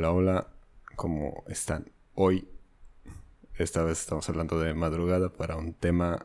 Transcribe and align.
Hola, 0.00 0.12
hola, 0.12 0.46
¿cómo 0.96 1.44
están? 1.46 1.92
Hoy, 2.14 2.48
esta 3.56 3.82
vez 3.82 4.00
estamos 4.00 4.26
hablando 4.30 4.58
de 4.58 4.72
madrugada 4.72 5.30
para 5.30 5.56
un 5.56 5.74
tema 5.74 6.24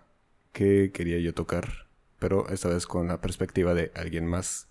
que 0.53 0.93
quería 0.93 1.19
yo 1.19 1.33
tocar, 1.33 1.89
pero 2.17 2.47
esta 2.47 2.69
vez 2.69 2.87
con 2.87 3.09
la 3.09 3.19
perspectiva 3.19 3.73
de 3.73 3.91
alguien 3.93 4.27
más, 4.27 4.69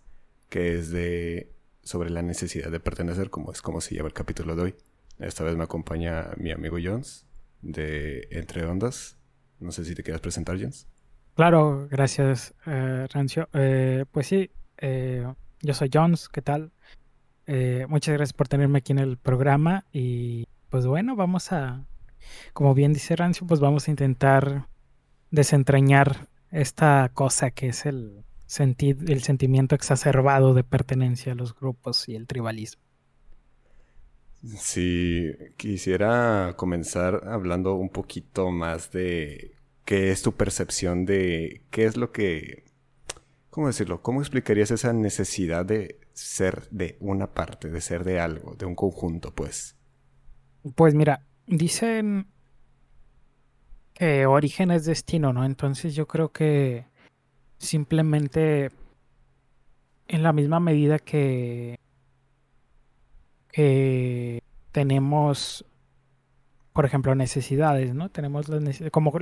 que 0.49 0.79
es 0.79 0.91
de 0.91 1.53
sobre 1.83 2.09
la 2.09 2.23
necesidad 2.23 2.71
de 2.71 2.81
pertenecer, 2.81 3.29
como 3.29 3.53
es 3.53 3.61
como 3.61 3.83
se 3.83 3.95
llama 3.95 4.09
el 4.09 4.15
capítulo 4.15 4.57
de 4.57 4.63
hoy. 4.63 4.75
Esta 5.19 5.45
vez 5.45 5.55
me 5.55 5.65
acompaña 5.65 6.31
mi 6.39 6.51
amigo 6.51 6.79
Jones 6.83 7.27
de 7.61 8.27
Entre 8.31 8.65
Ondas. 8.65 9.19
No 9.61 9.71
sé 9.71 9.85
si 9.85 9.95
te 9.95 10.03
quieras 10.03 10.23
presentar, 10.23 10.57
Jones. 10.57 10.89
Claro, 11.35 11.89
gracias, 11.91 12.55
eh, 12.65 13.07
Rancio. 13.13 13.51
Eh, 13.53 14.07
pues 14.11 14.29
sí, 14.29 14.51
eh, 14.79 15.31
yo 15.61 15.75
soy 15.75 15.91
Jones, 15.93 16.31
¿qué 16.31 16.41
tal? 16.41 16.73
Eh, 17.47 17.87
muchas 17.89 18.15
gracias 18.15 18.33
por 18.33 18.49
tenerme 18.49 18.79
aquí 18.79 18.93
en 18.93 18.99
el 18.99 19.19
programa 19.19 19.85
y 19.93 20.47
pues 20.71 20.87
bueno, 20.87 21.15
vamos 21.15 21.53
a, 21.53 21.85
como 22.53 22.75
bien 22.75 22.93
dice 22.93 23.17
Rancio, 23.17 23.47
pues 23.47 23.61
vamos 23.61 23.87
a 23.87 23.91
intentar 23.91 24.69
desentrañar 25.31 26.29
esta 26.51 27.11
cosa 27.13 27.51
que 27.51 27.69
es 27.69 27.87
el, 27.87 28.25
el 28.59 29.23
sentimiento 29.23 29.75
exacerbado 29.75 30.55
de 30.55 30.65
pertenencia 30.65 31.33
a 31.33 31.37
los 31.37 31.55
grupos 31.55 32.09
y 32.09 32.15
el 32.15 32.27
tribalismo. 32.27 32.83
Sí, 34.59 35.33
quisiera 35.57 36.55
comenzar 36.57 37.23
hablando 37.27 37.75
un 37.75 37.89
poquito 37.89 38.51
más 38.51 38.91
de 38.93 39.55
qué 39.85 40.11
es 40.11 40.23
tu 40.23 40.33
percepción 40.33 41.07
de 41.07 41.63
qué 41.71 41.87
es 41.87 41.97
lo 41.97 42.13
que, 42.13 42.65
¿cómo 43.55 43.69
decirlo? 43.69 44.03
¿Cómo 44.03 44.21
explicarías 44.21 44.73
esa 44.73 44.93
necesidad 44.93 45.65
de 45.65 46.01
ser 46.13 46.69
de 46.71 46.97
una 46.99 47.35
parte, 47.35 47.71
de 47.71 47.81
ser 47.81 48.03
de 48.03 48.19
algo, 48.19 48.57
de 48.57 48.67
un 48.67 48.75
conjunto, 48.75 49.33
pues? 49.33 49.77
Pues 50.75 50.97
mira, 50.97 51.25
dicen 51.47 52.27
que 53.93 54.27
origen 54.27 54.73
es 54.73 54.87
destino, 54.87 55.33
¿no? 55.33 55.45
Entonces 55.45 55.95
yo 55.95 56.09
creo 56.09 56.33
que 56.33 56.87
simplemente 57.59 58.73
en 60.09 60.25
la 60.25 60.33
misma 60.33 60.59
medida 60.59 60.99
que, 60.99 61.79
que 63.53 64.43
tenemos, 64.73 65.65
por 66.73 66.87
ejemplo, 66.87 67.15
necesidades, 67.15 67.95
¿no? 67.95 68.09
Tenemos 68.09 68.49
las 68.49 68.61
necesidades, 68.61 68.91
como 68.91 69.13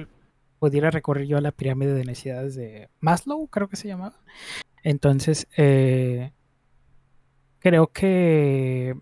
pudiera 0.62 0.93
recorrer 0.93 1.27
yo 1.27 1.39
a 1.39 1.41
la 1.41 1.50
pirámide 1.50 1.93
de 1.93 2.05
necesidades 2.05 2.55
de 2.55 2.89
Maslow, 3.00 3.49
creo 3.49 3.69
que 3.69 3.75
se 3.75 3.89
llamaba. 3.89 4.15
Entonces, 4.84 5.49
eh, 5.56 6.31
creo 7.59 7.89
que 7.89 8.95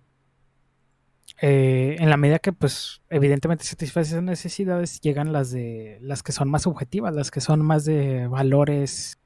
eh, 1.42 1.96
en 1.98 2.08
la 2.08 2.16
medida 2.16 2.38
que, 2.38 2.54
pues, 2.54 3.02
evidentemente 3.10 3.64
satisface 3.64 4.12
esas 4.12 4.22
necesidades, 4.22 5.02
llegan 5.02 5.34
las 5.34 5.50
de 5.50 5.98
las 6.00 6.22
que 6.22 6.32
son 6.32 6.48
más 6.48 6.62
subjetivas, 6.62 7.14
las 7.14 7.30
que 7.30 7.42
son 7.42 7.60
más 7.62 7.84
de 7.84 8.26
valores 8.26 9.18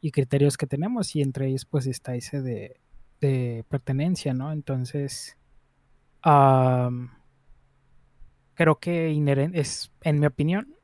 y 0.00 0.10
criterios 0.10 0.56
que 0.56 0.66
tenemos, 0.66 1.14
y 1.14 1.22
entre 1.22 1.46
ellos, 1.46 1.64
pues, 1.64 1.86
está 1.86 2.16
ese 2.16 2.42
de, 2.42 3.64
pertenencia, 3.68 4.34
¿no? 4.34 4.50
Entonces, 4.50 5.38
creo 8.54 8.80
que 8.80 9.12
es, 9.54 9.92
en 10.02 10.18
mi 10.18 10.26
opinión, 10.26 10.77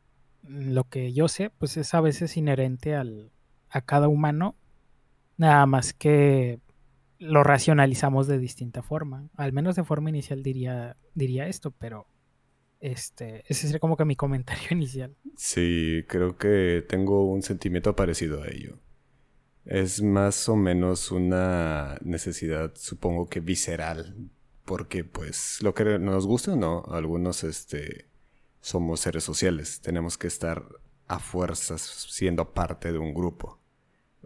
lo 0.46 0.84
que 0.84 1.12
yo 1.12 1.28
sé, 1.28 1.50
pues 1.50 1.76
es 1.76 1.94
a 1.94 2.00
veces 2.00 2.36
inherente 2.36 2.94
al, 2.94 3.30
a 3.70 3.80
cada 3.80 4.08
humano, 4.08 4.56
nada 5.36 5.66
más 5.66 5.92
que 5.92 6.60
lo 7.18 7.42
racionalizamos 7.42 8.26
de 8.26 8.38
distinta 8.38 8.82
forma. 8.82 9.28
Al 9.36 9.52
menos 9.52 9.76
de 9.76 9.84
forma 9.84 10.10
inicial 10.10 10.42
diría, 10.42 10.96
diría 11.14 11.48
esto, 11.48 11.70
pero 11.70 12.06
este, 12.80 13.44
ese 13.46 13.66
sería 13.66 13.80
como 13.80 13.96
que 13.96 14.04
mi 14.04 14.16
comentario 14.16 14.68
inicial. 14.70 15.16
Sí, 15.36 16.04
creo 16.08 16.36
que 16.36 16.84
tengo 16.88 17.26
un 17.26 17.42
sentimiento 17.42 17.96
parecido 17.96 18.42
a 18.42 18.48
ello. 18.48 18.78
Es 19.64 20.02
más 20.02 20.48
o 20.50 20.56
menos 20.56 21.10
una 21.10 21.96
necesidad, 22.02 22.72
supongo 22.74 23.28
que 23.30 23.40
visceral, 23.40 24.30
porque 24.66 25.04
pues 25.04 25.58
lo 25.62 25.72
que 25.72 25.98
nos 25.98 26.26
gusta 26.26 26.52
o 26.52 26.56
no, 26.56 26.84
algunos 26.90 27.44
este, 27.44 28.08
somos 28.64 29.00
seres 29.00 29.22
sociales, 29.22 29.82
tenemos 29.82 30.16
que 30.16 30.26
estar 30.26 30.64
a 31.06 31.18
fuerzas 31.18 31.82
siendo 31.82 32.54
parte 32.54 32.92
de 32.92 32.98
un 32.98 33.12
grupo. 33.12 33.60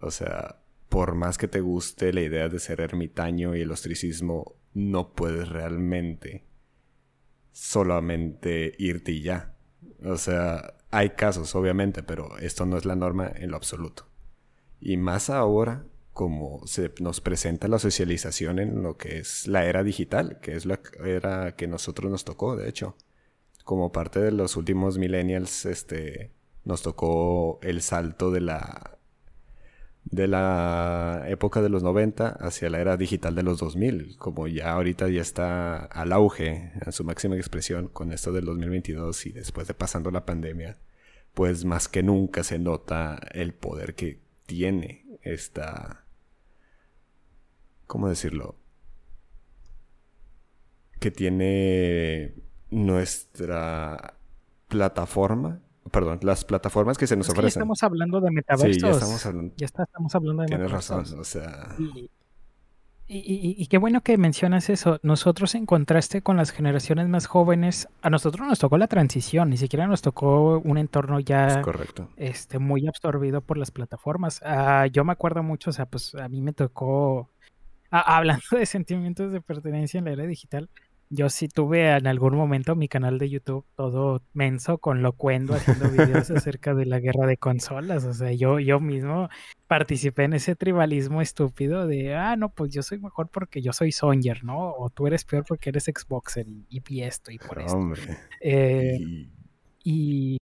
O 0.00 0.12
sea, 0.12 0.60
por 0.88 1.16
más 1.16 1.36
que 1.36 1.48
te 1.48 1.60
guste 1.60 2.12
la 2.12 2.20
idea 2.20 2.48
de 2.48 2.60
ser 2.60 2.80
ermitaño 2.80 3.56
y 3.56 3.62
el 3.62 3.72
ostracismo, 3.72 4.54
no 4.74 5.12
puedes 5.12 5.48
realmente 5.48 6.44
solamente 7.50 8.76
irte 8.78 9.10
y 9.10 9.22
ya. 9.22 9.56
O 10.04 10.16
sea, 10.16 10.74
hay 10.92 11.10
casos, 11.10 11.56
obviamente, 11.56 12.04
pero 12.04 12.38
esto 12.38 12.64
no 12.64 12.76
es 12.76 12.84
la 12.84 12.94
norma 12.94 13.32
en 13.34 13.50
lo 13.50 13.56
absoluto. 13.56 14.06
Y 14.78 14.98
más 14.98 15.30
ahora, 15.30 15.84
como 16.12 16.64
se 16.64 16.92
nos 17.00 17.20
presenta 17.20 17.66
la 17.66 17.80
socialización 17.80 18.60
en 18.60 18.84
lo 18.84 18.96
que 18.98 19.18
es 19.18 19.48
la 19.48 19.64
era 19.64 19.82
digital, 19.82 20.38
que 20.40 20.54
es 20.54 20.64
la 20.64 20.78
era 21.04 21.56
que 21.56 21.66
nosotros 21.66 22.08
nos 22.08 22.24
tocó, 22.24 22.54
de 22.54 22.68
hecho. 22.68 22.94
Como 23.68 23.92
parte 23.92 24.18
de 24.18 24.32
los 24.32 24.56
últimos 24.56 24.96
millennials, 24.96 25.66
este, 25.66 26.30
nos 26.64 26.80
tocó 26.80 27.58
el 27.60 27.82
salto 27.82 28.30
de 28.30 28.40
la 28.40 28.98
de 30.04 30.26
la 30.26 31.26
época 31.28 31.60
de 31.60 31.68
los 31.68 31.82
90 31.82 32.28
hacia 32.28 32.70
la 32.70 32.80
era 32.80 32.96
digital 32.96 33.34
de 33.34 33.42
los 33.42 33.58
2000, 33.58 34.16
como 34.16 34.46
ya 34.46 34.72
ahorita 34.72 35.10
ya 35.10 35.20
está 35.20 35.84
al 35.84 36.12
auge, 36.12 36.72
a 36.80 36.92
su 36.92 37.04
máxima 37.04 37.36
expresión 37.36 37.88
con 37.88 38.10
esto 38.10 38.32
del 38.32 38.46
2022 38.46 39.26
y 39.26 39.32
después 39.32 39.68
de 39.68 39.74
pasando 39.74 40.10
la 40.10 40.24
pandemia, 40.24 40.78
pues 41.34 41.66
más 41.66 41.88
que 41.88 42.02
nunca 42.02 42.44
se 42.44 42.58
nota 42.58 43.20
el 43.32 43.52
poder 43.52 43.94
que 43.94 44.22
tiene 44.46 45.04
esta... 45.20 46.06
¿Cómo 47.86 48.08
decirlo? 48.08 48.56
Que 51.00 51.10
tiene 51.10 52.47
nuestra 52.70 54.14
plataforma 54.68 55.60
perdón, 55.90 56.18
las 56.22 56.44
plataformas 56.44 56.98
que 56.98 57.06
se 57.06 57.16
nos 57.16 57.28
ofrecen. 57.28 57.44
Ya 57.44 57.48
estamos 57.48 57.82
hablando 57.82 58.20
de 58.20 58.30
metaversos. 58.30 58.74
Sí, 58.74 58.80
ya 58.80 58.90
estamos 58.90 59.26
hablando. 59.26 59.54
Ya 59.56 59.66
estamos 59.66 60.14
hablando 60.14 60.42
de 60.42 60.48
Tienes 60.48 60.70
razón, 60.70 61.04
o 61.18 61.24
sea. 61.24 61.76
Y, 63.10 63.66
qué 63.68 63.78
bueno 63.78 64.02
que 64.02 64.18
mencionas 64.18 64.68
eso. 64.68 65.00
Nosotros, 65.02 65.54
en 65.54 65.64
contraste 65.64 66.20
con 66.20 66.36
las 66.36 66.50
generaciones 66.50 67.08
más 67.08 67.26
jóvenes, 67.26 67.88
a 68.02 68.10
nosotros 68.10 68.46
nos 68.46 68.58
tocó 68.58 68.76
la 68.76 68.86
transición, 68.86 69.48
ni 69.48 69.56
siquiera 69.56 69.86
nos 69.86 70.02
tocó 70.02 70.58
un 70.58 70.76
entorno 70.76 71.18
ya 71.18 71.62
correcto. 71.62 72.10
Este, 72.16 72.58
muy 72.58 72.86
absorbido 72.86 73.40
por 73.40 73.56
las 73.56 73.70
plataformas. 73.70 74.42
Ah, 74.44 74.86
yo 74.92 75.04
me 75.04 75.12
acuerdo 75.12 75.42
mucho, 75.42 75.70
o 75.70 75.72
sea, 75.72 75.86
pues 75.86 76.14
a 76.16 76.28
mí 76.28 76.42
me 76.42 76.52
tocó, 76.52 77.30
hablando 77.90 78.44
de 78.50 78.66
sentimientos 78.66 79.32
de 79.32 79.40
pertenencia 79.40 79.96
en 79.96 80.04
la 80.04 80.12
era 80.12 80.26
digital, 80.26 80.68
yo 81.10 81.30
sí 81.30 81.48
tuve 81.48 81.90
en 81.96 82.06
algún 82.06 82.36
momento 82.36 82.76
mi 82.76 82.88
canal 82.88 83.18
de 83.18 83.30
YouTube 83.30 83.64
todo 83.74 84.22
menso 84.34 84.78
con 84.78 85.02
locuendo 85.02 85.54
haciendo 85.54 85.90
videos 85.90 86.30
acerca 86.30 86.74
de 86.74 86.86
la 86.86 87.00
guerra 87.00 87.26
de 87.26 87.36
consolas. 87.36 88.04
O 88.04 88.12
sea, 88.12 88.32
yo, 88.32 88.58
yo 88.58 88.80
mismo 88.80 89.28
participé 89.66 90.24
en 90.24 90.34
ese 90.34 90.56
tribalismo 90.56 91.22
estúpido 91.22 91.86
de, 91.86 92.14
ah, 92.14 92.36
no, 92.36 92.50
pues 92.50 92.72
yo 92.72 92.82
soy 92.82 92.98
mejor 92.98 93.28
porque 93.28 93.62
yo 93.62 93.72
soy 93.72 93.92
Songer, 93.92 94.44
¿no? 94.44 94.72
O 94.72 94.90
tú 94.90 95.06
eres 95.06 95.24
peor 95.24 95.44
porque 95.46 95.70
eres 95.70 95.84
Xboxer 95.84 96.46
y, 96.48 96.82
y 96.86 97.02
esto 97.02 97.30
y 97.30 97.38
por 97.38 97.60
eso. 97.60 97.76
Hombre. 97.76 98.02
Eh, 98.40 98.98
y... 99.82 100.36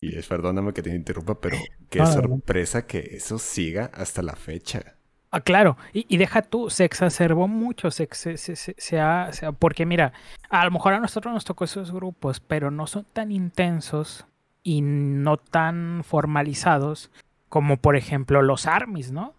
y... 0.00 0.16
es, 0.16 0.26
perdóname 0.26 0.72
que 0.72 0.82
te 0.82 0.94
interrumpa, 0.94 1.40
pero 1.40 1.56
qué 1.88 2.04
sorpresa 2.04 2.86
que 2.86 2.98
eso 3.12 3.38
siga 3.38 3.86
hasta 3.94 4.22
la 4.22 4.34
fecha. 4.34 4.96
Ah, 5.34 5.40
claro, 5.40 5.76
y, 5.92 6.16
deja 6.16 6.42
tú, 6.42 6.70
se 6.70 6.84
exacerbó 6.84 7.48
mucho, 7.48 7.90
se, 7.90 8.08
se, 8.12 8.36
se, 8.36 9.00
ha, 9.00 9.32
porque 9.58 9.84
mira, 9.84 10.12
a 10.48 10.64
lo 10.64 10.70
mejor 10.70 10.92
a 10.92 11.00
nosotros 11.00 11.34
nos 11.34 11.44
tocó 11.44 11.64
esos 11.64 11.90
grupos, 11.90 12.38
pero 12.38 12.70
no 12.70 12.86
son 12.86 13.04
tan 13.12 13.32
intensos 13.32 14.26
y 14.62 14.80
no 14.80 15.36
tan 15.36 16.02
formalizados 16.04 17.10
como 17.48 17.78
por 17.78 17.96
ejemplo 17.96 18.42
los 18.42 18.68
armies, 18.68 19.10
¿no? 19.10 19.34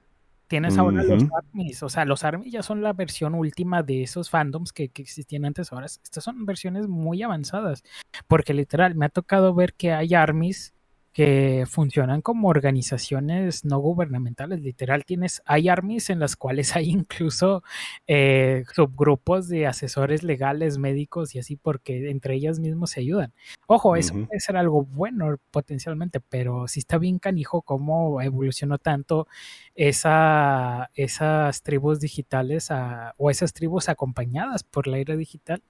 Tienes 0.47 0.77
ahora 0.77 1.01
los 1.01 1.23
armies, 1.31 1.81
o 1.81 1.87
sea, 1.87 2.03
los 2.03 2.25
armies 2.25 2.51
ya 2.51 2.61
son 2.61 2.81
la 2.81 2.91
versión 2.91 3.33
última 3.33 3.81
de 3.81 4.03
esos 4.03 4.29
fandoms 4.29 4.73
que, 4.73 4.89
que 4.89 5.01
existían 5.01 5.45
antes, 5.45 5.71
ahora 5.71 5.85
estas 5.85 6.25
son 6.25 6.45
versiones 6.45 6.89
muy 6.89 7.23
avanzadas, 7.23 7.85
porque 8.27 8.53
literal 8.53 8.95
me 8.95 9.05
ha 9.05 9.09
tocado 9.09 9.55
ver 9.55 9.73
que 9.73 9.93
hay 9.93 10.13
armies 10.13 10.74
que 11.15 11.63
funcionan 11.65 12.21
como 12.21 12.49
organizaciones 12.49 13.63
no 13.63 13.79
gubernamentales. 13.79 14.59
Literal, 14.59 15.05
tienes, 15.05 15.41
hay 15.45 15.69
armies 15.69 16.09
en 16.09 16.19
las 16.19 16.35
cuales 16.35 16.75
hay 16.75 16.89
incluso 16.89 17.63
eh, 18.05 18.65
subgrupos 18.75 19.47
de 19.47 19.65
asesores 19.65 20.23
legales, 20.23 20.77
médicos 20.77 21.33
y 21.33 21.39
así, 21.39 21.55
porque 21.55 22.09
entre 22.09 22.35
ellas 22.35 22.59
mismos 22.59 22.89
se 22.89 22.99
ayudan. 22.99 23.33
Ojo, 23.65 23.95
eso 23.95 24.13
puede 24.13 24.41
ser 24.41 24.57
algo 24.57 24.83
bueno 24.83 25.37
potencialmente, 25.51 26.19
pero 26.19 26.67
si 26.67 26.81
está 26.81 26.97
bien 26.97 27.17
canijo 27.17 27.61
cómo 27.61 28.21
evolucionó 28.21 28.77
tanto 28.77 29.29
esa, 29.73 30.91
esas 30.95 31.61
tribus 31.63 32.01
digitales 32.01 32.67
o 33.15 33.29
esas 33.29 33.53
tribus 33.53 33.87
acompañadas 33.87 34.65
por 34.65 34.85
la 34.85 34.97
era 34.97 35.15
digital. 35.15 35.63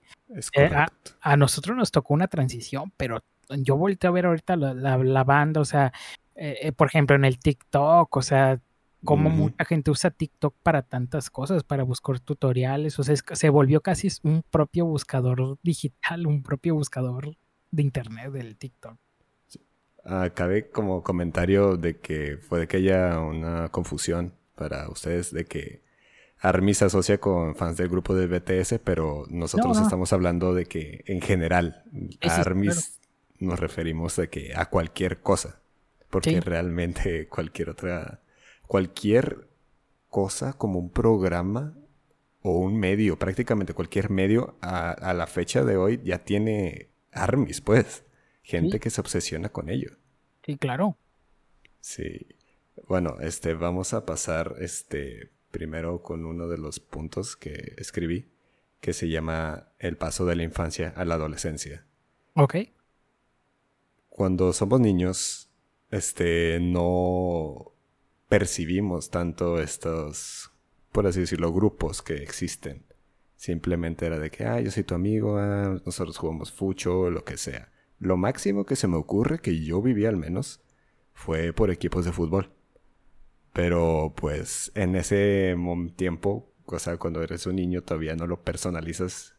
Eh, 0.54 0.72
a 1.22 1.38
nosotros 1.38 1.78
nos 1.78 1.92
tocó 1.92 2.16
una 2.16 2.28
transición, 2.28 2.92
pero 2.98 3.22
yo 3.50 3.78
volteo 3.78 4.10
a 4.10 4.14
ver 4.14 4.26
ahorita 4.26 4.56
la, 4.56 5.24
banda, 5.24 5.62
o 5.62 5.66
sea, 5.66 5.94
eh, 6.36 6.58
eh, 6.62 6.72
por 6.72 6.88
ejemplo, 6.88 7.16
en 7.16 7.26
el 7.26 7.40
TikTok, 7.40 8.16
o 8.16 8.22
sea, 8.22 8.60
como 9.04 9.30
mucha 9.30 9.64
gente 9.66 9.92
usa 9.92 10.10
TikTok 10.10 10.56
para 10.64 10.82
tantas 10.82 11.30
cosas, 11.30 11.64
para 11.64 11.84
buscar 11.84 12.20
tutoriales, 12.20 12.98
o 13.00 13.04
sea, 13.04 13.16
se 13.16 13.50
volvió 13.50 13.82
casi 13.82 14.08
un 14.24 14.44
propio 14.50 14.86
buscador 14.86 15.58
digital, 15.62 16.26
un 16.26 16.42
propio 16.42 16.76
buscador 16.76 17.38
de 17.72 17.84
internet 17.84 18.32
del 18.32 18.58
TikTok. 18.58 18.98
Acabe 20.04 20.70
como 20.70 21.04
comentario 21.04 21.78
de 21.78 22.00
que 22.00 22.38
puede 22.50 22.68
que 22.68 22.78
haya 22.78 23.20
una 23.20 23.70
confusión 23.70 24.34
para 24.56 24.90
ustedes 24.90 25.32
de 25.32 25.46
que 25.46 25.84
Army 26.40 26.74
se 26.74 26.86
asocia 26.86 27.20
con 27.20 27.56
fans 27.56 27.78
del 27.78 27.90
grupo 27.90 28.14
de 28.14 28.28
BTS, 28.28 28.80
pero 28.84 29.26
nosotros 29.30 29.80
estamos 29.80 30.14
hablando 30.14 30.54
de 30.54 30.66
que 30.66 31.04
en 31.08 31.22
general 31.22 31.84
Armis 32.22 33.00
nos 33.40 33.60
referimos 33.60 34.16
de 34.16 34.30
que 34.30 34.54
a 34.56 34.70
cualquier 34.70 35.22
cosa. 35.22 35.62
Porque 36.10 36.40
realmente 36.40 37.28
cualquier 37.30 37.70
otra, 37.70 38.22
cualquier 38.68 39.48
cosa 40.10 40.54
como 40.54 40.80
un 40.80 40.90
programa 40.90 41.74
o 42.42 42.60
un 42.60 42.78
medio, 42.80 43.18
prácticamente 43.18 43.74
cualquier 43.74 44.10
medio 44.10 44.56
a, 44.62 45.14
la 45.14 45.28
fecha 45.28 45.64
de 45.64 45.78
hoy 45.78 46.00
ya 46.04 46.24
tiene 46.24 46.90
armies, 47.12 47.62
pues. 47.62 48.04
Gente 48.44 48.80
que 48.80 48.92
se 48.92 49.02
obsesiona 49.02 49.50
con 49.50 49.70
ello. 49.70 49.98
Sí, 50.46 50.56
claro. 50.58 50.96
Sí. 51.82 52.28
Bueno, 52.88 53.18
este, 53.20 53.56
vamos 53.56 53.96
a 53.96 54.06
pasar 54.06 54.58
este 54.60 55.32
primero 55.50 56.04
con 56.04 56.26
uno 56.26 56.48
de 56.48 56.60
los 56.60 56.80
puntos 56.80 57.36
que 57.36 57.74
escribí, 57.78 58.30
que 58.82 58.94
se 58.94 59.10
llama 59.10 59.70
el 59.80 59.98
paso 59.98 60.28
de 60.28 60.36
la 60.36 60.44
infancia 60.44 60.94
a 60.96 61.06
la 61.06 61.16
adolescencia. 61.16 61.88
Ok 62.36 62.56
cuando 64.16 64.54
somos 64.54 64.80
niños, 64.80 65.50
este, 65.92 66.58
no 66.62 67.74
percibimos 68.30 69.10
tanto 69.10 69.60
estos, 69.60 70.52
por 70.94 71.06
así 71.06 71.20
decirlo, 71.20 71.52
grupos 71.52 72.02
que 72.02 72.16
existen. 72.16 72.86
Simplemente 73.36 74.06
era 74.06 74.18
de 74.18 74.32
que, 74.32 74.46
ah, 74.46 74.62
yo 74.62 74.72
soy 74.72 74.86
tu 74.86 74.96
amigo, 74.96 75.38
ah, 75.38 75.82
nosotros 75.86 76.18
jugamos 76.18 76.54
fucho, 76.54 77.10
lo 77.10 77.26
que 77.26 77.36
sea. 77.36 77.74
Lo 78.00 78.16
máximo 78.16 78.66
que 78.66 78.78
se 78.78 78.88
me 78.88 78.96
ocurre, 78.96 79.40
que 79.40 79.62
yo 79.62 79.82
viví 79.82 80.06
al 80.06 80.16
menos, 80.16 80.62
fue 81.14 81.52
por 81.52 81.70
equipos 81.70 82.06
de 82.06 82.14
fútbol. 82.14 82.54
Pero 83.52 84.14
pues 84.16 84.72
en 84.76 84.96
ese 84.96 85.58
tiempo, 85.98 86.54
o 86.66 86.80
sea, 86.80 86.96
cuando 86.96 87.22
eres 87.22 87.48
un 87.48 87.58
niño 87.58 87.82
todavía 87.84 88.16
no 88.16 88.28
lo 88.28 88.42
personalizas 88.44 89.36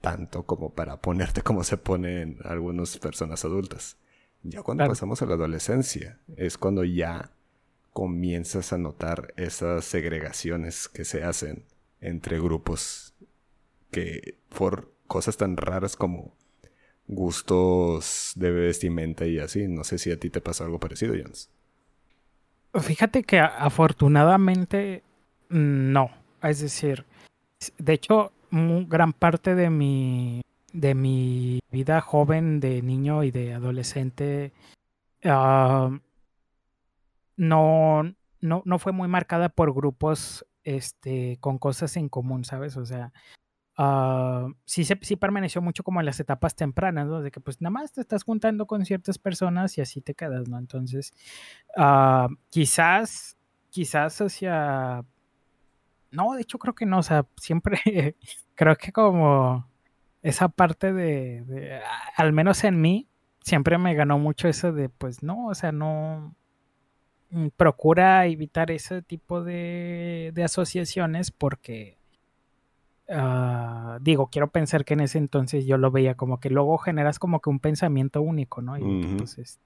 tanto 0.00 0.44
como 0.44 0.72
para 0.72 1.02
ponerte 1.02 1.42
como 1.42 1.62
se 1.62 1.76
ponen 1.76 2.38
algunas 2.44 2.96
personas 2.96 3.44
adultas. 3.44 3.98
Ya 4.44 4.62
cuando 4.62 4.86
pasamos 4.86 5.20
a 5.22 5.26
la 5.26 5.34
adolescencia 5.34 6.20
es 6.36 6.58
cuando 6.58 6.84
ya 6.84 7.30
comienzas 7.94 8.72
a 8.72 8.78
notar 8.78 9.32
esas 9.36 9.84
segregaciones 9.86 10.88
que 10.88 11.04
se 11.04 11.24
hacen 11.24 11.64
entre 12.00 12.38
grupos 12.38 13.14
que 13.90 14.38
por 14.50 14.92
cosas 15.06 15.38
tan 15.38 15.56
raras 15.56 15.96
como 15.96 16.36
gustos 17.06 18.32
de 18.36 18.50
vestimenta 18.50 19.26
y 19.26 19.38
así. 19.38 19.66
No 19.66 19.82
sé 19.82 19.98
si 19.98 20.10
a 20.10 20.20
ti 20.20 20.28
te 20.28 20.42
pasó 20.42 20.64
algo 20.64 20.78
parecido, 20.78 21.14
Jens. 21.14 21.50
Fíjate 22.74 23.22
que 23.22 23.38
afortunadamente 23.38 25.02
no. 25.48 26.10
Es 26.42 26.60
decir, 26.60 27.06
de 27.78 27.92
hecho, 27.94 28.32
gran 28.50 29.14
parte 29.14 29.54
de 29.54 29.70
mi 29.70 30.42
de 30.74 30.94
mi 30.94 31.60
vida 31.70 32.00
joven, 32.00 32.58
de 32.60 32.82
niño 32.82 33.22
y 33.22 33.30
de 33.30 33.54
adolescente, 33.54 34.52
ah, 35.24 35.88
no, 37.36 38.02
no, 38.40 38.62
no 38.64 38.78
fue 38.78 38.92
muy 38.92 39.08
marcada 39.08 39.48
por 39.48 39.72
grupos 39.72 40.44
este, 40.64 41.38
con 41.40 41.58
cosas 41.58 41.96
en 41.96 42.08
común, 42.08 42.44
¿sabes? 42.44 42.76
O 42.76 42.84
sea, 42.84 43.12
uh, 43.78 44.52
sí, 44.64 44.84
sí 44.84 45.16
permaneció 45.16 45.62
mucho 45.62 45.84
como 45.84 46.00
en 46.00 46.06
las 46.06 46.18
etapas 46.18 46.56
tempranas, 46.56 47.06
¿no? 47.06 47.22
De 47.22 47.30
que 47.30 47.40
pues 47.40 47.60
nada 47.60 47.70
más 47.70 47.92
te 47.92 48.00
estás 48.00 48.24
juntando 48.24 48.66
con 48.66 48.84
ciertas 48.84 49.18
personas 49.18 49.78
y 49.78 49.80
así 49.80 50.00
te 50.00 50.14
quedas, 50.14 50.48
¿no? 50.48 50.58
Entonces, 50.58 51.14
uh, 51.76 52.34
quizás, 52.50 53.36
quizás 53.70 54.20
hacia... 54.20 55.04
No, 56.10 56.34
de 56.34 56.42
hecho 56.42 56.58
creo 56.58 56.74
que 56.74 56.86
no, 56.86 56.98
o 56.98 57.02
sea, 57.02 57.26
siempre 57.36 57.78
creo 58.56 58.76
que 58.76 58.90
como 58.92 59.68
esa 60.24 60.48
parte 60.48 60.94
de, 60.94 61.80
al 62.16 62.32
menos 62.32 62.64
en 62.64 62.80
mí, 62.80 63.06
siempre 63.42 63.76
me 63.76 63.94
ganó 63.94 64.18
mucho 64.18 64.48
eso 64.48 64.72
de, 64.72 64.88
pues 64.88 65.22
no, 65.22 65.48
o 65.48 65.54
sea, 65.54 65.70
no, 65.70 66.34
mm, 67.28 67.48
procura 67.56 68.26
evitar 68.26 68.70
ese 68.70 69.02
tipo 69.02 69.44
de, 69.44 70.32
de 70.34 70.42
asociaciones 70.42 71.30
porque, 71.30 71.98
ah, 73.10 73.98
digo, 74.00 74.28
quiero 74.28 74.48
pensar 74.48 74.86
que 74.86 74.94
en 74.94 75.00
ese 75.00 75.18
entonces 75.18 75.66
yo 75.66 75.76
lo 75.76 75.90
veía 75.90 76.14
como 76.14 76.40
que 76.40 76.48
luego 76.48 76.78
generas 76.78 77.18
como 77.18 77.40
que 77.40 77.50
un 77.50 77.60
pensamiento 77.60 78.22
único, 78.22 78.62
¿no? 78.62 78.76
entonces, 78.76 79.60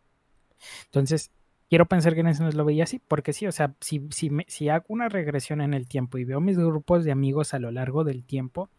entonces, 0.86 1.30
quiero 1.70 1.86
pensar 1.86 2.14
que 2.14 2.20
en 2.20 2.26
ese 2.26 2.42
no 2.42 2.50
lo 2.50 2.64
veía 2.64 2.82
así, 2.82 2.98
porque 2.98 3.32
sí, 3.32 3.46
o 3.46 3.52
sea, 3.52 3.76
si, 3.80 4.08
si, 4.10 4.28
si 4.48 4.68
hago 4.70 4.86
una 4.88 5.08
regresión 5.08 5.60
en 5.60 5.72
el 5.72 5.86
tiempo 5.86 6.18
y 6.18 6.24
veo 6.24 6.40
mis 6.40 6.58
grupos 6.58 7.04
de 7.04 7.12
amigos 7.12 7.54
a 7.54 7.60
lo 7.60 7.70
largo 7.70 8.02
del 8.02 8.24
tiempo, 8.24 8.70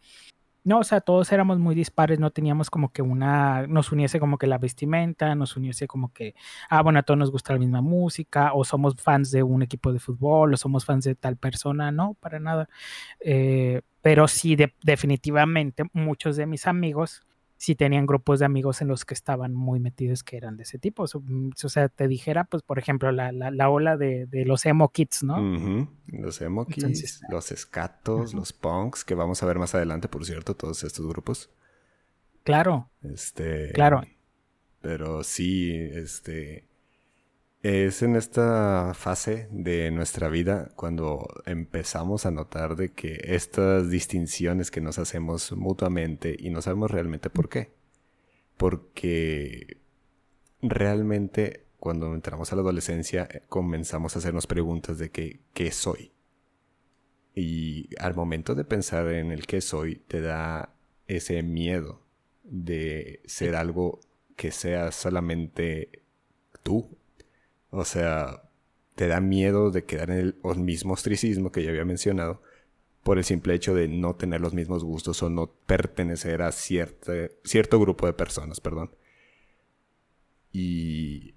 no, 0.70 0.78
o 0.78 0.84
sea, 0.84 1.00
todos 1.00 1.32
éramos 1.32 1.58
muy 1.58 1.74
dispares, 1.74 2.20
no 2.20 2.30
teníamos 2.30 2.70
como 2.70 2.92
que 2.92 3.02
una, 3.02 3.66
nos 3.66 3.90
uniese 3.90 4.20
como 4.20 4.38
que 4.38 4.46
la 4.46 4.56
vestimenta, 4.56 5.34
nos 5.34 5.56
uniese 5.56 5.88
como 5.88 6.12
que, 6.12 6.36
ah, 6.68 6.80
bueno, 6.80 7.00
a 7.00 7.02
todos 7.02 7.18
nos 7.18 7.32
gusta 7.32 7.54
la 7.54 7.58
misma 7.58 7.80
música, 7.80 8.52
o 8.54 8.62
somos 8.62 8.94
fans 8.94 9.32
de 9.32 9.42
un 9.42 9.62
equipo 9.62 9.92
de 9.92 9.98
fútbol, 9.98 10.54
o 10.54 10.56
somos 10.56 10.84
fans 10.84 11.04
de 11.04 11.16
tal 11.16 11.36
persona, 11.36 11.90
no, 11.90 12.14
para 12.20 12.38
nada. 12.38 12.68
Eh, 13.18 13.82
pero 14.00 14.28
sí, 14.28 14.56
definitivamente 14.84 15.82
muchos 15.92 16.36
de 16.36 16.46
mis 16.46 16.68
amigos 16.68 17.22
si 17.60 17.74
tenían 17.74 18.06
grupos 18.06 18.38
de 18.38 18.46
amigos 18.46 18.80
en 18.80 18.88
los 18.88 19.04
que 19.04 19.12
estaban 19.12 19.52
muy 19.52 19.80
metidos 19.80 20.24
que 20.24 20.38
eran 20.38 20.56
de 20.56 20.62
ese 20.62 20.78
tipo. 20.78 21.04
Mm, 21.04 21.50
o, 21.62 21.68
sea, 21.68 21.90
te 21.90 22.08
dijera, 22.08 22.44
pues, 22.44 22.62
por 22.62 22.78
ejemplo, 22.78 23.12
la, 23.12 23.32
la, 23.32 23.68
ola 23.68 23.98
de, 23.98 24.26
los 24.46 24.64
emo 24.64 24.88
kids, 24.88 25.24
¿no? 25.24 25.38
Los 26.06 26.40
emo 26.40 26.66
kids, 26.66 27.20
los 27.28 27.52
escatos, 27.52 28.32
los 28.32 28.54
punks, 28.54 29.04
que 29.04 29.14
vamos 29.14 29.42
a 29.42 29.46
ver 29.46 29.58
más 29.58 29.74
adelante, 29.74 30.08
por 30.08 30.24
cierto, 30.24 30.56
todos 30.56 30.82
estos 30.84 31.06
grupos. 31.06 31.50
Claro. 32.44 32.88
Este. 33.02 33.72
Claro. 33.74 34.00
Pero 34.80 35.22
sí, 35.22 35.70
este. 35.70 36.64
Es 37.62 38.00
en 38.00 38.16
esta 38.16 38.94
fase 38.94 39.46
de 39.50 39.90
nuestra 39.90 40.30
vida 40.30 40.70
cuando 40.76 41.28
empezamos 41.44 42.24
a 42.24 42.30
notar 42.30 42.74
de 42.74 42.88
que 42.92 43.20
estas 43.22 43.90
distinciones 43.90 44.70
que 44.70 44.80
nos 44.80 44.98
hacemos 44.98 45.52
mutuamente 45.52 46.34
y 46.38 46.48
no 46.48 46.62
sabemos 46.62 46.90
realmente 46.90 47.28
por 47.28 47.50
qué. 47.50 47.70
Porque 48.56 49.76
realmente 50.62 51.66
cuando 51.78 52.14
entramos 52.14 52.50
a 52.50 52.56
la 52.56 52.62
adolescencia 52.62 53.28
eh, 53.30 53.42
comenzamos 53.48 54.16
a 54.16 54.20
hacernos 54.20 54.46
preguntas 54.46 54.98
de 54.98 55.10
que, 55.10 55.40
qué 55.52 55.70
soy. 55.70 56.12
Y 57.34 57.90
al 57.98 58.14
momento 58.14 58.54
de 58.54 58.64
pensar 58.64 59.06
en 59.08 59.32
el 59.32 59.46
qué 59.46 59.60
soy, 59.60 59.96
te 59.96 60.22
da 60.22 60.74
ese 61.08 61.42
miedo 61.42 62.00
de 62.42 63.20
ser 63.26 63.54
algo 63.54 64.00
que 64.34 64.50
sea 64.50 64.92
solamente 64.92 66.02
tú 66.62 66.96
o 67.70 67.84
sea, 67.84 68.42
te 68.94 69.08
da 69.08 69.20
miedo 69.20 69.70
de 69.70 69.84
quedar 69.84 70.10
en 70.10 70.18
el 70.18 70.58
mismo 70.58 70.94
ostracismo 70.94 71.52
que 71.52 71.62
ya 71.62 71.70
había 71.70 71.84
mencionado 71.84 72.42
por 73.02 73.18
el 73.18 73.24
simple 73.24 73.54
hecho 73.54 73.74
de 73.74 73.88
no 73.88 74.14
tener 74.14 74.40
los 74.40 74.52
mismos 74.52 74.84
gustos 74.84 75.22
o 75.22 75.30
no 75.30 75.50
pertenecer 75.66 76.42
a 76.42 76.52
cierto 76.52 77.80
grupo 77.80 78.06
de 78.06 78.12
personas, 78.12 78.60
perdón. 78.60 78.90
Y 80.52 81.34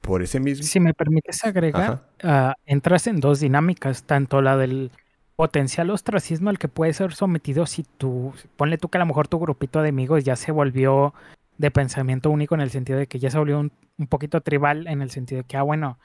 por 0.00 0.22
ese 0.22 0.40
mismo... 0.40 0.64
Si 0.64 0.80
me 0.80 0.94
permites 0.94 1.44
agregar, 1.44 2.08
ah, 2.22 2.54
entras 2.64 3.06
en 3.06 3.20
dos 3.20 3.40
dinámicas, 3.40 4.04
tanto 4.04 4.40
la 4.40 4.56
del 4.56 4.90
potencial 5.36 5.90
ostracismo 5.90 6.50
al 6.50 6.58
que 6.58 6.68
puedes 6.68 6.96
ser 6.96 7.12
sometido 7.12 7.66
si 7.66 7.84
tú, 7.98 8.32
ponle 8.56 8.78
tú 8.78 8.88
que 8.88 8.98
a 8.98 9.00
lo 9.00 9.06
mejor 9.06 9.28
tu 9.28 9.38
grupito 9.38 9.82
de 9.82 9.88
amigos 9.88 10.24
ya 10.24 10.36
se 10.36 10.52
volvió 10.52 11.14
de 11.58 11.70
pensamiento 11.70 12.30
único 12.30 12.54
en 12.54 12.60
el 12.60 12.70
sentido 12.70 12.98
de 12.98 13.06
que 13.06 13.18
ya 13.18 13.30
se 13.30 13.38
volvió 13.38 13.58
un, 13.58 13.72
un 13.98 14.06
poquito 14.06 14.40
tribal 14.40 14.86
en 14.86 15.02
el 15.02 15.10
sentido 15.10 15.42
de 15.42 15.44
que, 15.44 15.56
ah, 15.56 15.62
bueno, 15.62 15.98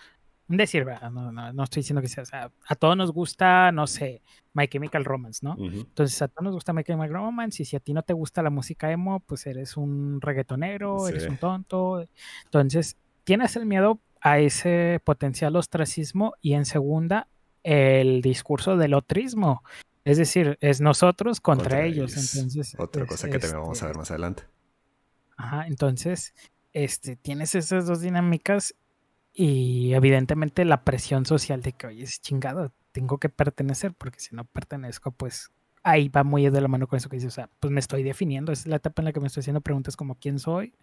decir, 0.47 0.85
no, 0.85 1.31
no, 1.31 1.53
no, 1.53 1.63
estoy 1.63 1.81
diciendo 1.81 2.01
que 2.01 2.07
sea, 2.07 2.23
o 2.23 2.25
sea, 2.25 2.51
a 2.67 2.75
todos 2.75 2.95
nos 2.95 3.11
gusta, 3.11 3.71
no 3.71 3.85
sé, 3.85 4.21
My 4.53 4.67
Chemical 4.67 5.03
Romance, 5.03 5.45
¿no? 5.45 5.57
Entonces 5.59 6.21
a 6.21 6.27
todos 6.27 6.43
nos 6.43 6.53
gusta 6.53 6.73
My 6.73 6.83
Chemical 6.83 7.11
Romance 7.11 7.61
y 7.61 7.65
si 7.65 7.75
a 7.75 7.79
ti 7.79 7.93
no 7.93 8.01
te 8.01 8.13
gusta 8.13 8.41
la 8.41 8.49
música 8.49 8.91
emo, 8.91 9.19
pues 9.19 9.45
eres 9.45 9.75
un 9.75 10.21
reggaetonero, 10.21 11.07
eres 11.07 11.27
un 11.27 11.37
tonto. 11.37 12.05
Entonces, 12.45 12.95
tienes 13.23 13.55
el 13.57 13.65
miedo 13.65 13.99
a 14.21 14.39
ese 14.39 15.01
potencial 15.03 15.55
ostracismo 15.55 16.33
y 16.41 16.53
en 16.53 16.65
segunda, 16.65 17.27
el 17.63 18.21
discurso 18.21 18.77
del 18.77 18.93
otrismo. 18.93 19.63
Es 20.05 20.17
decir, 20.17 20.57
es 20.61 20.79
nosotros 20.79 21.41
contra, 21.41 21.83
ellos. 21.83 22.15
Entonces, 22.15 22.75
Otra 22.79 23.05
cosa 23.05 23.29
que 23.29 23.39
también 23.39 23.61
vamos 23.61 23.83
a 23.83 23.87
ver 23.87 23.91
este 23.91 23.99
más 23.99 24.11
adelante. 24.11 24.43
Ajá, 25.37 25.67
entonces, 25.67 26.33
este, 26.73 27.15
tienes 27.15 27.55
esas 27.55 27.85
dos 27.85 28.01
dinámicas 28.01 28.75
y 29.33 29.93
evidentemente 29.93 30.65
la 30.65 30.83
presión 30.83 31.25
social 31.25 31.61
de 31.61 31.73
que, 31.73 31.87
oye, 31.87 32.03
es 32.03 32.19
chingado, 32.21 32.73
tengo 32.91 33.19
que 33.19 33.29
pertenecer, 33.29 33.93
porque 33.93 34.19
si 34.19 34.35
no 34.35 34.45
pertenezco, 34.45 35.11
pues 35.11 35.51
ahí 35.83 36.09
va 36.09 36.23
muy 36.23 36.49
de 36.49 36.59
la 36.59 36.67
mano 36.67 36.87
con 36.87 36.97
eso 36.97 37.07
que 37.07 37.17
dice, 37.17 37.27
o 37.27 37.31
sea, 37.31 37.49
pues 37.59 37.71
me 37.71 37.79
estoy 37.79 38.03
definiendo, 38.03 38.51
es 38.51 38.65
la 38.65 38.77
etapa 38.77 39.01
en 39.01 39.05
la 39.05 39.13
que 39.13 39.19
me 39.19 39.27
estoy 39.27 39.41
haciendo 39.41 39.61
preguntas 39.61 39.95
como 39.95 40.15
quién 40.15 40.39
soy. 40.39 40.73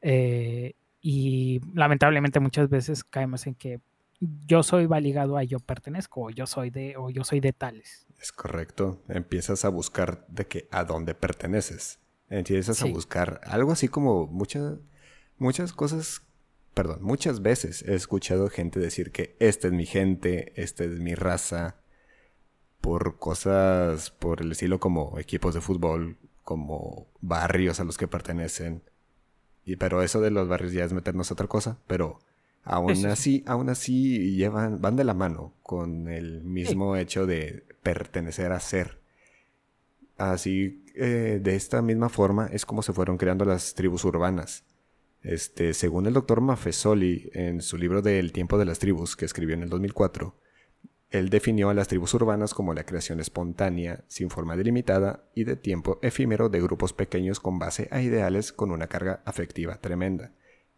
Eh, 0.00 0.74
y 1.00 1.60
lamentablemente 1.74 2.40
muchas 2.40 2.68
veces 2.68 3.04
caemos 3.04 3.46
en 3.46 3.54
que 3.54 3.80
yo 4.20 4.62
soy 4.62 4.86
validado 4.86 5.36
a 5.36 5.44
yo 5.44 5.58
pertenezco, 5.58 6.22
o 6.22 6.30
yo 6.30 6.46
soy 6.46 6.70
de, 6.70 6.96
o 6.96 7.10
yo 7.10 7.24
soy 7.24 7.40
de 7.40 7.52
tales. 7.52 8.06
Es 8.20 8.30
correcto. 8.30 9.02
Empiezas 9.08 9.64
a 9.64 9.68
buscar 9.68 10.26
de 10.28 10.46
que 10.46 10.68
a 10.70 10.84
dónde 10.84 11.14
perteneces. 11.14 12.01
Empiezas 12.32 12.82
a 12.82 12.86
buscar 12.86 13.40
algo 13.44 13.72
así 13.72 13.88
como 13.88 14.26
muchas, 14.26 14.78
muchas 15.38 15.72
cosas 15.72 16.22
perdón, 16.74 17.02
muchas 17.02 17.42
veces 17.42 17.82
he 17.82 17.94
escuchado 17.94 18.48
gente 18.48 18.80
decir 18.80 19.12
que 19.12 19.36
esta 19.38 19.68
es 19.68 19.72
mi 19.72 19.86
gente, 19.86 20.52
esta 20.60 20.84
es 20.84 20.98
mi 20.98 21.14
raza, 21.14 21.76
por 22.80 23.18
cosas 23.18 24.10
por 24.10 24.40
el 24.40 24.52
estilo 24.52 24.80
como 24.80 25.18
equipos 25.18 25.54
de 25.54 25.60
fútbol, 25.60 26.16
como 26.42 27.06
barrios 27.20 27.78
a 27.80 27.84
los 27.84 27.96
que 27.96 28.08
pertenecen. 28.08 28.82
Y 29.64 29.76
pero 29.76 30.02
eso 30.02 30.20
de 30.20 30.30
los 30.30 30.48
barrios 30.48 30.72
ya 30.72 30.84
es 30.84 30.92
meternos 30.92 31.30
a 31.30 31.34
otra 31.34 31.46
cosa, 31.46 31.78
pero 31.86 32.18
aún 32.64 33.06
así, 33.06 33.44
aún 33.46 33.68
así 33.68 34.34
llevan, 34.34 34.80
van 34.80 34.96
de 34.96 35.04
la 35.04 35.14
mano 35.14 35.54
con 35.62 36.08
el 36.08 36.42
mismo 36.42 36.96
hecho 36.96 37.26
de 37.26 37.64
pertenecer 37.82 38.50
a 38.52 38.60
ser. 38.60 38.98
Así, 40.18 40.81
eh, 40.94 41.40
de 41.42 41.56
esta 41.56 41.82
misma 41.82 42.08
forma 42.08 42.46
es 42.46 42.66
como 42.66 42.82
se 42.82 42.92
fueron 42.92 43.18
creando 43.18 43.44
las 43.44 43.74
tribus 43.74 44.04
urbanas 44.04 44.64
este, 45.22 45.72
según 45.72 46.06
el 46.06 46.14
doctor 46.14 46.40
Maffesoli, 46.40 47.30
en 47.32 47.62
su 47.62 47.78
libro 47.78 48.02
de 48.02 48.18
El 48.18 48.32
tiempo 48.32 48.58
de 48.58 48.64
las 48.64 48.78
tribus, 48.78 49.16
que 49.16 49.24
escribió 49.24 49.54
en 49.54 49.62
el 49.62 49.68
2004, 49.68 50.36
él 51.10 51.28
definió 51.28 51.68
a 51.68 51.74
las 51.74 51.88
tribus 51.88 52.14
urbanas 52.14 52.54
como 52.54 52.74
la 52.74 52.84
creación 52.84 53.20
espontánea, 53.20 54.04
sin 54.08 54.30
forma 54.30 54.56
delimitada 54.56 55.28
y 55.34 55.44
de 55.44 55.56
tiempo 55.56 55.98
efímero 56.02 56.48
de 56.48 56.60
grupos 56.60 56.92
pequeños 56.92 57.38
con 57.38 57.58
base 57.58 57.88
a 57.92 58.00
ideales 58.00 58.52
con 58.52 58.70
una 58.70 58.88
carga 58.88 59.22
afectiva 59.24 59.76
tremenda, 59.76 60.32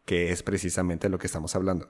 que 0.04 0.32
es 0.32 0.42
precisamente 0.42 1.08
lo 1.08 1.18
que 1.18 1.28
estamos 1.28 1.54
hablando. 1.54 1.88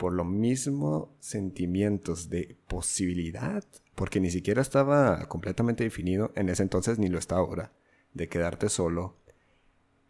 Por 0.00 0.14
lo 0.14 0.24
mismo, 0.24 1.14
sentimientos 1.20 2.30
de 2.30 2.56
posibilidad, 2.68 3.62
porque 3.94 4.18
ni 4.18 4.30
siquiera 4.30 4.62
estaba 4.62 5.26
completamente 5.26 5.84
definido 5.84 6.32
en 6.36 6.48
ese 6.48 6.62
entonces 6.62 6.98
ni 6.98 7.08
lo 7.08 7.18
está 7.18 7.36
ahora, 7.36 7.74
de 8.14 8.26
quedarte 8.26 8.70
solo, 8.70 9.18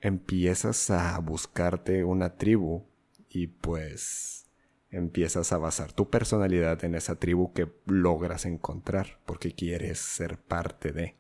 empiezas 0.01 0.91
a 0.91 1.19
buscarte 1.19 2.05
una 2.05 2.37
tribu 2.37 2.85
y 3.29 3.49
pues 3.49 4.49
empiezas 4.93 5.53
a 5.53 5.59
basar 5.59 5.93
tu 5.93 6.09
personalidad 6.09 6.85
en 6.85 6.95
esa 6.95 7.17
tribu 7.17 7.53
que 7.53 7.67
logras 7.87 8.47
encontrar 8.47 9.19
porque 9.27 9.57
quieres 9.57 9.99
ser 9.99 10.39
parte 10.39 10.93
de. 10.93 11.17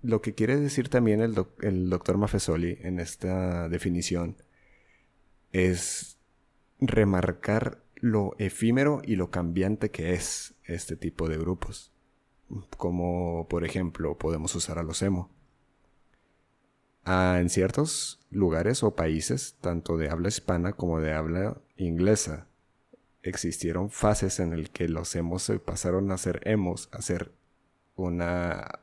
lo 0.00 0.22
que 0.22 0.34
quiere 0.34 0.56
decir 0.56 0.88
también 0.88 1.20
el, 1.20 1.34
el 1.60 1.90
doctor 1.90 2.16
Maffesoli 2.16 2.78
en 2.80 2.98
esta 2.98 3.68
definición 3.68 4.38
es 5.52 6.18
remarcar 6.80 7.82
lo 7.96 8.34
efímero 8.38 9.00
y 9.04 9.16
lo 9.16 9.30
cambiante 9.30 9.90
que 9.90 10.14
es 10.14 10.54
este 10.64 10.96
tipo 10.96 11.28
de 11.28 11.38
grupos. 11.38 11.92
Como 12.76 13.46
por 13.48 13.64
ejemplo 13.64 14.18
podemos 14.18 14.54
usar 14.54 14.78
a 14.78 14.82
los 14.82 15.02
emo 15.02 15.30
en 17.04 17.48
ciertos 17.50 18.20
lugares 18.30 18.82
o 18.82 18.94
países, 18.94 19.56
tanto 19.60 19.96
de 19.96 20.08
habla 20.08 20.28
hispana 20.28 20.72
como 20.72 21.00
de 21.00 21.12
habla 21.12 21.60
inglesa, 21.76 22.46
existieron 23.22 23.90
fases 23.90 24.40
en 24.40 24.52
el 24.52 24.70
que 24.70 24.88
los 24.88 25.14
emos 25.16 25.42
se 25.42 25.58
pasaron 25.58 26.10
a 26.10 26.18
ser 26.18 26.40
emos, 26.44 26.88
a 26.92 27.02
ser 27.02 27.32
una 27.96 28.80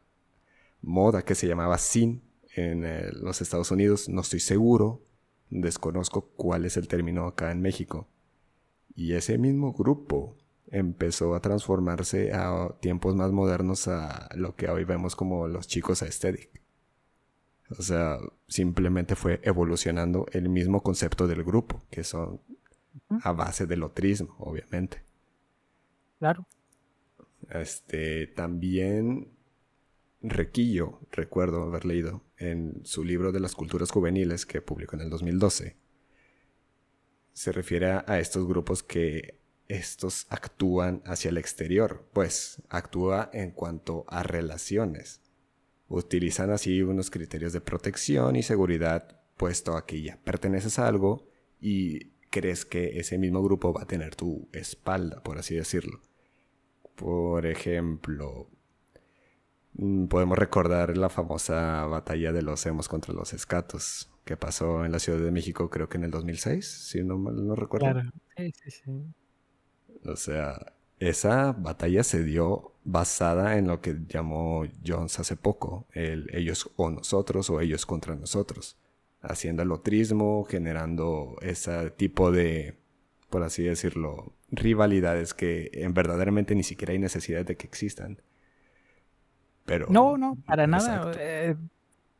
moda 0.81 1.23
que 1.23 1.35
se 1.35 1.47
llamaba 1.47 1.77
sin 1.77 2.21
en 2.55 2.85
eh, 2.85 3.09
los 3.13 3.41
Estados 3.41 3.71
Unidos. 3.71 4.09
No 4.09 4.21
estoy 4.21 4.39
seguro, 4.39 5.01
desconozco 5.49 6.29
cuál 6.35 6.65
es 6.65 6.77
el 6.77 6.87
término 6.87 7.25
acá 7.25 7.51
en 7.51 7.61
México. 7.61 8.07
Y 8.95 9.13
ese 9.13 9.37
mismo 9.37 9.73
grupo 9.73 10.35
empezó 10.67 11.35
a 11.35 11.41
transformarse 11.41 12.33
a 12.33 12.75
tiempos 12.79 13.15
más 13.15 13.31
modernos 13.31 13.87
a 13.87 14.29
lo 14.35 14.55
que 14.55 14.69
hoy 14.69 14.83
vemos 14.83 15.15
como 15.15 15.47
los 15.47 15.67
chicos 15.67 16.01
aesthetic. 16.01 16.61
O 17.77 17.81
sea, 17.81 18.17
simplemente 18.47 19.15
fue 19.15 19.39
evolucionando 19.43 20.25
el 20.31 20.49
mismo 20.49 20.81
concepto 20.81 21.27
del 21.27 21.43
grupo, 21.43 21.83
que 21.91 22.03
son 22.03 22.41
a 23.21 23.31
base 23.31 23.67
del 23.67 23.83
otrismo, 23.83 24.35
obviamente. 24.39 25.03
Claro. 26.17 26.45
Este, 27.49 28.27
también 28.27 29.29
Requillo, 30.21 30.99
recuerdo 31.11 31.63
haber 31.63 31.85
leído 31.85 32.23
en 32.37 32.81
su 32.83 33.03
libro 33.03 33.31
de 33.31 33.39
las 33.39 33.55
culturas 33.55 33.91
juveniles 33.91 34.45
que 34.45 34.61
publicó 34.61 34.95
en 34.95 35.03
el 35.03 35.09
2012, 35.09 35.77
se 37.33 37.51
refiere 37.51 37.87
a 38.05 38.19
estos 38.19 38.45
grupos 38.45 38.83
que 38.83 39.39
estos 39.67 40.27
actúan 40.29 41.01
hacia 41.05 41.29
el 41.29 41.37
exterior, 41.37 42.05
pues 42.11 42.61
actúa 42.69 43.29
en 43.33 43.51
cuanto 43.51 44.03
a 44.07 44.23
relaciones 44.23 45.21
Utilizan 45.89 46.51
así 46.51 46.83
unos 46.83 47.09
criterios 47.09 47.51
de 47.51 47.61
protección 47.61 48.35
y 48.35 48.43
seguridad, 48.43 49.19
puesto 49.37 49.75
a 49.75 49.87
que 49.87 50.03
ya 50.03 50.19
perteneces 50.23 50.77
a 50.77 50.87
algo 50.87 51.27
y 51.59 52.11
crees 52.29 52.63
que 52.63 52.99
ese 52.99 53.17
mismo 53.17 53.41
grupo 53.41 53.73
va 53.73 53.81
a 53.81 53.87
tener 53.87 54.15
tu 54.15 54.47
espalda, 54.53 55.23
por 55.23 55.39
así 55.39 55.55
decirlo. 55.55 55.99
Por 56.95 57.47
ejemplo, 57.47 58.51
podemos 60.09 60.37
recordar 60.37 60.97
la 60.97 61.09
famosa 61.09 61.85
batalla 61.85 62.31
de 62.31 62.41
los 62.41 62.65
hemos 62.65 62.87
contra 62.87 63.13
los 63.13 63.33
escatos 63.33 64.09
que 64.25 64.37
pasó 64.37 64.85
en 64.85 64.91
la 64.91 64.99
Ciudad 64.99 65.19
de 65.19 65.31
México, 65.31 65.69
creo 65.69 65.89
que 65.89 65.97
en 65.97 66.03
el 66.03 66.11
2006, 66.11 66.65
si 66.65 67.03
no 67.03 67.17
mal 67.17 67.47
no 67.47 67.55
recuerdo. 67.55 67.91
Claro, 67.91 68.11
sí, 68.37 68.53
sí, 68.63 68.71
sí. 68.71 68.91
O 70.05 70.15
sea, 70.15 70.73
esa 70.99 71.53
batalla 71.53 72.03
se 72.03 72.23
dio 72.23 72.73
basada 72.83 73.57
en 73.57 73.67
lo 73.67 73.81
que 73.81 73.97
llamó 74.07 74.65
Jones 74.85 75.19
hace 75.19 75.35
poco, 75.35 75.87
el 75.93 76.29
ellos 76.33 76.69
o 76.75 76.89
nosotros 76.89 77.49
o 77.49 77.61
ellos 77.61 77.85
contra 77.85 78.15
nosotros, 78.15 78.77
haciendo 79.21 79.63
el 79.63 79.71
otrismo, 79.71 80.45
generando 80.45 81.37
ese 81.41 81.89
tipo 81.91 82.31
de, 82.31 82.75
por 83.29 83.43
así 83.43 83.63
decirlo, 83.63 84.33
rivalidades 84.51 85.33
que 85.33 85.69
en 85.73 85.93
verdaderamente 85.93 86.53
ni 86.55 86.63
siquiera 86.63 86.93
hay 86.93 86.99
necesidad 86.99 87.45
de 87.45 87.55
que 87.55 87.67
existan. 87.67 88.21
Pero, 89.69 89.87
no, 89.89 90.17
no, 90.17 90.35
para 90.45 90.67
nada. 90.67 91.11
Eh, 91.17 91.55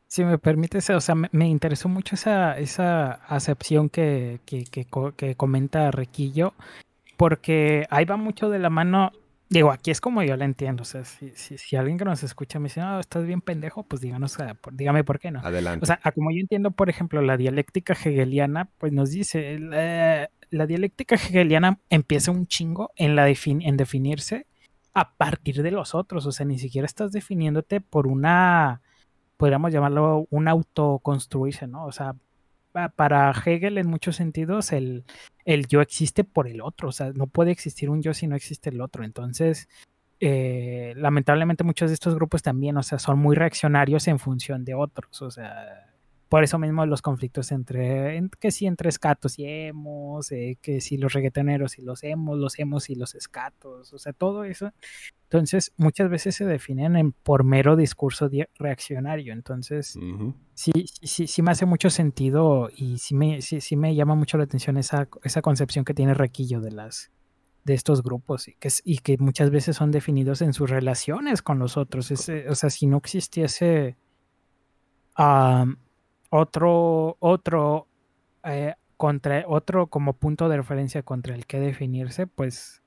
si 0.08 0.24
me 0.24 0.38
permites, 0.38 0.90
o 0.90 1.02
sea, 1.02 1.16
me, 1.16 1.48
interesó 1.48 1.90
mucho 1.90 2.16
esa, 2.16 2.58
esa 2.58 3.12
acepción 3.28 3.90
que, 3.90 4.40
que, 4.46 4.64
que, 4.64 4.88
que 5.16 5.36
comenta 5.36 5.92
Requillo 5.92 6.54
porque 7.20 7.86
ahí 7.90 8.06
va 8.06 8.16
mucho 8.16 8.50
de 8.50 8.60
la 8.60 8.70
mano. 8.70 9.12
Digo, 9.50 9.72
aquí 9.72 9.92
es 9.92 10.00
como 10.00 10.24
yo 10.24 10.38
la 10.38 10.46
entiendo. 10.46 10.84
O 10.84 10.86
sea, 10.86 11.04
si, 11.04 11.32
si, 11.36 11.76
alguien 11.76 11.98
que 11.98 12.06
nos 12.06 12.24
escucha 12.24 12.60
me 12.60 12.70
dice, 12.70 12.80
no, 12.80 12.98
estás 12.98 13.26
bien 13.26 13.42
pendejo, 13.42 13.84
pues 13.84 14.02
díganos, 14.02 14.38
dígame 14.72 15.04
por 15.04 15.20
qué 15.20 15.30
no. 15.30 15.42
Adelante. 15.42 15.84
O 15.84 15.86
sea, 15.86 16.00
como 16.16 16.32
yo 16.32 16.40
entiendo, 16.40 16.72
por 16.72 16.90
ejemplo, 16.90 17.22
la 17.22 17.36
dialéctica 17.36 17.92
hegeliana, 17.92 18.70
pues 18.78 18.94
nos 18.94 19.12
dice, 19.12 19.60
la, 19.60 20.30
la 20.50 20.66
dialéctica 20.66 21.16
hegeliana 21.16 21.80
empieza 21.90 22.32
un 22.32 22.48
chingo 22.48 22.92
en, 22.96 23.18
la 23.18 23.28
en 23.28 23.76
definirse 23.76 24.48
a 25.00 25.14
partir 25.16 25.62
de 25.62 25.72
los 25.72 25.96
otros. 25.96 26.26
O 26.26 26.32
sea, 26.32 26.46
ni 26.46 26.60
siquiera 26.60 26.86
estás 26.86 27.12
definiéndote 27.12 27.82
por 27.82 28.08
una, 28.08 28.82
podríamos 29.38 29.72
llamarlo, 29.72 30.28
un 30.30 30.48
autoconstruirse, 30.48 31.68
¿no? 31.68 31.86
O 31.86 31.92
sea, 31.92 32.16
para 32.96 33.32
Hegel 33.32 33.78
en 33.78 33.88
muchos 33.88 34.16
sentidos 34.16 34.72
el, 34.72 35.04
el, 35.46 35.68
yo 35.68 35.82
existe 35.82 36.24
por 36.24 36.48
el 36.48 36.62
otro, 36.62 36.90
o 36.90 36.92
sea, 36.92 37.12
no 37.14 37.28
puede 37.28 37.52
existir 37.52 37.90
un 37.90 38.02
yo 38.02 38.14
si 38.14 38.28
no 38.28 38.36
existe 38.36 38.70
el 38.70 38.82
otro. 38.82 39.04
Entonces, 39.04 39.68
eh, 40.20 40.94
lamentablemente 40.98 41.64
muchos 41.64 41.90
de 41.90 41.96
estos 41.96 42.16
grupos 42.16 42.42
también, 42.42 42.78
o 42.78 42.84
sea, 42.84 43.00
son 43.00 43.20
muy 43.20 43.36
reaccionarios 43.36 44.08
en 44.08 44.20
función 44.20 44.66
de 44.66 44.76
otros, 44.76 45.22
o 45.22 45.32
sea, 45.32 45.89
por 46.30 46.44
eso 46.44 46.60
mismo 46.60 46.86
los 46.86 47.02
conflictos 47.02 47.52
entre, 47.52 48.22
que 48.40 48.52
si 48.52 48.68
entre 48.68 48.90
escatos 48.90 49.40
y 49.40 49.46
emos, 49.46 50.32
eh, 50.32 50.60
que 50.62 50.80
si 50.80 50.98
los 50.98 51.14
reggaetoneros 51.14 51.80
y 51.80 51.82
los 51.82 52.04
emos, 52.04 52.38
los 52.38 52.60
emos 52.60 52.92
y 52.92 52.96
los 52.96 53.16
escatos, 53.16 53.92
o 53.92 53.98
sea, 53.98 54.14
todo 54.14 54.44
eso. 54.44 54.72
Entonces, 55.24 55.74
muchas 55.76 56.08
veces 56.10 56.36
se 56.36 56.46
definen 56.46 56.96
en, 56.96 57.12
por 57.14 57.44
mero 57.44 57.76
discurso 57.76 58.30
reaccionario. 58.60 59.34
Entonces, 59.34 59.98
sí, 60.54 60.72
sí, 61.02 61.26
sí 61.26 61.42
me 61.42 61.52
hace 61.52 61.66
mucho 61.66 61.90
sentido 61.90 62.70
y 62.76 63.00
sí 63.00 63.16
me, 63.16 63.42
sí, 63.42 63.60
sí 63.60 63.76
me 63.76 63.96
llama 63.96 64.14
mucho 64.14 64.38
la 64.38 64.44
atención 64.44 64.78
esa, 64.78 65.10
esa 65.24 65.42
concepción 65.42 65.84
que 65.84 65.96
tiene 65.96 66.14
Requillo 66.14 66.62
de 66.62 66.72
las, 66.72 67.12
de 67.64 67.74
estos 67.74 68.04
grupos 68.04 68.48
y 68.48 68.54
que, 68.54 68.70
y 68.84 69.00
que 69.00 69.18
muchas 69.18 69.50
veces 69.50 69.76
son 69.76 69.90
definidos 69.90 70.44
en 70.44 70.54
sus 70.54 70.70
relaciones 70.70 71.42
con 71.42 71.58
los 71.58 71.76
otros. 71.76 72.12
o 72.12 72.56
sea, 72.56 72.70
si 72.70 72.86
no 72.86 72.98
existiese 72.98 73.98
otro, 76.30 77.18
otro, 77.20 77.88
eh, 78.44 78.76
contra, 78.98 79.46
otro 79.48 79.88
como 79.88 80.14
punto 80.14 80.50
de 80.50 80.58
referencia 80.58 81.04
contra 81.04 81.36
el 81.36 81.46
que 81.46 81.60
definirse, 81.60 82.28
pues 82.28 82.82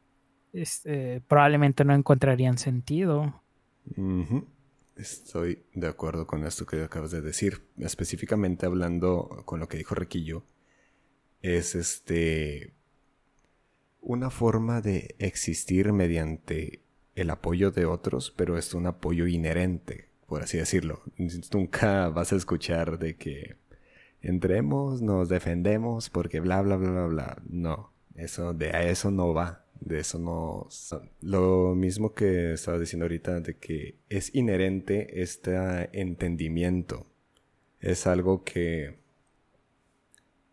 este, 0.52 1.20
probablemente 1.22 1.84
no 1.84 1.94
encontrarían 1.94 2.58
sentido. 2.58 3.42
Estoy 4.96 5.64
de 5.74 5.88
acuerdo 5.88 6.26
con 6.26 6.44
esto 6.44 6.66
que 6.66 6.82
acabas 6.82 7.10
de 7.10 7.22
decir. 7.22 7.66
Específicamente 7.78 8.66
hablando 8.66 9.42
con 9.44 9.60
lo 9.60 9.68
que 9.68 9.78
dijo 9.78 9.94
Requillo, 9.94 10.44
es 11.40 11.74
este 11.74 12.74
una 14.00 14.30
forma 14.30 14.80
de 14.80 15.14
existir 15.18 15.92
mediante 15.92 16.82
el 17.14 17.30
apoyo 17.30 17.70
de 17.70 17.86
otros, 17.86 18.32
pero 18.36 18.58
es 18.58 18.74
un 18.74 18.86
apoyo 18.86 19.26
inherente, 19.26 20.08
por 20.32 20.44
así 20.44 20.56
decirlo. 20.56 21.02
Nunca 21.52 22.08
vas 22.08 22.32
a 22.32 22.36
escuchar 22.36 22.98
de 22.98 23.16
que 23.16 23.56
entremos, 24.22 25.02
nos 25.02 25.28
defendemos 25.28 26.08
porque 26.08 26.40
bla 26.40 26.62
bla 26.62 26.76
bla 26.76 26.90
bla 26.90 27.06
bla. 27.06 27.42
No, 27.46 27.92
eso 28.14 28.54
de 28.54 28.70
a 28.70 28.82
eso 28.82 29.10
no 29.10 29.34
va, 29.34 29.66
de 29.78 29.98
eso 29.98 30.18
no. 30.18 30.68
Lo 31.20 31.74
mismo 31.74 32.14
que 32.14 32.54
estaba 32.54 32.78
diciendo 32.78 33.04
ahorita 33.04 33.40
de 33.40 33.58
que 33.58 33.98
es 34.08 34.34
inherente 34.34 35.20
este 35.20 35.52
entendimiento. 35.92 37.06
Es 37.78 38.06
algo 38.06 38.42
que 38.42 39.00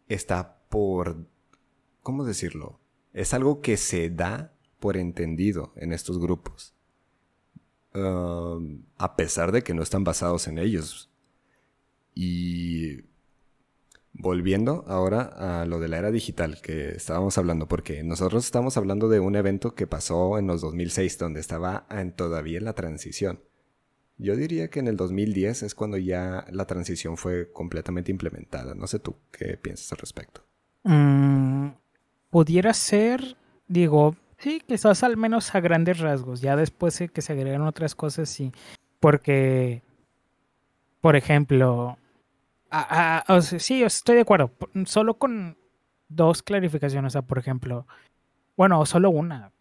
está 0.09 0.59
por 0.67 1.25
¿cómo 2.03 2.25
decirlo? 2.25 2.81
Es 3.13 3.33
algo 3.33 3.62
que 3.62 3.77
se 3.77 4.09
da 4.09 4.53
por 4.81 4.98
entendido 4.98 5.71
en 5.77 5.93
estos 5.93 6.19
grupos. 6.19 6.75
Um, 7.93 8.84
a 8.98 9.15
pesar 9.15 9.51
de 9.51 9.63
que 9.63 9.74
no 9.74 9.81
están 9.81 10.03
basados 10.03 10.48
en 10.48 10.60
ellos. 10.60 11.10
Y 12.13 13.01
volviendo 14.13 14.84
ahora 14.88 15.62
a 15.62 15.65
lo 15.65 15.79
de 15.79 15.88
la 15.88 15.98
era 15.98 16.12
digital 16.12 16.62
que 16.62 16.89
estábamos 16.89 17.38
hablando, 17.38 17.67
porque 17.67 18.03
nosotros 18.03 18.46
estamos 18.46 18.77
hablando 18.77 19.10
de 19.10 19.19
un 19.19 19.36
evento 19.36 19.74
que 19.74 19.88
pasó 19.88 20.38
en 20.38 20.48
los 20.48 20.62
2006, 20.62 21.17
donde 21.17 21.39
estaba 21.39 21.88
en 21.89 22.12
todavía 22.15 22.60
la 22.62 22.74
transición. 22.74 23.41
Yo 24.17 24.36
diría 24.36 24.69
que 24.69 24.81
en 24.81 24.88
el 24.88 24.98
2010 24.98 25.63
es 25.63 25.75
cuando 25.75 25.98
ya 25.98 26.46
la 26.51 26.65
transición 26.65 27.15
fue 27.15 27.52
completamente 27.54 28.12
implementada. 28.12 28.75
No 28.75 28.86
sé 28.86 28.99
tú 28.99 29.15
qué 29.32 29.56
piensas 29.58 29.91
al 29.93 29.99
respecto. 29.99 30.43
Mm, 30.84 31.69
pudiera 32.30 32.73
ser, 32.73 33.38
digo, 33.67 34.17
sí, 34.39 34.62
quizás 34.65 35.04
al 35.04 35.17
menos 35.17 35.54
a 35.54 35.60
grandes 35.60 35.99
rasgos. 35.99 36.41
Ya 36.41 36.56
después 36.56 37.04
que 37.13 37.21
se 37.21 37.34
agregan 37.34 37.62
otras 37.62 37.95
cosas, 37.95 38.30
sí. 38.30 38.52
Porque, 38.99 39.84
por 41.02 41.15
ejemplo, 41.15 41.97
sí, 43.41 43.84
estoy 43.84 44.15
de 44.15 44.21
acuerdo. 44.21 44.52
Solo 44.86 45.17
con 45.17 45.58
dos 46.08 46.43
clarificaciones. 46.43 47.12
O 47.12 47.13
sea, 47.13 47.21
por 47.21 47.38
ejemplo, 47.38 47.86
bueno, 48.58 48.86
solo 48.86 49.10
una. 49.10 49.52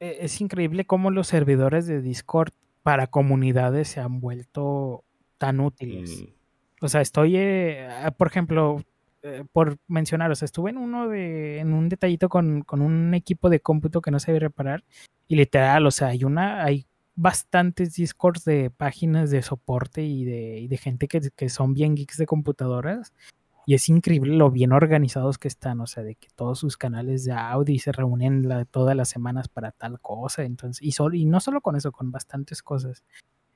E, 0.00 0.18
es 0.20 0.40
increíble 0.40 0.84
cómo 0.84 1.10
los 1.10 1.26
servidores 1.26 1.86
de 1.86 2.00
Discord 2.00 2.52
para 2.82 3.06
comunidades 3.06 3.88
se 3.88 4.00
han 4.00 4.20
vuelto 4.20 5.04
tan 5.38 5.60
útiles. 5.60 6.22
Mm. 6.22 6.84
O 6.84 6.88
sea, 6.88 7.00
estoy, 7.00 7.36
eh, 7.36 7.88
por 8.16 8.26
ejemplo, 8.26 8.82
eh, 9.26 9.42
por 9.52 9.78
mencionaros, 9.88 10.42
estuve 10.42 10.68
en 10.68 10.76
uno 10.76 11.08
de, 11.08 11.58
en 11.58 11.72
un 11.72 11.88
detallito 11.88 12.28
con, 12.28 12.62
un 12.70 13.14
equipo 13.14 13.48
de 13.48 13.58
cómputo 13.58 14.02
que 14.02 14.10
no 14.10 14.20
sabía 14.20 14.40
reparar 14.40 14.84
y 15.26 15.36
literal, 15.36 15.86
o 15.86 15.90
sea, 15.90 16.08
hay 16.08 16.24
una, 16.24 16.62
hay 16.62 16.86
bastantes 17.14 17.94
discords 17.94 18.44
de 18.44 18.68
páginas 18.68 19.30
de 19.30 19.40
soporte 19.40 20.02
y 20.02 20.24
de, 20.24 20.66
de 20.68 20.76
gente 20.76 21.08
que, 21.08 21.22
que, 21.34 21.48
son 21.48 21.72
bien 21.72 21.94
geeks 21.94 22.18
de 22.18 22.26
computadoras 22.26 23.14
y 23.64 23.72
es 23.72 23.88
increíble 23.88 24.36
lo 24.36 24.50
bien 24.50 24.72
organizados 24.72 25.38
que 25.38 25.48
están, 25.48 25.80
o 25.80 25.86
sea, 25.86 26.02
de 26.02 26.16
que 26.16 26.28
todos 26.34 26.58
sus 26.58 26.76
canales 26.76 27.24
de 27.24 27.32
audio 27.32 27.80
se 27.80 27.92
reúnen 27.92 28.46
todas 28.70 28.94
las 28.94 29.08
semanas 29.08 29.48
para 29.48 29.72
tal 29.72 30.00
cosa, 30.00 30.42
entonces, 30.44 30.82
y, 30.82 30.92
solo, 30.92 31.16
y 31.16 31.24
no 31.24 31.40
solo 31.40 31.62
con 31.62 31.76
eso, 31.76 31.92
con 31.92 32.10
bastantes 32.10 32.62
cosas. 32.62 33.02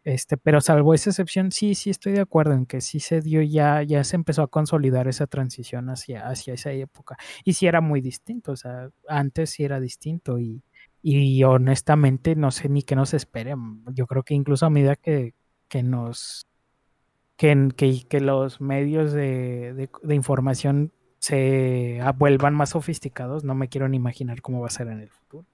Este, 0.09 0.38
pero 0.38 0.62
salvo 0.62 0.94
esa 0.94 1.11
excepción, 1.11 1.53
sí, 1.53 1.75
sí 1.75 1.90
estoy 1.90 2.12
de 2.12 2.23
acuerdo 2.23 2.55
en 2.55 2.64
que 2.64 2.81
sí 2.81 2.99
se 2.99 3.21
dio 3.21 3.42
ya, 3.42 3.83
ya 3.83 4.03
se 4.05 4.16
empezó 4.16 4.40
a 4.40 4.47
consolidar 4.47 5.07
esa 5.07 5.27
transición 5.27 5.90
hacia, 5.90 6.27
hacia 6.27 6.55
esa 6.55 6.73
época. 6.73 7.18
Y 7.44 7.53
sí 7.53 7.66
era 7.66 7.83
muy 7.83 8.01
distinto, 8.01 8.53
o 8.53 8.57
sea, 8.57 8.88
antes 9.07 9.51
sí 9.51 9.64
era 9.64 9.81
distinto 9.81 10.38
y, 10.38 10.62
y 11.03 11.44
honestamente 11.44 12.37
no 12.37 12.51
sé 12.51 12.71
ni 12.71 12.83
qué 12.83 12.97
nos 12.97 13.12
espere. 13.12 13.55
Yo 13.92 14.07
creo 14.07 14.23
que 14.23 14.33
incluso 14.33 14.64
a 14.64 14.71
medida 14.71 14.97
que, 14.97 15.35
que 15.68 15.83
nos 15.83 16.47
que, 17.37 17.68
que, 17.77 18.07
que 18.09 18.21
los 18.21 18.62
medios 18.62 19.12
de, 19.12 19.75
de, 19.75 19.90
de, 20.03 20.14
información 20.14 20.90
se 21.18 22.01
vuelvan 22.16 22.55
más 22.55 22.71
sofisticados, 22.71 23.44
no 23.44 23.55
me 23.55 23.68
quiero 23.68 23.90
ni 23.90 23.99
imaginar 23.99 24.40
cómo 24.40 24.61
va 24.62 24.68
a 24.68 24.71
ser 24.71 24.88
en 24.88 25.01
el 25.01 25.11
futuro. 25.11 25.47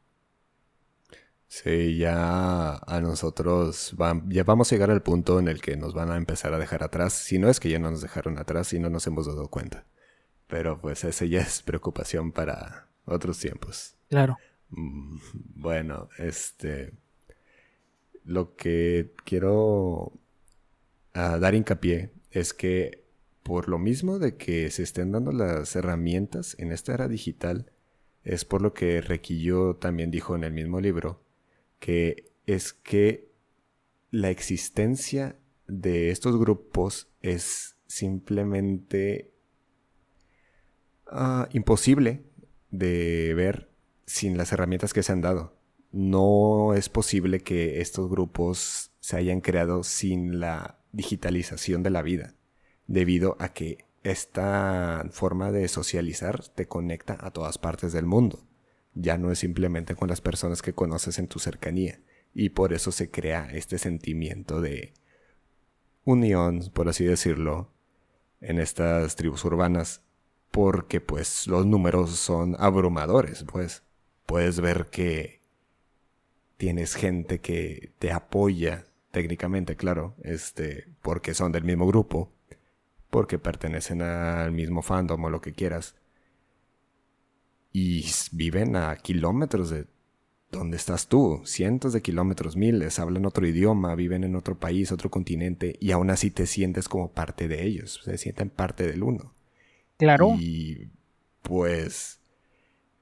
Sí, 1.54 1.98
ya 1.98 2.78
a 2.78 3.00
nosotros 3.00 3.94
ya 4.26 4.42
vamos 4.42 4.72
a 4.72 4.74
llegar 4.74 4.90
al 4.90 5.04
punto 5.04 5.38
en 5.38 5.46
el 5.46 5.62
que 5.62 5.76
nos 5.76 5.94
van 5.94 6.10
a 6.10 6.16
empezar 6.16 6.52
a 6.52 6.58
dejar 6.58 6.82
atrás. 6.82 7.12
Si 7.12 7.38
no 7.38 7.48
es 7.48 7.60
que 7.60 7.70
ya 7.70 7.78
no 7.78 7.92
nos 7.92 8.00
dejaron 8.00 8.38
atrás 8.38 8.72
y 8.72 8.80
no 8.80 8.90
nos 8.90 9.06
hemos 9.06 9.26
dado 9.26 9.46
cuenta. 9.46 9.86
Pero 10.48 10.80
pues 10.80 11.04
ese 11.04 11.28
ya 11.28 11.42
es 11.42 11.62
preocupación 11.62 12.32
para 12.32 12.88
otros 13.04 13.38
tiempos. 13.38 13.94
Claro. 14.08 14.36
Mm, 14.70 15.18
bueno, 15.54 16.08
este... 16.18 16.92
Lo 18.24 18.56
que 18.56 19.12
quiero 19.24 20.12
ah, 21.12 21.38
dar 21.38 21.54
hincapié 21.54 22.10
es 22.32 22.52
que 22.52 23.04
por 23.44 23.68
lo 23.68 23.78
mismo 23.78 24.18
de 24.18 24.36
que 24.36 24.72
se 24.72 24.82
estén 24.82 25.12
dando 25.12 25.30
las 25.30 25.76
herramientas 25.76 26.56
en 26.58 26.72
esta 26.72 26.94
era 26.94 27.06
digital, 27.06 27.70
es 28.24 28.44
por 28.44 28.60
lo 28.60 28.74
que 28.74 29.00
Requillo 29.00 29.76
también 29.76 30.10
dijo 30.10 30.34
en 30.34 30.42
el 30.42 30.52
mismo 30.52 30.80
libro, 30.80 31.23
que 31.84 32.32
es 32.46 32.72
que 32.72 33.30
la 34.10 34.30
existencia 34.30 35.36
de 35.66 36.08
estos 36.08 36.38
grupos 36.38 37.08
es 37.20 37.76
simplemente 37.86 39.34
ah, 41.06 41.46
imposible 41.52 42.24
de 42.70 43.34
ver 43.34 43.68
sin 44.06 44.38
las 44.38 44.50
herramientas 44.50 44.94
que 44.94 45.02
se 45.02 45.12
han 45.12 45.20
dado. 45.20 45.58
No 45.92 46.72
es 46.72 46.88
posible 46.88 47.40
que 47.40 47.82
estos 47.82 48.08
grupos 48.08 48.90
se 49.00 49.18
hayan 49.18 49.42
creado 49.42 49.84
sin 49.84 50.40
la 50.40 50.78
digitalización 50.92 51.82
de 51.82 51.90
la 51.90 52.00
vida, 52.00 52.34
debido 52.86 53.36
a 53.38 53.52
que 53.52 53.84
esta 54.04 55.06
forma 55.10 55.52
de 55.52 55.68
socializar 55.68 56.48
te 56.48 56.66
conecta 56.66 57.18
a 57.20 57.30
todas 57.30 57.58
partes 57.58 57.92
del 57.92 58.06
mundo 58.06 58.42
ya 58.94 59.18
no 59.18 59.30
es 59.30 59.38
simplemente 59.38 59.94
con 59.94 60.08
las 60.08 60.20
personas 60.20 60.62
que 60.62 60.72
conoces 60.72 61.18
en 61.18 61.28
tu 61.28 61.38
cercanía. 61.38 62.00
Y 62.32 62.50
por 62.50 62.72
eso 62.72 62.92
se 62.92 63.10
crea 63.10 63.48
este 63.52 63.78
sentimiento 63.78 64.60
de 64.60 64.92
unión, 66.04 66.70
por 66.72 66.88
así 66.88 67.04
decirlo, 67.04 67.70
en 68.40 68.58
estas 68.58 69.16
tribus 69.16 69.44
urbanas, 69.44 70.02
porque 70.50 71.00
pues 71.00 71.46
los 71.46 71.66
números 71.66 72.10
son 72.10 72.56
abrumadores, 72.58 73.44
pues 73.44 73.82
puedes 74.26 74.60
ver 74.60 74.90
que 74.90 75.40
tienes 76.56 76.94
gente 76.94 77.40
que 77.40 77.92
te 77.98 78.12
apoya 78.12 78.86
técnicamente, 79.10 79.76
claro, 79.76 80.14
este, 80.22 80.88
porque 81.02 81.34
son 81.34 81.52
del 81.52 81.64
mismo 81.64 81.86
grupo, 81.86 82.32
porque 83.10 83.38
pertenecen 83.38 84.02
al 84.02 84.52
mismo 84.52 84.82
fandom 84.82 85.24
o 85.24 85.30
lo 85.30 85.40
que 85.40 85.52
quieras, 85.52 85.94
y 87.74 88.06
viven 88.32 88.76
a 88.76 88.96
kilómetros 88.96 89.68
de 89.68 89.86
donde 90.50 90.76
estás 90.76 91.08
tú, 91.08 91.42
cientos 91.44 91.92
de 91.92 92.00
kilómetros, 92.00 92.56
miles, 92.56 93.00
hablan 93.00 93.26
otro 93.26 93.44
idioma, 93.44 93.96
viven 93.96 94.22
en 94.22 94.36
otro 94.36 94.56
país, 94.56 94.92
otro 94.92 95.10
continente, 95.10 95.76
y 95.80 95.90
aún 95.90 96.10
así 96.10 96.30
te 96.30 96.46
sientes 96.46 96.88
como 96.88 97.10
parte 97.12 97.48
de 97.48 97.64
ellos, 97.64 98.00
se 98.04 98.16
sienten 98.16 98.50
parte 98.50 98.86
del 98.86 99.02
uno. 99.02 99.34
Claro. 99.98 100.36
Y 100.38 100.90
pues 101.42 102.20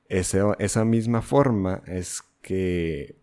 esa 0.09 0.85
misma 0.87 1.21
forma 1.21 1.83
es 1.87 2.23
que 2.41 3.23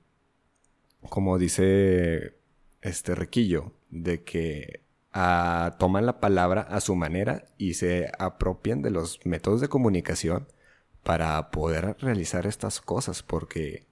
como 1.07 1.37
dice 1.37 2.35
este 2.81 3.15
Requillo, 3.15 3.73
de 3.89 4.23
que 4.23 4.81
ah, 5.13 5.75
toman 5.79 6.05
la 6.05 6.19
palabra 6.19 6.61
a 6.61 6.81
su 6.81 6.95
manera 6.95 7.45
y 7.57 7.75
se 7.75 8.11
apropian 8.19 8.81
de 8.81 8.91
los 8.91 9.25
métodos 9.25 9.61
de 9.61 9.67
comunicación 9.67 10.47
para 11.03 11.51
poder 11.51 11.97
realizar 11.99 12.45
estas 12.45 12.81
cosas, 12.81 13.23
porque 13.23 13.87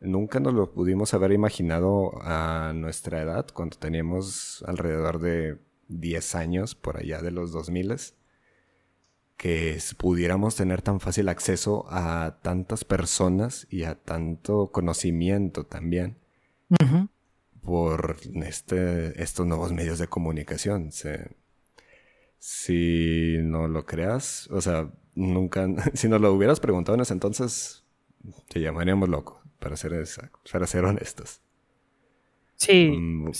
nunca 0.00 0.40
nos 0.40 0.54
lo 0.54 0.72
pudimos 0.72 1.14
haber 1.14 1.32
imaginado 1.32 2.12
a 2.22 2.72
nuestra 2.74 3.22
edad, 3.22 3.46
cuando 3.52 3.76
teníamos 3.78 4.64
alrededor 4.66 5.20
de 5.20 5.58
10 5.88 6.34
años, 6.34 6.74
por 6.74 6.98
allá 6.98 7.20
de 7.20 7.30
los 7.30 7.52
2000, 7.52 7.96
que 9.36 9.78
pudiéramos 9.96 10.54
tener 10.56 10.82
tan 10.82 11.00
fácil 11.00 11.28
acceso 11.28 11.86
a 11.88 12.40
tantas 12.42 12.84
personas 12.84 13.66
y 13.70 13.84
a 13.84 13.94
tanto 13.94 14.70
conocimiento 14.70 15.64
también 15.64 16.18
por 17.62 18.16
este, 18.44 19.22
estos 19.22 19.46
nuevos 19.46 19.72
medios 19.72 19.98
de 19.98 20.08
comunicación. 20.08 20.90
si 22.38 23.38
no 23.42 23.68
lo 23.68 23.86
creas, 23.86 24.48
o 24.50 24.60
sea, 24.60 24.90
nunca, 25.20 25.68
si 25.94 26.08
nos 26.08 26.20
lo 26.20 26.32
hubieras 26.32 26.60
preguntado 26.60 26.96
en 26.96 27.02
ese 27.02 27.12
entonces, 27.12 27.84
te 28.48 28.60
llamaríamos 28.60 29.08
loco, 29.08 29.40
para 29.58 29.76
ser, 29.76 29.92
para 30.50 30.66
ser 30.66 30.84
honestos. 30.84 31.40
Sí, 32.56 32.90
mm, 32.90 33.30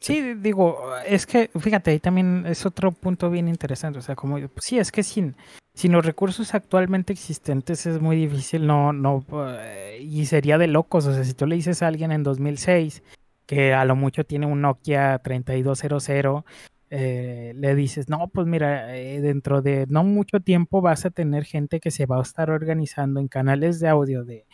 sí, 0.00 0.34
digo, 0.34 0.78
es 1.06 1.26
que, 1.26 1.50
fíjate, 1.58 1.92
ahí 1.92 2.00
también 2.00 2.44
es 2.46 2.66
otro 2.66 2.92
punto 2.92 3.30
bien 3.30 3.48
interesante, 3.48 3.98
o 3.98 4.02
sea, 4.02 4.16
como, 4.16 4.38
sí, 4.60 4.78
es 4.78 4.92
que 4.92 5.02
sin, 5.02 5.36
sin 5.74 5.92
los 5.92 6.04
recursos 6.04 6.54
actualmente 6.54 7.12
existentes 7.12 7.86
es 7.86 8.00
muy 8.00 8.16
difícil, 8.16 8.66
no, 8.66 8.92
no, 8.92 9.24
eh, 9.60 9.98
y 10.02 10.26
sería 10.26 10.58
de 10.58 10.66
locos, 10.66 11.06
o 11.06 11.14
sea, 11.14 11.24
si 11.24 11.34
tú 11.34 11.46
le 11.46 11.56
dices 11.56 11.82
a 11.82 11.86
alguien 11.86 12.12
en 12.12 12.22
2006 12.22 13.02
que 13.46 13.72
a 13.72 13.86
lo 13.86 13.96
mucho 13.96 14.24
tiene 14.24 14.44
un 14.44 14.60
Nokia 14.60 15.18
3200, 15.20 16.44
eh, 16.90 17.52
le 17.54 17.74
dices, 17.74 18.08
no, 18.08 18.28
pues 18.28 18.46
mira, 18.46 18.96
eh, 18.96 19.20
dentro 19.20 19.60
de 19.60 19.86
no 19.88 20.04
mucho 20.04 20.40
tiempo 20.40 20.80
vas 20.80 21.04
a 21.04 21.10
tener 21.10 21.44
gente 21.44 21.80
que 21.80 21.90
se 21.90 22.06
va 22.06 22.18
a 22.18 22.22
estar 22.22 22.50
organizando 22.50 23.20
en 23.20 23.28
canales 23.28 23.78
de 23.80 23.88
audio 23.88 24.24
de, 24.24 24.46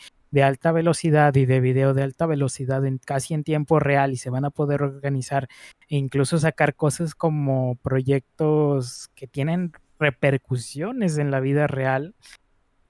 alta 0.43 0.73
velocidad 0.73 1.33
y 1.35 1.45
de 1.45 1.61
video 1.61 1.93
de 1.93 2.03
alta 2.03 2.25
velocidad 2.25 2.85
en 2.85 2.97
casi 2.97 3.33
en 3.33 3.45
tiempo 3.45 3.79
real 3.79 4.11
y 4.11 4.17
se 4.17 4.29
van 4.29 4.43
a 4.43 4.49
poder 4.49 4.83
organizar 4.83 5.47
e 5.87 5.95
incluso 5.95 6.37
sacar 6.37 6.75
cosas 6.75 7.15
como 7.15 7.75
proyectos 7.75 9.07
que 9.15 9.27
tienen 9.27 9.71
repercusiones 9.97 11.17
en 11.17 11.31
la 11.31 11.39
vida 11.39 11.67
real 11.67 12.15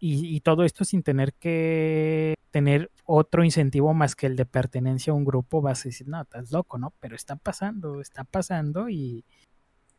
y, 0.07 0.39
todo 0.41 0.63
esto 0.63 0.85
sin 0.85 1.01
tener 1.01 1.33
que 1.33 2.35
tener 2.51 2.91
otro 3.05 3.43
incentivo 3.43 3.93
más 3.93 4.15
que 4.15 4.27
el 4.27 4.35
de 4.35 4.45
pertenencia 4.45 5.11
a 5.11 5.15
un 5.15 5.25
grupo, 5.25 5.61
vas 5.61 5.81
a 5.81 5.89
decir, 5.89 6.07
no, 6.07 6.21
estás 6.21 6.51
loco, 6.51 6.77
¿no? 6.77 6.93
Pero 6.99 7.15
está 7.15 7.35
pasando, 7.35 8.01
está 8.01 8.23
pasando 8.23 8.87
y, 8.87 9.25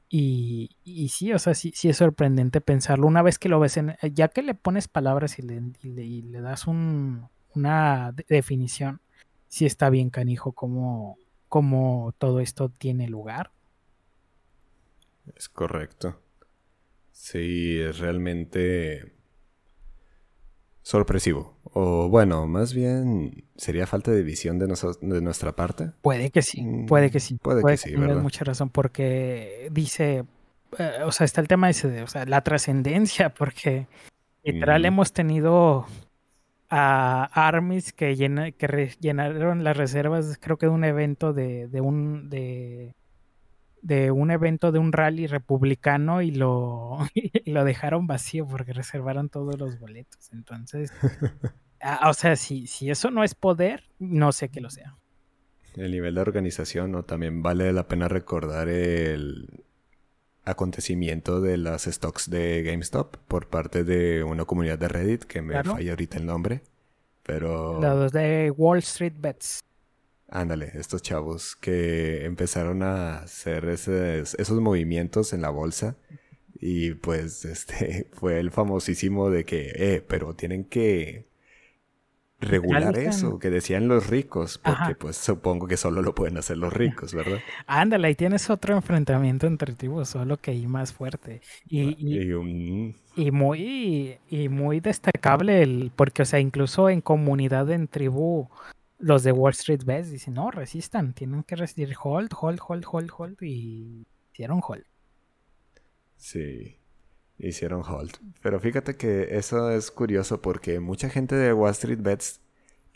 y, 0.09 1.09
sí, 1.09 1.33
o 1.33 1.39
sea, 1.41 1.55
sí, 1.55 1.73
sí 1.75 1.89
es 1.89 1.97
sorprendente 1.97 2.61
pensarlo. 2.61 3.09
Una 3.09 3.23
vez 3.23 3.39
que 3.39 3.49
lo 3.49 3.59
ves, 3.59 3.77
en, 3.79 3.97
ya 4.15 4.29
que 4.29 4.43
le 4.43 4.55
pones 4.55 4.87
palabras 4.87 5.41
y 5.41 5.43
le, 5.43 5.61
le, 5.83 6.41
das 6.41 6.69
un, 6.69 7.29
una 7.55 8.15
definición, 8.29 9.01
sí 9.49 9.67
está 9.67 9.91
bien 9.91 10.11
canijo 10.11 10.53
cómo, 10.53 11.19
cómo 11.49 12.15
todo 12.19 12.39
esto 12.39 12.69
tiene 12.69 13.09
lugar. 13.09 13.51
Es 15.35 15.49
correcto. 15.49 16.21
Sí, 17.11 17.81
es 17.81 17.99
realmente 17.99 19.16
sorpresivo. 20.87 21.53
O 21.73 22.09
bueno, 22.09 22.47
más 22.47 22.73
bien 22.73 23.45
sería 23.57 23.89
falta 23.89 24.13
de 24.13 24.23
visión 24.23 24.61
de, 24.61 24.69
de 24.69 25.21
nuestra 25.21 25.57
parte. 25.57 25.91
Puede 26.01 26.31
que 26.31 26.43
sí, 26.43 26.65
puede 26.87 27.11
que 27.11 27.19
sí. 27.19 27.35
Mm, 27.35 27.39
puede, 27.39 27.63
que, 27.65 27.77
sí, 27.77 27.97
¿verdad? 27.97 28.23
mucha 28.23 28.45
razón 28.45 28.71
porque 28.71 29.69
dice, 29.73 30.25
eh, 30.79 31.03
o 31.05 31.11
sea, 31.11 31.25
está 31.25 31.41
el 31.41 31.49
tema 31.49 31.69
ese 31.71 31.89
de, 31.89 32.03
o 32.03 32.07
sea, 32.07 32.25
la 32.25 32.43
trascendencia, 32.43 33.31
porque 33.35 33.89
literal 34.45 34.83
mm. 34.83 34.87
hemos 34.87 35.13
tenido 35.13 35.87
a 36.71 37.31
armies 37.49 37.93
que, 37.93 38.15
llena, 38.15 38.53
que 38.53 38.93
llenaron 39.01 39.65
las 39.65 39.77
reservas, 39.77 40.39
creo 40.41 40.57
que 40.57 40.67
de 40.67 40.73
un 40.73 40.85
evento 40.85 41.33
de, 41.33 41.67
de 41.67 41.81
un 41.81 42.31
de 42.31 42.95
de 43.87 44.11
un 44.11 44.33
evento 44.33 44.73
de 44.73 44.81
un 44.81 44.93
rally 44.93 45.29
republicano 45.29 46.21
y 46.21 46.33
lo, 46.33 46.99
lo 47.47 47.65
dejaron 47.65 48.07
vacío 48.07 48.47
porque 48.47 48.73
reservaron 48.73 49.29
todos 49.29 49.59
los 49.59 49.79
boletos. 49.79 50.33
Entonces, 50.33 50.93
o 52.05 52.13
sea, 52.13 52.35
si, 52.35 52.67
si 52.67 52.91
eso 52.91 53.11
no 53.11 53.23
es 53.23 53.35
poder, 53.35 53.85
no 54.01 54.33
sé 54.33 54.49
qué 54.49 54.61
lo 54.61 54.71
sea. 54.71 54.97
El 55.77 55.93
nivel 55.93 56.17
de 56.17 56.21
organización, 56.21 56.91
¿no? 56.91 57.05
También 57.05 57.43
vale 57.43 57.73
la 57.73 57.87
pena 57.87 58.09
recordar 58.09 58.69
el 58.69 59.65
acontecimiento 60.45 61.41
de 61.41 61.57
las 61.57 61.85
stocks 61.85 62.29
de 62.31 62.63
GameStop 62.63 63.17
por 63.29 63.49
parte 63.49 63.85
de 63.85 64.25
una 64.25 64.47
comunidad 64.47 64.79
de 64.79 64.89
Reddit 64.89 65.25
que 65.25 65.43
me 65.43 65.63
falla 65.63 65.91
ahorita 65.91 66.19
el 66.19 66.27
nombre. 66.27 66.63
Pero. 67.23 67.81
Los 67.81 68.13
de 68.13 68.51
Wall 68.51 68.79
Street 68.79 69.15
Bets. 69.19 69.61
Ándale, 70.29 70.73
estos 70.75 71.03
chavos 71.03 71.55
que 71.57 72.25
empezaron 72.25 72.83
a 72.83 73.19
hacer 73.21 73.69
esos 73.69 74.61
movimientos 74.61 75.33
en 75.33 75.43
la 75.43 75.51
bolsa 75.51 75.97
y 76.61 76.95
pues 76.95 77.45
este 77.45 78.09
fue 78.13 78.41
el 78.41 78.51
famosísimo 78.51 79.31
de 79.31 79.45
que, 79.45 79.73
eh, 79.75 80.05
pero 80.07 80.35
tienen 80.35 80.65
que 80.65 81.27
regular 82.39 82.99
eso, 82.99 83.39
que 83.39 83.49
decían 83.49 83.89
los 83.89 84.09
ricos, 84.09 84.59
porque 84.59 84.95
pues 84.95 85.17
supongo 85.17 85.67
que 85.67 85.77
solo 85.77 86.03
lo 86.03 86.15
pueden 86.15 86.37
hacer 86.37 86.59
los 86.59 86.73
ricos, 86.73 87.15
¿verdad? 87.15 87.39
Ándale, 87.67 88.09
ahí 88.09 88.15
tienes 88.15 88.51
otro 88.51 88.75
enfrentamiento 88.75 89.47
entre 89.47 89.75
tribus, 89.75 90.11
solo 90.11 90.37
que 90.37 90.51
hay 90.51 90.67
más 90.67 90.93
fuerte. 90.93 91.41
Y, 91.67 91.97
y, 93.17 93.31
muy, 93.31 94.19
y 94.29 94.49
muy 94.51 94.81
destacable, 94.81 95.63
el, 95.63 95.91
porque 95.97 96.23
o 96.23 96.25
sea, 96.27 96.39
incluso 96.39 96.91
en 96.91 97.01
comunidad 97.01 97.71
en 97.71 97.89
tribu 97.89 98.49
los 98.99 99.23
de 99.23 99.33
Wall 99.33 99.53
Street 99.53 99.85
Bets 99.85 100.11
dicen, 100.11 100.35
no, 100.35 100.51
resistan, 100.51 101.13
tienen 101.13 101.43
que 101.43 101.57
resistir, 101.57 101.95
hold, 102.03 102.31
hold, 102.41 102.61
hold, 102.67 102.85
hold, 102.91 103.11
hold, 103.17 103.43
y 103.43 104.07
hicieron 104.33 104.61
hold. 104.67 104.85
Sí, 106.17 106.79
hicieron 107.39 107.83
hold. 107.83 108.13
Pero 108.43 108.59
fíjate 108.61 108.97
que 108.97 109.37
eso 109.37 109.71
es 109.71 109.91
curioso 109.91 110.41
porque 110.41 110.81
mucha 110.81 111.11
gente 111.11 111.35
de 111.37 111.53
Wall 111.53 111.73
Street 111.73 112.01
Bets 112.01 112.41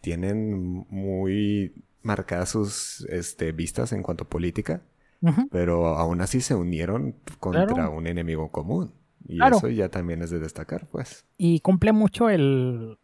tienen 0.00 0.86
muy 0.88 1.74
marcadas 2.02 2.50
sus 2.50 3.06
este, 3.10 3.52
vistas 3.52 3.92
en 3.92 4.02
cuanto 4.02 4.24
a 4.24 4.28
política, 4.28 4.82
pero 5.50 5.86
aún 5.98 6.22
así 6.22 6.40
se 6.40 6.54
unieron 6.54 7.14
contra 7.38 7.90
un 7.90 8.06
enemigo 8.06 8.50
común. 8.50 8.94
Y 9.28 9.38
eso 9.44 9.68
ya 9.68 9.90
también 9.90 10.22
es 10.22 10.30
de 10.30 10.38
destacar, 10.38 10.86
pues. 10.86 11.26
Y 11.36 11.60
cumple 11.60 11.92
mucho 11.92 12.30
el, 12.30 12.98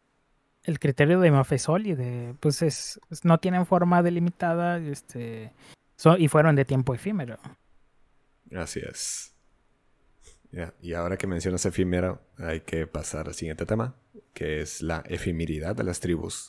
el 0.66 0.80
criterio 0.80 1.20
de 1.20 1.30
Mafesol 1.30 1.86
y 1.86 1.94
de, 1.94 2.34
pues 2.40 2.60
es, 2.62 3.00
no 3.22 3.38
tienen 3.38 3.66
forma 3.66 4.02
delimitada 4.02 4.78
este, 4.78 5.52
y 6.18 6.28
fueron 6.28 6.56
de 6.56 6.64
tiempo 6.64 6.92
efímero. 6.92 7.38
Así 8.54 8.80
es. 8.80 9.32
Y 10.80 10.94
ahora 10.94 11.16
que 11.16 11.26
mencionas 11.26 11.66
efímero, 11.66 12.20
hay 12.38 12.60
que 12.60 12.86
pasar 12.86 13.28
al 13.28 13.34
siguiente 13.34 13.66
tema, 13.66 13.94
que 14.32 14.60
es 14.60 14.82
la 14.82 15.04
efemeridad 15.06 15.76
de 15.76 15.84
las 15.84 16.00
tribus. 16.00 16.48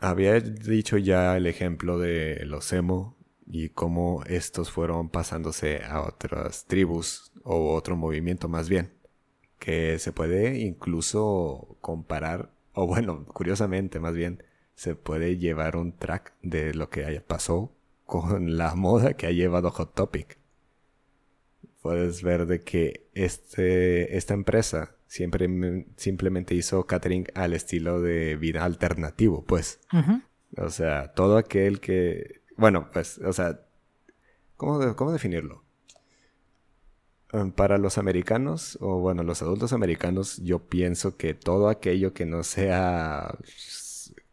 Había 0.00 0.40
dicho 0.40 0.96
ya 0.96 1.36
el 1.36 1.46
ejemplo 1.46 1.98
de 1.98 2.44
los 2.46 2.72
emo 2.72 3.16
y 3.46 3.68
cómo 3.68 4.24
estos 4.26 4.70
fueron 4.70 5.10
pasándose 5.10 5.84
a 5.84 6.00
otras 6.00 6.64
tribus 6.66 7.32
o 7.44 7.74
otro 7.74 7.96
movimiento 7.96 8.48
más 8.48 8.68
bien 8.68 9.01
que 9.62 10.00
se 10.00 10.10
puede 10.10 10.58
incluso 10.58 11.76
comparar, 11.80 12.50
o 12.72 12.88
bueno, 12.88 13.24
curiosamente 13.26 14.00
más 14.00 14.12
bien, 14.12 14.42
se 14.74 14.96
puede 14.96 15.38
llevar 15.38 15.76
un 15.76 15.96
track 15.96 16.34
de 16.42 16.74
lo 16.74 16.90
que 16.90 17.20
pasó 17.20 17.72
con 18.04 18.56
la 18.56 18.74
moda 18.74 19.14
que 19.14 19.28
ha 19.28 19.30
llevado 19.30 19.70
Hot 19.70 19.94
Topic. 19.94 20.36
Puedes 21.80 22.24
ver 22.24 22.46
de 22.46 22.62
que 22.62 23.06
este, 23.14 24.16
esta 24.16 24.34
empresa 24.34 24.96
siempre, 25.06 25.48
simplemente 25.96 26.56
hizo 26.56 26.84
catering 26.88 27.28
al 27.36 27.52
estilo 27.52 28.00
de 28.00 28.34
vida 28.34 28.64
alternativo, 28.64 29.44
pues. 29.44 29.78
O 30.56 30.70
sea, 30.70 31.12
todo 31.12 31.36
aquel 31.38 31.78
que... 31.78 32.40
Bueno, 32.56 32.90
pues, 32.92 33.18
o 33.18 33.32
sea, 33.32 33.60
¿cómo, 34.56 34.96
cómo 34.96 35.12
definirlo? 35.12 35.61
Em, 37.32 37.50
para 37.50 37.78
los 37.78 37.96
americanos, 37.96 38.76
o 38.80 38.98
bueno, 38.98 39.22
los 39.22 39.40
adultos 39.40 39.72
americanos, 39.72 40.38
yo 40.42 40.58
pienso 40.58 41.16
que 41.16 41.32
todo 41.32 41.68
aquello 41.68 42.12
que 42.12 42.26
no 42.26 42.42
sea 42.42 43.38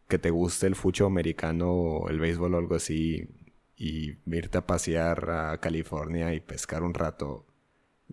que 0.06 0.18
te 0.18 0.30
guste 0.30 0.66
el 0.66 0.74
fucho 0.74 1.06
americano 1.06 1.70
o 1.70 2.08
el 2.10 2.18
béisbol 2.18 2.54
o 2.54 2.58
algo 2.58 2.74
así, 2.74 3.28
y 3.76 4.18
irte 4.26 4.58
a 4.58 4.66
pasear 4.66 5.30
a 5.30 5.58
California 5.58 6.34
y 6.34 6.40
pescar 6.40 6.82
un 6.82 6.92
rato, 6.92 7.46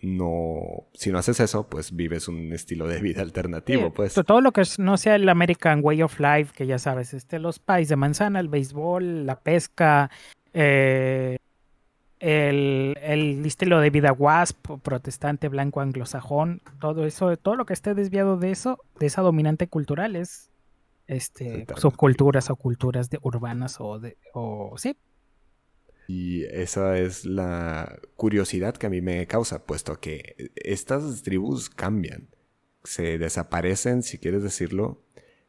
no, 0.02 0.88
si 0.94 1.12
no 1.12 1.18
haces 1.18 1.40
eso, 1.40 1.68
pues 1.68 1.94
vives 1.94 2.28
un 2.28 2.54
estilo 2.54 2.88
de 2.88 3.02
vida 3.02 3.24
alternativo, 3.24 3.92
pues. 3.92 4.14
Todo 4.14 4.42
lo 4.42 4.54
que 4.54 4.62
no 4.78 4.96
sea 4.96 5.16
el 5.16 5.28
American 5.28 5.82
Way 5.84 6.04
of 6.04 6.20
Life, 6.20 6.54
que 6.56 6.68
ya 6.68 6.80
sabes, 6.80 7.14
este, 7.14 7.40
los 7.40 7.60
pais 7.60 7.90
de 7.90 7.96
manzana, 7.96 8.40
el 8.40 8.48
béisbol, 8.48 9.26
la 9.26 9.40
pesca, 9.42 10.12
eh, 10.54 11.38
el, 12.20 12.98
el, 13.02 13.46
estilo 13.46 13.80
de 13.80 13.90
vida 13.90 14.12
WASP, 14.12 14.80
protestante, 14.82 15.50
blanco, 15.50 15.82
anglosajón, 15.82 16.62
todo 16.80 17.06
eso, 17.06 17.38
todo 17.38 17.56
lo 17.56 17.66
que 17.66 17.74
esté 17.74 17.94
desviado 17.94 18.38
de 18.38 18.52
eso, 18.52 18.80
de 19.00 19.06
esa 19.06 19.22
dominante 19.22 19.68
cultural 19.68 20.16
es 20.16 20.50
este, 21.08 21.66
subculturas 21.78 22.50
o 22.50 22.56
culturas 22.56 23.10
de, 23.10 23.20
urbanas 23.22 23.78
o 23.80 24.00
de, 24.00 24.18
o 24.34 24.74
sí, 24.78 24.98
y 26.08 26.46
esa 26.46 26.98
es 26.98 27.26
la 27.26 28.00
curiosidad 28.16 28.76
que 28.76 28.88
a 28.88 28.90
mí 28.90 29.02
me 29.02 29.28
causa, 29.28 29.66
puesto 29.66 30.00
que 30.00 30.52
estas 30.56 31.22
tribus 31.22 31.70
cambian, 31.70 32.30
se 32.86 33.18
desaparecen, 33.18 34.04
si 34.04 34.18
quieres 34.18 34.42
decirlo, 34.42 35.04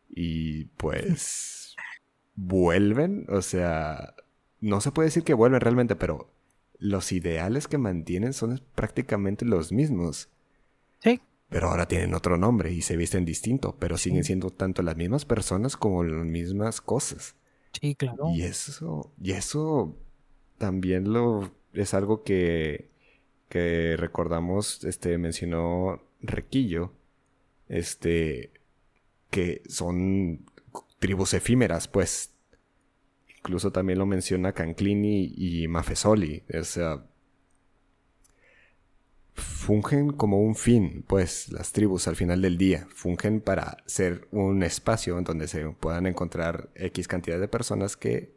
y 0.08 0.64
pues 0.76 1.76
vuelven, 2.34 3.26
o 3.28 3.40
sea, 3.40 4.14
no 4.60 4.80
se 4.80 4.90
puede 4.90 5.06
decir 5.06 5.22
que 5.22 5.34
vuelven 5.34 5.60
realmente, 5.60 5.94
pero 5.94 6.28
los 6.78 7.12
ideales 7.12 7.68
que 7.68 7.78
mantienen 7.78 8.32
son 8.32 8.60
prácticamente 8.74 9.44
los 9.44 9.72
mismos. 9.72 10.28
Sí. 11.00 11.20
Pero 11.48 11.68
ahora 11.68 11.88
tienen 11.88 12.14
otro 12.14 12.36
nombre 12.36 12.72
y 12.72 12.82
se 12.82 12.96
visten 12.96 13.24
distinto, 13.24 13.76
pero 13.78 13.96
siguen 13.96 14.24
siendo 14.24 14.50
tanto 14.50 14.82
las 14.82 14.96
mismas 14.96 15.24
personas 15.24 15.76
como 15.76 16.04
las 16.04 16.26
mismas 16.26 16.80
cosas. 16.80 17.36
Sí, 17.80 17.94
claro. 17.94 18.30
Y 18.34 18.42
eso, 18.42 19.12
y 19.22 19.32
eso 19.32 19.96
también 20.58 21.12
lo 21.12 21.50
es 21.72 21.94
algo 21.94 22.22
que, 22.22 22.90
que 23.48 23.96
recordamos, 23.96 24.84
este, 24.84 25.16
mencionó 25.18 26.02
Requillo, 26.20 26.92
este, 27.68 28.52
que 29.30 29.62
son 29.68 30.44
tribus 30.98 31.34
efímeras, 31.34 31.88
pues. 31.88 32.34
Incluso 33.38 33.72
también 33.72 33.98
lo 33.98 34.06
menciona 34.06 34.52
Canclini 34.52 35.32
y 35.36 35.68
Mafesoli. 35.68 36.42
O 36.58 36.64
sea, 36.64 37.04
fungen 39.34 40.12
como 40.12 40.40
un 40.40 40.54
fin, 40.56 41.04
pues, 41.06 41.50
las 41.52 41.72
tribus 41.72 42.08
al 42.08 42.16
final 42.16 42.42
del 42.42 42.58
día. 42.58 42.86
Fungen 42.90 43.40
para 43.40 43.78
ser 43.86 44.28
un 44.32 44.62
espacio 44.62 45.18
en 45.18 45.24
donde 45.24 45.48
se 45.48 45.68
puedan 45.70 46.06
encontrar 46.06 46.70
X 46.74 47.06
cantidad 47.08 47.38
de 47.38 47.48
personas 47.48 47.96
que 47.96 48.36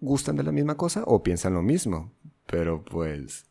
gustan 0.00 0.36
de 0.36 0.44
la 0.44 0.52
misma 0.52 0.76
cosa 0.76 1.02
o 1.06 1.22
piensan 1.22 1.54
lo 1.54 1.62
mismo. 1.62 2.12
Pero 2.46 2.84
pues 2.84 3.46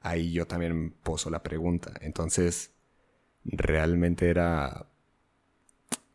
ahí 0.00 0.32
yo 0.32 0.46
también 0.46 0.90
poso 1.02 1.30
la 1.30 1.42
pregunta. 1.42 1.92
Entonces, 2.00 2.72
¿realmente 3.44 4.28
era... 4.28 4.88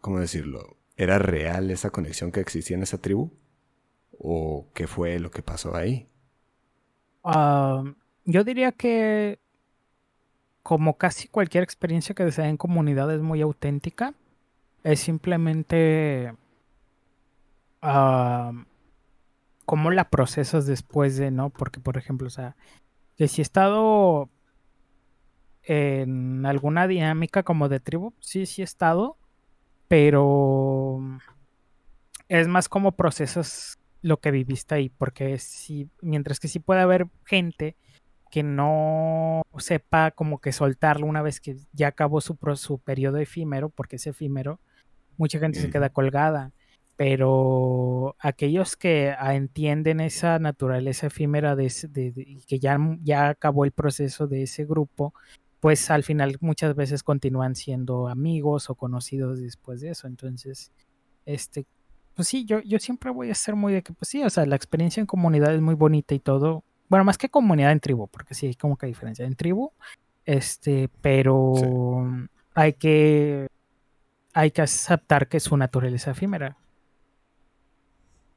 ¿Cómo 0.01 0.19
decirlo? 0.19 0.77
¿Era 0.95 1.19
real 1.19 1.71
esa 1.71 1.89
conexión 1.89 2.31
que 2.31 2.39
existía 2.39 2.77
en 2.77 2.83
esa 2.83 2.99
tribu? 2.99 3.31
¿O 4.19 4.67
qué 4.73 4.85
fue 4.85 5.17
lo 5.19 5.31
que 5.31 5.41
pasó 5.41 5.75
ahí? 5.75 6.07
Ah, 7.23 7.83
yo 8.25 8.43
diría 8.43 8.71
que 8.73 9.39
como 10.61 10.97
casi 10.97 11.27
cualquier 11.27 11.63
experiencia 11.63 12.13
que 12.13 12.31
se 12.31 12.41
da 12.41 12.49
en 12.49 12.57
comunidad 12.57 13.11
es 13.11 13.21
muy 13.21 13.41
auténtica, 13.41 14.13
es 14.83 14.99
simplemente 14.99 16.35
uh, 17.81 18.53
cómo 19.65 19.89
la 19.89 20.09
procesas 20.09 20.67
después 20.67 21.17
de, 21.17 21.31
¿no? 21.31 21.49
Porque, 21.49 21.79
por 21.79 21.97
ejemplo, 21.97 22.27
o 22.27 22.29
sea, 22.29 22.55
que 23.17 23.27
si 23.27 23.41
he 23.41 23.43
estado 23.43 24.29
en 25.63 26.45
alguna 26.45 26.87
dinámica 26.87 27.41
como 27.43 27.69
de 27.69 27.79
tribu, 27.79 28.13
sí, 28.19 28.45
sí 28.45 28.61
he 28.61 28.65
estado, 28.65 29.17
pero 29.87 30.99
es 32.27 32.47
más 32.47 32.69
como 32.69 32.91
procesas 32.91 33.78
lo 34.01 34.19
que 34.19 34.31
viviste 34.31 34.75
ahí, 34.75 34.89
porque 34.89 35.37
si, 35.39 35.89
mientras 36.01 36.39
que 36.39 36.47
sí 36.47 36.59
puede 36.59 36.81
haber 36.81 37.07
gente 37.25 37.75
que 38.31 38.43
no 38.43 39.41
sepa 39.57 40.11
como 40.11 40.39
que 40.39 40.51
soltarlo 40.51 41.07
una 41.07 41.21
vez 41.21 41.41
que 41.41 41.57
ya 41.73 41.87
acabó 41.87 42.21
su, 42.21 42.37
su 42.55 42.79
periodo 42.79 43.17
efímero, 43.17 43.69
porque 43.69 43.95
es 43.97 44.07
efímero, 44.07 44.59
mucha 45.17 45.39
gente 45.39 45.59
se 45.59 45.69
queda 45.69 45.89
colgada 45.89 46.51
pero 46.99 48.17
aquellos 48.19 48.75
que 48.75 49.15
ah, 49.17 49.33
entienden 49.33 50.01
esa 50.01 50.37
naturaleza 50.37 51.07
efímera 51.07 51.55
de, 51.55 51.71
que 52.45 52.59
ya, 52.59 52.77
ya 53.01 53.29
acabó 53.29 53.63
el 53.63 53.71
proceso 53.71 54.27
de 54.27 54.43
ese 54.43 54.65
grupo, 54.65 55.13
pues 55.61 55.91
al 55.91 56.03
final 56.03 56.35
muchas 56.41 56.75
veces 56.75 57.01
continúan 57.01 57.55
siendo 57.55 58.09
amigos 58.09 58.69
o 58.69 58.75
conocidos 58.75 59.39
después 59.39 59.79
de 59.79 59.91
eso. 59.91 60.07
Entonces, 60.07 60.73
este, 61.25 61.65
pues 62.15 62.27
sí, 62.27 62.45
yo, 62.45 62.59
yo 62.61 62.79
siempre 62.79 63.11
voy 63.11 63.31
a 63.31 63.35
ser 63.35 63.55
muy 63.55 63.73
de 63.73 63.81
que, 63.81 63.93
pues 63.93 64.09
sí, 64.09 64.23
o 64.23 64.29
sea, 64.29 64.45
la 64.45 64.55
experiencia 64.55 65.01
en 65.01 65.07
comunidad 65.07 65.53
es 65.53 65.61
muy 65.61 65.75
bonita 65.75 66.13
y 66.13 66.19
todo. 66.19 66.63
Bueno, 66.89 67.05
más 67.05 67.17
que 67.17 67.29
comunidad 67.29 67.71
en 67.71 67.79
tribu, 67.79 68.07
porque 68.07 68.33
sí 68.33 68.47
hay 68.47 68.55
como 68.55 68.77
que 68.77 68.87
diferencia 68.87 69.25
en 69.25 69.35
tribu, 69.35 69.71
este, 70.25 70.89
pero 71.01 71.53
hay 72.55 72.73
que 72.73 73.47
hay 74.33 74.51
que 74.51 74.61
aceptar 74.61 75.27
que 75.27 75.39
su 75.39 75.57
naturaleza 75.57 76.11
efímera. 76.11 76.57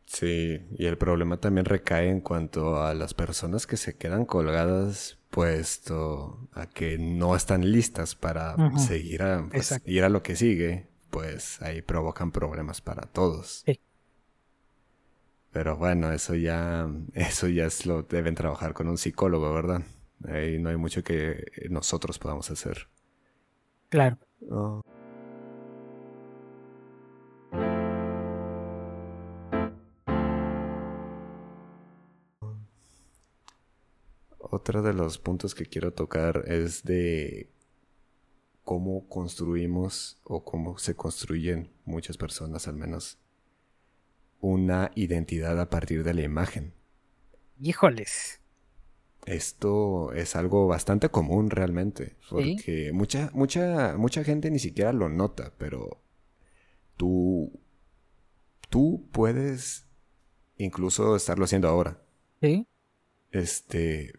Sí, 0.07 0.61
y 0.77 0.87
el 0.87 0.99
problema 0.99 1.39
también 1.39 1.65
recae 1.65 2.11
en 2.11 2.21
cuanto 2.21 2.83
a 2.83 2.93
las 2.93 3.15
personas 3.15 3.67
que 3.67 3.79
se 3.79 3.97
quedan 3.97 4.27
colgadas 4.27 5.19
puesto 5.31 6.49
a 6.53 6.67
que 6.67 6.99
no 6.99 7.35
están 7.35 7.73
listas 7.73 8.15
para 8.15 8.55
seguir 8.77 9.23
a, 9.23 9.49
pues, 9.51 9.81
ir 9.87 10.05
a 10.05 10.11
lo 10.11 10.23
que 10.23 10.37
sigue, 10.37 10.89
pues 11.13 11.61
ahí 11.61 11.83
provocan 11.83 12.33
problemas 12.33 12.81
para 12.81 13.03
todos. 13.03 13.63
Sí. 13.67 13.79
Pero 15.53 15.77
bueno, 15.77 16.11
eso 16.11 16.35
ya, 16.35 16.89
eso 17.15 17.47
ya 17.47 17.67
es 17.67 17.87
lo 17.87 18.03
deben 18.03 18.35
trabajar 18.35 18.73
con 18.73 18.89
un 18.89 18.99
psicólogo, 18.99 19.53
¿verdad? 19.53 19.83
Ahí 20.27 20.59
no 20.59 20.71
hay 20.71 20.77
mucho 20.77 21.05
que 21.05 21.45
nosotros 21.69 22.19
podamos 22.19 22.51
hacer. 22.51 22.89
Claro. 23.91 24.19
Oh. 24.51 24.81
otro 34.53 34.83
de 34.83 34.93
los 34.93 35.19
puntos 35.19 35.55
que 35.55 35.65
quiero 35.65 35.93
tocar 35.93 36.45
es 36.47 36.85
de 36.85 37.51
cómo 38.65 39.09
construimos 39.09 40.21
o 40.25 40.45
cómo 40.45 40.79
se 40.79 40.95
construyen 40.95 41.73
muchas 41.85 42.17
personas 42.17 42.69
al 42.69 42.77
menos 42.77 43.19
una 44.41 44.91
identidad 44.95 45.61
a 45.61 45.71
partir 45.71 46.05
de 46.05 46.15
la 46.15 46.23
imagen. 46.23 46.75
Híjoles. 47.61 48.41
Esto 49.25 50.13
es 50.13 50.35
algo 50.35 50.67
bastante 50.67 51.09
común 51.09 51.51
realmente, 51.51 52.17
porque 52.29 52.91
mucha, 52.93 53.31
mucha, 53.33 53.97
mucha 53.97 54.25
gente 54.25 54.51
ni 54.51 54.59
siquiera 54.59 54.93
lo 54.93 55.09
nota, 55.09 55.53
pero 55.59 56.03
tú, 56.97 57.61
tú 58.69 59.09
puedes 59.13 59.87
incluso 60.57 61.15
estarlo 61.15 61.45
haciendo 61.45 61.69
ahora. 61.69 62.03
Sí. 62.41 62.67
Este, 63.31 64.13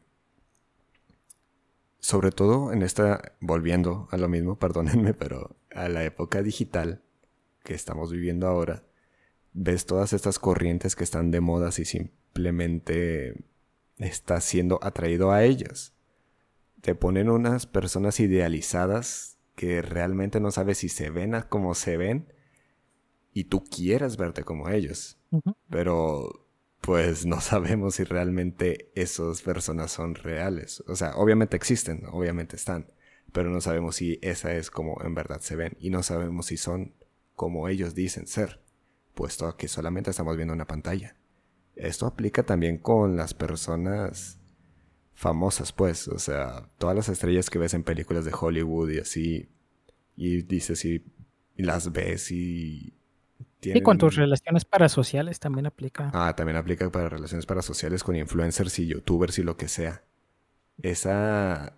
sobre 2.03 2.31
todo 2.31 2.73
en 2.73 2.81
esta, 2.81 3.31
volviendo 3.39 4.09
a 4.11 4.17
lo 4.17 4.27
mismo, 4.27 4.59
perdónenme, 4.59 5.13
pero 5.13 5.55
a 5.73 5.87
la 5.87 6.03
época 6.03 6.43
digital 6.43 7.01
que 7.63 7.73
estamos 7.73 8.11
viviendo 8.11 8.45
ahora, 8.45 8.83
ves 9.53 9.85
todas 9.85 10.11
estas 10.11 10.37
corrientes 10.37 10.97
que 10.97 11.05
están 11.05 11.31
de 11.31 11.39
moda 11.39 11.69
y 11.69 11.85
simplemente 11.85 13.45
estás 13.99 14.43
siendo 14.43 14.79
atraído 14.83 15.31
a 15.31 15.45
ellas. 15.45 15.93
Te 16.81 16.93
ponen 16.93 17.29
unas 17.29 17.67
personas 17.67 18.19
idealizadas 18.19 19.37
que 19.55 19.81
realmente 19.81 20.41
no 20.41 20.51
sabes 20.51 20.79
si 20.79 20.89
se 20.89 21.09
ven 21.09 21.33
como 21.47 21.73
se 21.73 21.95
ven 21.95 22.33
y 23.31 23.45
tú 23.45 23.63
quieres 23.63 24.17
verte 24.17 24.43
como 24.43 24.67
ellos. 24.67 25.17
Pero 25.69 26.42
pues 26.83 27.25
no 27.25 27.39
sabemos 27.41 27.95
si 27.95 28.03
realmente 28.03 28.91
esas 28.93 29.41
personas 29.41 29.91
son 29.91 30.15
reales. 30.15 30.83
O 30.87 30.95
sea, 30.95 31.15
obviamente 31.15 31.55
existen, 31.55 32.03
obviamente 32.11 32.57
están, 32.57 32.87
pero 33.31 33.49
no 33.49 33.61
sabemos 33.61 33.95
si 33.95 34.19
esa 34.21 34.53
es 34.53 34.69
como 34.69 35.01
en 35.01 35.15
verdad 35.15 35.39
se 35.39 35.55
ven 35.55 35.77
y 35.79 35.89
no 35.89 36.03
sabemos 36.03 36.47
si 36.47 36.57
son 36.57 36.93
como 37.35 37.69
ellos 37.69 37.95
dicen 37.95 38.27
ser, 38.27 38.61
puesto 39.15 39.55
que 39.55 39.67
solamente 39.67 40.11
estamos 40.11 40.35
viendo 40.35 40.53
una 40.53 40.67
pantalla. 40.67 41.15
Esto 41.75 42.05
aplica 42.05 42.43
también 42.43 42.77
con 42.77 43.15
las 43.15 43.33
personas 43.33 44.39
famosas, 45.13 45.71
pues, 45.71 46.07
o 46.07 46.19
sea, 46.19 46.69
todas 46.77 46.95
las 46.95 47.09
estrellas 47.09 47.49
que 47.49 47.59
ves 47.59 47.73
en 47.73 47.83
películas 47.83 48.25
de 48.25 48.33
Hollywood 48.37 48.89
y 48.91 48.99
así, 48.99 49.49
y 50.15 50.41
dices 50.43 50.83
y 50.85 51.01
las 51.55 51.91
ves 51.91 52.29
y 52.31 52.93
y 53.63 53.81
con 53.81 53.97
tus 53.97 54.15
relaciones 54.15 54.65
parasociales 54.65 55.39
también 55.39 55.65
aplica. 55.65 56.11
Ah, 56.13 56.35
también 56.35 56.57
aplica 56.57 56.91
para 56.91 57.09
relaciones 57.09 57.45
parasociales 57.45 58.03
con 58.03 58.15
influencers 58.15 58.79
y 58.79 58.87
youtubers 58.87 59.39
y 59.39 59.43
lo 59.43 59.57
que 59.57 59.67
sea. 59.67 60.03
Esa... 60.81 61.77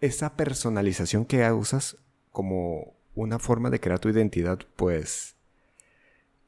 esa 0.00 0.36
personalización 0.36 1.24
que 1.24 1.50
usas 1.52 1.96
como 2.30 2.94
una 3.14 3.38
forma 3.38 3.70
de 3.70 3.80
crear 3.80 3.98
tu 3.98 4.08
identidad, 4.10 4.58
pues 4.76 5.36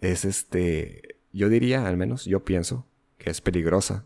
es 0.00 0.24
este, 0.24 1.16
yo 1.32 1.48
diría, 1.48 1.86
al 1.86 1.96
menos 1.96 2.24
yo 2.24 2.44
pienso, 2.44 2.86
que 3.16 3.30
es 3.30 3.40
peligrosa, 3.40 4.04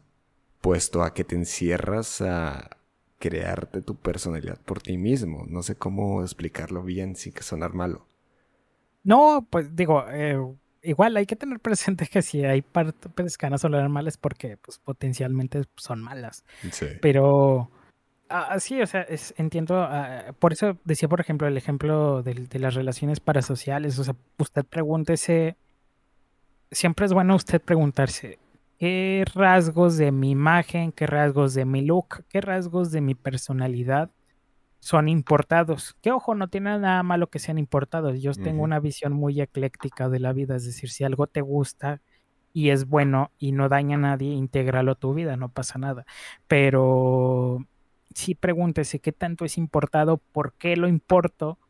puesto 0.61 1.03
a 1.03 1.13
que 1.13 1.25
te 1.25 1.35
encierras 1.35 2.23
a 2.23 2.79
crearte 3.19 3.83
tu 3.83 3.97
personalidad 3.97 4.61
por 4.61 4.81
ti 4.81 4.97
mismo. 4.97 5.45
No 5.49 5.63
sé 5.63 5.77
cómo 5.77 6.23
explicarlo 6.23 6.83
bien 6.83 7.15
sin 7.17 7.33
que 7.33 7.43
sonar 7.43 7.75
malo. 7.75 8.07
No, 9.05 9.47
pues 9.51 9.75
digo, 9.75 10.05
eh, 10.09 10.39
igual 10.83 11.17
hay 11.17 11.27
que 11.27 11.37
tener 11.37 11.61
presente 11.61 12.07
que 12.07 12.23
si 12.23 12.45
hay 12.45 12.63
partes 12.63 13.37
que 13.37 13.47
van 13.47 13.55
a 13.55 13.59
sonar 13.59 13.89
malas 13.89 14.17
porque 14.17 14.57
pues, 14.57 14.79
potencialmente 14.79 15.63
son 15.77 16.03
malas. 16.03 16.45
Sí. 16.71 16.87
Pero 17.01 17.71
Ah, 18.35 18.59
sí, 18.61 18.81
o 18.81 18.87
sea, 18.87 19.07
entiendo. 19.37 19.77
Ah, 19.77 20.35
por 20.39 20.55
eso 20.55 20.79
decía, 20.85 21.07
por 21.07 21.21
ejemplo, 21.21 21.47
el 21.47 21.59
ejemplo 21.59 22.23
de, 22.23 22.33
de, 22.33 22.59
las 22.59 22.75
relaciones 22.75 23.21
parasociales. 23.21 23.99
O 23.99 24.05
sea, 24.05 24.17
usted 24.39 24.65
pregúntese. 24.65 25.57
Siempre 26.71 27.05
es 27.05 27.13
bueno 27.13 27.37
usted 27.37 27.61
preguntarse: 27.61 28.39
¿qué 28.79 29.25
rasgos 29.35 29.99
de 29.99 30.13
mi 30.13 30.31
imagen, 30.31 30.93
qué 30.93 31.07
rasgos 31.07 31.53
de 31.53 31.67
mi 31.67 31.83
look, 31.83 32.25
qué 32.31 32.41
rasgos 32.41 32.91
de 32.91 33.03
mi 33.03 33.15
personalidad 33.15 34.11
son 34.83 35.09
importados? 35.09 35.97
Que 36.03 36.11
ojo, 36.11 36.35
no 36.35 36.49
tiene 36.49 36.77
nada 36.77 37.05
malo 37.05 37.29
que 37.29 37.39
sean 37.39 37.57
importados. 37.57 38.21
Yo 38.21 38.33
tengo 38.33 38.65
una 38.65 38.81
visión 38.81 39.13
muy 39.13 39.41
ecléctica 39.41 40.09
de 40.09 40.19
la 40.19 40.33
vida. 40.33 40.57
Es 40.57 40.67
decir, 40.67 40.91
si 40.91 41.05
algo 41.05 41.29
te 41.29 41.41
gusta 41.41 42.03
y 42.53 42.71
es 42.71 42.89
bueno 42.89 43.31
y 43.39 43.53
no 43.53 43.69
daña 43.69 43.95
a 43.95 44.01
nadie, 44.01 44.33
intégralo 44.33 44.93
a 44.93 44.95
tu 44.97 45.15
vida, 45.15 45.37
no 45.37 45.51
pasa 45.51 45.79
nada. 45.79 46.05
Pero 46.49 47.65
sí 48.13 48.35
pregúntese 48.35 48.99
qué 48.99 49.13
tanto 49.13 49.45
es 49.45 49.57
importado, 49.57 50.17
por 50.17 50.53
qué 50.55 50.77
lo 50.77 50.89
importo 50.89 51.61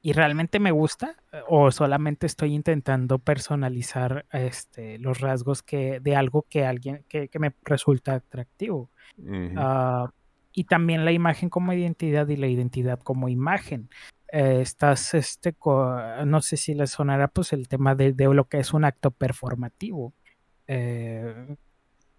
y 0.00 0.14
realmente 0.14 0.58
me 0.58 0.70
gusta 0.70 1.16
o 1.48 1.70
solamente 1.72 2.26
estoy 2.26 2.54
intentando 2.54 3.18
personalizar 3.18 4.24
este, 4.32 4.98
los 4.98 5.20
rasgos 5.20 5.62
que, 5.62 6.00
de 6.00 6.16
algo 6.16 6.46
que 6.48 6.64
alguien 6.64 7.04
que, 7.06 7.28
me 7.38 7.52
resulta 7.64 8.14
atractivo. 8.14 8.88
Y 10.52 10.64
también 10.64 11.04
la 11.04 11.12
imagen 11.12 11.48
como 11.50 11.72
identidad 11.72 12.28
y 12.28 12.36
la 12.36 12.46
identidad 12.46 13.00
como 13.00 13.28
imagen. 13.28 13.88
Eh, 14.32 14.60
estás, 14.62 15.14
este, 15.14 15.54
no 16.26 16.40
sé 16.42 16.56
si 16.56 16.74
le 16.74 16.86
sonará 16.86 17.28
pues 17.28 17.52
el 17.52 17.68
tema 17.68 17.94
de, 17.94 18.14
lo 18.14 18.48
que 18.48 18.58
es 18.58 18.72
un 18.72 18.84
acto 18.84 19.10
performativo. 19.10 20.14
Eh, 20.66 21.56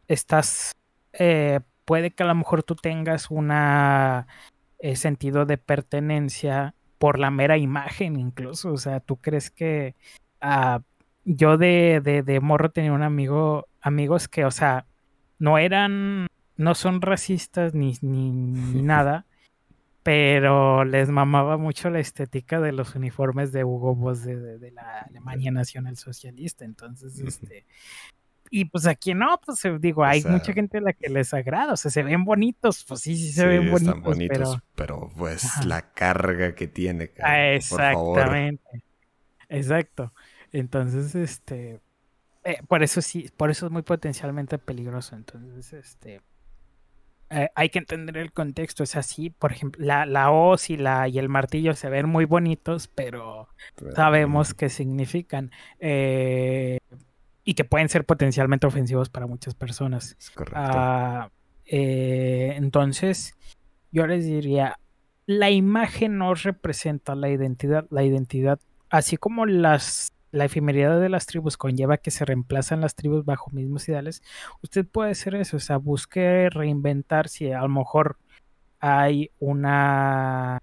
estás 0.07 0.73
eh, 1.13 1.59
puede 1.85 2.11
que 2.11 2.23
a 2.23 2.27
lo 2.27 2.35
mejor 2.35 2.63
tú 2.63 2.75
tengas 2.75 3.29
un 3.31 3.51
eh, 3.51 4.95
sentido 4.95 5.45
de 5.45 5.57
pertenencia 5.57 6.75
por 6.97 7.19
la 7.19 7.31
mera 7.31 7.57
imagen 7.57 8.19
incluso. 8.19 8.73
O 8.73 8.77
sea, 8.77 8.99
tú 8.99 9.17
crees 9.17 9.51
que 9.51 9.95
ah, 10.41 10.81
yo 11.25 11.57
de, 11.57 12.01
de, 12.01 12.39
morro 12.39 12.71
tenía 12.71 12.93
un 12.93 13.03
amigo, 13.03 13.67
amigos 13.81 14.27
que, 14.27 14.45
o 14.45 14.51
sea, 14.51 14.85
no 15.39 15.57
eran, 15.57 16.27
no 16.55 16.75
son 16.75 17.01
racistas 17.01 17.73
ni, 17.73 17.97
ni, 18.01 18.81
nada, 18.81 19.25
pero 20.03 20.85
les 20.85 21.09
mamaba 21.09 21.57
mucho 21.57 21.89
la 21.89 21.99
estética 21.99 22.59
de 22.59 22.71
los 22.71 22.95
uniformes 22.95 23.51
de 23.51 23.63
Hugo 23.63 23.95
Boss 23.95 24.23
de, 24.23 24.59
de 24.59 24.71
la 24.71 24.99
Alemania 24.99 25.51
Nacional 25.51 25.97
Socialista. 25.97 26.65
Entonces, 26.65 27.19
este, 27.19 27.65
y 28.55 28.65
pues 28.65 28.85
aquí 28.85 29.15
no, 29.15 29.41
pues 29.43 29.65
eh, 29.65 29.77
digo, 29.79 30.03
hay 30.03 30.23
mucha 30.23 30.53
gente 30.53 30.77
a 30.77 30.81
la 30.81 30.93
que 30.93 31.09
les 31.09 31.33
agrada, 31.33 31.73
o 31.73 31.75
sea, 31.75 31.89
se 31.89 32.03
ven 32.03 32.23
bonitos, 32.23 32.85
pues 32.87 33.01
sí, 33.01 33.15
sí 33.15 33.31
se 33.31 33.47
ven 33.47 33.71
bonitos. 33.71 33.81
Están 33.81 34.03
bonitos, 34.03 34.59
pero, 34.75 35.09
pues 35.17 35.65
la 35.65 35.81
carga 35.93 36.53
que 36.53 36.67
tiene. 36.67 37.11
Ah, 37.23 37.47
exactamente. 37.47 38.83
Exacto. 39.49 40.13
Entonces, 40.51 41.15
este, 41.15 41.79
eh, 42.43 42.57
por 42.67 42.83
eso 42.83 43.01
sí, 43.01 43.27
por 43.35 43.49
eso 43.49 43.65
es 43.65 43.71
muy 43.71 43.81
potencialmente 43.81 44.59
peligroso. 44.59 45.15
Entonces, 45.15 45.73
este, 45.73 46.21
eh, 47.33 47.49
hay 47.55 47.69
que 47.69 47.79
entender 47.79 48.17
el 48.17 48.31
contexto. 48.31 48.83
Es 48.83 48.95
así, 48.95 49.29
por 49.29 49.51
ejemplo, 49.51 49.83
la, 49.85 50.05
la 50.05 50.31
hoz 50.31 50.69
y, 50.69 50.77
la, 50.77 51.07
y 51.07 51.17
el 51.17 51.29
martillo 51.29 51.73
se 51.73 51.89
ven 51.89 52.07
muy 52.07 52.25
bonitos, 52.25 52.87
pero 52.87 53.47
sabemos 53.95 54.53
qué 54.53 54.69
significan. 54.69 55.51
Eh, 55.79 56.79
y 57.43 57.55
que 57.55 57.65
pueden 57.65 57.89
ser 57.89 58.05
potencialmente 58.05 58.67
ofensivos 58.67 59.09
para 59.09 59.27
muchas 59.27 59.55
personas. 59.55 60.15
correcto. 60.33 60.59
Ah, 60.59 61.29
eh, 61.65 62.53
entonces, 62.55 63.35
yo 63.91 64.07
les 64.07 64.25
diría, 64.25 64.77
la 65.25 65.49
imagen 65.49 66.17
no 66.17 66.33
representa 66.35 67.15
la 67.15 67.29
identidad, 67.29 67.85
la 67.89 68.03
identidad, 68.03 68.59
así 68.89 69.17
como 69.17 69.45
las 69.45 70.13
la 70.33 70.45
efemeridad 70.45 70.99
de 70.99 71.09
las 71.09 71.27
tribus 71.27 71.57
conlleva 71.57 71.97
que 71.97 72.11
se 72.11 72.25
reemplazan 72.25 72.81
las 72.81 72.95
tribus 72.95 73.23
bajo 73.23 73.51
mismos 73.51 73.87
ideales, 73.87 74.23
usted 74.63 74.85
puede 74.85 75.11
hacer 75.11 75.35
eso, 75.35 75.57
o 75.57 75.59
sea, 75.59 75.77
busque 75.77 76.49
reinventar 76.49 77.29
si 77.29 77.51
a 77.51 77.61
lo 77.61 77.69
mejor 77.69 78.17
hay 78.79 79.29
una 79.39 80.59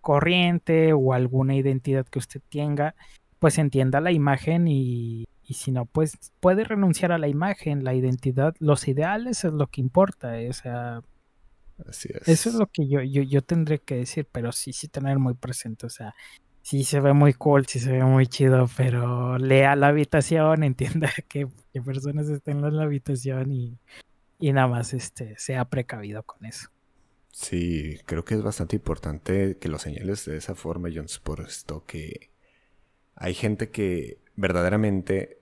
corriente 0.00 0.92
o 0.92 1.12
alguna 1.12 1.54
identidad 1.54 2.04
que 2.06 2.18
usted 2.18 2.40
tenga 2.50 2.94
pues 3.38 3.58
entienda 3.58 4.00
la 4.00 4.12
imagen 4.12 4.66
y, 4.66 5.28
si 5.48 5.70
no, 5.70 5.86
pues 5.86 6.18
puede 6.40 6.64
renunciar 6.64 7.12
a 7.12 7.18
la 7.18 7.28
imagen, 7.28 7.84
la 7.84 7.94
identidad, 7.94 8.54
los 8.58 8.88
ideales 8.88 9.44
es 9.44 9.52
lo 9.52 9.68
que 9.68 9.80
importa, 9.80 10.40
eh, 10.40 10.50
o 10.50 10.52
sea, 10.52 11.02
Así 11.88 12.08
es. 12.12 12.26
eso 12.26 12.48
es 12.48 12.54
lo 12.56 12.66
que 12.66 12.88
yo, 12.88 13.02
yo, 13.02 13.22
yo 13.22 13.42
tendré 13.42 13.78
que 13.78 13.96
decir, 13.96 14.26
pero 14.32 14.50
sí, 14.50 14.72
sí 14.72 14.88
tener 14.88 15.18
muy 15.18 15.34
presente, 15.34 15.86
o 15.86 15.90
sea, 15.90 16.14
sí 16.66 16.82
se 16.82 16.98
ve 16.98 17.12
muy 17.12 17.32
cool, 17.32 17.64
sí 17.66 17.78
se 17.78 17.92
ve 17.92 18.02
muy 18.02 18.26
chido, 18.26 18.68
pero 18.76 19.38
lea 19.38 19.76
la 19.76 19.86
habitación, 19.86 20.64
entienda 20.64 21.12
que, 21.28 21.46
personas 21.84 22.28
estén 22.28 22.64
en 22.64 22.76
la 22.76 22.82
habitación 22.82 23.52
y, 23.52 23.78
y 24.40 24.52
nada 24.52 24.66
más 24.66 24.92
este, 24.92 25.38
sea 25.38 25.66
precavido 25.66 26.24
con 26.24 26.44
eso. 26.44 26.68
Sí, 27.30 28.00
creo 28.04 28.24
que 28.24 28.34
es 28.34 28.42
bastante 28.42 28.74
importante 28.74 29.58
que 29.58 29.68
lo 29.68 29.78
señales 29.78 30.24
de 30.24 30.38
esa 30.38 30.56
forma, 30.56 30.88
Jones, 30.92 31.20
por 31.20 31.40
esto 31.40 31.84
que 31.86 32.30
hay 33.14 33.34
gente 33.34 33.70
que 33.70 34.18
verdaderamente 34.34 35.38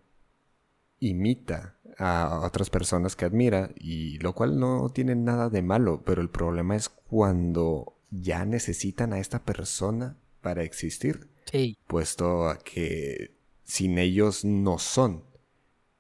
imita 1.01 1.79
a 1.97 2.43
otras 2.45 2.69
personas 2.69 3.17
que 3.17 3.25
admira 3.25 3.71
y 3.77 4.19
lo 4.19 4.35
cual 4.35 4.59
no 4.59 4.91
tiene 4.91 5.15
nada 5.15 5.49
de 5.49 5.63
malo, 5.63 6.03
pero 6.05 6.21
el 6.21 6.29
problema 6.29 6.77
es 6.77 6.91
cuando 6.91 7.97
ya 8.11 8.45
necesitan 8.45 9.15
a 9.15 9.21
esta 9.21 9.43
persona 9.43 10.19
para 10.45 10.63
existir. 10.63 11.29
Sí. 11.51 11.77
Puesto 11.89 12.49
a 12.49 12.59
que 12.59 13.33
sin 13.65 13.99
ellos 13.99 14.45
no 14.45 14.79
son. 14.79 15.25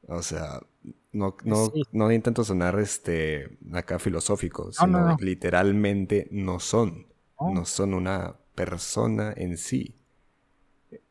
O 0.06 0.22
sea, 0.22 0.60
no, 1.10 1.36
no, 1.42 1.72
no 1.90 2.12
intento 2.12 2.44
sonar 2.44 2.78
este 2.78 3.58
acá 3.72 3.98
filosófico, 3.98 4.72
sino 4.72 5.16
literalmente 5.18 6.28
no 6.30 6.60
son. 6.60 7.08
No 7.40 7.64
son 7.64 7.94
una 7.94 8.36
persona 8.54 9.34
en 9.36 9.58
sí 9.58 9.96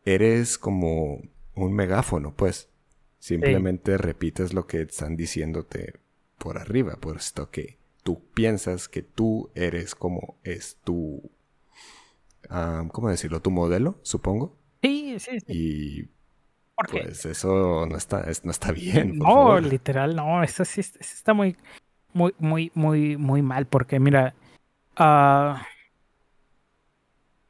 eres 0.05 0.57
como 0.57 1.21
un 1.55 1.73
megáfono, 1.73 2.35
pues. 2.35 2.69
Simplemente 3.19 3.97
repites 3.97 4.53
lo 4.53 4.67
que 4.67 4.81
están 4.81 5.15
diciéndote 5.15 5.93
por 6.37 6.57
arriba, 6.57 6.97
puesto 6.99 7.49
que 7.51 7.77
tú 8.03 8.21
piensas 8.33 8.89
que 8.89 9.01
tú 9.01 9.49
eres 9.55 9.95
como 9.95 10.37
es 10.43 10.77
tu... 10.83 11.31
¿Cómo 12.91 13.09
decirlo? 13.09 13.41
Tu 13.41 13.51
modelo, 13.51 13.99
supongo. 14.03 14.55
Sí, 14.81 15.15
sí, 15.19 15.39
sí. 15.39 15.45
Y 15.47 16.09
pues 16.89 17.25
eso 17.25 17.85
no 17.85 17.97
está, 17.97 18.25
no 18.43 18.51
está 18.51 18.71
bien. 18.71 19.17
no, 19.17 19.59
literal, 19.59 20.15
no. 20.15 20.43
Eso 20.43 20.65
sí 20.65 20.81
está 20.81 21.33
muy, 21.33 21.55
muy, 22.13 22.33
muy, 22.39 22.71
muy, 22.73 23.17
muy 23.17 23.41
mal. 23.41 23.65
Porque 23.65 23.99
mira, 23.99 24.33
uh, 24.99 25.55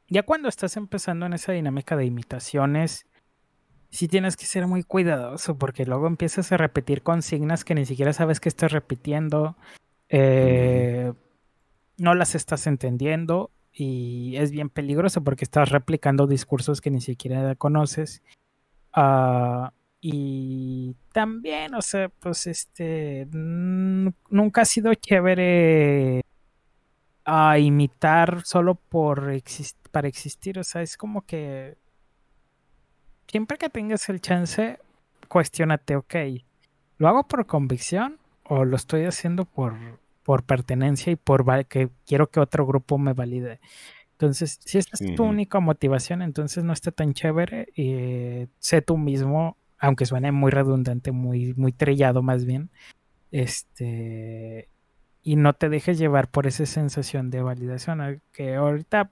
ya 0.08 0.22
cuando 0.24 0.48
estás 0.48 0.76
empezando 0.76 1.26
en 1.26 1.32
esa 1.32 1.52
dinámica 1.52 1.96
de 1.96 2.04
imitaciones, 2.04 3.06
sí 3.90 4.08
tienes 4.08 4.36
que 4.36 4.46
ser 4.46 4.66
muy 4.66 4.82
cuidadoso 4.82 5.56
porque 5.56 5.86
luego 5.86 6.06
empiezas 6.06 6.52
a 6.52 6.56
repetir 6.56 7.02
consignas 7.02 7.64
que 7.64 7.74
ni 7.74 7.86
siquiera 7.86 8.12
sabes 8.12 8.40
que 8.40 8.48
estás 8.48 8.72
repitiendo, 8.72 9.56
eh, 10.08 11.12
no 11.96 12.14
las 12.14 12.34
estás 12.34 12.66
entendiendo 12.66 13.50
y 13.74 14.36
es 14.36 14.52
bien 14.52 14.70
peligroso 14.70 15.22
porque 15.24 15.44
estás 15.44 15.70
replicando 15.70 16.26
discursos 16.26 16.80
que 16.80 16.90
ni 16.90 17.00
siquiera 17.00 17.54
conoces. 17.56 18.22
Ah, 18.92 19.72
y 20.00 20.94
también, 21.12 21.74
o 21.74 21.82
sea, 21.82 22.08
pues 22.08 22.46
este, 22.46 23.26
nunca 23.32 24.62
ha 24.62 24.64
sido 24.64 24.94
chévere 24.94 26.22
a 27.24 27.58
imitar 27.58 28.42
solo 28.44 28.76
por 28.76 29.32
para 29.90 30.08
existir. 30.08 30.58
O 30.58 30.64
sea, 30.64 30.82
es 30.82 30.96
como 30.96 31.22
que 31.22 31.76
siempre 33.26 33.58
que 33.58 33.70
tengas 33.70 34.08
el 34.08 34.20
chance, 34.20 34.78
cuestionate, 35.28 35.96
ok, 35.96 36.14
¿lo 36.98 37.08
hago 37.08 37.26
por 37.26 37.46
convicción 37.46 38.18
o 38.44 38.64
lo 38.64 38.76
estoy 38.76 39.04
haciendo 39.04 39.46
por 39.46 39.74
por 40.24 40.44
pertenencia 40.44 41.12
y 41.12 41.16
por 41.16 41.44
que 41.66 41.90
quiero 42.06 42.30
que 42.30 42.40
otro 42.40 42.66
grupo 42.66 42.98
me 42.98 43.12
valide. 43.12 43.60
Entonces, 44.12 44.58
si 44.64 44.78
esta 44.78 44.96
es 45.00 45.14
tu 45.16 45.24
única 45.24 45.60
motivación, 45.60 46.22
entonces 46.22 46.64
no 46.64 46.72
está 46.72 46.90
tan 46.90 47.14
chévere. 47.14 47.68
y 47.76 48.48
sé 48.58 48.80
tú 48.80 48.96
mismo, 48.96 49.56
aunque 49.78 50.06
suene 50.06 50.32
muy 50.32 50.50
redundante, 50.50 51.12
muy, 51.12 51.54
muy 51.54 51.72
trillado 51.72 52.22
más 52.22 52.44
bien. 52.44 52.70
Este. 53.30 54.68
Y 55.22 55.36
no 55.36 55.54
te 55.54 55.68
dejes 55.68 55.98
llevar 55.98 56.28
por 56.30 56.46
esa 56.46 56.66
sensación 56.66 57.30
de 57.30 57.42
validación. 57.42 58.22
Que 58.32 58.54
ahorita, 58.54 59.10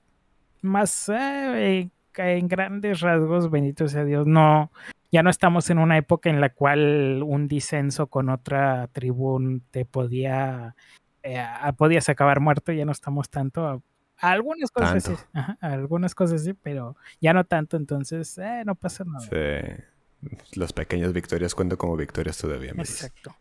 más 0.62 1.08
eh, 1.08 1.90
en 2.16 2.48
grandes 2.48 3.00
rasgos, 3.00 3.50
bendito 3.50 3.88
sea 3.88 4.04
Dios, 4.04 4.26
no. 4.26 4.70
Ya 5.10 5.22
no 5.22 5.30
estamos 5.30 5.68
en 5.70 5.78
una 5.78 5.98
época 5.98 6.30
en 6.30 6.40
la 6.40 6.50
cual 6.50 7.22
un 7.24 7.48
disenso 7.48 8.06
con 8.06 8.30
otra 8.30 8.88
tribu 8.92 9.60
te 9.70 9.84
podía. 9.84 10.74
Eh, 11.22 11.44
podías 11.76 12.08
acabar 12.08 12.40
muerto, 12.40 12.72
ya 12.72 12.84
no 12.84 12.92
estamos 12.92 13.30
tanto 13.30 13.82
algunas 14.22 14.70
cosas 14.70 15.02
sí, 15.02 15.14
algunas 15.60 16.14
cosas 16.14 16.44
sí, 16.44 16.54
pero 16.54 16.96
ya 17.20 17.32
no 17.32 17.44
tanto, 17.44 17.76
entonces 17.76 18.38
eh, 18.38 18.62
no 18.64 18.76
pasa 18.76 19.04
nada. 19.04 19.20
Sí. 19.20 20.28
Las 20.54 20.72
pequeñas 20.72 21.12
victorias 21.12 21.54
cuentan 21.54 21.76
como 21.76 21.96
victorias 21.96 22.38
todavía. 22.38 22.70
Exacto. 22.70 23.34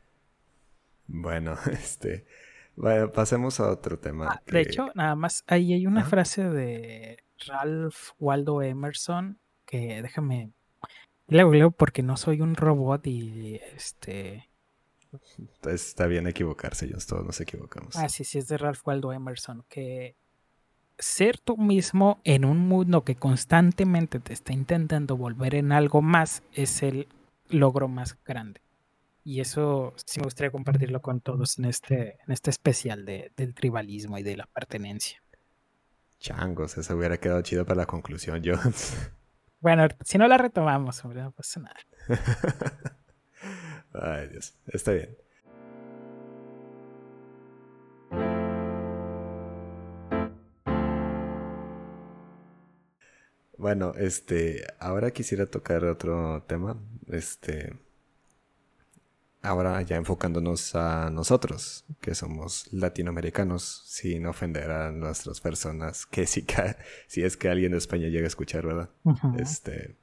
Bueno, 1.06 1.56
este, 1.72 2.26
pasemos 3.14 3.60
a 3.60 3.70
otro 3.70 4.00
tema. 4.00 4.30
Ah, 4.32 4.42
de 4.46 4.62
hecho, 4.62 4.92
nada 4.96 5.16
más, 5.16 5.44
ahí 5.46 5.74
hay 5.74 5.86
una 5.86 6.04
frase 6.04 6.50
de 6.50 7.24
Ralph 7.46 8.12
Waldo 8.20 8.64
Emerson 8.64 9.40
que 9.66 10.02
déjame, 10.02 10.52
leo, 11.28 11.52
leo 11.54 11.72
porque 11.72 12.02
no 12.02 12.18
soy 12.18 12.42
un 12.42 12.56
robot 12.56 13.06
y 13.06 13.60
este... 13.76 14.51
está 15.70 16.08
bien 16.08 16.28
equivocarse, 16.28 16.86
ellos 16.86 17.06
todos 17.06 17.26
nos 17.26 17.40
equivocamos. 17.42 17.96
Ah, 17.96 18.10
sí, 18.10 18.24
sí, 18.24 18.38
es 18.38 18.48
de 18.48 18.58
Ralph 18.58 18.82
Waldo 18.86 19.14
Emerson, 19.14 19.66
que 19.70 20.16
ser 20.98 21.38
tú 21.40 21.58
mismo 21.58 22.22
en 22.24 22.46
un 22.46 22.60
mundo 22.60 23.04
que 23.04 23.16
constantemente 23.16 24.20
te 24.20 24.34
está 24.34 24.54
intentando 24.54 25.18
volver 25.18 25.56
en 25.56 25.72
algo 25.72 26.02
más 26.02 26.44
es 26.54 26.84
el 26.84 27.08
logro 27.50 27.88
más 27.88 28.18
grande. 28.24 28.62
Y 29.24 29.40
eso 29.40 29.94
sí 30.06 30.20
me 30.20 30.26
gustaría 30.26 30.52
compartirlo 30.52 31.02
con 31.02 31.22
todos 31.22 31.60
en 31.60 31.66
este, 31.66 32.18
en 32.26 32.32
este 32.32 32.50
especial 32.50 33.06
de, 33.06 33.32
del 33.36 33.54
tribalismo 33.54 34.18
y 34.18 34.24
de 34.24 34.38
la 34.38 34.48
pertenencia. 34.48 35.22
Changos, 36.20 36.78
eso 36.78 36.96
hubiera 36.96 37.18
quedado 37.18 37.42
chido 37.42 37.66
para 37.66 37.78
la 37.78 37.86
conclusión, 37.86 38.42
Jones. 38.44 39.12
Bueno, 39.60 39.88
si 40.04 40.18
no 40.18 40.28
la 40.28 40.38
retomamos, 40.38 41.04
hombre, 41.06 41.22
no 41.22 41.32
pasa 41.32 41.60
nada. 41.60 41.78
Ay, 43.94 44.28
Dios, 44.30 44.54
está 44.68 44.92
bien. 44.94 45.18
Bueno, 53.58 53.94
este, 53.96 54.66
ahora 54.80 55.12
quisiera 55.12 55.46
tocar 55.46 55.86
otro 55.86 56.44
tema, 56.48 56.82
este, 57.10 57.78
ahora 59.44 59.82
ya 59.84 59.98
enfocándonos 59.98 60.74
a 60.74 61.12
nosotros, 61.12 61.86
que 62.00 62.16
somos 62.16 62.74
latinoamericanos, 62.74 63.84
sin 63.86 64.26
ofender 64.26 64.72
a 64.72 64.92
nuestras 64.92 65.42
personas, 65.42 66.06
que 66.12 66.26
si, 66.26 66.44
si 67.08 67.24
es 67.24 67.38
que 67.38 67.50
alguien 67.50 67.74
de 67.74 67.78
España 67.78 68.08
llega 68.08 68.26
a 68.26 68.28
escuchar, 68.28 68.66
¿verdad? 68.66 68.90
Este, 69.38 69.96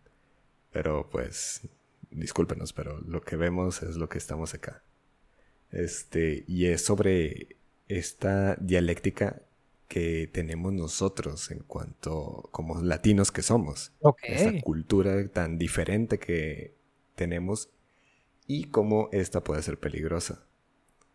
pero 0.71 1.09
pues, 1.11 1.63
discúlpenos, 2.11 2.73
pero 2.73 3.01
lo 3.01 3.21
que 3.23 3.37
vemos 3.37 3.83
es 3.83 3.97
lo 3.97 4.09
que 4.09 4.19
estamos 4.19 4.55
acá. 4.55 4.83
Este, 5.71 6.45
y 6.47 6.67
es 6.67 6.85
sobre 6.85 7.57
esta 7.89 8.57
dialéctica 8.57 9.43
que 9.89 10.29
tenemos 10.33 10.73
nosotros 10.73 11.51
en 11.51 11.61
cuanto 11.61 12.49
como 12.53 12.81
latinos 12.83 13.33
que 13.33 13.43
somos. 13.43 13.93
Esa 14.23 14.61
cultura 14.61 15.27
tan 15.29 15.59
diferente 15.59 16.19
que 16.19 16.75
tenemos 17.15 17.71
y 18.47 18.65
cómo 18.65 19.09
esta 19.13 19.43
puede 19.43 19.63
ser 19.63 19.79
peligrosa. 19.79 20.47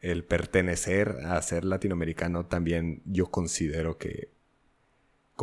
El 0.01 0.25
pertenecer 0.25 1.17
a 1.25 1.41
ser 1.41 1.63
latinoamericano 1.63 2.47
también 2.47 3.01
yo 3.05 3.27
considero 3.27 3.97
que 3.97 4.31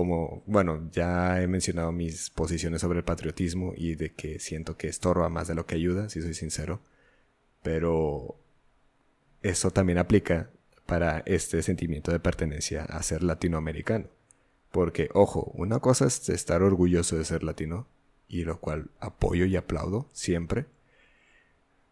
como, 0.00 0.42
bueno, 0.46 0.88
ya 0.92 1.42
he 1.42 1.46
mencionado 1.46 1.92
mis 1.92 2.30
posiciones 2.30 2.80
sobre 2.80 3.00
el 3.00 3.04
patriotismo 3.04 3.74
y 3.76 3.96
de 3.96 4.14
que 4.14 4.38
siento 4.38 4.78
que 4.78 4.88
estorba 4.88 5.28
más 5.28 5.46
de 5.46 5.54
lo 5.54 5.66
que 5.66 5.74
ayuda, 5.74 6.08
si 6.08 6.22
soy 6.22 6.32
sincero, 6.32 6.80
pero 7.62 8.36
eso 9.42 9.70
también 9.70 9.98
aplica 9.98 10.48
para 10.86 11.22
este 11.26 11.62
sentimiento 11.62 12.12
de 12.12 12.18
pertenencia 12.18 12.84
a 12.84 13.02
ser 13.02 13.22
latinoamericano. 13.22 14.06
Porque, 14.72 15.10
ojo, 15.12 15.52
una 15.54 15.80
cosa 15.80 16.06
es 16.06 16.30
estar 16.30 16.62
orgulloso 16.62 17.18
de 17.18 17.26
ser 17.26 17.42
latino, 17.42 17.86
y 18.26 18.44
lo 18.44 18.58
cual 18.58 18.90
apoyo 19.00 19.44
y 19.44 19.56
aplaudo 19.56 20.08
siempre. 20.12 20.64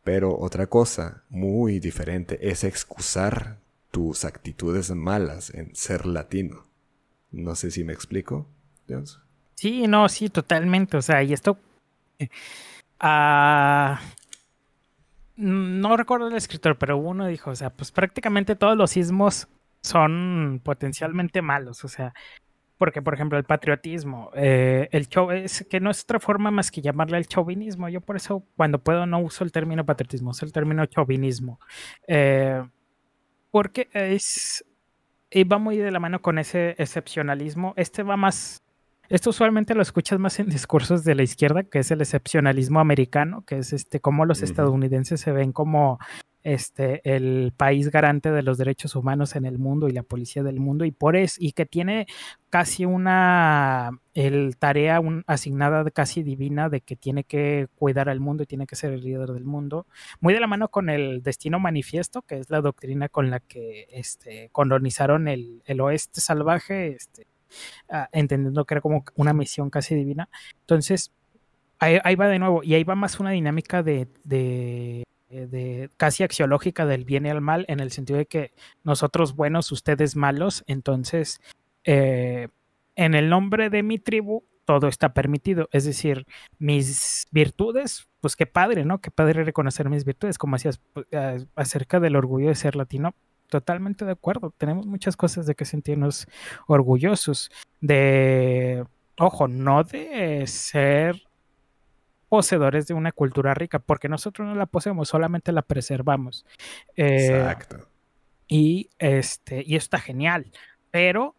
Pero 0.02 0.38
otra 0.38 0.68
cosa 0.68 1.24
muy 1.28 1.78
diferente 1.78 2.48
es 2.48 2.64
excusar 2.64 3.59
tus 3.90 4.24
actitudes 4.24 4.90
malas 4.92 5.50
en 5.50 5.76
ser 5.76 6.06
latino. 6.06 6.67
No 7.31 7.55
sé 7.55 7.70
si 7.70 7.85
me 7.85 7.93
explico. 7.93 8.47
Sí, 9.55 9.87
no, 9.87 10.09
sí, 10.09 10.29
totalmente. 10.29 10.97
O 10.97 11.03
sea, 11.03 11.22
y 11.22 11.33
esto... 11.33 11.59
Ah, 13.01 14.01
no 15.37 15.97
recuerdo 15.97 16.26
el 16.26 16.35
escritor, 16.35 16.79
pero 16.79 16.97
uno 16.97 17.29
dijo, 17.29 17.51
o 17.51 17.55
sea, 17.55 17.70
pues 17.70 17.93
prácticamente 17.93 18.57
todos 18.57 18.76
los 18.76 18.91
sismos 18.91 19.47
son 19.83 20.61
potencialmente 20.64 21.41
malos, 21.41 21.85
o 21.85 21.89
sea, 21.89 22.12
porque 22.76 23.03
por 23.03 23.14
ejemplo 23.14 23.39
el 23.39 23.45
patriotismo, 23.45 24.31
eh, 24.35 24.89
el 24.91 25.09
show 25.09 25.31
es 25.31 25.64
que 25.70 25.79
no 25.79 25.91
es 25.91 26.03
otra 26.03 26.18
forma 26.18 26.51
más 26.51 26.72
que 26.72 26.81
llamarle 26.81 27.18
el 27.18 27.29
chauvinismo. 27.29 27.89
Yo 27.89 28.01
por 28.01 28.16
eso 28.16 28.45
cuando 28.57 28.81
puedo 28.81 29.07
no 29.07 29.20
uso 29.20 29.45
el 29.45 29.53
término 29.53 29.87
patriotismo, 29.87 30.31
uso 30.31 30.45
el 30.45 30.53
término 30.53 30.87
chauvinismo, 30.87 31.61
eh, 32.09 32.62
porque 33.51 33.89
es 33.93 34.64
y 35.31 35.45
va 35.45 35.59
muy 35.59 35.76
de 35.76 35.91
la 35.91 36.01
mano 36.01 36.20
con 36.20 36.39
ese 36.39 36.74
excepcionalismo. 36.79 37.74
Este 37.76 38.03
va 38.03 38.16
más 38.16 38.62
esto 39.09 39.31
usualmente 39.31 39.74
lo 39.74 39.81
escuchas 39.81 40.18
más 40.18 40.39
en 40.39 40.49
discursos 40.51 41.03
de 41.03 41.14
la 41.14 41.22
izquierda, 41.22 41.62
que 41.62 41.79
es 41.79 41.91
el 41.91 42.03
excepcionalismo 42.03 42.79
americano, 42.79 43.43
que 43.47 43.59
es 43.59 43.72
este 43.72 44.01
cómo 44.01 44.26
los 44.26 44.43
estadounidenses 44.43 45.20
se 45.20 45.33
ven 45.33 45.53
como 45.53 45.99
este 46.45 47.01
el 47.05 47.53
país 47.57 47.91
garante 47.91 48.30
de 48.30 48.43
los 48.43 48.59
derechos 48.59 48.95
humanos 48.95 49.36
en 49.36 49.45
el 49.45 49.59
mundo 49.59 49.89
y 49.89 49.93
la 49.93 50.03
policía 50.03 50.43
del 50.43 50.61
mundo 50.61 50.84
y 50.84 50.91
por 50.93 51.16
eso 51.16 51.36
y 51.41 51.53
que 51.53 51.66
tiene 51.66 52.07
casi 52.51 52.84
una 52.84 53.91
el 54.14 54.57
tarea 54.57 55.01
asignada 55.26 55.91
casi 55.91 56.22
divina 56.22 56.68
de 56.68 56.80
que 56.80 56.97
tiene 56.97 57.24
que 57.24 57.68
cuidar 57.76 58.09
al 58.09 58.20
mundo 58.20 58.45
y 58.45 58.47
tiene 58.47 58.66
que 58.66 58.76
ser 58.76 58.93
el 58.93 59.03
líder 59.03 59.30
del 59.30 59.45
mundo 59.45 59.86
muy 60.20 60.34
de 60.34 60.41
la 60.41 60.47
mano 60.47 60.68
con 60.68 60.91
el 60.91 61.22
destino 61.22 61.59
manifiesto 61.61 62.22
que 62.22 62.39
es 62.39 62.51
la 62.51 62.61
doctrina 62.61 63.09
con 63.09 63.30
la 63.30 63.41
que 63.41 63.89
este 63.91 64.49
colonizaron 64.53 65.28
el, 65.28 65.62
el 65.66 65.80
oeste 65.80 66.20
salvaje 66.20 66.95
este 66.95 67.26
Ah, 67.89 68.09
entendiendo 68.12 68.64
que 68.64 68.74
era 68.74 68.80
como 68.80 69.05
una 69.16 69.32
misión 69.32 69.70
casi 69.70 69.95
divina. 69.95 70.28
Entonces, 70.61 71.12
ahí, 71.78 72.14
va 72.16 72.28
de 72.28 72.39
nuevo, 72.39 72.62
y 72.62 72.74
ahí 72.74 72.84
va 72.84 72.95
más 72.95 73.20
una 73.20 73.30
dinámica 73.30 73.82
de, 73.82 74.09
casi 75.97 76.22
axiológica 76.22 76.87
del 76.87 77.05
bien 77.05 77.26
y 77.26 77.31
el 77.31 77.41
mal, 77.41 77.64
en 77.68 77.81
el 77.81 77.91
sentido 77.91 78.18
de 78.18 78.26
que 78.26 78.53
nosotros 78.85 79.37
buenos, 79.37 79.72
ustedes 79.72 80.16
malos, 80.16 80.64
entonces, 80.66 81.41
eh, 81.85 82.49
en 82.97 83.14
el 83.14 83.29
nombre 83.29 83.70
de 83.70 83.83
mi 83.83 83.99
tribu, 83.99 84.45
todo 84.64 84.89
está 84.89 85.14
permitido. 85.14 85.68
Es 85.72 85.85
decir, 85.85 86.26
mis 86.59 87.26
virtudes, 87.31 88.07
pues 88.20 88.37
qué 88.37 88.47
padre, 88.47 88.85
¿no? 88.85 89.01
Qué 89.01 89.11
padre 89.11 89.45
reconocer 89.45 89.89
mis 89.89 90.05
virtudes, 90.05 90.37
como 90.37 90.57
decías 90.57 90.81
pues, 90.93 91.07
acerca 91.55 92.01
del 92.01 92.16
orgullo 92.16 92.49
de 92.49 92.55
ser 92.55 92.76
latino 92.76 93.14
totalmente 93.49 94.05
de 94.05 94.12
acuerdo. 94.12 94.53
Tenemos 94.57 94.87
muchas 94.87 95.16
cosas 95.16 95.47
de 95.47 95.55
que 95.55 95.64
sentirnos 95.64 96.26
orgullosos. 96.66 97.51
De, 97.81 98.85
ojo, 99.18 99.49
no 99.49 99.85
de 99.85 100.47
ser 100.47 101.28
poseedores 102.29 102.87
de 102.87 102.95
una 102.95 103.12
cultura 103.12 103.55
rica, 103.55 103.79
porque 103.79 104.09
nosotros 104.09 104.47
no 104.47 104.55
la 104.55 104.66
poseemos, 104.66 105.09
solamente 105.09 105.53
la 105.53 105.62
preservamos. 105.62 106.45
Eh, 106.97 107.26
Exacto. 107.26 107.89
Y 108.47 108.91
este, 108.99 109.62
y 109.66 109.76
está 109.76 109.99
genial. 109.99 110.47
Pero 110.91 111.35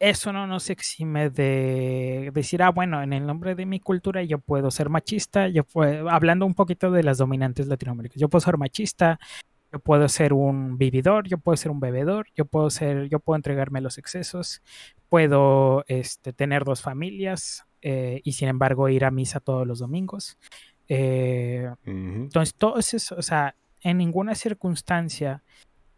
eso 0.00 0.32
no 0.32 0.46
nos 0.46 0.70
exime 0.70 1.30
de 1.30 2.30
decir, 2.32 2.62
ah, 2.62 2.70
bueno, 2.70 3.02
en 3.02 3.12
el 3.12 3.26
nombre 3.26 3.54
de 3.54 3.66
mi 3.66 3.80
cultura 3.80 4.22
yo 4.22 4.38
puedo 4.38 4.70
ser 4.70 4.88
machista, 4.90 5.48
yo 5.48 5.64
puedo, 5.64 6.08
hablando 6.08 6.46
un 6.46 6.54
poquito 6.54 6.90
de 6.90 7.02
las 7.02 7.18
dominantes 7.18 7.66
latinoamericanas, 7.66 8.20
yo 8.20 8.28
puedo 8.28 8.40
ser 8.40 8.58
machista, 8.58 9.18
yo 9.72 9.80
puedo 9.80 10.08
ser 10.08 10.32
un 10.32 10.78
vividor, 10.78 11.26
yo 11.28 11.38
puedo 11.38 11.56
ser 11.56 11.70
un 11.70 11.80
bebedor, 11.80 12.28
yo 12.36 12.44
puedo 12.44 12.70
ser, 12.70 13.08
yo 13.08 13.18
puedo 13.18 13.36
entregarme 13.36 13.80
los 13.80 13.98
excesos, 13.98 14.62
puedo 15.08 15.84
este, 15.88 16.32
tener 16.32 16.64
dos 16.64 16.80
familias 16.80 17.67
eh, 17.82 18.20
y 18.24 18.32
sin 18.32 18.48
embargo 18.48 18.88
ir 18.88 19.04
a 19.04 19.10
misa 19.10 19.40
todos 19.40 19.66
los 19.66 19.78
domingos. 19.78 20.38
Eh, 20.88 21.70
entonces, 21.84 22.54
todo 22.54 22.78
eso, 22.78 23.14
o 23.16 23.22
sea, 23.22 23.54
en 23.80 23.98
ninguna 23.98 24.34
circunstancia 24.34 25.42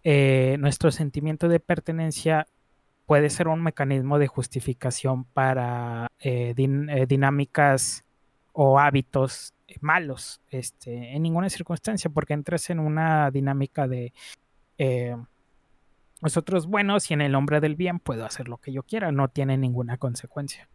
eh, 0.02 0.56
nuestro 0.58 0.90
sentimiento 0.90 1.48
de 1.48 1.60
pertenencia 1.60 2.46
puede 3.06 3.28
ser 3.28 3.48
un 3.48 3.62
mecanismo 3.62 4.18
de 4.18 4.28
justificación 4.28 5.24
para 5.24 6.10
eh, 6.20 6.54
eh, 6.56 7.06
dinámicas 7.06 8.04
o 8.52 8.78
hábitos 8.78 9.52
malos 9.80 10.40
este, 10.48 11.14
en 11.14 11.22
ninguna 11.22 11.50
circunstancia, 11.50 12.10
porque 12.10 12.32
entras 12.34 12.70
en 12.70 12.80
una 12.80 13.30
dinámica 13.30 13.86
de 13.86 14.12
nosotros 16.22 16.66
buenos 16.66 17.10
y 17.10 17.14
en 17.14 17.20
el 17.20 17.32
nombre 17.32 17.60
del 17.60 17.76
bien 17.76 17.98
puedo 17.98 18.24
hacer 18.24 18.48
lo 18.48 18.56
que 18.56 18.72
yo 18.72 18.82
quiera, 18.82 19.12
no 19.12 19.28
tiene 19.28 19.58
ninguna 19.58 19.98
consecuencia. 19.98 20.68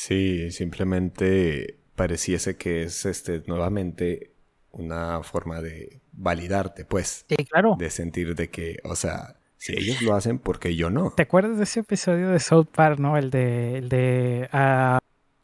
Sí, 0.00 0.52
simplemente 0.52 1.80
pareciese 1.96 2.56
que 2.56 2.84
es 2.84 3.04
este 3.04 3.42
nuevamente 3.48 4.30
una 4.70 5.24
forma 5.24 5.60
de 5.60 6.00
validarte, 6.12 6.84
pues. 6.84 7.26
Sí, 7.28 7.34
claro. 7.50 7.74
De 7.76 7.90
sentir 7.90 8.36
de 8.36 8.48
que, 8.48 8.76
o 8.84 8.94
sea, 8.94 9.40
si 9.56 9.72
ellos 9.72 10.00
lo 10.02 10.14
hacen, 10.14 10.38
¿por 10.38 10.60
qué 10.60 10.76
yo 10.76 10.88
no? 10.88 11.10
¿Te 11.16 11.24
acuerdas 11.24 11.58
de 11.58 11.64
ese 11.64 11.80
episodio 11.80 12.28
de 12.28 12.38
South 12.38 12.68
Park, 12.72 13.00
no? 13.00 13.16
El 13.16 13.30
de, 13.30 13.78
el 13.78 13.88
de 13.88 14.48
uh, 14.52 14.98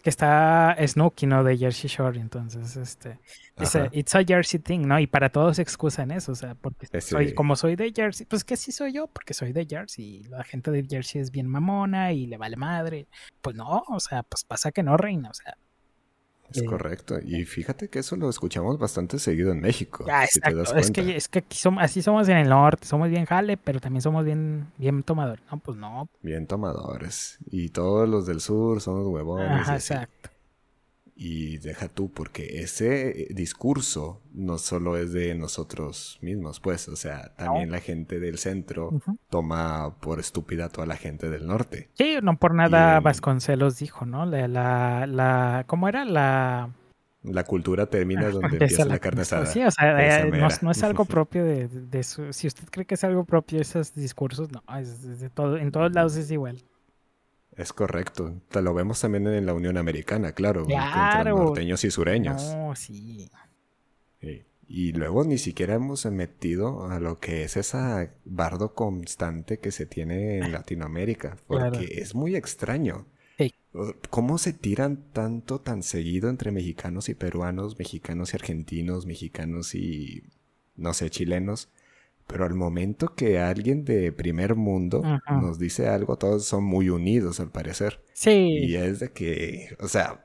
que 0.04 0.10
está 0.10 0.76
Snooki, 0.86 1.26
¿no? 1.26 1.42
De 1.42 1.56
Jersey 1.56 1.88
Shore, 1.88 2.20
entonces, 2.20 2.76
este, 2.76 3.18
dice, 3.56 3.88
it's 3.92 4.14
a 4.14 4.22
Jersey 4.22 4.60
thing, 4.60 4.80
¿no? 4.80 5.00
Y 5.00 5.06
para 5.06 5.30
todos 5.30 5.58
excusan 5.58 6.10
eso, 6.10 6.32
o 6.32 6.34
sea, 6.34 6.54
porque 6.54 7.00
soy, 7.00 7.32
como 7.32 7.56
soy 7.56 7.74
de 7.74 7.90
Jersey, 7.90 8.26
pues 8.26 8.44
que 8.44 8.58
sí 8.58 8.70
soy 8.70 8.92
yo, 8.92 9.06
porque 9.06 9.32
soy 9.32 9.54
de 9.54 9.64
Jersey, 9.64 10.24
la 10.24 10.44
gente 10.44 10.70
de 10.70 10.84
Jersey 10.86 11.22
es 11.22 11.30
bien 11.30 11.46
mamona 11.46 12.12
y 12.12 12.26
le 12.26 12.36
vale 12.36 12.56
madre, 12.56 13.08
pues 13.40 13.56
no, 13.56 13.82
o 13.88 13.98
sea, 13.98 14.24
pues 14.24 14.44
pasa 14.44 14.72
que 14.72 14.82
no 14.82 14.98
reina, 14.98 15.30
o 15.30 15.34
sea, 15.34 15.56
es 16.54 16.62
correcto. 16.62 17.18
Y 17.24 17.44
fíjate 17.44 17.88
que 17.88 17.98
eso 18.00 18.16
lo 18.16 18.28
escuchamos 18.28 18.78
bastante 18.78 19.18
seguido 19.18 19.52
en 19.52 19.60
México. 19.60 20.04
es 20.76 20.90
que, 20.90 21.16
es 21.16 21.28
que 21.28 21.38
aquí 21.40 21.58
somos, 21.58 21.82
así 21.82 22.02
somos 22.02 22.28
en 22.28 22.36
el 22.38 22.48
norte, 22.48 22.86
somos 22.86 23.10
bien 23.10 23.24
jale, 23.26 23.56
pero 23.56 23.80
también 23.80 24.02
somos 24.02 24.24
bien, 24.24 24.66
bien 24.78 25.02
tomadores. 25.02 25.44
No, 25.50 25.58
pues 25.58 25.76
no. 25.76 26.08
Bien 26.22 26.46
tomadores. 26.46 27.38
Y 27.50 27.70
todos 27.70 28.08
los 28.08 28.26
del 28.26 28.40
sur 28.40 28.80
son 28.80 28.98
los 28.98 29.06
huevones. 29.08 29.68
exacto. 29.68 30.30
Y 31.16 31.58
deja 31.58 31.88
tú, 31.88 32.10
porque 32.10 32.62
ese 32.62 33.28
discurso 33.30 34.20
no 34.32 34.58
solo 34.58 34.96
es 34.96 35.12
de 35.12 35.34
nosotros 35.36 36.18
mismos, 36.20 36.58
pues, 36.58 36.88
o 36.88 36.96
sea, 36.96 37.34
también 37.36 37.70
la 37.70 37.80
gente 37.80 38.18
del 38.18 38.38
centro 38.38 38.90
toma 39.30 39.94
por 40.00 40.18
estúpida 40.18 40.66
a 40.66 40.68
toda 40.70 40.88
la 40.88 40.96
gente 40.96 41.30
del 41.30 41.46
norte. 41.46 41.88
Sí, 41.94 42.16
no 42.20 42.36
por 42.36 42.54
nada 42.54 42.98
Vasconcelos 42.98 43.78
dijo, 43.78 44.06
¿no? 44.06 44.26
La, 44.26 44.48
la, 44.48 45.06
la, 45.06 45.64
¿cómo 45.68 45.88
era? 45.88 46.04
La... 46.04 46.70
La 47.22 47.44
cultura 47.44 47.86
termina 47.86 48.28
donde 48.28 48.48
empieza 48.52 48.84
la, 48.84 48.98
carne 48.98 49.22
asada. 49.22 49.46
Sí, 49.46 49.62
o 49.62 49.70
sea, 49.70 50.26
eh, 50.26 50.30
no, 50.60 50.70
es 50.70 50.82
algo 50.82 51.04
propio 51.06 51.44
de, 51.44 51.68
de, 51.68 52.02
Si 52.02 52.46
usted 52.46 52.64
cree 52.70 52.84
que 52.86 52.96
es 52.96 53.04
algo 53.04 53.24
propio 53.24 53.60
esos 53.60 53.94
discursos, 53.94 54.50
no, 54.50 54.62
es 54.76 55.20
de 55.20 55.30
todo, 55.30 55.56
en 55.56 55.70
todos 55.70 55.92
lados 55.92 56.16
es 56.16 56.30
igual. 56.30 56.62
Es 57.56 57.72
correcto. 57.72 58.40
Te 58.48 58.62
lo 58.62 58.74
vemos 58.74 59.00
también 59.00 59.26
en 59.28 59.46
la 59.46 59.54
Unión 59.54 59.76
Americana, 59.76 60.32
claro. 60.32 60.66
Entre 60.68 61.30
norteños 61.30 61.84
y 61.84 61.90
sureños. 61.90 62.54
No, 62.54 62.74
sí. 62.74 63.30
Y 64.66 64.92
luego 64.92 65.24
ni 65.24 65.38
siquiera 65.38 65.74
hemos 65.74 66.06
metido 66.06 66.86
a 66.86 66.98
lo 66.98 67.20
que 67.20 67.44
es 67.44 67.56
esa 67.56 68.10
bardo 68.24 68.74
constante 68.74 69.58
que 69.58 69.70
se 69.70 69.86
tiene 69.86 70.38
en 70.38 70.52
Latinoamérica. 70.52 71.36
Porque 71.46 72.00
es 72.00 72.14
muy 72.14 72.34
extraño. 72.34 73.06
¿Cómo 74.08 74.38
se 74.38 74.52
tiran 74.52 75.10
tanto 75.12 75.60
tan 75.60 75.82
seguido 75.82 76.30
entre 76.30 76.52
mexicanos 76.52 77.08
y 77.08 77.14
peruanos, 77.14 77.76
mexicanos 77.76 78.32
y 78.32 78.36
argentinos, 78.36 79.04
mexicanos 79.04 79.74
y, 79.74 80.22
no 80.76 80.94
sé, 80.94 81.10
chilenos? 81.10 81.68
Pero 82.26 82.44
al 82.44 82.54
momento 82.54 83.14
que 83.14 83.38
alguien 83.38 83.84
de 83.84 84.10
primer 84.10 84.54
mundo 84.54 85.02
nos 85.30 85.58
dice 85.58 85.88
algo, 85.88 86.16
todos 86.16 86.44
son 86.44 86.64
muy 86.64 86.88
unidos 86.88 87.38
al 87.40 87.50
parecer. 87.50 88.00
Sí. 88.14 88.30
Y 88.30 88.76
es 88.76 89.00
de 89.00 89.12
que, 89.12 89.76
o 89.78 89.88
sea, 89.88 90.24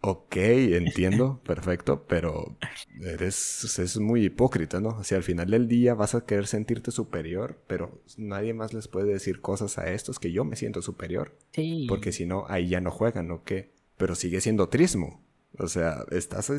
ok, 0.00 0.36
entiendo, 0.36 1.40
perfecto, 1.46 2.04
pero 2.08 2.56
eres, 3.02 3.78
es 3.78 3.98
muy 3.98 4.24
hipócrita, 4.24 4.80
¿no? 4.80 4.90
O 4.90 5.04
sea, 5.04 5.18
al 5.18 5.24
final 5.24 5.50
del 5.50 5.68
día 5.68 5.94
vas 5.94 6.14
a 6.14 6.24
querer 6.24 6.46
sentirte 6.46 6.90
superior, 6.90 7.60
pero 7.66 8.00
nadie 8.16 8.54
más 8.54 8.72
les 8.72 8.88
puede 8.88 9.12
decir 9.12 9.40
cosas 9.40 9.78
a 9.78 9.92
estos 9.92 10.18
que 10.18 10.32
yo 10.32 10.44
me 10.44 10.56
siento 10.56 10.82
superior. 10.82 11.36
Sí. 11.52 11.86
Porque 11.88 12.12
si 12.12 12.26
no, 12.26 12.46
ahí 12.48 12.68
ya 12.68 12.80
no 12.80 12.90
juegan, 12.90 13.30
¿o 13.30 13.44
qué? 13.44 13.72
Pero 13.96 14.14
sigue 14.14 14.40
siendo 14.40 14.68
trismo. 14.68 15.22
O 15.58 15.66
sea, 15.66 16.04
estás 16.10 16.50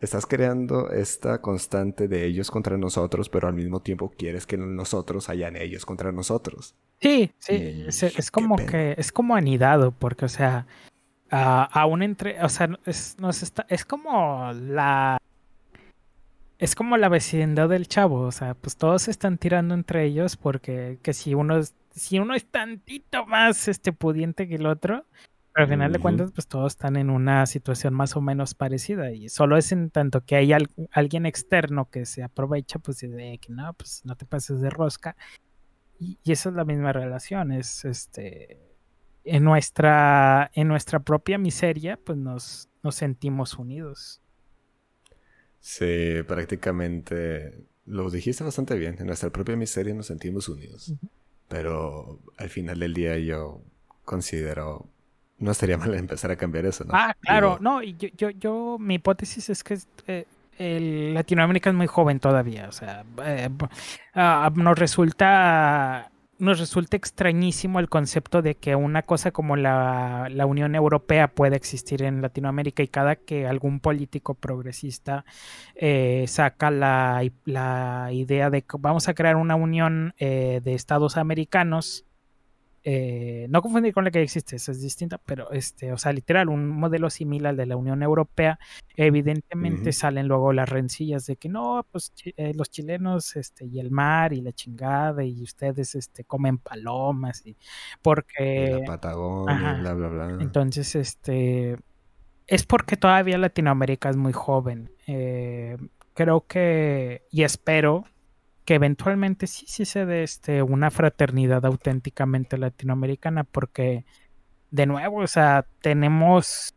estás 0.00 0.26
creando 0.26 0.90
esta 0.90 1.40
constante 1.40 2.08
de 2.08 2.24
ellos 2.24 2.50
contra 2.50 2.76
nosotros, 2.76 3.28
pero 3.28 3.48
al 3.48 3.54
mismo 3.54 3.80
tiempo 3.80 4.12
quieres 4.16 4.46
que 4.46 4.56
nosotros 4.56 5.28
hayan 5.28 5.56
ellos 5.56 5.84
contra 5.84 6.12
nosotros. 6.12 6.74
Sí, 7.00 7.30
sí, 7.38 7.84
es, 7.88 8.30
como 8.30 8.56
que 8.56 8.94
es 8.96 9.12
como 9.12 9.34
anidado, 9.34 9.92
porque, 9.92 10.24
o 10.24 10.28
sea, 10.28 10.66
aún 11.30 12.02
entre, 12.02 12.42
o 12.42 12.48
sea, 12.48 12.68
es, 12.86 13.16
está, 13.42 13.66
es 13.68 13.84
como 13.84 14.52
la 14.52 15.18
es 16.58 16.74
como 16.74 16.96
la 16.96 17.08
vecindad 17.08 17.68
del 17.68 17.86
chavo, 17.86 18.22
o 18.22 18.32
sea, 18.32 18.54
pues 18.54 18.76
todos 18.76 19.02
se 19.02 19.12
están 19.12 19.38
tirando 19.38 19.74
entre 19.74 20.04
ellos 20.04 20.36
porque 20.36 20.98
que 21.02 21.12
si 21.12 21.34
uno 21.34 21.58
es, 21.58 21.74
si 21.94 22.18
uno 22.18 22.34
es 22.34 22.44
tantito 22.46 23.26
más 23.26 23.68
este 23.68 23.92
pudiente 23.92 24.48
que 24.48 24.56
el 24.56 24.66
otro, 24.66 25.04
al 25.58 25.68
final 25.68 25.92
de 25.92 25.98
cuentas, 25.98 26.32
pues 26.32 26.46
todos 26.46 26.72
están 26.72 26.96
en 26.96 27.10
una 27.10 27.46
situación 27.46 27.94
más 27.94 28.16
o 28.16 28.20
menos 28.20 28.54
parecida 28.54 29.12
y 29.12 29.28
solo 29.28 29.56
es 29.56 29.72
en 29.72 29.90
tanto 29.90 30.24
que 30.24 30.36
hay 30.36 30.52
alguien 30.92 31.26
externo 31.26 31.90
que 31.90 32.06
se 32.06 32.22
aprovecha, 32.22 32.78
pues 32.78 32.98
de 33.00 33.38
que 33.40 33.52
no, 33.52 33.72
pues 33.74 34.02
no 34.04 34.16
te 34.16 34.24
pases 34.24 34.60
de 34.60 34.70
rosca. 34.70 35.16
Y, 35.98 36.18
esa 36.24 36.50
es 36.50 36.54
la 36.54 36.64
misma 36.64 36.92
relación, 36.92 37.52
es 37.52 37.84
este 37.84 38.60
en 39.24 39.44
nuestra 39.44 40.50
en 40.54 40.68
nuestra 40.68 41.00
propia 41.00 41.38
miseria, 41.38 41.98
pues 42.02 42.16
nos, 42.16 42.68
nos 42.82 42.94
sentimos 42.94 43.58
unidos. 43.58 44.22
Sí, 45.60 46.22
prácticamente 46.26 47.64
lo 47.84 48.10
dijiste 48.10 48.44
bastante 48.44 48.76
bien. 48.76 48.96
En 48.98 49.06
nuestra 49.06 49.30
propia 49.30 49.56
miseria 49.56 49.94
nos 49.94 50.06
sentimos 50.06 50.48
unidos. 50.48 50.94
Pero 51.48 52.20
al 52.36 52.50
final 52.50 52.78
del 52.78 52.94
día 52.94 53.18
yo 53.18 53.62
considero 54.04 54.88
no 55.38 55.50
estaría 55.50 55.78
mal 55.78 55.94
empezar 55.94 56.30
a 56.30 56.36
cambiar 56.36 56.66
eso, 56.66 56.84
¿no? 56.84 56.90
Ah, 56.94 57.14
claro, 57.20 57.58
no, 57.60 57.82
yo, 57.82 58.08
yo, 58.16 58.30
yo, 58.30 58.76
mi 58.78 58.94
hipótesis 58.94 59.48
es 59.50 59.64
que 59.64 59.78
eh, 60.06 60.26
el 60.58 61.14
Latinoamérica 61.14 61.70
es 61.70 61.76
muy 61.76 61.86
joven 61.86 62.20
todavía, 62.20 62.68
o 62.68 62.72
sea, 62.72 63.04
eh, 63.24 63.48
ah, 64.14 64.50
nos 64.54 64.78
resulta 64.78 66.10
nos 66.40 66.60
resulta 66.60 66.96
extrañísimo 66.96 67.80
el 67.80 67.88
concepto 67.88 68.42
de 68.42 68.54
que 68.54 68.76
una 68.76 69.02
cosa 69.02 69.32
como 69.32 69.56
la, 69.56 70.28
la, 70.30 70.46
Unión 70.46 70.76
Europea 70.76 71.26
puede 71.26 71.56
existir 71.56 72.04
en 72.04 72.22
Latinoamérica 72.22 72.80
y 72.80 72.86
cada 72.86 73.16
que 73.16 73.48
algún 73.48 73.80
político 73.80 74.34
progresista 74.34 75.24
eh, 75.74 76.26
saca 76.28 76.70
la, 76.70 77.28
la, 77.44 78.10
idea 78.12 78.50
de 78.50 78.62
que 78.62 78.76
vamos 78.78 79.08
a 79.08 79.14
crear 79.14 79.34
una 79.34 79.56
unión 79.56 80.14
de 80.20 80.62
estados 80.64 81.16
americanos 81.16 82.07
eh, 82.84 83.46
no 83.50 83.60
confundir 83.60 83.92
con 83.92 84.04
la 84.04 84.10
que 84.10 84.22
existe, 84.22 84.56
esa 84.56 84.72
es 84.72 84.80
distinta, 84.80 85.18
pero 85.18 85.50
este, 85.50 85.92
o 85.92 85.98
sea, 85.98 86.12
literal, 86.12 86.48
un 86.48 86.68
modelo 86.68 87.10
similar 87.10 87.50
al 87.50 87.56
de 87.56 87.66
la 87.66 87.76
Unión 87.76 88.02
Europea, 88.02 88.58
evidentemente 88.96 89.92
salen 89.92 90.28
luego 90.28 90.52
las 90.52 90.68
rencillas 90.68 91.26
de 91.26 91.36
que 91.36 91.48
no, 91.48 91.84
pues 91.90 92.12
eh, 92.36 92.52
los 92.54 92.70
chilenos, 92.70 93.36
este, 93.36 93.66
y 93.66 93.80
el 93.80 93.90
mar 93.90 94.32
y 94.32 94.40
la 94.40 94.52
chingada, 94.52 95.24
y 95.24 95.42
ustedes, 95.42 95.94
este, 95.94 96.24
comen 96.24 96.58
palomas, 96.58 97.44
y 97.46 97.56
porque... 98.02 98.78
la 98.80 98.86
Patagonia, 98.86 99.74
bla, 99.80 99.94
bla, 99.94 100.08
bla. 100.08 100.38
Entonces, 100.40 100.94
este, 100.94 101.76
es 102.46 102.64
porque 102.64 102.96
todavía 102.96 103.38
Latinoamérica 103.38 104.08
es 104.08 104.16
muy 104.16 104.32
joven. 104.32 104.90
Eh, 105.06 105.76
creo 106.14 106.46
que, 106.46 107.22
y 107.30 107.42
espero 107.42 108.04
que 108.68 108.74
eventualmente 108.74 109.46
sí, 109.46 109.64
sí 109.66 109.86
se 109.86 110.04
dé 110.04 110.22
este, 110.22 110.62
una 110.62 110.90
fraternidad 110.90 111.64
auténticamente 111.64 112.58
latinoamericana, 112.58 113.44
porque 113.44 114.04
de 114.70 114.84
nuevo, 114.84 115.20
o 115.20 115.26
sea, 115.26 115.64
tenemos, 115.80 116.74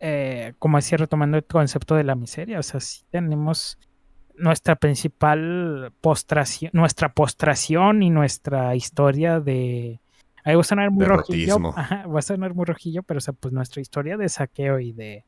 eh, 0.00 0.54
como 0.58 0.76
decía, 0.76 0.98
retomando 0.98 1.36
el 1.36 1.44
concepto 1.44 1.94
de 1.94 2.02
la 2.02 2.16
miseria, 2.16 2.58
o 2.58 2.64
sea, 2.64 2.80
sí 2.80 3.04
tenemos 3.10 3.78
nuestra 4.34 4.74
principal 4.74 5.92
postración, 6.00 6.72
nuestra 6.74 7.12
postración 7.12 8.02
y 8.02 8.10
nuestra 8.10 8.74
historia 8.74 9.38
de... 9.38 10.00
Ahí 10.42 10.56
va 10.56 10.62
a 10.62 10.64
sonar 10.64 10.90
muy 10.90 11.04
rojillo. 11.04 11.60
va 11.62 12.18
a 12.18 12.22
sonar 12.22 12.54
muy 12.54 12.64
rojillo, 12.64 13.04
pero 13.04 13.18
o 13.18 13.20
sea, 13.20 13.34
pues 13.34 13.54
nuestra 13.54 13.80
historia 13.80 14.16
de 14.16 14.28
saqueo 14.28 14.80
y 14.80 14.92
de 14.92 15.24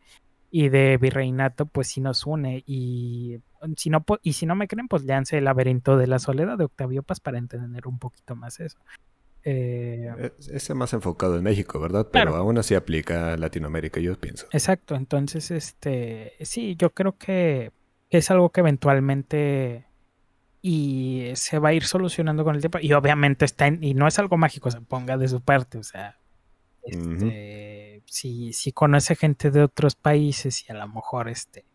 y 0.51 0.68
de 0.68 0.97
virreinato, 0.97 1.66
pues 1.66 1.89
sí 1.89 2.01
nos 2.01 2.26
une. 2.26 2.64
Y 2.66 3.39
si 3.77 3.91
no, 3.91 4.05
y 4.23 4.33
si 4.35 4.47
no 4.47 4.55
me 4.55 4.69
creen, 4.69 4.89
pues 4.89 5.05
leanse 5.05 5.39
El 5.39 5.45
laberinto 5.45 5.97
de 5.97 6.07
la 6.07 6.19
soledad 6.19 6.59
de 6.59 6.65
Octavio 6.65 7.03
Paz 7.03 7.21
para 7.21 7.39
entender 7.39 7.87
un 7.87 7.99
poquito 7.99 8.37
más 8.37 8.61
eso. 8.61 8.79
Eh, 9.45 10.13
e-, 10.19 10.33
ese 10.57 10.75
más 10.75 10.93
enfocado 10.93 11.37
en 11.37 11.45
México, 11.45 11.79
¿verdad? 11.79 12.09
Pero 12.11 12.35
aún 12.35 12.59
así 12.59 12.75
aplica 12.75 13.35
a 13.35 13.37
Latinoamérica, 13.37 14.01
yo 14.01 14.19
pienso. 14.19 14.47
Exacto, 14.51 14.97
entonces, 14.97 15.51
este, 15.51 16.35
sí, 16.41 16.75
yo 16.77 16.93
creo 16.93 17.17
que 17.17 17.73
es 18.11 18.31
algo 18.31 18.51
que 18.51 18.61
eventualmente 18.61 19.87
y 20.63 21.31
se 21.35 21.61
va 21.61 21.69
a 21.69 21.75
ir 21.75 21.85
solucionando 21.85 22.43
con 22.43 22.57
el 22.57 22.61
tiempo. 22.61 22.79
Y 22.81 22.93
obviamente 22.93 23.45
está 23.45 23.69
en, 23.69 23.85
y 23.85 23.95
no 23.95 24.09
es 24.09 24.19
algo 24.19 24.37
mágico, 24.37 24.69
se 24.71 24.81
ponga 24.81 25.17
de 25.17 25.29
su 25.29 25.41
parte, 25.41 25.79
o 25.79 25.85
sea, 25.85 26.19
este, 26.83 28.03
si, 28.07 28.53
si 28.53 28.73
conoce 28.73 29.15
gente 29.15 29.53
de 29.53 29.63
otros 29.63 29.95
países 29.95 30.69
y 30.69 30.73
a 30.73 30.75
lo 30.75 30.89
mejor 30.89 31.29
este 31.29 31.67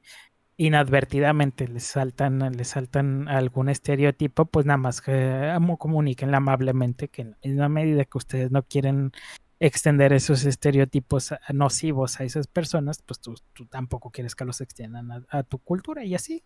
inadvertidamente 0.61 1.67
les 1.67 1.83
saltan, 1.83 2.39
les 2.55 2.67
saltan 2.67 3.27
algún 3.27 3.67
estereotipo, 3.67 4.45
pues 4.45 4.67
nada 4.67 4.77
más 4.77 5.01
que 5.01 5.57
comuniquen 5.79 6.35
amablemente 6.35 7.07
que 7.07 7.33
en 7.41 7.57
la 7.57 7.67
medida 7.67 8.05
que 8.05 8.17
ustedes 8.19 8.51
no 8.51 8.61
quieren 8.61 9.11
extender 9.59 10.13
esos 10.13 10.45
estereotipos 10.45 11.33
nocivos 11.51 12.19
a 12.19 12.25
esas 12.25 12.45
personas, 12.45 13.01
pues 13.03 13.19
tú, 13.19 13.33
tampoco 13.71 14.11
quieres 14.11 14.35
que 14.35 14.45
los 14.45 14.61
extiendan 14.61 15.25
a, 15.29 15.41
tu 15.41 15.57
cultura 15.57 16.03
y 16.05 16.13
así. 16.13 16.43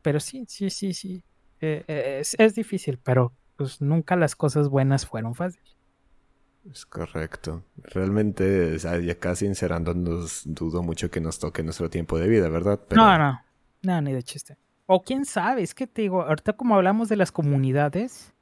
Pero 0.00 0.20
sí, 0.20 0.44
sí, 0.48 0.70
sí, 0.70 0.94
sí. 0.94 1.24
Eh, 1.60 1.84
eh, 1.88 2.22
es, 2.38 2.54
difícil, 2.54 2.98
pero 3.02 3.32
pues 3.56 3.80
nunca 3.80 4.14
las 4.14 4.36
cosas 4.36 4.68
buenas 4.68 5.06
fueron 5.06 5.34
fáciles. 5.34 5.76
Es 6.68 6.84
correcto. 6.84 7.62
Realmente, 7.76 8.76
ya 8.78 9.18
casi 9.18 9.46
encerrándonos, 9.46 10.42
dudo 10.44 10.82
mucho 10.82 11.10
que 11.10 11.20
nos 11.20 11.38
toque 11.38 11.62
nuestro 11.62 11.88
tiempo 11.88 12.18
de 12.18 12.28
vida, 12.28 12.48
¿verdad? 12.48 12.80
No, 12.90 13.16
no, 13.16 13.40
no, 13.82 14.00
ni 14.02 14.12
de 14.12 14.22
chiste. 14.22 14.58
O 14.86 15.02
quién 15.02 15.24
sabe, 15.24 15.62
es 15.62 15.74
que 15.74 15.86
te 15.86 16.02
digo, 16.02 16.22
ahorita 16.22 16.52
como 16.54 16.74
hablamos 16.74 17.08
de 17.08 17.16
las 17.16 17.32
comunidades. 17.32 18.34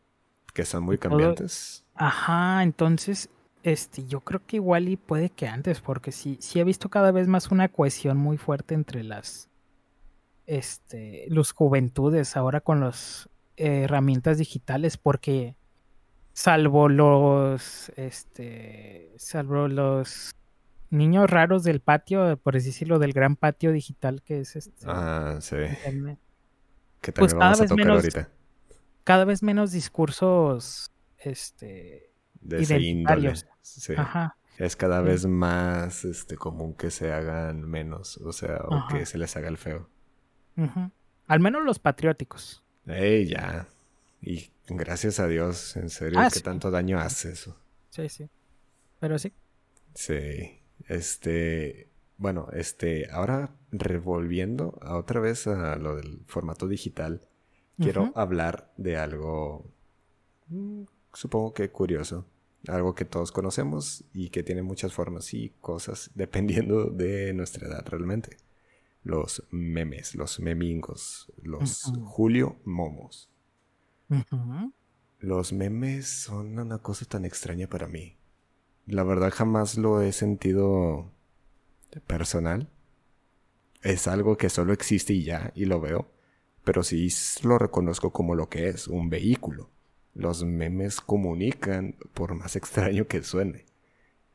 Que 0.52 0.64
son 0.64 0.82
muy 0.82 0.98
cambiantes. 0.98 1.84
Ajá, 1.94 2.62
entonces, 2.62 3.28
este, 3.62 4.06
yo 4.06 4.20
creo 4.20 4.40
que 4.46 4.56
igual 4.56 4.88
y 4.88 4.96
puede 4.96 5.30
que 5.30 5.46
antes, 5.46 5.80
porque 5.80 6.10
sí, 6.10 6.38
sí 6.40 6.58
he 6.58 6.64
visto 6.64 6.88
cada 6.88 7.12
vez 7.12 7.28
más 7.28 7.50
una 7.50 7.68
cohesión 7.68 8.16
muy 8.16 8.36
fuerte 8.36 8.74
entre 8.74 9.04
las, 9.04 9.48
este, 10.46 11.26
los 11.28 11.52
juventudes 11.52 12.36
ahora 12.36 12.60
con 12.62 12.80
las 12.80 13.28
herramientas 13.56 14.38
digitales, 14.38 14.96
porque 14.96 15.57
salvo 16.38 16.88
los, 16.88 17.90
este, 17.96 19.12
salvo 19.16 19.66
los 19.66 20.36
niños 20.88 21.28
raros 21.28 21.64
del 21.64 21.80
patio, 21.80 22.36
por 22.36 22.54
decirlo, 22.54 23.00
del 23.00 23.12
gran 23.12 23.34
patio 23.34 23.72
digital 23.72 24.22
que 24.22 24.40
es 24.40 24.54
este. 24.54 24.86
Ah, 24.86 25.38
sí. 25.40 25.56
Que 27.00 27.12
pues 27.12 27.34
cada 27.34 27.56
vez 27.56 27.72
menos, 27.72 28.04
Cada 29.02 29.24
vez 29.24 29.42
menos 29.42 29.72
discursos, 29.72 30.92
este, 31.18 32.12
de 32.40 32.62
ese 32.62 32.78
índole. 32.78 33.34
Sí. 33.62 33.94
Ajá. 33.96 34.36
Es 34.58 34.76
cada 34.76 35.00
vez 35.00 35.26
más 35.26 36.04
este, 36.04 36.36
común 36.36 36.74
que 36.74 36.92
se 36.92 37.12
hagan 37.12 37.62
menos, 37.68 38.16
o 38.18 38.32
sea, 38.32 38.60
o 38.68 38.86
que 38.88 39.06
se 39.06 39.18
les 39.18 39.36
haga 39.36 39.48
el 39.48 39.58
feo. 39.58 39.88
Al 41.26 41.40
menos 41.40 41.64
los 41.64 41.80
patrióticos. 41.80 42.64
Ey, 42.86 43.26
ya. 43.26 43.66
Y 44.20 44.50
gracias 44.68 45.20
a 45.20 45.28
Dios, 45.28 45.76
en 45.76 45.90
serio, 45.90 46.18
ah, 46.18 46.28
que 46.32 46.40
tanto 46.40 46.70
daño 46.70 46.98
hace 46.98 47.32
eso. 47.32 47.56
Sí, 47.90 48.08
sí. 48.08 48.28
Pero 49.00 49.18
sí. 49.18 49.32
Sí. 49.94 50.60
Este. 50.86 51.88
Bueno, 52.16 52.48
este. 52.52 53.10
Ahora 53.10 53.54
revolviendo 53.70 54.78
a 54.82 54.96
otra 54.96 55.20
vez 55.20 55.46
a 55.46 55.76
lo 55.76 55.96
del 55.96 56.22
formato 56.26 56.66
digital, 56.66 57.28
quiero 57.78 58.12
hablar 58.14 58.72
de 58.76 58.96
algo. 58.96 59.70
Mm, 60.48 60.84
supongo 61.12 61.54
que 61.54 61.70
curioso. 61.70 62.26
Algo 62.66 62.94
que 62.96 63.04
todos 63.04 63.30
conocemos 63.30 64.04
y 64.12 64.30
que 64.30 64.42
tiene 64.42 64.62
muchas 64.62 64.92
formas 64.92 65.32
y 65.32 65.50
cosas 65.60 66.10
dependiendo 66.16 66.86
de 66.86 67.32
nuestra 67.34 67.68
edad 67.68 67.86
realmente. 67.86 68.36
Los 69.04 69.44
memes, 69.50 70.16
los 70.16 70.40
memingos, 70.40 71.32
los 71.42 71.84
Julio 72.04 72.56
Momos. 72.64 73.30
Los 75.18 75.52
memes 75.52 76.08
son 76.08 76.58
una 76.58 76.78
cosa 76.78 77.04
tan 77.04 77.24
extraña 77.24 77.66
para 77.66 77.88
mí. 77.88 78.16
La 78.86 79.02
verdad 79.02 79.32
jamás 79.34 79.76
lo 79.76 80.00
he 80.00 80.12
sentido 80.12 81.10
personal. 82.06 82.68
Es 83.82 84.08
algo 84.08 84.36
que 84.36 84.48
solo 84.48 84.72
existe 84.72 85.12
y 85.12 85.24
ya, 85.24 85.52
y 85.54 85.66
lo 85.66 85.80
veo. 85.80 86.10
Pero 86.64 86.82
sí 86.82 87.08
lo 87.42 87.58
reconozco 87.58 88.12
como 88.12 88.34
lo 88.34 88.48
que 88.48 88.68
es, 88.68 88.88
un 88.88 89.10
vehículo. 89.10 89.70
Los 90.14 90.44
memes 90.44 91.00
comunican, 91.00 91.96
por 92.14 92.34
más 92.34 92.56
extraño 92.56 93.06
que 93.06 93.22
suene. 93.22 93.66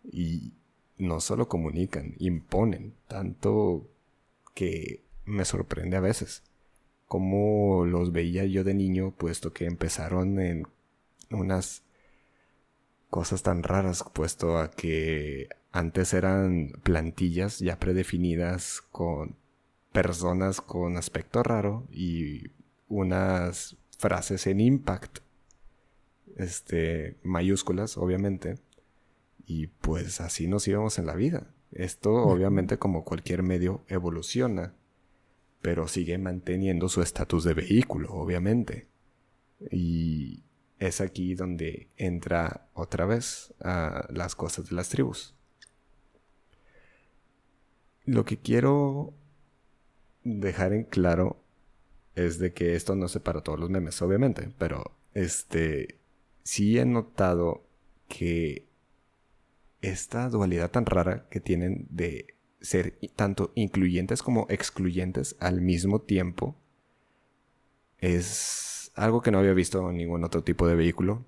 Y 0.04 0.54
no 0.98 1.20
solo 1.20 1.48
comunican, 1.48 2.16
imponen, 2.20 2.96
tanto 3.08 3.90
que 4.54 5.04
me 5.26 5.46
sorprende 5.46 5.98
a 5.98 6.02
veces 6.02 6.44
como 7.14 7.86
los 7.86 8.12
veía 8.12 8.44
yo 8.46 8.64
de 8.64 8.74
niño, 8.74 9.12
puesto 9.16 9.54
que 9.54 9.66
empezaron 9.66 10.40
en 10.40 10.66
unas 11.30 11.84
cosas 13.12 13.44
tan 13.44 13.62
raras, 13.62 14.04
puesto 14.14 14.58
a 14.58 14.72
que 14.72 15.48
antes 15.72 16.16
eran 16.16 16.72
plantillas 16.82 17.60
ya 17.60 17.78
predefinidas 17.78 18.82
con 18.92 19.36
personas 19.92 20.60
con 20.60 20.98
aspecto 20.98 21.44
raro 21.44 21.86
y 21.92 22.46
unas 22.88 23.76
frases 24.00 24.48
en 24.48 24.60
impact, 24.60 25.20
este, 26.36 27.18
mayúsculas, 27.22 27.96
obviamente, 27.96 28.58
y 29.46 29.68
pues 29.68 30.20
así 30.20 30.48
nos 30.48 30.68
íbamos 30.68 30.98
en 30.98 31.06
la 31.06 31.14
vida. 31.14 31.46
Esto, 31.74 32.12
obviamente, 32.12 32.80
como 32.80 33.04
cualquier 33.04 33.44
medio, 33.44 33.84
evoluciona 33.88 34.74
pero 35.64 35.88
sigue 35.88 36.18
manteniendo 36.18 36.90
su 36.90 37.02
estatus 37.02 37.46
de 37.46 37.54
vehículo, 37.54 38.12
obviamente. 38.12 38.90
Y 39.72 40.44
es 40.78 41.00
aquí 41.00 41.36
donde 41.36 41.88
entra 41.96 42.68
otra 42.74 43.06
vez 43.06 43.54
las 44.10 44.36
cosas 44.36 44.70
de 44.70 44.76
las 44.76 44.90
tribus. 44.90 45.34
Lo 48.04 48.26
que 48.26 48.38
quiero 48.38 49.14
dejar 50.26 50.74
en 50.74 50.84
claro 50.84 51.42
es 52.14 52.40
de 52.40 52.52
que 52.54 52.76
esto 52.76 52.98
no 52.98 53.08
se 53.08 53.22
para 53.22 53.40
todos 53.40 53.58
los 53.58 53.70
memes, 53.70 54.02
obviamente, 54.02 54.52
pero 54.58 54.98
este 55.14 55.98
sí 56.44 56.78
he 56.78 56.86
notado 56.86 57.64
que 58.10 58.68
esta 59.82 60.28
dualidad 60.28 60.72
tan 60.72 60.86
rara 60.86 61.26
que 61.30 61.40
tienen 61.40 61.88
de 61.90 62.36
ser 62.64 62.98
tanto 63.16 63.52
incluyentes 63.56 64.24
como 64.24 64.48
excluyentes 64.50 65.36
al 65.40 65.62
mismo 65.62 66.00
tiempo 66.00 66.56
es 68.00 68.92
algo 68.96 69.22
que 69.22 69.32
no 69.32 69.40
había 69.40 69.54
visto 69.54 69.90
en 69.90 69.98
ningún 69.98 70.24
otro 70.24 70.44
tipo 70.44 70.68
de 70.68 70.76
vehículo, 70.76 71.26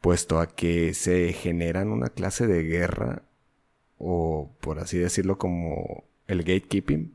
puesto 0.00 0.40
a 0.40 0.48
que 0.48 0.94
se 0.94 1.32
generan 1.32 1.90
una 1.90 2.08
clase 2.08 2.46
de 2.46 2.62
guerra 2.62 3.22
o 3.98 4.50
por 4.60 4.78
así 4.78 4.98
decirlo 4.98 5.38
como 5.38 6.04
el 6.26 6.40
gatekeeping, 6.40 7.14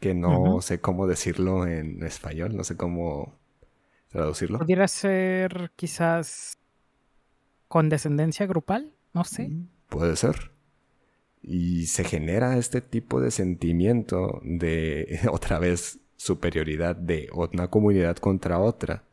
que 0.00 0.14
no 0.14 0.60
sé 0.60 0.80
cómo 0.80 1.06
decirlo 1.06 1.66
en 1.66 2.02
español, 2.02 2.56
no 2.56 2.64
sé 2.64 2.76
cómo 2.76 3.34
traducirlo. 4.08 4.58
Podría 4.58 4.88
ser 4.88 5.72
quizás 5.76 6.58
condescendencia 7.68 8.46
grupal, 8.46 8.94
no 9.12 9.24
sé. 9.24 9.48
Mm, 9.48 9.68
puede 9.88 10.16
ser. 10.16 10.53
Y 11.46 11.86
se 11.86 12.04
genera 12.04 12.56
este 12.56 12.80
tipo 12.80 13.20
de 13.20 13.30
sentimiento 13.30 14.40
de, 14.44 15.20
otra 15.30 15.58
vez, 15.58 15.98
superioridad 16.16 16.96
de 16.96 17.28
una 17.32 17.68
comunidad 17.68 18.16
contra 18.16 18.58
otra. 18.58 19.04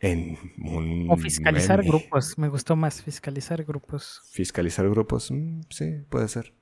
En 0.00 0.38
un 0.58 1.10
o 1.10 1.16
fiscalizar 1.16 1.82
grupos, 1.82 2.38
me 2.38 2.48
gustó 2.48 2.76
más 2.76 3.02
fiscalizar 3.02 3.64
grupos. 3.64 4.22
Fiscalizar 4.30 4.88
grupos, 4.88 5.32
mm, 5.32 5.62
sí, 5.70 6.04
puede 6.08 6.28
ser. 6.28 6.52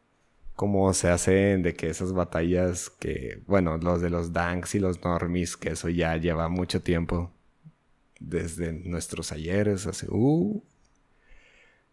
Como 0.54 0.90
se 0.94 1.10
hacen 1.10 1.62
de 1.62 1.74
que 1.74 1.90
esas 1.90 2.14
batallas 2.14 2.88
que, 2.88 3.42
bueno, 3.46 3.76
los 3.76 4.00
de 4.00 4.08
los 4.08 4.32
Danks 4.32 4.74
y 4.76 4.78
los 4.78 5.04
Normies, 5.04 5.58
que 5.58 5.70
eso 5.70 5.90
ya 5.90 6.16
lleva 6.16 6.48
mucho 6.48 6.80
tiempo. 6.80 7.30
Desde 8.18 8.72
nuestros 8.72 9.32
ayeres, 9.32 9.86
hace, 9.86 10.06
uh, 10.08 10.62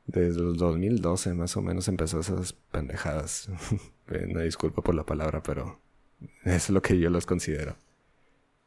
desde 0.06 0.42
el 0.42 0.56
2012 0.58 1.34
más 1.34 1.56
o 1.58 1.62
menos 1.62 1.88
empezó 1.88 2.20
esas 2.20 2.54
pendejadas. 2.54 3.50
no 4.28 4.42
disculpa 4.42 4.82
por 4.82 4.96
la 4.96 5.06
palabra, 5.06 5.42
pero 5.44 5.80
es 6.44 6.70
lo 6.70 6.82
que 6.82 7.00
yo 7.00 7.10
los 7.10 7.26
considero. 7.26 7.76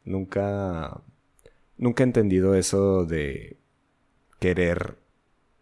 Nunca, 0.05 1.03
nunca 1.78 2.03
he 2.03 2.07
entendido 2.07 2.55
eso 2.55 3.05
de 3.05 3.57
querer 4.39 4.99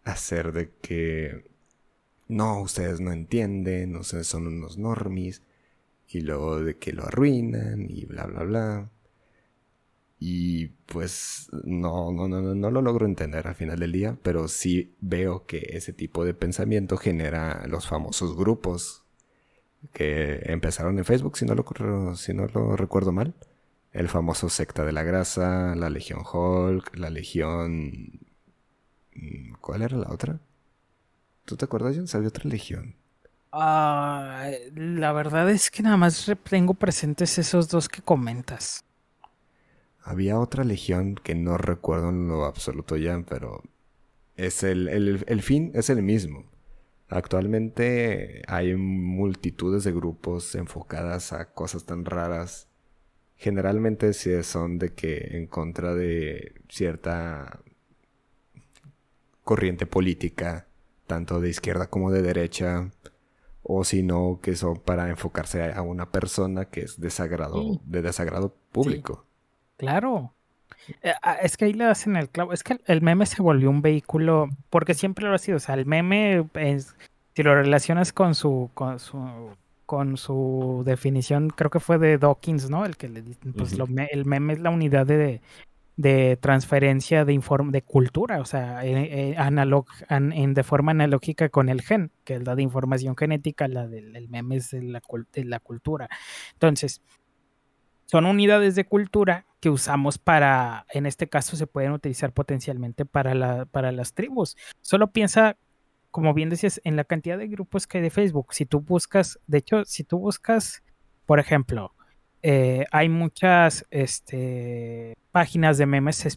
hacer 0.03 0.51
de 0.51 0.71
que 0.81 1.45
no, 2.27 2.61
ustedes 2.61 3.01
no 3.01 3.11
entienden, 3.11 3.95
ustedes 3.95 4.27
son 4.27 4.47
unos 4.47 4.77
normis, 4.77 5.41
y 6.07 6.21
luego 6.21 6.59
de 6.59 6.77
que 6.77 6.93
lo 6.93 7.05
arruinan 7.05 7.87
y 7.89 8.05
bla 8.05 8.25
bla 8.25 8.43
bla. 8.43 8.89
Y 10.19 10.67
pues 10.87 11.49
no, 11.65 12.11
no, 12.11 12.27
no, 12.27 12.41
no 12.55 12.71
lo 12.71 12.81
logro 12.81 13.05
entender 13.05 13.47
al 13.47 13.55
final 13.55 13.79
del 13.79 13.91
día, 13.91 14.17
pero 14.23 14.47
sí 14.47 14.95
veo 15.01 15.45
que 15.45 15.59
ese 15.73 15.93
tipo 15.93 16.25
de 16.25 16.33
pensamiento 16.33 16.97
genera 16.97 17.65
los 17.67 17.87
famosos 17.87 18.35
grupos 18.35 19.03
que 19.93 20.41
empezaron 20.45 20.97
en 20.99 21.05
Facebook, 21.05 21.37
si 21.37 21.45
no 21.45 21.55
lo, 21.55 22.15
si 22.15 22.33
no 22.33 22.47
lo 22.47 22.75
recuerdo 22.77 23.11
mal. 23.11 23.35
el 23.93 24.09
famoso 24.09 24.49
secta 24.49 24.85
de 24.85 24.93
la 24.93 25.03
grasa, 25.03 25.75
la 25.75 25.89
legión 25.89 26.21
Hulk, 26.31 26.97
la 26.97 27.09
legión... 27.11 28.19
Mm, 29.15 29.53
¿Cuál 29.61 29.81
era 29.83 29.97
la 29.97 30.11
otra? 30.11 30.39
¿Tú 31.45 31.57
te 31.57 31.65
acuerdas, 31.65 31.95
John? 31.95 32.07
Había 32.13 32.29
otra 32.29 32.49
legión. 32.49 32.95
Ah, 33.51 34.49
la 34.75 35.13
verdad 35.13 35.49
es 35.49 35.71
que 35.71 35.81
nada 35.83 35.97
más 35.97 36.31
tengo 36.49 36.73
presentes 36.73 37.37
esos 37.39 37.69
dos 37.69 37.89
que 37.89 38.01
comentas. 38.01 38.84
Había 40.07 40.39
otra 40.39 40.63
legión 40.63 41.15
que 41.15 41.33
no 41.33 41.57
recuerdo 41.57 42.09
en 42.09 42.27
lo 42.27 42.45
absoluto 42.45 42.95
ya, 42.95 43.19
pero 43.27 43.63
es 44.35 44.61
el, 44.61 44.87
el, 44.87 45.41
fin 45.41 45.71
es 45.73 45.89
el 45.89 46.03
mismo. 46.03 46.45
Actualmente 47.09 48.43
hay 48.47 48.75
multitudes 48.75 49.83
de 49.83 49.91
grupos 49.91 50.53
enfocadas 50.53 51.33
a 51.33 51.51
cosas 51.53 51.85
tan 51.85 52.05
raras. 52.05 52.67
Generalmente 53.35 54.13
son 54.43 54.77
de 54.77 54.93
que 54.93 55.37
en 55.37 55.47
contra 55.47 55.95
de 55.95 56.53
cierta 56.69 57.61
corriente 59.43 59.87
política, 59.87 60.67
tanto 61.07 61.41
de 61.41 61.49
izquierda 61.49 61.89
como 61.89 62.11
de 62.11 62.21
derecha, 62.21 62.91
o 63.63 63.83
si 63.83 64.03
no, 64.03 64.39
que 64.39 64.55
son 64.55 64.79
para 64.81 65.09
enfocarse 65.09 65.73
a 65.73 65.81
una 65.81 66.11
persona 66.11 66.65
que 66.65 66.81
es 66.81 67.01
desagrado, 67.01 67.81
de 67.85 68.03
desagrado 68.03 68.55
público. 68.71 69.24
Claro. 69.77 70.33
Eh, 71.01 71.13
ah, 71.21 71.37
es 71.41 71.57
que 71.57 71.65
ahí 71.65 71.73
le 71.73 71.85
hacen 71.85 72.15
el 72.15 72.29
clavo. 72.29 72.53
Es 72.53 72.63
que 72.63 72.79
el 72.85 73.01
meme 73.01 73.25
se 73.25 73.41
volvió 73.41 73.69
un 73.69 73.81
vehículo, 73.81 74.49
porque 74.69 74.93
siempre 74.93 75.27
lo 75.27 75.35
ha 75.35 75.37
sido. 75.37 75.57
O 75.57 75.59
sea, 75.59 75.75
el 75.75 75.85
meme, 75.85 76.47
si 77.35 77.43
lo 77.43 77.55
relacionas 77.55 78.13
con 78.13 78.35
su, 78.35 78.69
con 78.73 78.99
su, 78.99 79.55
con 79.85 80.17
su 80.17 80.83
definición, 80.85 81.49
creo 81.49 81.69
que 81.69 81.79
fue 81.79 81.97
de 81.97 82.17
Dawkins, 82.17 82.69
¿no? 82.69 82.85
El 82.85 82.97
que 82.97 83.09
le 83.09 83.23
pues 83.57 83.73
el 84.11 84.25
meme 84.25 84.53
es 84.53 84.59
la 84.59 84.69
unidad 84.69 85.05
de, 85.05 85.41
de 85.97 86.37
transferencia 86.37 87.25
de 87.25 87.33
informe 87.33 87.71
de 87.71 87.81
cultura, 87.81 88.39
o 88.39 88.45
sea, 88.45 88.85
eh, 88.85 89.31
eh, 89.31 89.35
analog, 89.37 89.85
en, 90.09 90.53
de 90.53 90.63
forma 90.63 90.91
analógica 90.91 91.49
con 91.49 91.69
el 91.69 91.81
gen, 91.81 92.11
que 92.23 92.35
es 92.35 92.43
la 92.45 92.55
de 92.55 92.63
información 92.63 93.15
genética, 93.15 93.67
la 93.67 93.87
del 93.87 94.27
meme 94.29 94.57
es 94.57 94.71
de 94.71 94.83
la, 94.83 95.01
de 95.33 95.45
la 95.45 95.59
cultura. 95.59 96.09
Entonces, 96.53 97.01
son 98.05 98.25
unidades 98.25 98.75
de 98.75 98.85
cultura 98.85 99.45
que 99.59 99.69
usamos 99.69 100.17
para, 100.17 100.85
en 100.89 101.05
este 101.05 101.27
caso 101.27 101.55
se 101.55 101.67
pueden 101.67 101.91
utilizar 101.91 102.31
potencialmente 102.33 103.05
para, 103.05 103.33
la, 103.33 103.65
para 103.65 103.91
las 103.91 104.13
tribus. 104.13 104.55
Solo 104.81 105.11
piensa, 105.11 105.57
como 106.11 106.33
bien 106.33 106.49
decías, 106.49 106.79
en 106.83 106.95
la 106.95 107.03
cantidad 107.03 107.37
de 107.37 107.47
grupos 107.47 107.87
que 107.87 107.97
hay 107.97 108.03
de 108.03 108.09
Facebook. 108.11 108.53
Si 108.53 108.65
tú 108.65 108.81
buscas, 108.81 109.39
de 109.47 109.57
hecho, 109.57 109.85
si 109.85 110.03
tú 110.03 110.19
buscas, 110.19 110.83
por 111.25 111.39
ejemplo, 111.39 111.95
eh, 112.47 112.85
hay 112.91 113.09
muchas 113.09 113.87
este, 113.89 115.17
páginas 115.31 115.79
de 115.79 115.87
memes 115.87 116.27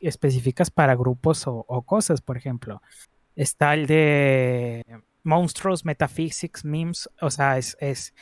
específicas 0.00 0.70
para 0.70 0.96
grupos 0.96 1.44
o, 1.46 1.82
cosas, 1.82 2.22
por 2.22 2.38
ejemplo. 2.38 2.80
Está 3.36 3.74
el 3.74 3.86
de 3.86 4.82
Monstruos, 5.22 5.84
Metaphysics, 5.84 6.64
Memes, 6.64 7.10
o 7.20 7.30
sea, 7.30 7.58
es, 7.58 8.14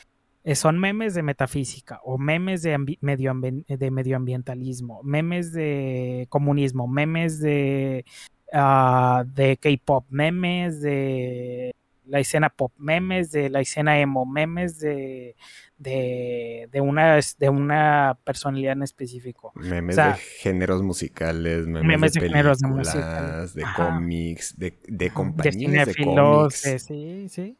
son 0.55 0.77
memes 0.77 1.13
de 1.13 1.23
metafísica 1.23 1.99
o 2.03 2.17
memes 2.17 2.61
de, 2.61 2.77
medio 3.01 3.33
de 3.33 3.91
medioambientalismo, 3.91 5.01
memes 5.03 5.53
de 5.53 6.27
comunismo, 6.29 6.87
memes 6.87 7.39
de, 7.39 8.05
uh, 8.53 9.23
de 9.25 9.57
K-pop, 9.57 10.05
memes 10.09 10.81
de 10.81 11.73
la 12.05 12.19
escena 12.19 12.49
pop, 12.49 12.73
memes 12.77 13.31
de 13.31 13.49
la 13.49 13.61
escena 13.61 13.99
emo, 13.99 14.25
memes 14.25 14.79
de, 14.79 15.35
de, 15.77 16.67
de, 16.71 16.81
una, 16.81 17.19
de 17.39 17.49
una 17.49 18.17
personalidad 18.23 18.73
en 18.73 18.83
específico. 18.83 19.53
Memes 19.55 19.95
de 19.95 20.13
géneros 20.13 20.83
musicales, 20.83 21.65
memes, 21.67 22.13
de, 22.13 22.19
películas, 22.19 23.53
de, 23.53 23.63
cómics, 23.75 24.57
de, 24.57 24.77
de 24.87 25.09
compañías 25.11 25.87
de, 25.87 26.03
cómics. 26.03 26.83
sí, 26.85 27.27
sí. 27.29 27.57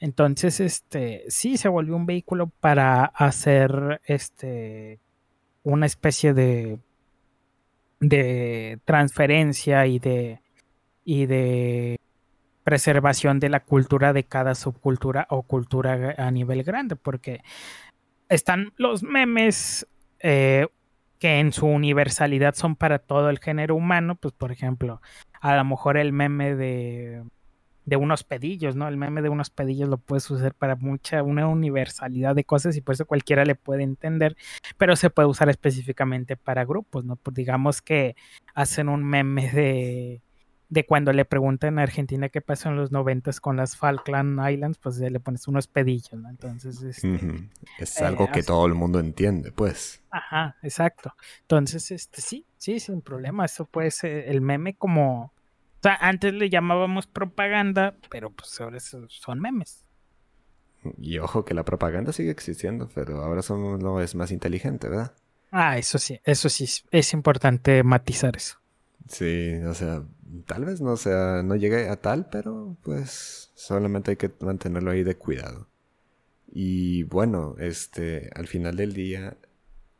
Entonces, 0.00 0.60
este, 0.60 1.24
sí 1.28 1.56
se 1.56 1.68
volvió 1.68 1.96
un 1.96 2.06
vehículo 2.06 2.48
para 2.60 3.04
hacer 3.04 4.00
este 4.04 5.00
una 5.64 5.86
especie 5.86 6.34
de, 6.34 6.78
de 8.00 8.78
transferencia 8.84 9.86
y 9.86 9.98
de, 9.98 10.40
y 11.04 11.26
de 11.26 11.98
preservación 12.64 13.40
de 13.40 13.48
la 13.48 13.60
cultura 13.60 14.12
de 14.12 14.24
cada 14.24 14.54
subcultura 14.54 15.26
o 15.30 15.42
cultura 15.42 16.14
a 16.18 16.30
nivel 16.30 16.62
grande, 16.62 16.96
porque 16.96 17.42
están 18.28 18.72
los 18.76 19.02
memes 19.02 19.86
eh, 20.20 20.66
que 21.18 21.40
en 21.40 21.52
su 21.52 21.66
universalidad 21.66 22.54
son 22.54 22.76
para 22.76 22.98
todo 22.98 23.30
el 23.30 23.38
género 23.38 23.74
humano, 23.74 24.16
pues 24.16 24.34
por 24.34 24.52
ejemplo, 24.52 25.00
a 25.40 25.56
lo 25.56 25.64
mejor 25.64 25.96
el 25.96 26.12
meme 26.12 26.54
de 26.54 27.22
de 27.84 27.96
unos 27.96 28.24
pedillos, 28.24 28.76
¿no? 28.76 28.88
El 28.88 28.96
meme 28.96 29.22
de 29.22 29.28
unos 29.28 29.50
pedillos 29.50 29.88
lo 29.88 29.98
puedes 29.98 30.30
usar 30.30 30.54
para 30.54 30.76
mucha, 30.76 31.22
una 31.22 31.46
universalidad 31.46 32.34
de 32.34 32.44
cosas 32.44 32.76
y 32.76 32.80
por 32.80 32.94
eso 32.94 33.06
cualquiera 33.06 33.44
le 33.44 33.54
puede 33.54 33.82
entender, 33.82 34.36
pero 34.78 34.96
se 34.96 35.10
puede 35.10 35.28
usar 35.28 35.48
específicamente 35.48 36.36
para 36.36 36.64
grupos, 36.64 37.04
¿no? 37.04 37.16
Pues 37.16 37.34
digamos 37.34 37.82
que 37.82 38.16
hacen 38.54 38.88
un 38.88 39.04
meme 39.04 39.50
de, 39.50 40.22
de 40.68 40.86
cuando 40.86 41.12
le 41.12 41.24
preguntan 41.24 41.78
a 41.78 41.82
Argentina 41.82 42.28
qué 42.30 42.40
pasó 42.40 42.70
en 42.70 42.76
los 42.76 42.90
noventas 42.90 43.40
con 43.40 43.56
las 43.56 43.76
Falkland 43.76 44.40
Islands, 44.50 44.78
pues 44.78 44.98
le 44.98 45.20
pones 45.20 45.46
unos 45.46 45.66
pedillos, 45.66 46.14
¿no? 46.14 46.30
Entonces, 46.30 46.82
este, 46.82 47.50
es 47.78 48.00
algo 48.00 48.30
que 48.32 48.42
todo 48.42 48.66
el 48.66 48.74
mundo 48.74 48.98
entiende, 48.98 49.52
pues. 49.52 50.02
Ajá, 50.10 50.56
exacto. 50.62 51.14
Entonces, 51.42 51.90
este, 51.90 52.22
sí, 52.22 52.46
sí, 52.56 52.80
sin 52.80 53.02
problema, 53.02 53.44
eso 53.44 53.66
puede 53.66 53.90
ser 53.90 54.28
el 54.28 54.40
meme 54.40 54.74
como 54.74 55.34
o 55.84 55.86
sea, 55.86 55.98
antes 56.00 56.32
le 56.32 56.48
llamábamos 56.48 57.06
propaganda, 57.06 57.94
pero 58.10 58.30
pues 58.30 58.58
ahora 58.58 58.78
son 58.80 59.38
memes. 59.38 59.84
Y 60.96 61.18
ojo 61.18 61.44
que 61.44 61.52
la 61.52 61.66
propaganda 61.66 62.10
sigue 62.10 62.30
existiendo, 62.30 62.88
pero 62.94 63.22
ahora 63.22 63.42
son, 63.42 63.78
no 63.80 64.00
es 64.00 64.14
más 64.14 64.30
inteligente, 64.30 64.88
¿verdad? 64.88 65.12
Ah, 65.50 65.76
eso 65.76 65.98
sí, 65.98 66.18
eso 66.24 66.48
sí, 66.48 66.66
es 66.90 67.12
importante 67.12 67.82
matizar 67.82 68.34
eso. 68.34 68.56
Sí, 69.08 69.56
o 69.66 69.74
sea, 69.74 70.02
tal 70.46 70.64
vez 70.64 70.80
no 70.80 70.96
sea, 70.96 71.42
no 71.42 71.54
llegue 71.54 71.90
a 71.90 72.00
tal, 72.00 72.30
pero 72.30 72.78
pues 72.82 73.52
solamente 73.54 74.12
hay 74.12 74.16
que 74.16 74.32
mantenerlo 74.40 74.90
ahí 74.90 75.02
de 75.02 75.18
cuidado. 75.18 75.68
Y 76.50 77.02
bueno, 77.02 77.56
este, 77.58 78.30
al 78.34 78.46
final 78.46 78.76
del 78.76 78.94
día, 78.94 79.36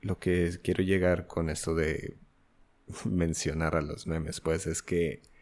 lo 0.00 0.18
que 0.18 0.50
quiero 0.62 0.82
llegar 0.82 1.26
con 1.26 1.50
esto 1.50 1.74
de 1.74 2.16
mencionar 3.04 3.76
a 3.76 3.82
los 3.82 4.06
memes, 4.06 4.40
pues 4.40 4.66
es 4.66 4.82
que 4.82 5.33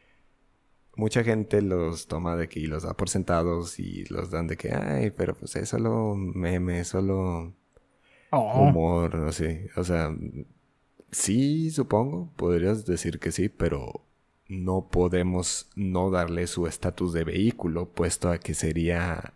mucha 0.97 1.24
gente 1.24 1.62
los 1.62 2.07
toma 2.07 2.36
de 2.36 2.49
que 2.49 2.61
y 2.61 2.66
los 2.66 2.82
da 2.82 2.95
por 2.95 3.09
sentados 3.09 3.78
y 3.78 4.05
los 4.07 4.30
dan 4.30 4.47
de 4.47 4.57
que, 4.57 4.72
ay, 4.72 5.11
pero 5.11 5.34
pues 5.34 5.57
es 5.57 5.68
solo 5.68 6.14
meme, 6.14 6.80
es 6.80 6.88
solo 6.88 7.55
oh. 8.30 8.61
humor, 8.61 9.14
no 9.16 9.32
sé. 9.32 9.70
O 9.76 9.84
sea, 9.84 10.14
sí, 11.11 11.70
supongo, 11.70 12.30
podrías 12.36 12.84
decir 12.84 13.18
que 13.18 13.32
sí, 13.32 13.49
pero 13.49 14.05
no 14.49 14.88
podemos 14.90 15.70
no 15.76 16.11
darle 16.11 16.47
su 16.47 16.66
estatus 16.66 17.12
de 17.12 17.24
vehículo, 17.24 17.88
puesto 17.88 18.30
a 18.30 18.38
que 18.38 18.55
sería 18.55 19.34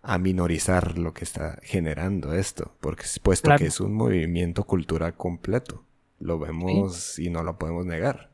a 0.00 0.18
minorizar 0.18 0.96
lo 0.96 1.12
que 1.12 1.24
está 1.24 1.58
generando 1.62 2.32
esto, 2.32 2.72
porque 2.80 3.04
puesto 3.22 3.50
que 3.56 3.66
es 3.66 3.80
un 3.80 3.94
movimiento 3.94 4.64
cultural 4.64 5.16
completo, 5.16 5.84
lo 6.20 6.38
vemos 6.38 7.18
y 7.18 7.30
no 7.30 7.42
lo 7.42 7.58
podemos 7.58 7.84
negar. 7.84 8.30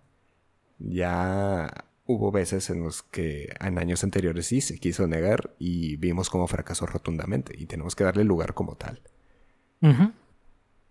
Ya 0.79 1.87
hubo 2.07 2.31
veces 2.31 2.71
en 2.71 2.83
los 2.83 3.03
que 3.03 3.55
en 3.61 3.79
años 3.79 4.05
anteriores 4.05 4.47
sí 4.47 4.61
se 4.61 4.79
quiso 4.79 5.07
negar 5.07 5.55
y 5.59 5.97
vimos 5.97 6.31
cómo 6.31 6.47
fracasó 6.47 6.87
rotundamente 6.87 7.55
y 7.57 7.67
tenemos 7.67 7.97
que 7.97 8.05
darle 8.05 8.25
lugar 8.25 8.55
como 8.55 8.77
tal. 8.77 9.01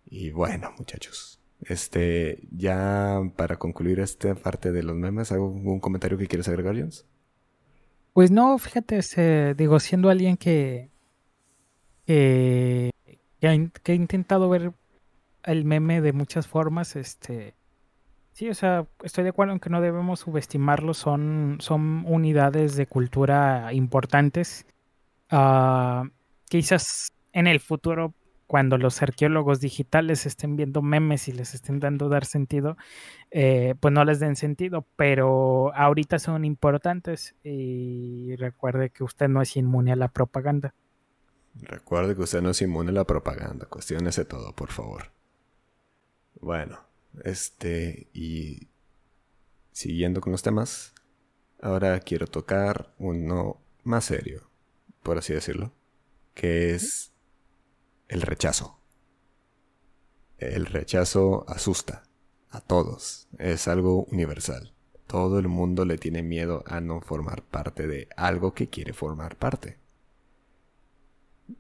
Y 0.06 0.30
bueno, 0.30 0.72
muchachos, 0.78 1.42
este, 1.62 2.48
ya 2.52 3.20
para 3.36 3.58
concluir 3.58 4.00
esta 4.00 4.36
parte 4.36 4.72
de 4.72 4.84
los 4.84 4.96
memes, 4.96 5.32
¿algún 5.32 5.80
comentario 5.80 6.18
que 6.18 6.28
quieres 6.28 6.48
agregar, 6.48 6.76
Jones? 6.76 7.06
Pues 8.14 8.30
no, 8.30 8.56
fíjate, 8.60 9.56
digo, 9.56 9.80
siendo 9.80 10.12
alguien 10.12 10.38
que, 10.38 10.92
que, 12.06 12.92
ha, 13.42 13.82
que 13.82 13.92
ha 13.92 13.96
intentado 13.96 14.48
ver 14.50 14.74
el 15.44 15.66
meme 15.66 16.02
de 16.02 16.14
muchas 16.14 16.48
formas, 16.48 16.96
este, 16.96 17.56
Sí, 18.34 18.50
o 18.50 18.54
sea, 18.56 18.88
estoy 19.04 19.24
de 19.24 19.30
acuerdo 19.30 19.54
en 19.54 19.60
que 19.60 19.70
no 19.70 19.80
debemos 19.80 20.22
subestimarlos, 20.22 20.98
son, 20.98 21.58
son 21.60 22.04
unidades 22.08 22.76
de 22.76 22.88
cultura 22.88 23.72
importantes. 23.74 24.66
Uh, 25.32 26.10
quizás 26.50 27.14
en 27.32 27.46
el 27.46 27.60
futuro, 27.60 28.16
cuando 28.48 28.80
los 28.80 29.04
arqueólogos 29.04 29.60
digitales 29.60 30.26
estén 30.26 30.56
viendo 30.56 30.82
memes 30.82 31.28
y 31.28 31.32
les 31.32 31.54
estén 31.54 31.80
dando 31.80 32.10
dar 32.10 32.26
sentido, 32.26 32.76
eh, 33.30 33.76
pues 33.80 33.94
no 33.94 34.04
les 34.04 34.20
den 34.20 34.36
sentido, 34.36 34.86
pero 34.96 35.72
ahorita 35.76 36.18
son 36.18 36.44
importantes 36.44 37.36
y 37.44 38.36
recuerde 38.38 38.90
que 38.90 39.04
usted 39.04 39.28
no 39.28 39.44
es 39.44 39.56
inmune 39.58 39.92
a 39.92 39.96
la 39.96 40.08
propaganda. 40.08 40.74
Recuerde 41.62 42.16
que 42.16 42.22
usted 42.24 42.42
no 42.42 42.50
es 42.50 42.62
inmune 42.64 42.90
a 42.90 42.94
la 42.94 43.06
propaganda, 43.06 43.68
cuestionese 43.68 44.26
todo, 44.26 44.54
por 44.54 44.72
favor. 44.72 45.12
Bueno, 46.42 46.80
este, 47.24 48.10
y 48.14 48.70
siguiendo 49.72 50.22
con 50.22 50.32
los 50.32 50.44
temas, 50.44 50.94
ahora 51.62 52.00
quiero 52.00 52.28
tocar 52.28 52.94
uno 52.98 53.62
más 53.84 54.06
serio, 54.06 54.50
por 55.02 55.18
así 55.18 55.34
decirlo, 55.34 55.74
que 56.34 56.74
es 56.74 57.14
el 58.08 58.22
rechazo. 58.22 58.80
El 60.38 60.66
rechazo 60.66 61.46
asusta 61.48 62.04
a 62.50 62.62
todos, 62.62 63.28
es 63.38 63.68
algo 63.68 64.04
universal. 64.06 64.74
Todo 65.08 65.40
el 65.40 65.48
mundo 65.48 65.86
le 65.86 65.98
tiene 65.98 66.24
miedo 66.24 66.64
a 66.68 66.82
no 66.82 67.02
formar 67.02 67.44
parte 67.44 67.88
de 67.88 68.08
algo 68.16 68.54
que 68.54 68.70
quiere 68.70 68.94
formar 68.94 69.38
parte. 69.38 69.78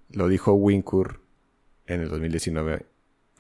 Lo 0.09 0.27
dijo 0.27 0.53
Wincourt 0.53 1.21
en 1.87 2.01
el 2.01 2.09
2019. 2.09 2.85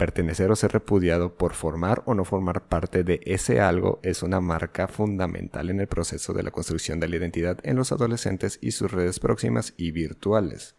Pertenecer 0.03 0.51
o 0.51 0.55
ser 0.57 0.73
repudiado 0.73 1.37
por 1.37 1.53
formar 1.53 2.03
o 2.05 2.13
no 2.13 2.25
formar 2.25 2.67
parte 2.67 3.05
de 3.05 3.21
ese 3.23 3.61
algo 3.61 4.01
es 4.03 4.21
una 4.21 4.41
marca 4.41 4.89
fundamental 4.89 5.69
en 5.69 5.79
el 5.79 5.87
proceso 5.87 6.33
de 6.33 6.43
la 6.43 6.51
construcción 6.51 6.99
de 6.99 7.07
la 7.07 7.15
identidad 7.15 7.59
en 7.63 7.77
los 7.77 7.93
adolescentes 7.93 8.59
y 8.61 8.71
sus 8.71 8.91
redes 8.91 9.21
próximas 9.21 9.73
y 9.77 9.91
virtuales. 9.91 10.75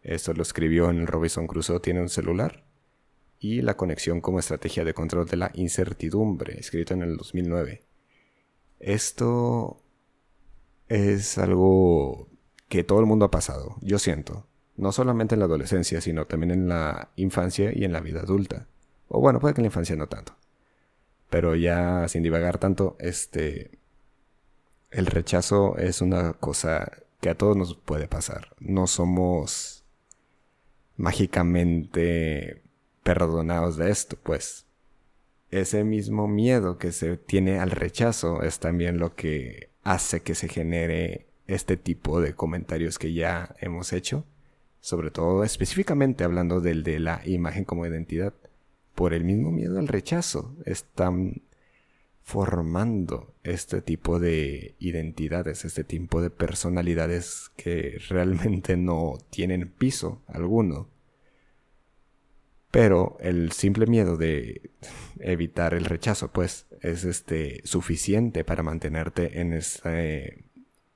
Esto 0.00 0.32
lo 0.32 0.42
escribió 0.42 0.90
en 0.90 1.00
el 1.00 1.08
Robinson 1.08 1.48
Crusoe 1.48 1.80
tiene 1.80 2.02
un 2.02 2.08
celular 2.08 2.64
y 3.40 3.62
la 3.62 3.76
conexión 3.76 4.20
como 4.20 4.38
estrategia 4.38 4.84
de 4.84 4.94
control 4.94 5.26
de 5.26 5.38
la 5.38 5.50
incertidumbre, 5.54 6.56
escrito 6.60 6.94
en 6.94 7.02
el 7.02 7.16
2009. 7.16 7.82
Esto 8.78 9.82
es 10.86 11.36
algo 11.36 12.28
que 12.68 12.84
todo 12.84 13.00
el 13.00 13.06
mundo 13.06 13.24
ha 13.24 13.30
pasado, 13.32 13.74
yo 13.80 13.98
siento. 13.98 14.46
No 14.82 14.90
solamente 14.90 15.36
en 15.36 15.38
la 15.38 15.44
adolescencia, 15.44 16.00
sino 16.00 16.26
también 16.26 16.50
en 16.50 16.68
la 16.68 17.10
infancia 17.14 17.70
y 17.72 17.84
en 17.84 17.92
la 17.92 18.00
vida 18.00 18.22
adulta. 18.22 18.66
O 19.06 19.20
bueno, 19.20 19.38
puede 19.38 19.54
que 19.54 19.60
en 19.60 19.62
la 19.62 19.68
infancia 19.68 19.94
no 19.94 20.08
tanto. 20.08 20.34
Pero 21.30 21.54
ya 21.54 22.08
sin 22.08 22.24
divagar 22.24 22.58
tanto, 22.58 22.96
este... 22.98 23.78
El 24.90 25.06
rechazo 25.06 25.78
es 25.78 26.00
una 26.00 26.32
cosa 26.32 26.90
que 27.20 27.30
a 27.30 27.36
todos 27.36 27.56
nos 27.56 27.76
puede 27.76 28.08
pasar. 28.08 28.56
No 28.58 28.88
somos 28.88 29.84
mágicamente 30.96 32.64
perdonados 33.04 33.76
de 33.76 33.88
esto, 33.88 34.18
pues 34.20 34.66
ese 35.52 35.84
mismo 35.84 36.26
miedo 36.26 36.76
que 36.76 36.90
se 36.90 37.16
tiene 37.16 37.60
al 37.60 37.70
rechazo 37.70 38.42
es 38.42 38.58
también 38.58 38.98
lo 38.98 39.14
que 39.14 39.70
hace 39.84 40.22
que 40.22 40.34
se 40.34 40.48
genere 40.48 41.28
este 41.46 41.76
tipo 41.76 42.20
de 42.20 42.34
comentarios 42.34 42.98
que 42.98 43.12
ya 43.12 43.54
hemos 43.60 43.92
hecho, 43.92 44.26
sobre 44.82 45.10
todo 45.10 45.44
específicamente 45.44 46.24
hablando 46.24 46.60
del 46.60 46.82
de 46.82 47.00
la 47.00 47.22
imagen 47.24 47.64
como 47.64 47.86
identidad. 47.86 48.34
Por 48.94 49.14
el 49.14 49.24
mismo 49.24 49.50
miedo 49.50 49.78
al 49.78 49.88
rechazo 49.88 50.54
están 50.66 51.40
formando 52.22 53.34
este 53.42 53.80
tipo 53.80 54.20
de 54.20 54.74
identidades, 54.78 55.64
este 55.64 55.84
tipo 55.84 56.20
de 56.20 56.28
personalidades 56.28 57.50
que 57.56 57.98
realmente 58.10 58.76
no 58.76 59.14
tienen 59.30 59.70
piso 59.70 60.20
alguno 60.26 60.92
pero 62.72 63.18
el 63.20 63.52
simple 63.52 63.84
miedo 63.86 64.16
de 64.16 64.70
evitar 65.20 65.74
el 65.74 65.84
rechazo, 65.84 66.32
pues, 66.32 66.66
es 66.80 67.04
este 67.04 67.60
suficiente 67.64 68.44
para 68.44 68.62
mantenerte 68.62 69.40
en 69.40 69.52
ese 69.52 70.42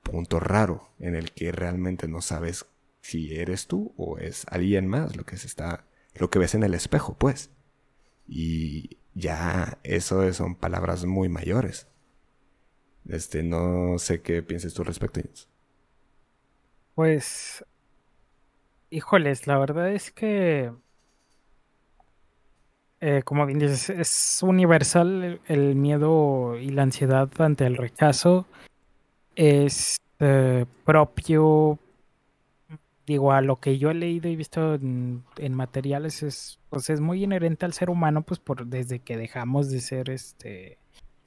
punto 0.01 0.39
raro 0.39 0.89
en 0.99 1.13
el 1.13 1.31
que 1.31 1.51
realmente 1.51 2.07
no 2.07 2.21
sabes 2.21 2.65
si 3.07 3.33
eres 3.39 3.67
tú 3.67 3.93
o 3.95 4.17
es 4.17 4.45
alguien 4.49 4.85
más 4.85 5.15
lo 5.15 5.23
que 5.25 5.37
se 5.37 5.47
está, 5.47 5.85
lo 6.13 6.29
que 6.29 6.39
ves 6.39 6.55
en 6.55 6.63
el 6.63 6.73
espejo, 6.73 7.15
pues. 7.17 7.51
Y 8.27 8.97
ya 9.13 9.79
eso 9.83 10.33
son 10.33 10.55
palabras 10.55 11.05
muy 11.05 11.29
mayores. 11.29 11.87
Este, 13.07 13.43
no 13.43 13.97
sé 13.97 14.21
qué 14.21 14.43
pienses 14.43 14.73
tú 14.73 14.83
respecto 14.83 15.21
a 15.21 15.23
eso. 15.23 15.47
Pues, 16.95 17.63
híjoles, 18.89 19.47
la 19.47 19.57
verdad 19.57 19.89
es 19.93 20.11
que 20.11 20.73
eh, 22.99 23.21
como 23.23 23.45
bien 23.45 23.59
dices, 23.59 23.89
es 23.89 24.39
universal 24.43 25.39
el, 25.47 25.75
miedo 25.75 26.57
y 26.57 26.71
la 26.71 26.81
ansiedad 26.81 27.29
ante 27.39 27.65
el 27.65 27.77
rechazo. 27.77 28.47
Es 29.37 29.95
eh, 30.19 30.65
propio, 30.83 31.79
digo, 33.07 33.31
a 33.31 33.41
lo 33.41 33.59
que 33.61 33.77
yo 33.77 33.89
he 33.89 33.93
leído 33.93 34.29
y 34.29 34.35
visto 34.35 34.75
en, 34.75 35.23
materiales, 35.51 36.21
es, 36.23 36.59
pues 36.69 36.89
es 36.89 36.99
muy 36.99 37.23
inherente 37.23 37.65
al 37.65 37.71
ser 37.73 37.89
humano, 37.89 38.21
pues 38.21 38.39
por 38.39 38.67
desde 38.67 38.99
que 38.99 39.17
dejamos 39.17 39.71
de 39.71 39.79
ser 39.79 40.09
este 40.09 40.77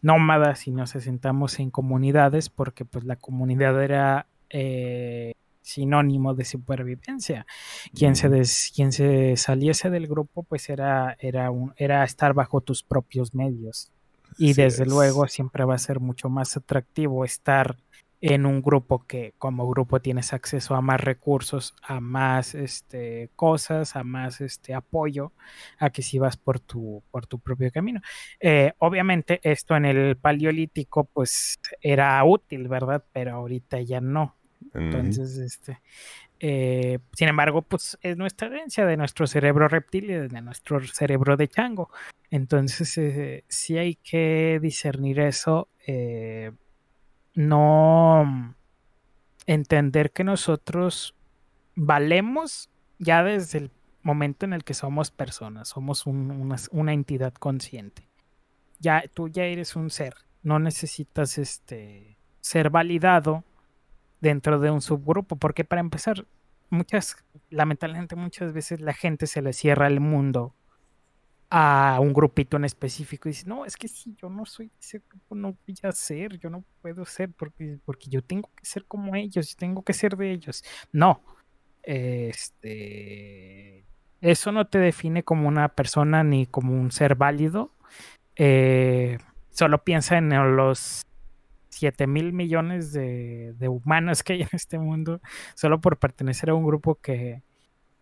nómadas 0.03 0.67
y 0.67 0.73
nos 0.73 0.95
asentamos 0.95 1.59
en 1.59 1.71
comunidades, 1.71 2.51
porque 2.51 2.85
pues 2.85 3.05
la 3.05 3.17
comunidad 3.17 3.83
era 3.83 4.27
eh, 4.51 5.33
sinónimo 5.63 6.35
de 6.35 6.45
supervivencia. 6.45 7.47
Quien, 7.95 8.15
se 8.15 8.29
quien 8.75 8.93
se 8.93 9.37
saliese 9.37 9.89
del 9.89 10.07
grupo, 10.07 10.43
pues 10.43 10.69
era, 10.69 11.17
era, 11.19 11.51
un, 11.51 11.73
era 11.77 12.05
estar 12.05 12.35
bajo 12.35 12.61
tus 12.61 12.83
propios 12.83 13.35
medios. 13.35 13.91
Y 14.39 14.53
desde 14.53 14.87
luego 14.87 15.27
siempre 15.29 15.65
va 15.65 15.75
a 15.75 15.79
ser 15.79 15.99
mucho 15.99 16.29
más 16.29 16.57
atractivo 16.57 17.25
estar 17.25 17.77
en 18.21 18.45
un 18.47 18.61
grupo 18.61 19.07
que 19.07 19.35
como 19.39 19.69
grupo 19.69 20.01
tienes 20.01 20.33
acceso 20.33 20.75
a 20.75 20.83
más 20.83 21.01
recursos, 21.01 21.75
a 21.83 22.01
más 22.01 22.55
este, 22.55 23.31
cosas, 23.35 23.97
a 23.97 24.05
más 24.05 24.41
este, 24.41 24.75
apoyo, 24.75 25.33
a 25.79 25.91
que 25.91 26.03
si 26.03 26.19
vas 26.19 26.37
por 26.37 26.61
tu, 26.61 27.03
por 27.11 27.27
tu 27.27 27.39
propio 27.39 27.71
camino. 27.73 28.01
Eh, 28.39 28.73
obviamente 28.79 29.41
esto 29.43 29.77
en 29.77 29.87
el 29.87 30.17
paleolítico 30.17 31.05
pues 31.05 31.59
era 31.81 32.23
útil, 32.25 32.69
¿verdad? 32.69 33.05
Pero 33.13 33.33
ahorita 33.33 33.81
ya 33.81 34.01
no. 34.01 34.37
Entonces, 34.75 35.39
este, 35.39 35.81
eh, 36.39 36.99
sin 37.15 37.29
embargo, 37.29 37.63
pues 37.63 37.99
es 38.03 38.17
nuestra 38.17 38.49
herencia 38.49 38.87
de 38.87 38.97
nuestro 38.97 39.27
cerebro 39.27 39.69
reptil 39.69 40.11
y 40.11 40.15
de 40.15 40.43
nuestro 40.43 40.81
cerebro 40.87 41.37
de 41.37 41.49
chango. 41.49 41.91
Entonces, 42.31 42.97
eh, 42.99 43.45
sí 43.49 43.79
hay 43.79 43.97
que 43.97 44.59
discernir 44.61 45.21
eso. 45.21 45.69
Eh, 45.87 46.53
no 47.49 48.55
entender 49.47 50.13
que 50.13 50.25
nosotros 50.25 51.15
valemos 51.75 52.71
ya 52.99 53.23
desde 53.25 53.59
el 53.59 53.71
momento 54.03 54.47
en 54.47 54.53
el 54.53 54.65
que 54.65 54.75
somos 54.75 55.11
personas, 55.11 55.69
somos 55.69 56.07
una, 56.07 56.57
una, 56.71 56.93
entidad 56.93 57.33
consciente. 57.35 58.09
Ya 58.79 59.05
tú 59.13 59.29
ya 59.29 59.45
eres 59.45 59.77
un 59.77 59.91
ser, 59.91 60.15
no 60.43 60.59
necesitas 60.59 61.39
este 61.39 62.17
ser 62.41 62.71
validado 62.71 63.45
dentro 64.21 64.59
de 64.59 64.71
un 64.71 64.81
subgrupo, 64.81 65.37
porque 65.37 65.65
para 65.65 65.81
empezar, 65.81 66.27
muchas, 66.71 67.17
lamentablemente 67.51 68.17
muchas 68.17 68.53
veces 68.53 68.81
la 68.81 68.95
gente 68.95 69.27
se 69.27 69.43
le 69.43 69.53
cierra 69.53 69.87
el 69.87 70.01
mundo 70.01 70.55
a 71.51 71.99
un 72.01 72.13
grupito 72.13 72.57
en 72.57 72.65
específico 72.65 73.29
y 73.29 73.33
dice, 73.33 73.49
no, 73.49 73.65
es 73.65 73.77
que 73.77 73.89
si 73.89 74.15
yo 74.15 74.31
no 74.31 74.47
soy 74.47 74.71
ese 74.81 75.03
grupo, 75.09 75.35
no 75.35 75.57
voy 75.67 75.77
a 75.83 75.91
ser, 75.91 76.39
yo 76.39 76.49
no 76.49 76.65
puedo 76.81 77.05
ser 77.05 77.33
porque, 77.33 77.79
porque 77.85 78.09
yo 78.09 78.23
tengo 78.23 78.49
que 78.55 78.65
ser 78.65 78.85
como 78.85 79.17
ellos, 79.17 79.51
yo 79.51 79.57
tengo 79.59 79.83
que 79.83 79.93
ser 79.93 80.17
de 80.17 80.31
ellos. 80.31 80.63
No, 80.93 81.21
este, 81.83 83.85
eso 84.21 84.53
no 84.53 84.69
te 84.69 84.79
define 84.79 85.25
como 85.25 85.49
una 85.49 85.69
persona 85.69 86.23
ni 86.23 86.47
como 86.47 86.73
un 86.73 86.93
ser 86.93 87.17
válido. 87.17 87.75
Eh, 88.37 89.19
solo 89.51 89.83
piensa 89.83 90.19
en 90.19 90.57
los 90.57 91.05
7 91.71 92.07
mil 92.07 92.33
millones 92.33 92.93
de, 92.93 93.55
humanos 93.69 94.23
que 94.23 94.35
hay 94.35 94.43
en 94.43 94.49
este 94.53 94.79
mundo 94.79 95.21
solo 95.55 95.81
por 95.81 95.99
pertenecer 95.99 96.51
a 96.51 96.55
un 96.55 96.65
grupo 96.65 96.97
que, 96.97 97.43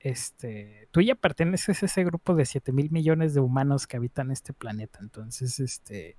este, 0.01 0.88
tú 0.90 1.01
ya 1.01 1.14
perteneces 1.14 1.82
a 1.82 1.86
ese 1.86 2.05
grupo 2.05 2.34
de 2.34 2.46
7 2.46 2.72
mil 2.72 2.90
millones 2.90 3.34
de 3.34 3.40
humanos 3.40 3.86
que 3.86 3.96
habitan 3.96 4.30
este 4.30 4.53
planeta. 4.53 4.99
Entonces, 5.03 5.59
este, 5.61 6.16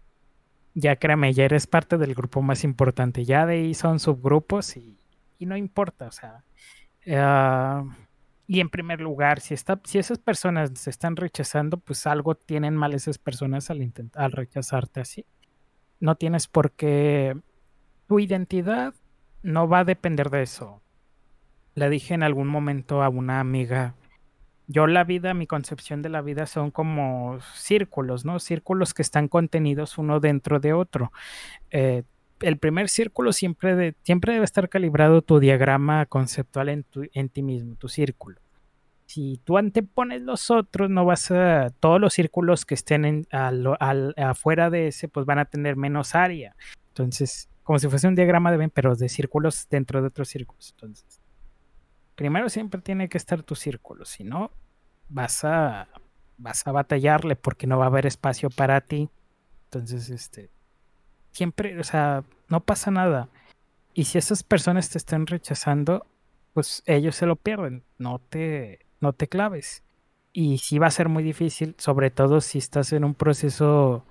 ya 0.74 0.96
créeme, 0.98 1.34
ya 1.34 1.46
eres 1.46 1.68
parte 1.68 1.98
del 1.98 2.14
grupo 2.14 2.42
más 2.42 2.64
importante. 2.64 3.26
Ya 3.26 3.46
de 3.46 3.56
ahí 3.56 3.74
son 3.74 4.00
subgrupos 4.00 4.78
y, 4.78 4.98
no 5.40 5.56
importa, 5.56 6.08
o 6.08 6.12
sea. 6.12 6.44
Ah, 7.08 7.86
y 8.48 8.60
en 8.60 8.70
primer 8.70 9.00
lugar, 9.00 9.40
si, 9.40 9.56
si 9.84 10.00
esas 10.00 10.18
personas 10.18 10.72
se 10.76 10.90
están 10.90 11.16
rechazando, 11.16 11.78
pues 11.78 12.08
algo 12.08 12.36
tienen 12.36 12.76
mal 12.76 12.94
esas 12.94 13.18
personas 13.18 13.70
al, 13.70 13.82
intentar, 13.82 14.24
al 14.24 14.32
rechazarte 14.32 15.00
así. 15.00 15.26
No 16.00 16.16
tienes 16.16 16.48
por 16.48 16.72
qué 16.72 17.40
tu 18.08 18.20
identidad 18.20 18.94
no 19.44 19.68
va 19.68 19.80
a 19.80 19.86
depender 19.86 20.30
de 20.30 20.42
eso. 20.42 20.82
Le 21.80 21.90
dije 21.90 22.14
en 22.14 22.24
algún 22.24 22.50
momento 22.50 23.02
a 23.02 23.08
una 23.08 23.40
amiga, 23.40 23.96
yo 24.68 24.86
la 24.86 25.06
vida, 25.06 25.34
mi 25.34 25.48
concepción 25.48 26.02
de 26.02 26.10
la 26.10 26.22
vida 26.22 26.46
son 26.46 26.72
como 26.72 27.40
círculos, 27.56 28.26
¿no? 28.26 28.40
Círculos 28.40 28.94
que 28.94 29.02
están 29.02 29.30
contenidos 29.30 29.98
uno 29.98 30.20
dentro 30.20 30.60
de 30.60 30.74
otro. 30.74 31.14
Eh, 31.72 32.04
el 32.42 32.58
primer 32.58 32.90
círculo 32.90 33.32
siempre, 33.32 33.96
siempre 34.04 34.34
debe 34.34 34.44
estar 34.44 34.68
calibrado 34.68 35.22
tu 35.22 35.40
diagrama 35.40 36.06
conceptual 36.06 36.68
en, 36.68 36.84
tu, 36.84 37.04
ti 37.32 37.42
mismo, 37.42 37.76
tu 37.76 37.88
círculo. 37.88 38.42
si 39.06 39.40
tú 39.46 39.58
antepones 39.58 40.22
los 40.22 40.52
otros, 40.52 40.90
no 40.90 41.06
vas 41.06 41.32
a. 41.32 41.70
Todos 41.80 42.02
los 42.02 42.14
círculos 42.14 42.66
que 42.66 42.76
estén 42.76 43.26
afuera 43.32 44.70
de 44.70 44.88
ese, 44.88 45.08
pues 45.08 45.26
van 45.26 45.40
a 45.40 45.46
tener 45.46 45.78
menos 45.78 46.14
área. 46.14 46.58
Entonces, 46.90 47.48
como 47.64 47.80
si 47.80 47.88
fuese 47.88 48.10
un 48.10 48.16
diagrama 48.16 48.52
de 48.52 48.58
Venn, 48.58 48.70
pero 48.70 48.98
de 48.98 49.08
círculos 49.08 49.66
dentro 49.70 50.02
de 50.02 50.10
otros 50.10 50.28
círculos. 50.28 50.74
Entonces, 50.76 51.22
primero 52.20 52.50
siempre 52.50 52.82
tiene 52.82 53.08
que 53.08 53.18
estar 53.18 53.44
tu 53.44 53.56
círculo, 53.56 54.04
si 54.04 54.26
no, 54.26 54.52
vas 55.08 55.46
a. 55.46 55.88
Vas 56.38 56.68
a 56.68 56.74
batallarle 56.74 57.38
porque 57.38 57.66
no 57.66 57.78
va 57.78 57.86
a 57.86 57.88
haber 57.88 58.06
espacio 58.06 58.50
para 58.50 58.82
ti. 58.82 59.10
Entonces, 59.66 60.10
este. 60.10 60.50
Siempre, 61.32 61.80
o 61.80 61.84
sea, 61.86 62.26
no 62.50 62.60
pasa 62.60 62.92
nada. 62.92 63.30
Y 63.94 64.04
si 64.04 64.18
esas 64.18 64.44
personas 64.44 64.90
te 64.90 64.98
están 64.98 65.28
rechazando, 65.28 66.06
pues 66.54 66.84
ellos 66.88 67.16
se 67.16 67.26
lo 67.26 67.38
pierden. 67.38 67.84
No 67.98 68.20
te 68.20 68.86
no 69.00 69.14
te 69.14 69.28
claves. 69.28 69.84
Y 70.34 70.58
sí 70.58 70.78
va 70.78 70.88
a 70.88 70.92
ser 70.92 71.08
muy 71.08 71.24
difícil, 71.24 71.74
sobre 71.78 72.12
todo 72.12 72.42
si 72.42 72.58
estás 72.58 72.92
en 72.92 73.06
un 73.06 73.16
proceso 73.16 74.06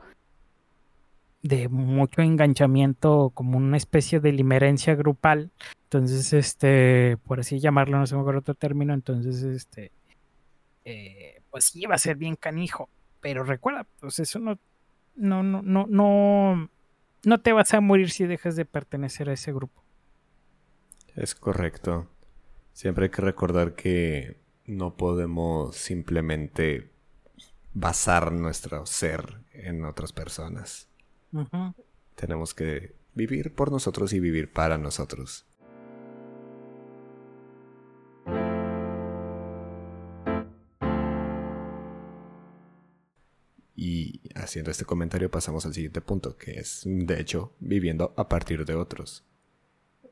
de 1.43 1.68
mucho 1.68 2.20
enganchamiento, 2.20 3.30
como 3.34 3.59
una 3.59 3.76
especie 3.76 4.20
de 4.20 4.32
limerencia 4.32 4.95
grupal. 4.95 5.51
Entonces, 5.84 6.32
este, 6.32 7.16
por 7.24 7.41
así 7.41 7.61
llamarlo, 7.61 7.99
no 7.99 8.07
sé 8.07 8.16
mejor 8.16 8.36
otro 8.36 8.55
término, 8.55 8.93
entonces, 8.95 9.43
este, 9.43 9.93
eh, 10.84 11.43
pues 11.51 11.64
sí 11.64 11.86
va 11.86 11.95
a 11.95 11.99
ser 11.99 12.16
bien 12.16 12.36
canijo. 12.36 12.89
Pero 13.20 13.45
recuerda, 13.45 13.86
pues 14.01 14.18
eso 14.18 14.39
no, 14.39 14.59
no, 15.16 15.43
no, 15.43 15.62
no, 15.62 15.86
no, 15.89 16.70
no 17.24 17.41
te 17.41 17.53
vas 17.53 17.74
a 17.74 17.80
morir 17.80 18.11
si 18.11 18.26
dejas 18.26 18.57
de 18.57 18.64
pertenecer 18.64 19.28
a 19.28 19.32
ese 19.32 19.53
grupo. 19.53 19.82
Es 21.16 21.34
correcto. 21.34 22.09
Siempre 22.72 23.07
hay 23.07 23.11
que 23.11 23.22
recordar 23.22 23.74
que 23.74 24.36
no 24.66 24.97
podemos 24.97 25.76
simplemente 25.76 26.93
basar 27.74 28.30
nuestro 28.32 28.86
ser 28.86 29.41
en 29.53 29.84
otras 29.84 30.12
personas. 30.12 30.88
Tenemos 32.14 32.55
que 32.55 32.95
vivir 33.14 33.55
por 33.55 33.70
nosotros 33.70 34.12
y 34.12 34.20
vivir 34.20 34.53
para 34.53 34.79
nosotros. 34.79 35.47
Y 43.81 44.20
haciendo 44.35 44.72
este 44.72 44.85
comentario 44.85 45.31
pasamos 45.31 45.64
al 45.64 45.74
siguiente 45.74 46.01
punto, 46.01 46.37
que 46.37 46.59
es, 46.59 46.83
de 46.85 47.20
hecho, 47.20 47.53
viviendo 47.61 48.12
a 48.16 48.29
partir 48.29 48.64
de 48.64 48.74
otros. 48.74 49.24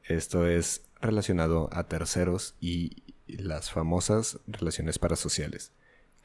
Esto 0.04 0.46
es 0.46 0.88
relacionado 1.00 1.68
a 1.72 1.88
terceros 1.88 2.54
y 2.60 3.02
las 3.26 3.72
famosas 3.72 4.38
relaciones 4.46 5.00
parasociales. 5.00 5.72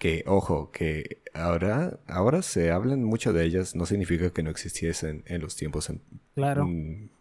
Que, 0.02 0.24
ojo, 0.26 0.72
que 0.72 1.22
ahora, 1.32 2.00
ahora 2.08 2.42
se 2.42 2.72
hablan 2.72 3.04
mucho 3.04 3.34
de 3.34 3.46
ellas, 3.46 3.76
no 3.76 3.86
significa 3.86 4.32
que 4.32 4.42
no 4.42 4.50
existiesen 4.50 5.24
en 5.28 5.42
los 5.42 5.56
tiempos 5.56 5.92
claro. 6.34 6.68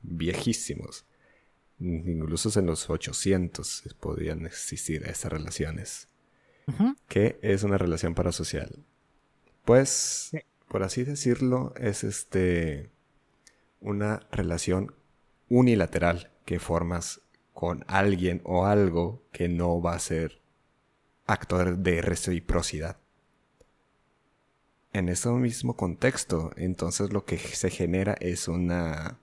viejísimos. 0.01 1.05
Incluso 1.79 2.59
en 2.59 2.65
los 2.65 2.89
800 2.89 3.85
podían 4.01 4.47
existir 4.47 5.03
estas 5.07 5.31
relaciones. 5.31 6.09
¿Qué 7.07 7.39
es 7.43 7.65
una 7.65 7.77
relación 7.77 8.15
parasocial? 8.15 8.83
Pues, 9.67 10.31
por 10.67 10.83
así 10.83 11.05
decirlo, 11.05 11.75
es 11.77 12.03
este 12.03 12.89
una 13.81 14.27
relación 14.33 14.95
unilateral 15.51 16.31
que 16.47 16.59
formas 16.59 17.21
con 17.53 17.85
alguien 17.89 18.41
o 18.45 18.65
algo 18.65 19.23
que 19.33 19.51
no 19.51 19.83
va 19.83 19.97
a 19.97 19.99
ser 19.99 20.41
actor 21.31 21.79
de 21.79 22.03
reciprocidad. 22.03 22.99
En 24.93 25.09
ese 25.09 25.31
mismo 25.31 25.77
contexto, 25.77 26.51
entonces 26.57 27.13
lo 27.13 27.25
que 27.25 27.39
se 27.39 27.71
genera 27.71 28.15
es 28.21 28.49
una 28.49 29.21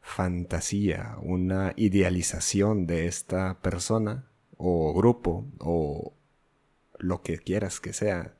fantasía, 0.00 1.16
una 1.20 1.74
idealización 1.76 2.86
de 2.86 3.06
esta 3.06 3.60
persona 3.60 4.26
o 4.56 4.94
grupo 4.94 5.46
o 5.58 6.14
lo 6.98 7.22
que 7.22 7.38
quieras 7.38 7.80
que 7.80 7.92
sea. 7.92 8.34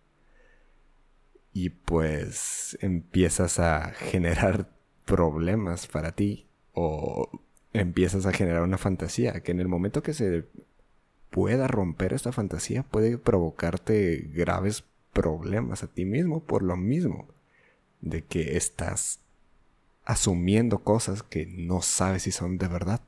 Y 1.53 1.71
pues 1.71 2.79
empiezas 2.81 3.59
a 3.59 3.91
generar 3.93 4.71
problemas 5.05 5.87
para 5.87 6.13
ti 6.13 6.47
o 6.73 7.31
empiezas 7.73 8.25
a 8.25 8.33
generar 8.33 8.63
una 8.63 8.79
fantasía 8.79 9.43
que 9.43 9.53
en 9.53 9.61
el 9.61 9.69
momento 9.69 10.03
que 10.03 10.15
se 10.15 10.47
pueda 11.31 11.69
romper 11.69 12.13
esta 12.13 12.33
fantasía 12.33 12.83
puede 12.83 13.19
provocarte 13.19 14.29
graves 14.33 14.85
problemas 15.13 15.83
a 15.83 15.87
ti 15.87 16.05
mismo 16.05 16.41
por 16.41 16.63
lo 16.63 16.77
mismo 16.77 17.29
de 18.01 18.23
que 18.25 18.57
estás 18.57 19.21
asumiendo 20.05 20.81
cosas 20.81 21.23
que 21.23 21.47
no 21.47 21.83
sabes 21.83 22.23
si 22.23 22.33
son 22.33 22.59
de 22.59 22.69
verdad. 22.69 23.01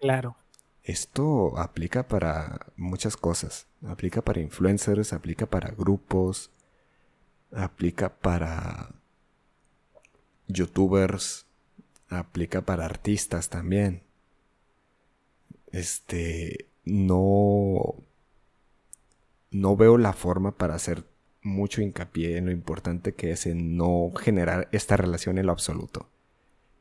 Claro. 0.00 0.36
Esto 0.82 1.58
aplica 1.58 2.06
para 2.06 2.66
muchas 2.76 3.16
cosas. 3.16 3.66
Aplica 3.86 4.22
para 4.22 4.40
influencers, 4.40 5.12
aplica 5.12 5.46
para 5.46 5.70
grupos, 5.70 6.50
aplica 7.50 8.08
para 8.08 8.94
youtubers, 10.46 11.44
aplica 12.08 12.62
para 12.62 12.84
artistas 12.84 13.48
también 13.50 14.06
este, 15.72 16.66
no, 16.86 17.96
no 19.50 19.76
veo 19.76 19.98
la 19.98 20.14
forma 20.14 20.56
para 20.56 20.74
hacer 20.74 21.04
mucho 21.42 21.82
hincapié 21.82 22.38
en 22.38 22.46
lo 22.46 22.52
importante 22.52 23.14
que 23.14 23.32
es 23.32 23.46
en 23.46 23.76
no 23.76 24.12
generar 24.16 24.68
esta 24.72 24.96
relación 24.96 25.38
en 25.38 25.46
lo 25.46 25.52
absoluto. 25.52 26.08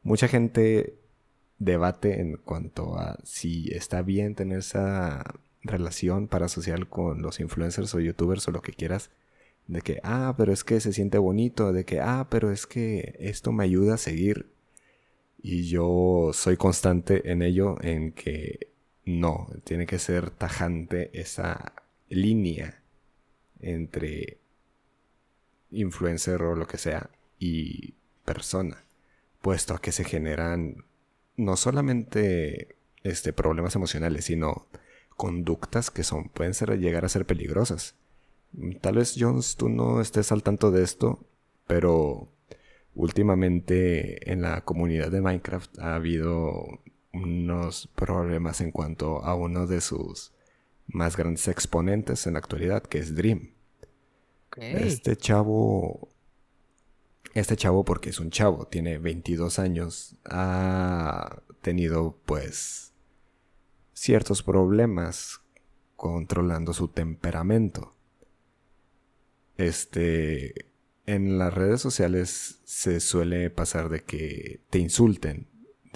Mucha 0.04 0.28
gente 0.28 0.96
debate 1.60 2.22
en 2.22 2.38
cuanto 2.38 2.98
a 2.98 3.18
si 3.24 3.70
está 3.74 4.02
bien 4.02 4.36
tener 4.36 4.60
esa 4.60 5.24
relación 5.64 6.28
parasocial 6.28 6.88
con 6.88 7.22
los 7.22 7.40
influencers 7.40 7.94
o 7.96 8.00
youtubers 8.00 8.48
o 8.48 8.52
lo 8.52 8.62
que 8.62 8.74
quieras. 8.74 9.10
De 9.68 9.82
que, 9.82 10.00
ah, 10.04 10.36
pero 10.38 10.54
es 10.54 10.64
que 10.64 10.80
se 10.80 10.94
siente 10.94 11.18
bonito. 11.18 11.74
De 11.74 11.86
que, 11.86 12.00
ah, 12.00 12.28
pero 12.30 12.52
es 12.52 12.68
que 12.68 13.16
esto 13.20 13.52
me 13.52 13.64
ayuda 13.64 13.96
a 13.96 13.98
seguir. 13.98 14.48
Y 15.42 15.64
yo 15.64 16.32
soy 16.34 16.58
constante 16.58 17.32
en 17.32 17.42
ello, 17.42 17.78
en 17.82 18.12
que 18.12 18.75
no, 19.06 19.48
tiene 19.64 19.86
que 19.86 20.00
ser 20.00 20.32
tajante 20.32 21.12
esa 21.20 21.74
línea 22.10 22.82
entre 23.60 24.40
influencer 25.72 26.42
o 26.42 26.56
lo 26.56 26.68
que 26.68 26.78
sea 26.78 27.10
y 27.40 27.94
persona, 28.24 28.84
puesto 29.42 29.74
a 29.74 29.82
que 29.82 29.92
se 29.92 30.04
generan 30.04 30.86
no 31.38 31.56
solamente 31.58 32.78
este, 33.04 33.34
problemas 33.34 33.76
emocionales, 33.76 34.26
sino 34.26 34.68
conductas 35.16 35.92
que 35.92 36.04
son, 36.04 36.30
pueden 36.30 36.54
ser, 36.54 36.78
llegar 36.80 37.06
a 37.06 37.10
ser 37.10 37.26
peligrosas. 37.26 37.96
Tal 38.82 38.96
vez, 38.96 39.16
Jones, 39.18 39.56
tú 39.56 39.70
no 39.70 40.02
estés 40.02 40.32
al 40.32 40.44
tanto 40.44 40.72
de 40.72 40.84
esto, 40.84 41.26
pero 41.68 42.30
últimamente 42.96 44.32
en 44.32 44.42
la 44.42 44.62
comunidad 44.62 45.12
de 45.12 45.22
Minecraft 45.22 45.80
ha 45.80 45.96
habido 45.96 46.80
unos 47.16 47.88
problemas 47.96 48.62
en 48.62 48.72
cuanto 48.72 49.24
a 49.24 49.36
uno 49.36 49.68
de 49.68 49.82
sus 49.82 50.34
más 50.88 51.18
grandes 51.18 51.48
exponentes 51.48 52.28
en 52.28 52.34
la 52.34 52.40
actualidad, 52.40 52.84
que 52.84 53.00
es 53.00 53.16
Dream. 53.16 53.52
Este 54.58 55.18
chavo, 55.18 56.10
este 57.34 57.58
chavo 57.58 57.84
porque 57.84 58.10
es 58.10 58.20
un 58.20 58.30
chavo, 58.30 58.68
tiene 58.68 58.98
22 59.00 59.60
años, 59.60 60.16
ha 60.24 61.42
tenido 61.62 62.18
pues 62.26 62.94
ciertos 63.94 64.44
problemas 64.44 65.42
controlando 65.96 66.74
su 66.74 66.88
temperamento. 66.88 67.94
Este, 69.58 70.68
en 71.06 71.38
las 71.38 71.54
redes 71.54 71.82
sociales 71.82 72.60
se 72.64 73.00
suele 73.00 73.50
pasar 73.50 73.90
de 73.90 74.04
que 74.04 74.62
te 74.70 74.80
insulten 74.80 75.48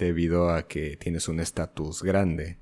debido 0.06 0.50
a 0.50 0.66
que 0.66 0.96
tienes 0.96 1.28
un 1.28 1.40
estatus 1.40 2.02
grande 2.02 2.58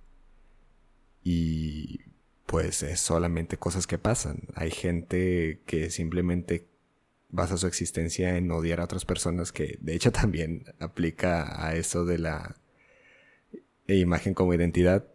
y 1.22 2.00
pues 2.46 2.82
es 2.82 3.00
solamente 3.00 3.58
cosas 3.58 3.86
que 3.86 3.98
pasan. 3.98 4.48
Hay 4.54 4.70
gente 4.70 5.60
que 5.66 5.90
simplemente 5.90 6.66
basa 7.28 7.56
su 7.56 7.66
existencia 7.66 8.36
en 8.36 8.50
odiar 8.50 8.80
a 8.80 8.84
otras 8.84 9.04
personas 9.04 9.52
que 9.52 9.78
de 9.80 9.94
hecho 9.94 10.12
también 10.22 10.64
aplica 10.80 11.64
a 11.64 11.76
eso 11.76 12.04
de 12.04 12.18
la 12.18 12.56
imagen 13.86 14.34
como 14.34 14.54
identidad 14.54 15.06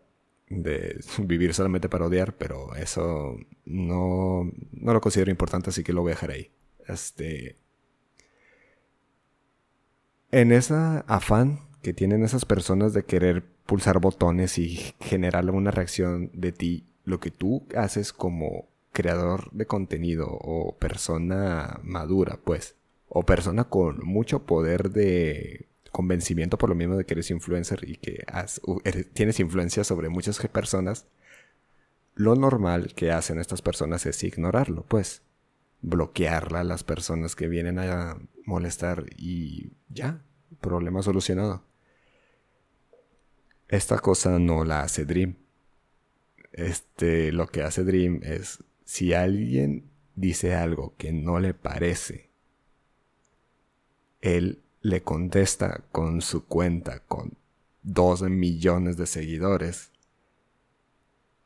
de 0.50 1.00
vivir 1.20 1.54
solamente 1.54 1.90
para 1.90 2.06
odiar, 2.06 2.38
pero 2.38 2.76
eso 2.76 3.38
no, 3.66 4.50
no 4.72 4.94
lo 4.94 5.02
considero 5.02 5.32
importante, 5.32 5.72
así 5.72 5.84
que 5.84 5.94
lo 5.94 6.02
voy 6.02 6.12
a 6.12 6.16
dejar 6.16 6.32
ahí. 6.32 6.52
Este, 6.88 7.58
en 10.32 10.52
esa 10.52 11.00
afán 11.02 11.73
que 11.84 11.94
tienen 11.94 12.24
esas 12.24 12.46
personas 12.46 12.94
de 12.94 13.04
querer 13.04 13.44
pulsar 13.66 14.00
botones 14.00 14.58
y 14.58 14.96
generar 15.02 15.48
una 15.52 15.70
reacción 15.70 16.32
de 16.34 16.52
ti, 16.54 16.88
lo 17.04 17.20
que 17.20 17.30
tú 17.30 17.68
haces 17.76 18.14
como 18.14 18.70
creador 18.94 19.52
de 19.52 19.66
contenido 19.66 20.28
o 20.30 20.78
persona 20.78 21.80
madura, 21.84 22.40
pues, 22.44 22.76
o 23.10 23.24
persona 23.24 23.66
con 23.66 24.00
mucho 24.06 24.46
poder 24.46 24.92
de 24.92 25.68
convencimiento 25.92 26.58
por 26.58 26.70
lo 26.70 26.76
mismo 26.76 26.96
de 26.96 27.06
que 27.06 27.16
eres 27.16 27.30
influencer 27.30 27.88
y 27.88 27.98
que 27.98 28.26
tienes 29.14 29.40
influencia 29.40 29.84
sobre 29.84 30.10
muchas 30.10 30.40
personas, 30.48 31.06
lo 32.16 32.36
normal 32.36 32.94
que 32.96 33.12
hacen 33.12 33.40
estas 33.40 33.62
personas 33.62 34.06
es 34.06 34.24
ignorarlo, 34.24 34.86
pues, 34.88 35.22
bloquearla 35.82 36.62
a 36.62 36.64
las 36.64 36.84
personas 36.84 37.36
que 37.36 37.50
vienen 37.50 37.78
a 37.78 38.18
molestar 38.46 39.06
y 39.18 39.74
ya, 39.90 40.22
problema 40.62 41.04
solucionado. 41.04 41.64
Esta 43.74 43.98
cosa 43.98 44.38
no 44.38 44.64
la 44.64 44.82
hace 44.82 45.04
Dream. 45.04 45.36
Este, 46.52 47.32
lo 47.32 47.48
que 47.48 47.64
hace 47.64 47.84
Dream 47.84 48.20
es 48.22 48.64
si 48.86 49.16
alguien 49.16 49.90
dice 50.14 50.54
algo 50.54 50.94
que 50.96 51.12
no 51.12 51.40
le 51.40 51.56
parece, 51.56 52.30
él 54.22 54.62
le 54.82 55.02
contesta 55.02 55.86
con 55.92 56.22
su 56.22 56.46
cuenta 56.46 57.00
con 57.00 57.34
12 57.82 58.30
millones 58.30 58.96
de 58.96 59.08
seguidores 59.08 59.90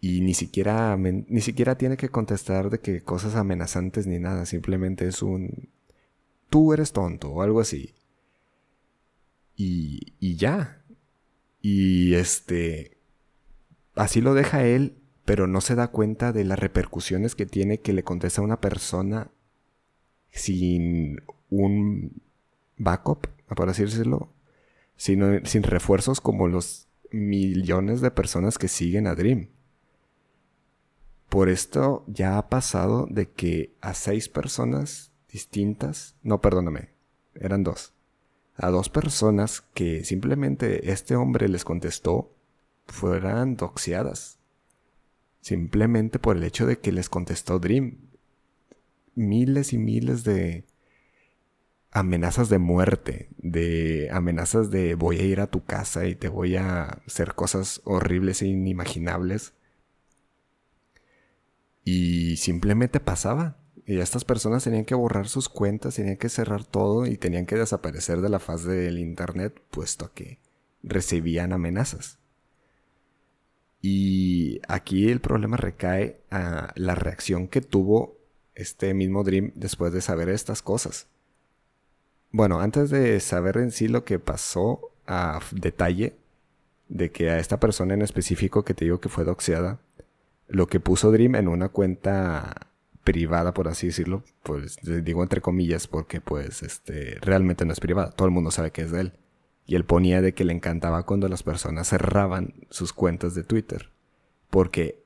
y 0.01 0.19
ni 0.19 0.33
siquiera 0.33 0.97
ni 0.97 1.39
siquiera 1.39 1.77
tiene 1.77 1.95
que 1.95 2.09
contestar 2.09 2.69
de 2.69 2.81
que 2.81 3.03
cosas 3.03 3.35
amenazantes 3.35 4.05
ni 4.05 4.19
nada, 4.19 4.45
simplemente 4.45 5.07
es 5.07 5.21
un 5.21 5.69
tú 6.49 6.73
eres 6.73 6.91
tonto 6.91 7.31
o 7.31 7.41
algo 7.41 7.61
así. 7.61 7.95
Y, 9.55 10.13
y 10.19 10.35
ya. 10.35 10.83
Y 11.69 12.13
este 12.13 12.97
así 13.93 14.21
lo 14.21 14.33
deja 14.33 14.63
él 14.63 14.95
pero 15.27 15.45
no 15.45 15.59
se 15.59 15.75
da 15.75 15.89
cuenta 15.89 16.31
de 16.31 16.45
las 16.45 16.57
repercusiones 16.57 17.35
que 17.35 17.45
tiene 17.45 17.81
que 17.81 17.91
le 17.91 18.05
contesta 18.05 18.39
a 18.39 18.45
una 18.45 18.61
persona 18.61 19.29
sin 20.31 21.21
un 21.49 22.21
backup, 22.77 23.27
por 23.53 23.67
así 23.67 23.83
decirlo, 23.83 24.31
sin, 24.95 25.45
sin 25.45 25.63
refuerzos 25.63 26.21
como 26.21 26.47
los 26.47 26.87
millones 27.11 27.99
de 27.99 28.09
personas 28.09 28.57
que 28.57 28.69
siguen 28.69 29.05
a 29.05 29.15
Dream. 29.15 29.49
Por 31.27 31.49
esto 31.49 32.05
ya 32.07 32.37
ha 32.37 32.47
pasado 32.47 33.05
de 33.09 33.29
que 33.29 33.75
a 33.81 33.93
seis 33.95 34.29
personas 34.29 35.11
distintas, 35.29 36.15
no, 36.23 36.39
perdóname, 36.39 36.91
eran 37.35 37.65
dos, 37.65 37.91
a 38.57 38.69
dos 38.69 38.89
personas 38.89 39.63
que 39.73 40.03
simplemente 40.03 40.91
este 40.91 41.15
hombre 41.15 41.47
les 41.47 41.63
contestó 41.63 42.31
fueran 42.87 43.55
doxeadas 43.55 44.37
Simplemente 45.47 46.19
por 46.19 46.35
el 46.35 46.43
hecho 46.43 46.65
de 46.65 46.79
que 46.79 46.91
les 46.91 47.07
contestó 47.07 47.57
Dream. 47.57 47.99
Miles 49.15 49.71
y 49.71 49.77
miles 49.77 50.25
de 50.25 50.65
amenazas 51.91 52.49
de 52.49 52.57
muerte, 52.57 53.29
de 53.37 54.09
amenazas 54.11 54.71
de 54.71 54.95
voy 54.95 55.19
a 55.19 55.23
ir 55.23 55.39
a 55.39 55.47
tu 55.47 55.63
casa 55.63 56.05
y 56.05 56.15
te 56.15 56.27
voy 56.27 56.57
a 56.57 56.99
hacer 57.07 57.33
cosas 57.33 57.79
horribles 57.85 58.41
e 58.41 58.47
inimaginables. 58.47 59.53
Y 61.85 62.35
simplemente 62.35 62.99
pasaba. 62.99 63.55
Y 63.87 63.99
estas 64.01 64.25
personas 64.25 64.65
tenían 64.65 64.83
que 64.83 64.95
borrar 64.95 65.29
sus 65.29 65.47
cuentas, 65.47 65.95
tenían 65.95 66.17
que 66.17 66.27
cerrar 66.27 66.65
todo 66.65 67.05
y 67.05 67.15
tenían 67.15 67.45
que 67.45 67.55
desaparecer 67.55 68.19
de 68.19 68.27
la 68.27 68.39
faz 68.39 68.65
del 68.65 68.99
Internet, 68.99 69.61
puesto 69.71 70.11
que 70.13 70.39
recibían 70.83 71.53
amenazas. 71.53 72.19
Y 73.81 74.59
aquí 74.67 75.09
el 75.09 75.21
problema 75.21 75.55
recae 75.55 76.19
a 76.29 76.73
la 76.75 76.95
reacción 76.95 77.47
que 77.47 77.61
tuvo 77.61 78.17
este 78.55 78.93
mismo 78.93 79.23
Dream 79.23 79.53
después 79.55 79.93
de 79.93 80.01
saber 80.01 80.27
estas 80.27 80.61
cosas. 80.61 81.07
Bueno, 82.31 82.59
antes 82.59 82.89
de 82.89 83.17
saber 83.21 83.55
en 83.55 83.71
sí 83.71 83.87
lo 83.87 84.03
que 84.03 84.19
pasó 84.19 84.91
a 85.05 85.39
detalle, 85.53 86.17
de 86.89 87.13
que 87.13 87.29
a 87.29 87.39
esta 87.39 87.61
persona 87.61 87.93
en 87.93 88.01
específico 88.01 88.65
que 88.65 88.73
te 88.73 88.83
digo 88.83 88.99
que 88.99 89.07
fue 89.07 89.23
doxeada, 89.23 89.79
lo 90.49 90.67
que 90.67 90.81
puso 90.81 91.09
Dream 91.09 91.35
en 91.35 91.47
una 91.47 91.69
cuenta 91.69 92.66
privada, 93.07 93.53
por 93.53 93.69
así 93.69 93.87
decirlo, 93.87 94.25
pues 94.43 94.79
digo 94.83 95.23
entre 95.23 95.39
comillas, 95.39 95.87
porque 95.87 96.19
pues 96.19 96.61
este 96.61 97.17
realmente 97.21 97.63
no 97.63 97.71
es 97.71 97.79
privada, 97.79 98.11
todo 98.11 98.27
el 98.27 98.33
mundo 98.33 98.51
sabe 98.51 98.71
que 98.71 98.81
es 98.81 98.91
de 98.91 98.99
él. 98.99 99.13
Y 99.65 99.75
él 99.75 99.85
ponía 99.85 100.21
de 100.21 100.33
que 100.33 100.43
le 100.43 100.51
encantaba 100.51 101.05
cuando 101.05 101.29
las 101.29 101.41
personas 101.41 101.87
cerraban 101.87 102.67
sus 102.69 102.91
cuentas 102.91 103.33
de 103.33 103.45
Twitter. 103.45 103.91
Porque 104.49 105.05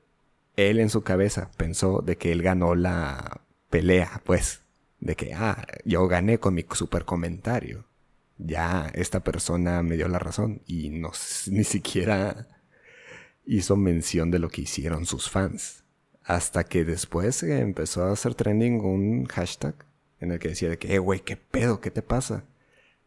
él 0.56 0.80
en 0.80 0.90
su 0.90 1.02
cabeza 1.02 1.52
pensó 1.56 2.02
de 2.02 2.16
que 2.16 2.32
él 2.32 2.42
ganó 2.42 2.74
la 2.74 3.42
pelea, 3.70 4.20
pues. 4.24 4.62
De 4.98 5.14
que, 5.14 5.34
ah, 5.34 5.64
yo 5.84 6.08
gané 6.08 6.38
con 6.38 6.54
mi 6.54 6.64
super 6.72 7.04
comentario. 7.04 7.84
Ya 8.38 8.90
esta 8.94 9.20
persona 9.20 9.80
me 9.84 9.96
dio 9.96 10.08
la 10.08 10.18
razón 10.18 10.62
y 10.66 10.90
no, 10.90 11.12
ni 11.46 11.62
siquiera 11.62 12.48
hizo 13.46 13.76
mención 13.76 14.32
de 14.32 14.40
lo 14.40 14.48
que 14.48 14.62
hicieron 14.62 15.06
sus 15.06 15.30
fans. 15.30 15.81
Hasta 16.24 16.64
que 16.64 16.84
después 16.84 17.42
empezó 17.42 18.04
a 18.04 18.12
hacer 18.12 18.34
trending 18.34 18.80
un 18.80 19.26
hashtag 19.26 19.74
en 20.20 20.32
el 20.32 20.38
que 20.38 20.48
decía 20.48 20.68
de 20.68 20.78
que, 20.78 20.94
eh, 20.94 20.98
güey, 20.98 21.20
¿qué 21.20 21.36
pedo? 21.36 21.80
¿Qué 21.80 21.90
te 21.90 22.02
pasa? 22.02 22.44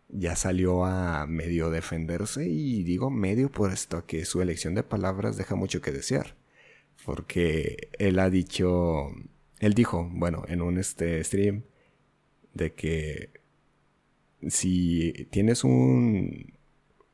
ya 0.09 0.35
salió 0.35 0.85
a 0.85 1.25
medio 1.27 1.69
defenderse 1.69 2.47
y 2.47 2.83
digo 2.83 3.09
medio 3.09 3.51
por 3.51 3.71
esto 3.71 4.05
que 4.05 4.25
su 4.25 4.41
elección 4.41 4.75
de 4.75 4.83
palabras 4.83 5.37
deja 5.37 5.55
mucho 5.55 5.81
que 5.81 5.91
desear. 5.91 6.35
Porque 7.05 7.89
él 7.99 8.19
ha 8.19 8.29
dicho, 8.29 9.11
él 9.59 9.73
dijo, 9.73 10.09
bueno, 10.11 10.43
en 10.47 10.61
un 10.61 10.77
este 10.77 11.23
stream 11.23 11.63
de 12.53 12.73
que 12.73 13.31
si 14.47 15.27
tienes 15.31 15.63
un 15.63 16.53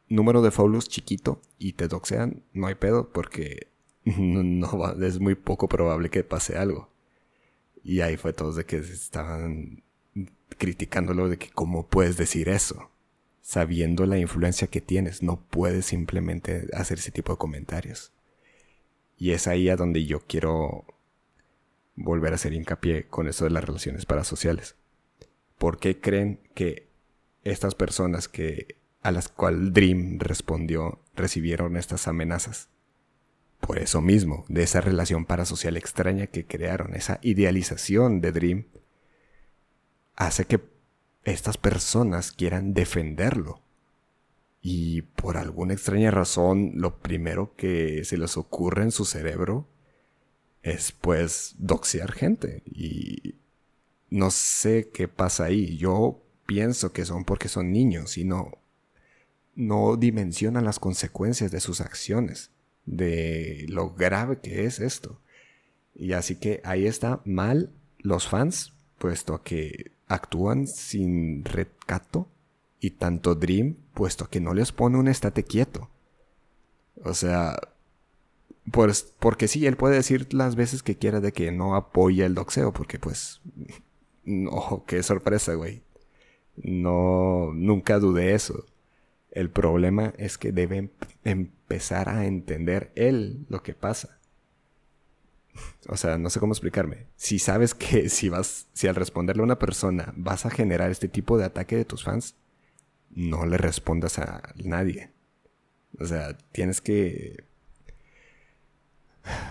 número 0.08 0.42
de 0.42 0.52
follows 0.52 0.88
chiquito 0.88 1.42
y 1.58 1.74
te 1.74 1.88
doxean, 1.88 2.44
no 2.54 2.68
hay 2.68 2.76
pedo 2.76 3.12
porque 3.12 3.71
no, 4.06 5.04
es 5.04 5.20
muy 5.20 5.36
poco 5.36 5.68
probable 5.68 6.10
que 6.10 6.24
pase 6.24 6.58
algo. 6.58 6.90
Y 7.84 8.02
ahí 8.02 8.18
fue 8.18 8.34
todos 8.34 8.56
de 8.56 8.66
que 8.66 8.78
estaban 8.78 9.84
criticándolo 10.58 11.30
de 11.30 11.38
que 11.38 11.50
cómo 11.50 11.88
puedes 11.88 12.18
decir 12.18 12.50
eso. 12.50 12.90
Sabiendo 13.42 14.06
la 14.06 14.20
influencia 14.20 14.68
que 14.68 14.82
tienes, 14.82 15.24
no 15.24 15.42
puedes 15.50 15.86
simplemente 15.86 16.68
hacer 16.74 17.00
ese 17.00 17.12
tipo 17.12 17.34
de 17.34 17.38
comentarios. 17.40 18.12
Y 19.18 19.32
es 19.32 19.48
ahí 19.48 19.70
a 19.70 19.76
donde 19.76 20.06
yo 20.06 20.22
quiero 20.22 20.86
volver 21.96 22.34
a 22.34 22.36
hacer 22.36 22.54
hincapié 22.54 23.08
con 23.08 23.28
eso 23.28 23.46
de 23.46 23.52
las 23.52 23.64
relaciones 23.64 24.06
parasociales. 24.06 24.76
¿Por 25.58 25.80
qué 25.80 26.00
creen 26.00 26.40
que 26.54 26.88
estas 27.44 27.76
personas 27.76 28.28
que 28.28 28.78
a 29.02 29.12
las 29.12 29.28
cuales 29.30 29.74
Dream 29.74 30.20
respondió 30.20 31.00
recibieron 31.16 31.78
estas 31.78 32.08
amenazas? 32.08 32.70
Por 33.62 33.80
eso 33.80 34.02
mismo, 34.02 34.46
de 34.50 34.64
esa 34.64 34.82
relación 34.82 35.26
parasocial 35.26 35.78
extraña 35.78 36.28
que 36.28 36.46
crearon, 36.46 36.96
esa 36.96 37.20
idealización 37.22 38.20
de 38.20 38.32
Dream 38.32 38.66
hace 40.16 40.46
que 40.46 40.60
estas 41.24 41.58
personas 41.58 42.32
quieran 42.32 42.74
defenderlo. 42.74 43.62
Y 44.62 45.04
por 45.04 45.38
alguna 45.38 45.74
extraña 45.74 46.12
razón, 46.12 46.74
lo 46.76 47.00
primero 47.00 47.56
que 47.56 48.04
se 48.04 48.18
les 48.18 48.38
ocurre 48.38 48.84
en 48.84 48.92
su 48.92 49.06
cerebro 49.06 49.68
es 50.62 50.92
pues 50.92 51.56
doxear 51.58 52.12
gente. 52.12 52.62
Y 52.66 53.36
no 54.10 54.30
sé 54.30 54.90
qué 54.94 55.08
pasa 55.08 55.46
ahí. 55.46 55.78
Yo 55.78 56.22
pienso 56.46 56.92
que 56.94 57.06
son 57.06 57.26
porque 57.26 57.48
son 57.48 57.72
niños 57.72 58.18
y 58.18 58.26
no, 58.26 58.52
no 59.56 59.96
dimensionan 59.98 60.66
las 60.66 60.80
consecuencias 60.80 61.52
de 61.52 61.60
sus 61.60 61.82
acciones, 61.82 62.52
de 62.86 63.66
lo 63.70 63.92
grave 63.92 64.40
que 64.40 64.66
es 64.66 64.80
esto. 64.80 65.20
Y 65.96 66.14
así 66.14 66.36
que 66.36 66.62
ahí 66.64 66.86
está 66.86 67.22
mal 67.26 67.72
los 68.00 68.28
fans, 68.28 68.74
puesto 68.98 69.44
que 69.44 69.92
actúan 70.08 70.68
sin 70.68 71.46
recato 71.46 72.28
y 72.80 72.92
tanto 72.92 73.36
Dream, 73.36 73.76
puesto 73.94 74.30
que 74.30 74.42
no 74.42 74.54
les 74.54 74.72
pone 74.72 74.98
un 74.98 75.08
estate 75.08 75.44
quieto. 75.44 75.90
O 77.04 77.14
sea, 77.14 77.60
pues, 78.72 79.14
porque 79.20 79.48
sí, 79.48 79.66
él 79.66 79.78
puede 79.78 79.96
decir 79.96 80.34
las 80.34 80.56
veces 80.56 80.84
que 80.84 80.98
quiera 80.98 81.20
de 81.20 81.32
que 81.32 81.52
no 81.52 81.76
apoya 81.76 82.26
el 82.26 82.36
doxeo, 82.36 82.74
porque 82.74 83.00
pues, 83.00 83.42
no, 84.26 84.84
qué 84.88 85.04
sorpresa, 85.04 85.54
güey. 85.54 85.84
No, 86.58 87.52
nunca 87.54 88.00
dudé 88.00 88.34
eso. 88.34 88.66
El 89.32 89.50
problema 89.50 90.14
es 90.18 90.38
que 90.38 90.52
debe 90.52 90.90
empezar 91.72 92.10
a 92.10 92.26
entender 92.26 92.92
él 92.96 93.46
lo 93.48 93.64
que 93.64 93.74
pasa. 93.74 94.20
O 95.88 95.96
sea, 95.96 96.18
no 96.18 96.30
sé 96.30 96.42
cómo 96.42 96.52
explicarme. 96.54 97.08
Si 97.16 97.40
sabes 97.40 97.74
que 97.74 98.10
si 98.10 98.28
vas, 98.28 98.68
si 98.74 98.88
al 98.88 98.96
responderle 98.96 99.42
a 99.42 99.46
una 99.46 99.60
persona 99.60 100.14
vas 100.18 100.46
a 100.46 100.50
generar 100.50 100.92
este 100.92 101.08
tipo 101.08 101.38
de 101.38 101.46
ataque 101.46 101.78
de 101.78 101.86
tus 101.86 102.04
fans, 102.04 102.36
no 103.10 103.46
le 103.46 103.58
respondas 103.58 104.20
a 104.20 104.54
nadie. 104.56 105.12
O 106.00 106.06
sea, 106.06 106.38
tienes 106.52 106.82
que... 106.82 107.46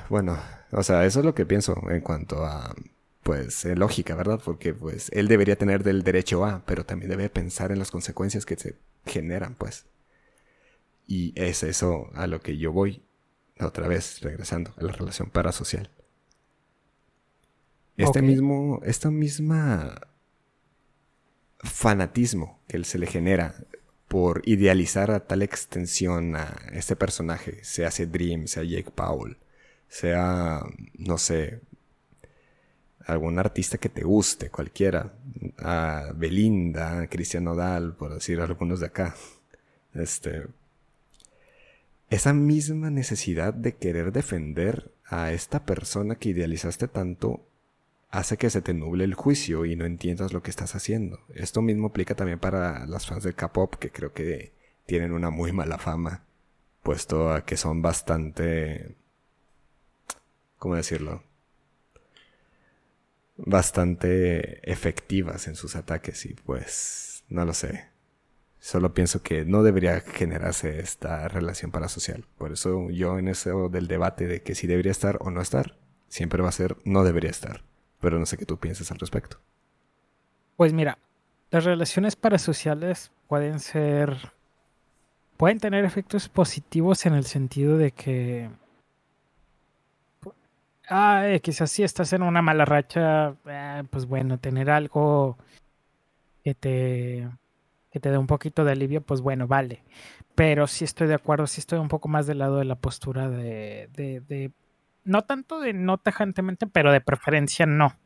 Bueno, 0.09 0.39
O 0.73 0.83
sea, 0.83 1.05
eso 1.07 1.21
es 1.21 1.25
lo 1.25 1.35
que 1.35 1.47
pienso 1.47 1.75
en 1.91 2.01
cuanto 2.01 2.45
a, 2.45 2.75
pues, 3.23 3.65
lógica, 3.65 4.15
¿verdad? 4.15 4.41
Porque, 4.45 4.75
pues, 4.75 5.11
él 5.13 5.29
debería 5.29 5.57
tener 5.57 5.83
del 5.85 6.03
derecho 6.03 6.45
a, 6.45 6.65
pero 6.67 6.85
también 6.85 7.11
debe 7.11 7.31
pensar 7.31 7.73
en 7.73 7.79
las 7.79 7.91
consecuencias 7.91 8.47
que 8.47 8.57
se 8.57 8.77
generan, 9.07 9.55
pues. 9.57 9.87
Y 11.11 11.33
es 11.35 11.65
eso 11.65 12.09
a 12.15 12.29
lo 12.29 12.41
que 12.41 12.57
yo 12.57 12.71
voy, 12.71 13.03
otra 13.59 13.89
vez, 13.89 14.21
regresando 14.21 14.73
a 14.77 14.85
la 14.85 14.93
relación 14.93 15.29
parasocial. 15.29 15.91
Este 17.97 18.23
mismo, 18.23 18.81
esta 18.85 19.11
misma 19.11 20.01
fanatismo 21.59 22.61
que 22.69 22.85
se 22.85 22.97
le 23.01 23.09
genera 23.09 23.57
por 24.07 24.43
idealizar 24.45 25.11
a 25.11 25.27
tal 25.27 25.43
extensión 25.43 26.37
a 26.37 26.57
este 26.75 26.95
personaje, 26.95 27.65
sea 27.65 27.91
Dream, 28.07 28.47
sea 28.47 28.63
Jake 28.63 28.93
Paul, 28.95 29.37
sea, 29.89 30.61
no 30.95 31.19
sé, 31.19 31.61
algún 33.05 33.37
artista 33.41 33.79
que 33.79 33.89
te 33.89 34.05
guste, 34.05 34.49
cualquiera, 34.49 35.13
a 35.59 36.13
Belinda, 36.15 37.01
a 37.01 37.07
Cristian 37.09 37.43
Nodal, 37.43 37.97
por 37.97 38.15
decir 38.15 38.41
algunos 38.41 38.79
de 38.79 38.87
acá, 38.87 39.17
este, 39.93 40.47
esa 42.11 42.33
misma 42.33 42.91
necesidad 42.91 43.55
de 43.55 43.77
querer 43.77 44.13
defender 44.13 44.91
a 45.07 45.33
esta 45.33 45.65
persona 45.65 46.17
que 46.17 46.31
idealizaste 46.31 46.89
tanto 46.89 47.47
hace 48.11 48.37
que 48.37 48.51
se 48.51 48.63
te 48.63 48.75
nuble 48.75 49.05
el 49.05 49.15
juicio 49.15 49.65
y 49.65 49.77
no 49.77 49.85
entiendas 49.85 50.33
lo 50.33 50.43
que 50.43 50.51
estás 50.51 50.75
haciendo. 50.75 51.21
Esto 51.35 51.63
mismo 51.63 51.89
aplica 51.89 52.17
también 52.17 52.41
para 52.41 52.85
las 52.87 53.07
fans 53.07 53.23
del 53.23 53.37
K-pop, 53.37 53.77
que 53.77 53.91
creo 53.91 54.13
que 54.13 54.53
tienen 54.87 55.13
una 55.13 55.31
muy 55.31 55.53
mala 55.53 55.79
fama, 55.79 56.25
puesto 56.83 57.33
a 57.33 57.45
que 57.45 57.57
son 57.57 57.81
bastante... 57.81 58.97
¿Cómo 60.59 60.75
decirlo? 60.75 61.23
Bastante 63.37 64.71
efectivas 64.71 65.47
en 65.47 65.55
sus 65.55 65.77
ataques 65.77 66.27
y 66.27 66.35
pues 66.35 67.23
no 67.29 67.45
lo 67.45 67.55
sé. 67.55 67.90
Solo 68.61 68.95
pienso 68.95 69.23
que 69.23 69.45
no 69.45 69.63
debería 69.63 70.01
generarse 70.01 70.81
esta 70.81 71.27
relación 71.29 71.71
parasocial. 71.71 72.25
Por 72.39 72.53
eso 72.53 72.91
yo 72.91 73.19
en 73.19 73.29
eso 73.29 73.69
del 73.69 73.89
debate 73.89 74.27
de 74.27 74.43
que 74.43 74.55
si 74.55 74.67
debería 74.67 74.93
estar 74.93 75.19
o 75.21 75.31
no 75.31 75.41
estar, 75.41 75.77
siempre 76.09 76.43
va 76.43 76.51
a 76.51 76.53
ser 76.53 76.77
no 76.85 77.03
debería 77.03 77.31
estar 77.31 77.63
pero 78.01 78.19
no 78.19 78.27
sé 78.27 78.37
qué 78.37 78.47
tú 78.47 78.57
piensas 78.57 78.91
al 78.91 78.99
respecto. 78.99 79.39
Pues 80.57 80.73
mira, 80.73 80.99
las 81.51 81.65
relaciones 81.65 82.17
parasociales 82.17 83.13
pueden 83.29 83.61
ser, 83.61 84.33
pueden 85.37 85.59
tener 85.59 85.85
efectos 85.85 86.29
positivos 86.29 87.07
en 87.07 87.15
el 87.15 87.25
sentido 87.25 87.79
de 87.79 87.93
que, 87.93 88.51
ah, 90.89 91.27
quizás 91.43 91.71
si 91.71 91.83
estás 91.83 92.13
en 92.13 92.23
una 92.23 92.43
mala 92.43 92.65
racha, 92.65 93.35
eh, 93.47 93.85
pues 93.91 94.07
bueno, 94.07 94.39
tener 94.39 94.71
algo 94.71 95.37
que 96.43 96.55
te, 96.55 97.29
que 97.91 98.01
te 98.01 98.11
dé 98.11 98.19
un 98.19 98.27
poquito 98.27 98.65
de 98.65 98.73
alivio, 98.73 99.01
pues 99.03 99.21
bueno, 99.21 99.47
vale. 99.47 99.83
Pero 100.35 100.67
sí 100.67 100.85
estoy 100.85 101.09
de 101.09 101.15
acuerdo, 101.15 101.47
sí 101.47 101.61
estoy 101.61 101.79
un 101.79 101.89
poco 101.89 102.09
más 102.09 102.27
del 102.27 102.39
lado 102.39 102.59
de 102.59 102.65
la 102.65 102.77
postura 102.77 103.29
de, 103.29 103.89
de 103.95 104.53
no 105.05 105.23
tanto 105.23 105.61
de 105.61 105.73
no 105.73 105.99
tajantemente, 105.99 106.67
pero 106.67 106.93
de 106.93 107.01
preferencia 107.01 107.67
no. 107.67 107.97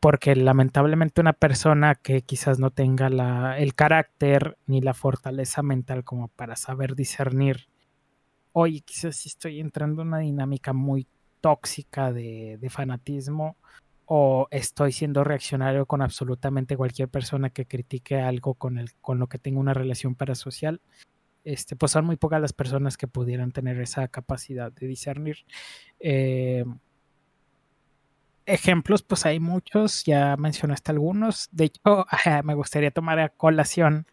Porque 0.00 0.36
lamentablemente 0.36 1.20
una 1.20 1.32
persona 1.32 1.94
que 1.94 2.22
quizás 2.22 2.58
no 2.58 2.70
tenga 2.70 3.08
la, 3.08 3.58
el 3.58 3.74
carácter 3.74 4.58
ni 4.66 4.80
la 4.80 4.94
fortaleza 4.94 5.62
mental 5.62 6.04
como 6.04 6.28
para 6.28 6.54
saber 6.56 6.94
discernir, 6.94 7.68
oye, 8.52 8.82
quizás 8.82 9.16
si 9.16 9.28
estoy 9.28 9.60
entrando 9.60 10.02
en 10.02 10.08
una 10.08 10.18
dinámica 10.18 10.72
muy 10.72 11.06
tóxica 11.40 12.12
de, 12.12 12.58
de 12.60 12.70
fanatismo 12.70 13.56
o 14.06 14.46
estoy 14.50 14.92
siendo 14.92 15.24
reaccionario 15.24 15.84
con 15.86 16.00
absolutamente 16.00 16.76
cualquier 16.76 17.08
persona 17.08 17.50
que 17.50 17.66
critique 17.66 18.20
algo 18.20 18.54
con, 18.54 18.78
el, 18.78 18.94
con 19.00 19.18
lo 19.18 19.26
que 19.28 19.38
tengo 19.38 19.60
una 19.60 19.74
relación 19.74 20.14
parasocial, 20.14 20.80
este, 21.44 21.76
pues 21.76 21.92
son 21.92 22.06
muy 22.06 22.16
pocas 22.16 22.40
las 22.40 22.52
personas 22.52 22.96
que 22.96 23.08
pudieran 23.08 23.52
tener 23.52 23.80
esa 23.80 24.06
capacidad 24.08 24.72
de 24.72 24.86
discernir. 24.86 25.38
Eh, 26.00 26.64
ejemplos, 28.46 29.02
pues 29.02 29.26
hay 29.26 29.40
muchos, 29.40 30.04
ya 30.04 30.36
mencionaste 30.36 30.92
algunos. 30.92 31.48
De 31.50 31.64
hecho, 31.64 32.06
me 32.44 32.54
gustaría 32.54 32.92
tomar 32.92 33.18
a 33.18 33.28
colación 33.28 34.06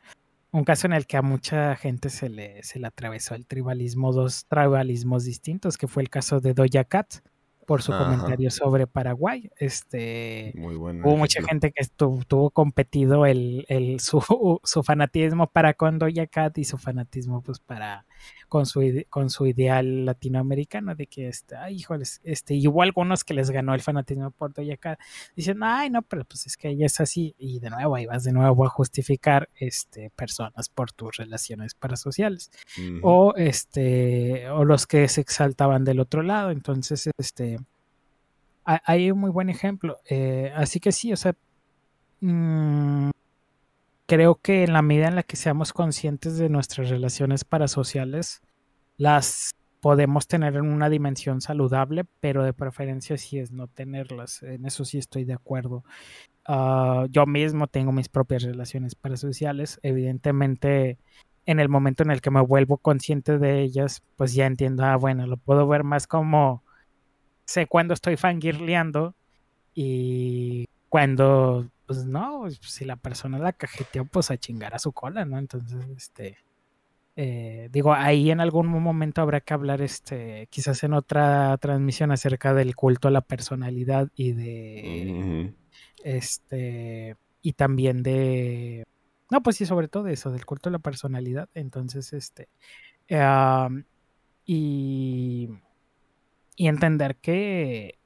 un 0.51 0.63
caso 0.63 0.85
en 0.85 0.93
el 0.93 1.07
que 1.07 1.17
a 1.17 1.23
mucha 1.23 1.75
gente 1.75 2.09
se 2.09 2.29
le, 2.29 2.61
se 2.61 2.79
le 2.79 2.85
atravesó 2.85 3.33
el 3.33 3.47
tribalismo, 3.47 4.13
dos 4.13 4.45
tribalismos 4.45 5.25
distintos, 5.25 5.77
que 5.77 5.87
fue 5.87 6.03
el 6.03 6.09
caso 6.09 6.39
de 6.39 6.53
Doja 6.53 6.83
Cat 6.83 7.15
por 7.65 7.81
su 7.81 7.91
comentario 7.91 8.51
sobre 8.51 8.87
Paraguay. 8.87 9.49
Este, 9.57 10.53
Hubo 10.55 11.17
mucha 11.17 11.41
gente 11.43 11.71
que 11.71 11.81
estuvo, 11.81 12.23
tuvo 12.25 12.49
competido 12.49 13.25
el, 13.25 13.65
el 13.69 13.99
su, 13.99 14.21
su, 14.63 14.83
fanatismo 14.83 15.47
para 15.47 15.73
con 15.73 15.99
Doja 15.99 16.27
Cat 16.27 16.57
y 16.57 16.63
su 16.63 16.77
fanatismo 16.77 17.41
pues 17.41 17.59
para 17.59 18.05
con 18.53 18.67
su, 18.67 18.81
con 19.09 19.31
su 19.31 19.47
ideal 19.47 20.05
latinoamericano 20.05 20.93
de 20.93 21.07
que, 21.07 21.27
este, 21.27 21.55
ay, 21.55 21.77
híjoles, 21.77 22.21
este, 22.23 22.53
y 22.53 22.67
hubo 22.67 22.83
algunos 22.83 23.23
que 23.23 23.33
les 23.33 23.49
ganó 23.49 23.73
el 23.73 23.81
fanatismo 23.81 24.29
por 24.29 24.53
Cat. 24.79 24.99
Dicen, 25.35 25.63
ay, 25.63 25.89
no, 25.89 26.03
pero 26.03 26.23
pues 26.23 26.45
es 26.45 26.55
que 26.55 26.69
ella 26.69 26.85
es 26.85 26.99
así. 26.99 27.33
Y 27.39 27.59
de 27.59 27.71
nuevo, 27.71 27.95
ahí 27.95 28.05
vas 28.05 28.23
de 28.23 28.31
nuevo 28.31 28.63
a 28.63 28.69
justificar 28.69 29.49
este, 29.55 30.11
personas 30.11 30.69
por 30.69 30.91
tus 30.91 31.17
relaciones 31.17 31.73
parasociales. 31.73 32.51
O, 33.01 33.33
este, 33.37 34.47
o 34.49 34.65
los 34.65 34.85
que 34.85 35.07
se 35.07 35.21
exaltaban 35.21 35.83
del 35.83 35.99
otro 35.99 36.21
lado. 36.21 36.51
Entonces, 36.51 37.09
este, 37.17 37.57
hay 38.63 39.09
un 39.09 39.17
muy 39.17 39.31
buen 39.31 39.49
ejemplo. 39.49 39.97
Eh, 40.07 40.53
así 40.55 40.79
que 40.79 40.91
sí, 40.91 41.11
o 41.11 41.17
sea, 41.17 41.33
mmm, 42.21 43.09
creo 44.05 44.35
que 44.35 44.63
en 44.63 44.73
la 44.73 44.81
medida 44.81 45.07
en 45.07 45.15
la 45.15 45.23
que 45.23 45.35
seamos 45.35 45.73
conscientes 45.73 46.37
de 46.37 46.49
nuestras 46.49 46.89
relaciones 46.89 47.43
parasociales, 47.45 48.41
las 48.97 49.55
podemos 49.81 50.27
tener 50.27 50.55
en 50.55 50.71
una 50.71 50.89
dimensión 50.89 51.41
saludable, 51.41 52.05
pero 52.21 52.43
de 52.43 52.53
preferencia 52.53 53.17
sí 53.17 53.37
es 53.39 53.51
no 53.51 53.67
tenerlas. 53.67 54.41
En 54.43 54.65
eso 54.65 54.85
sí 54.85 54.97
estoy 54.97 55.25
de 55.25 55.33
acuerdo. 55.33 55.83
Ah, 56.45 57.05
yo 57.09 57.25
mismo 57.25 57.67
tengo 57.67 57.91
mis 57.91 58.07
propias 58.07 58.43
relaciones 58.43 58.95
parasociales. 58.95 59.79
Evidentemente, 59.83 60.99
en 61.45 61.59
el 61.59 61.67
momento 61.67 62.03
en 62.03 62.11
el 62.11 62.21
que 62.21 62.31
me 62.31 62.41
vuelvo 62.41 62.77
consciente 62.77 63.37
de 63.39 63.61
ellas, 63.61 64.03
pues 64.15 64.33
ya 64.33 64.45
entiendo, 64.45 64.85
ah, 64.85 64.95
bueno, 64.95 65.27
lo 65.27 65.35
puedo 65.37 65.67
ver 65.67 65.83
más 65.83 66.07
como 66.07 66.63
sé 67.45 67.67
cuándo 67.67 67.93
estoy 67.93 68.15
fangirleando 68.15 69.15
y 69.73 70.65
cuando 70.87 71.67
pues 71.93 72.05
no, 72.05 72.49
si 72.49 72.85
la 72.85 72.95
persona 72.95 73.37
la 73.37 73.53
cajeteó, 73.53 74.05
pues 74.05 74.31
a 74.31 74.37
chingar 74.37 74.73
a 74.73 74.79
su 74.79 74.91
cola, 74.91 75.25
¿no? 75.25 75.37
Entonces, 75.37 75.85
este, 75.95 76.37
eh, 77.15 77.69
digo, 77.71 77.93
ahí 77.93 78.31
en 78.31 78.39
algún 78.39 78.67
momento 78.67 79.21
habrá 79.21 79.41
que 79.41 79.53
hablar, 79.53 79.81
este, 79.81 80.47
quizás 80.49 80.83
en 80.83 80.93
otra 80.93 81.55
transmisión 81.57 82.11
acerca 82.11 82.53
del 82.53 82.75
culto 82.75 83.07
a 83.07 83.11
la 83.11 83.21
personalidad 83.21 84.09
y 84.15 84.31
de, 84.31 85.53
este, 86.03 87.15
y 87.41 87.53
también 87.53 88.01
de, 88.01 88.85
no, 89.29 89.43
pues 89.43 89.57
sí, 89.57 89.65
sobre 89.65 89.87
todo 89.87 90.07
eso, 90.07 90.31
del 90.31 90.45
culto 90.45 90.69
a 90.69 90.71
la 90.71 90.79
personalidad. 90.79 91.49
Entonces, 91.53 92.11
este, 92.13 92.49
y, 94.45 95.49
y 96.55 96.67
entender 96.67 97.17
que 97.17 97.99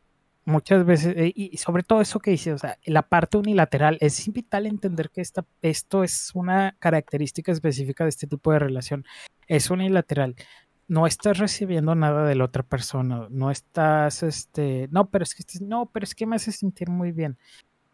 muchas 0.48 0.86
veces, 0.86 1.14
eh, 1.18 1.34
y 1.36 1.58
sobre 1.58 1.84
todo 1.84 2.00
eso 2.00 2.20
que 2.20 2.32
dice, 2.32 2.54
o 2.54 2.58
sea, 2.58 2.78
la 2.86 3.04
parte 3.04 3.38
unilateral, 3.38 3.98
es 4.00 4.32
vital 4.32 4.66
entender 4.66 5.10
que 5.10 5.20
esta, 5.22 5.46
esto 5.62 6.04
es 6.04 6.32
una 6.34 6.76
característica 6.80 7.52
específica 7.52 8.06
de 8.06 8.10
este 8.10 8.28
tipo 8.28 8.54
de 8.54 8.60
relación. 8.60 9.06
Es 9.48 9.70
unilateral. 9.70 10.36
No 10.88 11.06
estás 11.06 11.38
recibiendo 11.38 11.96
nada 11.96 12.26
de 12.26 12.36
la 12.36 12.46
otra 12.46 12.64
persona, 12.64 13.28
no 13.30 13.52
estás, 13.52 14.24
este, 14.24 14.88
no, 14.90 15.10
pero 15.10 15.24
es 15.24 15.36
que, 15.36 15.44
no, 15.66 15.88
pero 15.88 16.06
es 16.06 16.16
que 16.16 16.26
me 16.26 16.38
hace 16.38 16.54
sentir 16.54 16.90
muy 16.90 17.12
bien. 17.12 17.38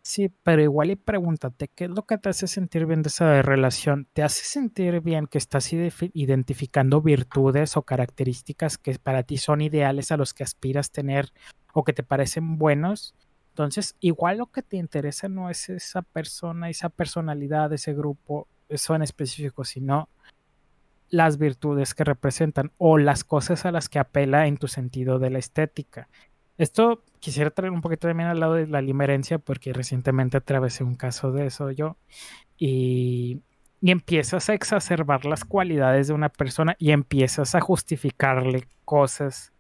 Sí, 0.04 0.30
pero 0.44 0.62
igual 0.62 0.92
y 0.92 0.96
pregúntate, 0.96 1.70
¿qué 1.70 1.86
es 1.86 1.90
lo 1.90 2.06
que 2.06 2.18
te 2.18 2.30
hace 2.30 2.46
sentir 2.46 2.86
bien 2.86 3.02
de 3.02 3.08
esa 3.08 3.42
relación? 3.42 4.08
¿Te 4.14 4.22
hace 4.22 4.44
sentir 4.44 5.00
bien 5.02 5.28
que 5.28 5.38
estás 5.38 5.72
identificando 5.74 7.02
virtudes 7.02 7.78
o 7.78 7.84
características 7.84 8.78
que 8.78 9.00
para 9.00 9.24
ti 9.24 9.38
son 9.38 9.62
ideales 9.62 10.12
a 10.12 10.18
los 10.18 10.34
que 10.34 10.44
aspiras 10.44 10.92
tener 10.92 11.32
o 11.74 11.84
que 11.84 11.94
te 11.94 12.04
parecen 12.04 12.58
buenos? 12.58 13.14
Entonces, 13.50 13.96
igual 14.00 14.38
lo 14.38 14.48
que 14.48 14.64
te 14.64 14.78
interesa 14.78 15.28
no 15.28 15.50
es 15.50 15.70
esa 15.70 16.02
persona, 16.02 16.70
esa 16.70 16.90
personalidad, 16.90 17.72
ese 17.74 17.94
grupo, 17.94 18.48
eso 18.68 18.96
en 18.96 19.04
específico, 19.04 19.64
sino 19.64 20.10
las 21.10 21.38
virtudes 21.38 21.94
que 21.94 22.04
representan 22.04 22.72
o 22.80 22.98
las 22.98 23.24
cosas 23.24 23.66
a 23.66 23.72
las 23.72 23.90
que 23.90 24.00
apela 24.00 24.48
en 24.48 24.58
tu 24.58 24.68
sentido 24.68 25.20
de 25.20 25.30
la 25.30 25.38
estética. 25.38 26.10
Esto 26.58 27.04
quisiera 27.20 27.52
traer 27.52 27.72
un 27.72 27.82
poquito 27.82 28.08
también 28.08 28.30
al 28.30 28.40
lado 28.40 28.56
de 28.56 28.66
la 28.66 28.82
limerencia 28.82 29.38
porque 29.38 29.74
recientemente 29.74 30.38
atravesé 30.38 30.84
un 30.84 30.96
caso 30.96 31.32
de 31.32 31.46
eso 31.46 31.70
yo 31.70 31.98
y, 32.58 33.42
y 33.82 33.92
empiezas 33.92 34.50
a 34.50 34.56
exacerbar 34.56 35.26
las 35.26 35.46
cualidades 35.46 36.08
de 36.08 36.14
una 36.14 36.30
persona 36.30 36.76
y 36.80 36.92
empiezas 36.92 37.54
a 37.54 37.62
justificarle 37.62 38.68
cosas 38.84 39.53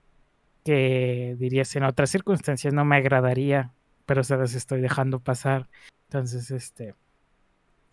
que 0.64 1.35
dirías 1.40 1.76
en 1.76 1.84
otras 1.84 2.10
circunstancias 2.10 2.73
no 2.73 2.85
me 2.85 2.98
agradaría, 2.98 3.72
pero 4.06 4.23
se 4.23 4.38
las 4.38 4.53
estoy 4.56 4.81
dejando 4.81 5.19
pasar. 5.19 5.69
Entonces, 6.07 6.52
este, 6.52 6.95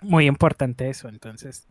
muy 0.01 0.27
importante 0.27 0.89
eso. 0.89 1.09
Entonces, 1.09 1.69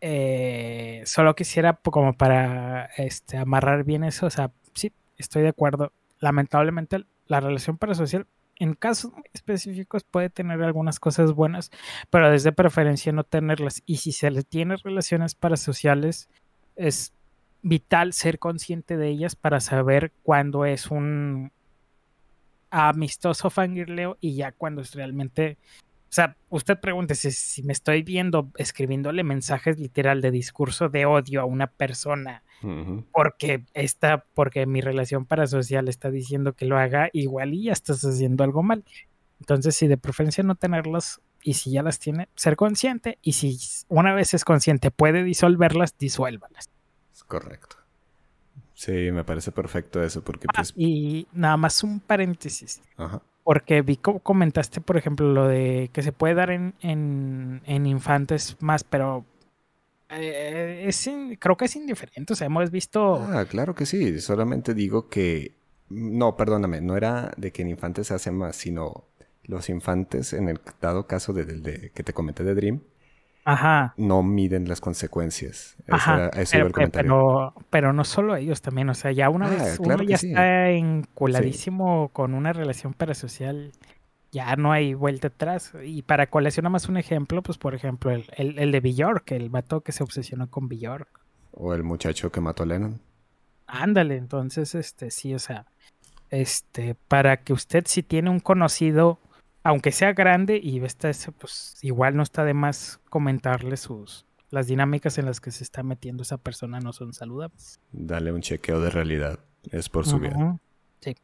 eh, 0.00 1.02
solo 1.06 1.34
quisiera 1.34 1.74
como 1.74 2.12
para 2.12 2.86
este, 2.96 3.36
amarrar 3.36 3.84
bien 3.84 4.04
eso, 4.04 4.26
o 4.26 4.30
sea, 4.30 4.52
sí, 4.74 4.92
estoy 5.16 5.42
de 5.42 5.48
acuerdo. 5.48 5.92
Lamentablemente 6.20 7.04
la 7.26 7.40
relación 7.40 7.78
parasocial 7.78 8.26
en 8.56 8.74
casos 8.74 9.12
específicos 9.32 10.04
puede 10.04 10.30
tener 10.30 10.62
algunas 10.62 10.98
cosas 10.98 11.32
buenas, 11.32 11.70
pero 12.10 12.30
desde 12.30 12.52
preferencia 12.52 13.12
no 13.12 13.24
tenerlas. 13.24 13.82
Y 13.86 13.98
si 13.98 14.12
se 14.12 14.30
le 14.30 14.42
tiene 14.42 14.76
relaciones 14.76 15.34
parasociales, 15.34 16.28
es 16.74 17.12
vital 17.62 18.12
ser 18.12 18.38
consciente 18.38 18.96
de 18.96 19.08
ellas 19.08 19.36
para 19.36 19.60
saber 19.60 20.12
cuándo 20.22 20.64
es 20.64 20.90
un 20.90 21.52
amistoso 22.70 23.50
fangirleo 23.50 24.18
y 24.20 24.34
ya 24.34 24.52
cuando 24.52 24.82
es 24.82 24.94
realmente 24.94 25.58
o 26.08 26.12
sea, 26.12 26.36
usted 26.48 26.80
pregúntese 26.80 27.30
si 27.30 27.62
me 27.62 27.74
estoy 27.74 28.02
viendo 28.02 28.50
escribiéndole 28.56 29.24
mensajes 29.24 29.78
literal 29.78 30.22
de 30.22 30.30
discurso 30.30 30.88
de 30.88 31.04
odio 31.04 31.42
a 31.42 31.44
una 31.44 31.66
persona 31.66 32.42
porque 33.12 33.64
está, 33.74 34.24
porque 34.34 34.64
mi 34.64 34.80
relación 34.80 35.26
parasocial 35.26 35.86
está 35.86 36.10
diciendo 36.10 36.54
que 36.54 36.64
lo 36.64 36.78
haga 36.78 37.10
igual 37.12 37.52
y 37.52 37.64
ya 37.64 37.72
estás 37.72 38.02
haciendo 38.04 38.42
algo 38.42 38.62
mal. 38.62 38.84
Entonces, 39.38 39.76
si 39.76 39.86
de 39.86 39.98
preferencia 39.98 40.42
no 40.42 40.54
tenerlas 40.54 41.20
y 41.42 41.54
si 41.54 41.72
ya 41.72 41.82
las 41.82 41.98
tiene, 41.98 42.28
ser 42.34 42.56
consciente 42.56 43.18
y 43.20 43.34
si 43.34 43.58
una 43.88 44.14
vez 44.14 44.32
es 44.32 44.46
consciente 44.46 44.90
puede 44.90 45.22
disolverlas, 45.22 45.96
disuélvalas. 45.98 46.70
Es 47.18 47.24
correcto. 47.24 47.76
Sí, 48.74 49.10
me 49.10 49.24
parece 49.24 49.50
perfecto 49.50 50.00
eso 50.00 50.22
porque 50.22 50.46
ah, 50.48 50.52
pues... 50.54 50.72
y 50.76 51.26
nada 51.32 51.56
más 51.56 51.82
un 51.82 51.98
paréntesis. 51.98 52.80
Ajá 52.96 53.20
porque 53.48 53.80
vi 53.80 53.96
como 53.96 54.18
comentaste, 54.18 54.82
por 54.82 54.98
ejemplo, 54.98 55.32
lo 55.32 55.48
de 55.48 55.88
que 55.94 56.02
se 56.02 56.12
puede 56.12 56.34
dar 56.34 56.50
en, 56.50 56.74
en, 56.82 57.86
infantes 57.86 58.58
más, 58.60 58.84
pero 58.84 59.24
eh, 60.10 60.84
es 60.86 61.08
creo 61.38 61.56
que 61.56 61.64
es 61.64 61.74
indiferente. 61.74 62.34
O 62.34 62.36
sea, 62.36 62.46
hemos 62.46 62.70
visto. 62.70 63.14
Ah, 63.14 63.46
claro 63.46 63.74
que 63.74 63.86
sí. 63.86 64.20
Solamente 64.20 64.74
digo 64.74 65.08
que. 65.08 65.54
No, 65.88 66.36
perdóname, 66.36 66.82
no 66.82 66.94
era 66.94 67.32
de 67.38 67.50
que 67.50 67.62
en 67.62 67.70
infantes 67.70 68.08
se 68.08 68.14
hace 68.16 68.30
más, 68.32 68.54
sino 68.54 69.04
los 69.44 69.70
infantes, 69.70 70.34
en 70.34 70.50
el 70.50 70.60
dado 70.82 71.06
caso 71.06 71.32
de 71.32 71.90
que 71.94 72.02
te 72.02 72.12
comenté 72.12 72.44
de 72.44 72.54
Dream, 72.54 72.82
Ajá. 73.48 73.94
no 73.96 74.22
miden 74.22 74.68
las 74.68 74.82
consecuencias. 74.82 75.76
Ajá. 75.88 76.30
pero, 76.92 77.54
pero, 77.70 77.92
no 77.94 78.04
solo 78.04 78.36
ellos 78.36 78.60
también, 78.60 78.90
o 78.90 78.94
sea, 78.94 79.10
ya 79.10 79.30
una 79.30 79.46
ah, 79.46 79.50
vez 79.50 79.78
uno 79.78 80.02
ya 80.02 80.16
está 80.16 80.68
enculadísimo 80.68 82.10
con 82.12 82.34
una 82.34 82.52
relación 82.52 82.92
parasocial, 82.92 83.72
ya 84.32 84.54
no 84.56 84.70
hay 84.70 84.92
vuelta 84.92 85.28
atrás. 85.28 85.72
Y 85.82 86.02
para 86.02 86.26
coleccionar 86.26 86.70
más 86.70 86.90
un 86.90 86.98
ejemplo, 86.98 87.42
pues 87.42 87.56
por 87.56 87.74
ejemplo, 87.74 88.10
el, 88.10 88.26
el, 88.36 88.70
de 88.70 88.80
Bjork, 88.80 89.32
el 89.32 89.48
vato 89.48 89.80
que 89.80 89.92
se 89.92 90.02
obsesionó 90.02 90.50
con 90.50 90.68
Bjork. 90.68 91.08
O 91.52 91.72
el 91.72 91.84
muchacho 91.84 92.30
que 92.30 92.42
mató 92.42 92.64
a 92.64 92.66
Lennon. 92.66 93.00
Ándale, 93.66 94.16
entonces, 94.16 94.74
este, 94.74 95.10
sí, 95.10 95.34
o 95.34 95.38
sea, 95.38 95.64
este, 96.28 96.96
para 97.08 97.38
que 97.38 97.54
usted 97.54 97.84
si 97.86 98.02
tiene 98.02 98.28
un 98.28 98.40
conocido 98.40 99.18
aunque 99.62 99.92
sea 99.92 100.12
grande 100.12 100.60
y 100.62 100.82
esta 100.84 101.10
pues 101.38 101.78
igual 101.82 102.16
no 102.16 102.22
está 102.22 102.44
de 102.44 102.54
más 102.54 103.00
comentarle 103.08 103.76
sus 103.76 104.26
las 104.50 104.66
dinámicas 104.66 105.18
en 105.18 105.26
las 105.26 105.40
que 105.40 105.50
se 105.50 105.62
está 105.62 105.82
metiendo 105.82 106.22
esa 106.22 106.38
persona 106.38 106.80
no 106.80 106.92
son 106.92 107.12
saludables. 107.12 107.80
Dale 107.92 108.32
un 108.32 108.40
chequeo 108.40 108.80
de 108.80 108.90
realidad, 108.90 109.40
es 109.70 109.88
por 109.88 110.06
su 110.06 110.18
bien. 110.18 110.60
Sí. 111.00 111.16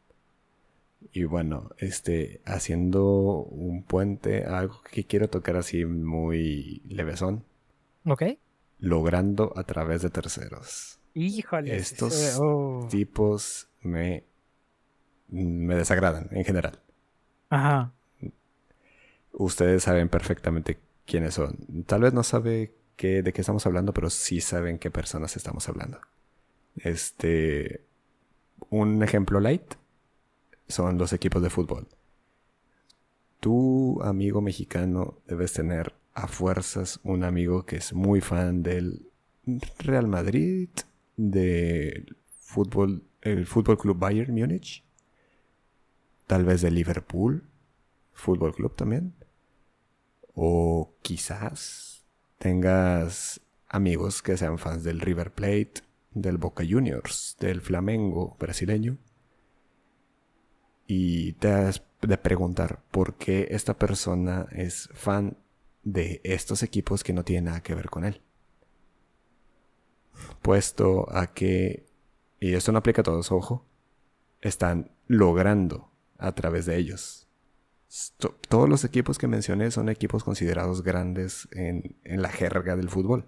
Y 1.11 1.23
bueno, 1.23 1.69
este 1.77 2.41
haciendo 2.45 3.03
un 3.03 3.83
puente, 3.83 4.45
algo 4.45 4.81
que 4.91 5.05
quiero 5.05 5.29
tocar 5.29 5.57
así 5.57 5.85
muy 5.85 6.81
levesón. 6.87 7.43
Ok. 8.05 8.23
Logrando 8.77 9.53
a 9.55 9.63
través 9.63 10.01
de 10.01 10.09
terceros. 10.09 10.99
Híjole. 11.13 11.75
Estos 11.75 12.37
oh. 12.39 12.87
tipos 12.91 13.69
me 13.81 14.23
me 15.29 15.75
desagradan 15.75 16.27
en 16.31 16.45
general. 16.45 16.79
Ajá 17.49 17.94
ustedes 19.37 19.83
saben 19.83 20.09
perfectamente 20.09 20.79
quiénes 21.05 21.35
son. 21.35 21.57
Tal 21.85 22.01
vez 22.01 22.13
no 22.13 22.23
sabe 22.23 22.73
qué, 22.95 23.21
de 23.21 23.33
qué 23.33 23.41
estamos 23.41 23.65
hablando, 23.65 23.93
pero 23.93 24.09
sí 24.09 24.41
saben 24.41 24.79
qué 24.79 24.91
personas 24.91 25.35
estamos 25.35 25.67
hablando. 25.69 25.99
Este, 26.77 27.85
un 28.69 29.03
ejemplo 29.03 29.39
light 29.39 29.75
son 30.67 30.97
los 30.97 31.13
equipos 31.13 31.41
de 31.41 31.49
fútbol. 31.49 31.87
Tu 33.39 34.01
amigo 34.01 34.41
mexicano 34.41 35.19
debes 35.27 35.53
tener 35.53 35.93
a 36.13 36.27
fuerzas 36.27 36.99
un 37.03 37.23
amigo 37.23 37.65
que 37.65 37.77
es 37.77 37.93
muy 37.93 38.21
fan 38.21 38.63
del 38.63 39.07
Real 39.79 40.07
Madrid, 40.07 40.69
del 41.17 42.15
fútbol, 42.39 43.03
el 43.21 43.45
Fútbol 43.45 43.77
Club 43.77 43.97
Bayern 43.97 44.33
Múnich, 44.33 44.83
tal 46.25 46.45
vez 46.45 46.61
de 46.61 46.71
Liverpool, 46.71 47.43
Fútbol 48.13 48.55
Club 48.55 48.75
también. 48.75 49.13
O 50.35 50.93
quizás 51.01 52.05
tengas 52.37 53.39
amigos 53.69 54.21
que 54.21 54.37
sean 54.37 54.59
fans 54.59 54.83
del 54.83 54.99
River 54.99 55.33
Plate, 55.33 55.81
del 56.11 56.37
Boca 56.37 56.63
Juniors, 56.67 57.37
del 57.39 57.61
Flamengo 57.61 58.35
brasileño. 58.37 58.97
Y 60.87 61.33
te 61.33 61.51
has 61.51 61.83
de 62.01 62.17
preguntar 62.17 62.83
por 62.91 63.15
qué 63.15 63.47
esta 63.51 63.77
persona 63.77 64.47
es 64.51 64.89
fan 64.93 65.37
de 65.83 66.19
estos 66.23 66.63
equipos 66.63 67.03
que 67.03 67.13
no 67.13 67.23
tienen 67.23 67.45
nada 67.45 67.63
que 67.63 67.73
ver 67.73 67.89
con 67.89 68.03
él. 68.03 68.21
Puesto 70.41 71.07
a 71.15 71.33
que, 71.33 71.85
y 72.39 72.53
esto 72.53 72.71
no 72.71 72.79
aplica 72.79 73.01
a 73.01 73.03
todos, 73.03 73.31
ojo, 73.31 73.65
están 74.41 74.91
logrando 75.07 75.89
a 76.17 76.33
través 76.33 76.65
de 76.65 76.77
ellos 76.77 77.24
todos 78.49 78.67
los 78.67 78.83
equipos 78.83 79.17
que 79.17 79.27
mencioné 79.27 79.71
son 79.71 79.89
equipos 79.89 80.23
considerados 80.23 80.83
grandes 80.83 81.47
en, 81.51 81.95
la 82.03 82.29
jerga 82.29 82.75
del 82.75 82.89
fútbol. 82.89 83.25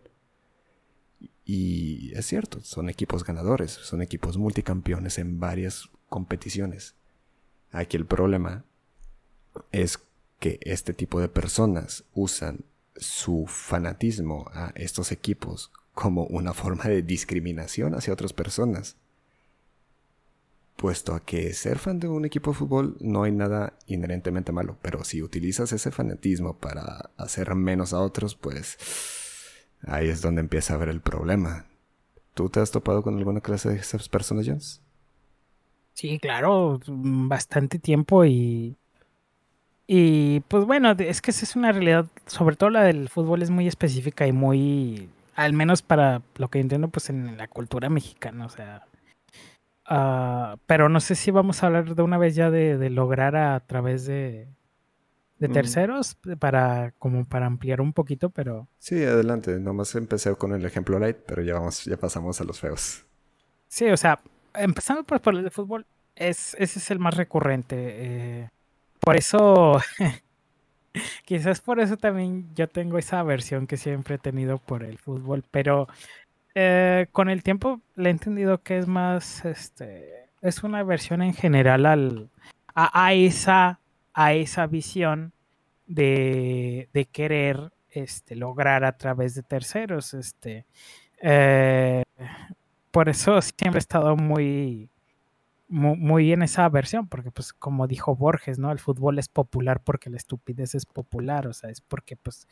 Y 1.46 2.12
es 2.14 2.26
cierto, 2.26 2.60
son 2.62 2.90
equipos 2.90 3.24
ganadores, 3.24 3.72
son 3.72 4.02
equipos 4.02 4.38
multicampeones 4.38 5.18
en 5.18 5.40
varias 5.40 5.90
competiciones. 6.10 6.96
Aquí 7.72 7.96
el 7.96 8.06
problema 8.06 8.66
es 9.72 10.00
que 10.40 10.60
este 10.62 10.94
tipo 10.94 11.22
de 11.22 11.30
personas 11.30 12.04
usan 12.14 12.66
su 12.96 13.46
fanatismo 13.48 14.50
a 14.54 14.72
estos 14.76 15.12
equipos 15.12 15.72
como 15.94 16.26
una 16.26 16.54
forma 16.54 16.86
de 16.86 17.02
discriminación 17.02 17.96
hacia 17.96 18.14
otras 18.14 18.34
personas 18.34 18.98
puesto 20.78 21.16
a 21.16 21.26
que 21.26 21.54
ser 21.54 21.80
fan 21.80 22.00
de 22.00 22.08
un 22.08 22.24
equipo 22.24 22.52
de 22.52 22.58
fútbol 22.58 22.96
no 23.02 23.24
hay 23.24 23.32
nada 23.32 23.74
inherentemente 23.88 24.52
malo, 24.52 24.78
pero 24.82 25.04
si 25.04 25.22
utilizas 25.22 25.74
ese 25.74 25.92
fanatismo 25.92 26.58
para 26.58 27.10
hacer 27.18 27.54
menos 27.56 27.94
a 27.94 28.00
otros, 28.00 28.36
pues 28.36 28.78
ahí 29.82 30.08
es 30.08 30.22
donde 30.22 30.42
empieza 30.42 30.74
a 30.74 30.76
haber 30.78 30.90
el 30.90 31.02
problema. 31.02 31.66
¿Tú 32.36 32.50
te 32.50 32.60
has 32.60 32.72
topado 32.72 33.02
con 33.02 33.18
alguna 33.18 33.42
clase 33.42 33.70
de 33.70 33.76
esas 33.78 34.08
personas, 34.08 34.46
Jones? 34.48 34.82
Sí, 35.94 36.20
claro, 36.20 36.80
bastante 36.88 37.80
tiempo 37.80 38.24
y... 38.24 38.78
Y 39.90 40.42
pues 40.42 40.66
bueno, 40.66 40.92
es 40.92 41.22
que 41.22 41.32
esa 41.32 41.46
es 41.46 41.56
una 41.56 41.72
realidad, 41.72 42.08
sobre 42.26 42.58
todo 42.58 42.70
la 42.70 42.84
del 42.84 43.08
fútbol 43.08 43.42
es 43.42 43.50
muy 43.50 43.68
específica 43.70 44.28
y 44.28 44.34
muy, 44.34 45.10
al 45.34 45.54
menos 45.54 45.82
para 45.82 46.22
lo 46.36 46.50
que 46.50 46.60
entiendo, 46.60 46.90
pues 46.90 47.10
en 47.10 47.38
la 47.38 47.48
cultura 47.48 47.90
mexicana, 47.90 48.46
o 48.46 48.50
sea, 48.50 48.86
Ah, 49.88 50.58
pero 50.66 50.90
no 50.90 51.00
sé 51.00 51.16
si 51.16 51.32
vamos 51.32 51.64
a 51.64 51.68
hablar 51.68 51.96
de 51.96 52.04
una 52.04 52.18
vez 52.18 52.36
ya 52.36 52.52
de, 52.52 52.90
lograr 52.90 53.38
a, 53.38 53.60
través 53.62 54.06
de, 54.06 54.50
de 55.40 55.48
mm. 55.48 55.54
terceros 55.54 56.18
para 56.40 56.92
como 57.00 57.26
para 57.26 57.46
ampliar 57.46 57.80
un 57.80 57.94
poquito, 57.94 58.30
pero 58.30 58.68
sí, 58.80 59.02
adelante. 59.04 59.60
Nomás 59.60 59.96
empecé 59.96 60.36
con 60.36 60.54
el 60.54 60.66
ejemplo 60.66 61.00
light, 61.00 61.18
pero 61.26 61.42
ya 61.42 61.54
vamos, 61.54 61.86
ya 61.86 61.96
pasamos 61.98 62.42
a 62.42 62.44
los 62.44 62.60
feos. 62.60 63.06
Sí, 63.70 63.86
o 63.86 63.98
sea, 63.98 64.20
empezando 64.54 65.04
por, 65.04 65.22
por 65.22 65.36
el 65.36 65.44
de 65.44 65.52
fútbol, 65.52 65.86
es, 66.16 66.56
ese 66.60 66.80
es 66.80 66.92
el 66.92 67.00
más 67.00 67.16
recurrente. 67.16 67.76
Eh, 67.78 68.50
por 69.00 69.16
eso, 69.16 69.80
quizás 71.26 71.62
por 71.62 71.80
eso 71.80 71.96
también 71.96 72.54
yo 72.56 72.68
tengo 72.68 72.98
esa 72.98 73.24
versión 73.24 73.68
que 73.68 73.78
siempre 73.78 74.16
he 74.16 74.20
tenido 74.20 74.58
por 74.58 74.84
el 74.84 74.98
fútbol, 74.98 75.46
pero 75.50 75.88
eh, 76.60 77.06
con 77.12 77.30
el 77.30 77.44
tiempo 77.44 77.82
le 77.96 78.10
he 78.10 78.12
entendido 78.12 78.64
que 78.64 78.80
es 78.80 78.88
más, 78.88 79.46
este, 79.46 80.28
es 80.42 80.64
una 80.64 80.82
versión 80.82 81.22
en 81.22 81.36
general 81.36 81.86
al, 81.86 82.32
a, 82.74 83.14
esa, 83.14 83.80
a 84.12 84.34
esa 84.34 84.66
visión 84.66 85.34
de, 85.86 86.90
de, 86.94 87.06
querer 87.06 87.72
este, 87.92 88.36
lograr 88.36 88.86
a 88.86 88.98
través 88.98 89.36
de 89.36 89.44
terceros. 89.44 90.16
Este, 90.16 90.66
eh, 91.22 92.02
por 92.90 93.08
eso 93.08 93.40
siempre 93.40 93.78
he 93.78 93.78
estado 93.78 94.16
muy, 94.16 94.90
muy, 95.68 96.34
en 96.34 96.42
esa 96.42 96.68
versión, 96.70 97.08
porque 97.08 97.30
pues 97.30 97.54
como 97.54 97.86
dijo 97.86 98.16
Borges, 98.16 98.58
¿no? 98.58 98.72
El 98.72 98.80
fútbol 98.80 99.20
es 99.20 99.28
popular 99.28 99.84
porque 99.84 100.10
la 100.10 100.18
estupidez 100.18 100.74
es 100.74 100.88
popular, 100.88 101.46
o 101.46 101.54
sea, 101.54 101.70
es 101.70 101.82
porque 101.82 102.16
pues, 102.16 102.48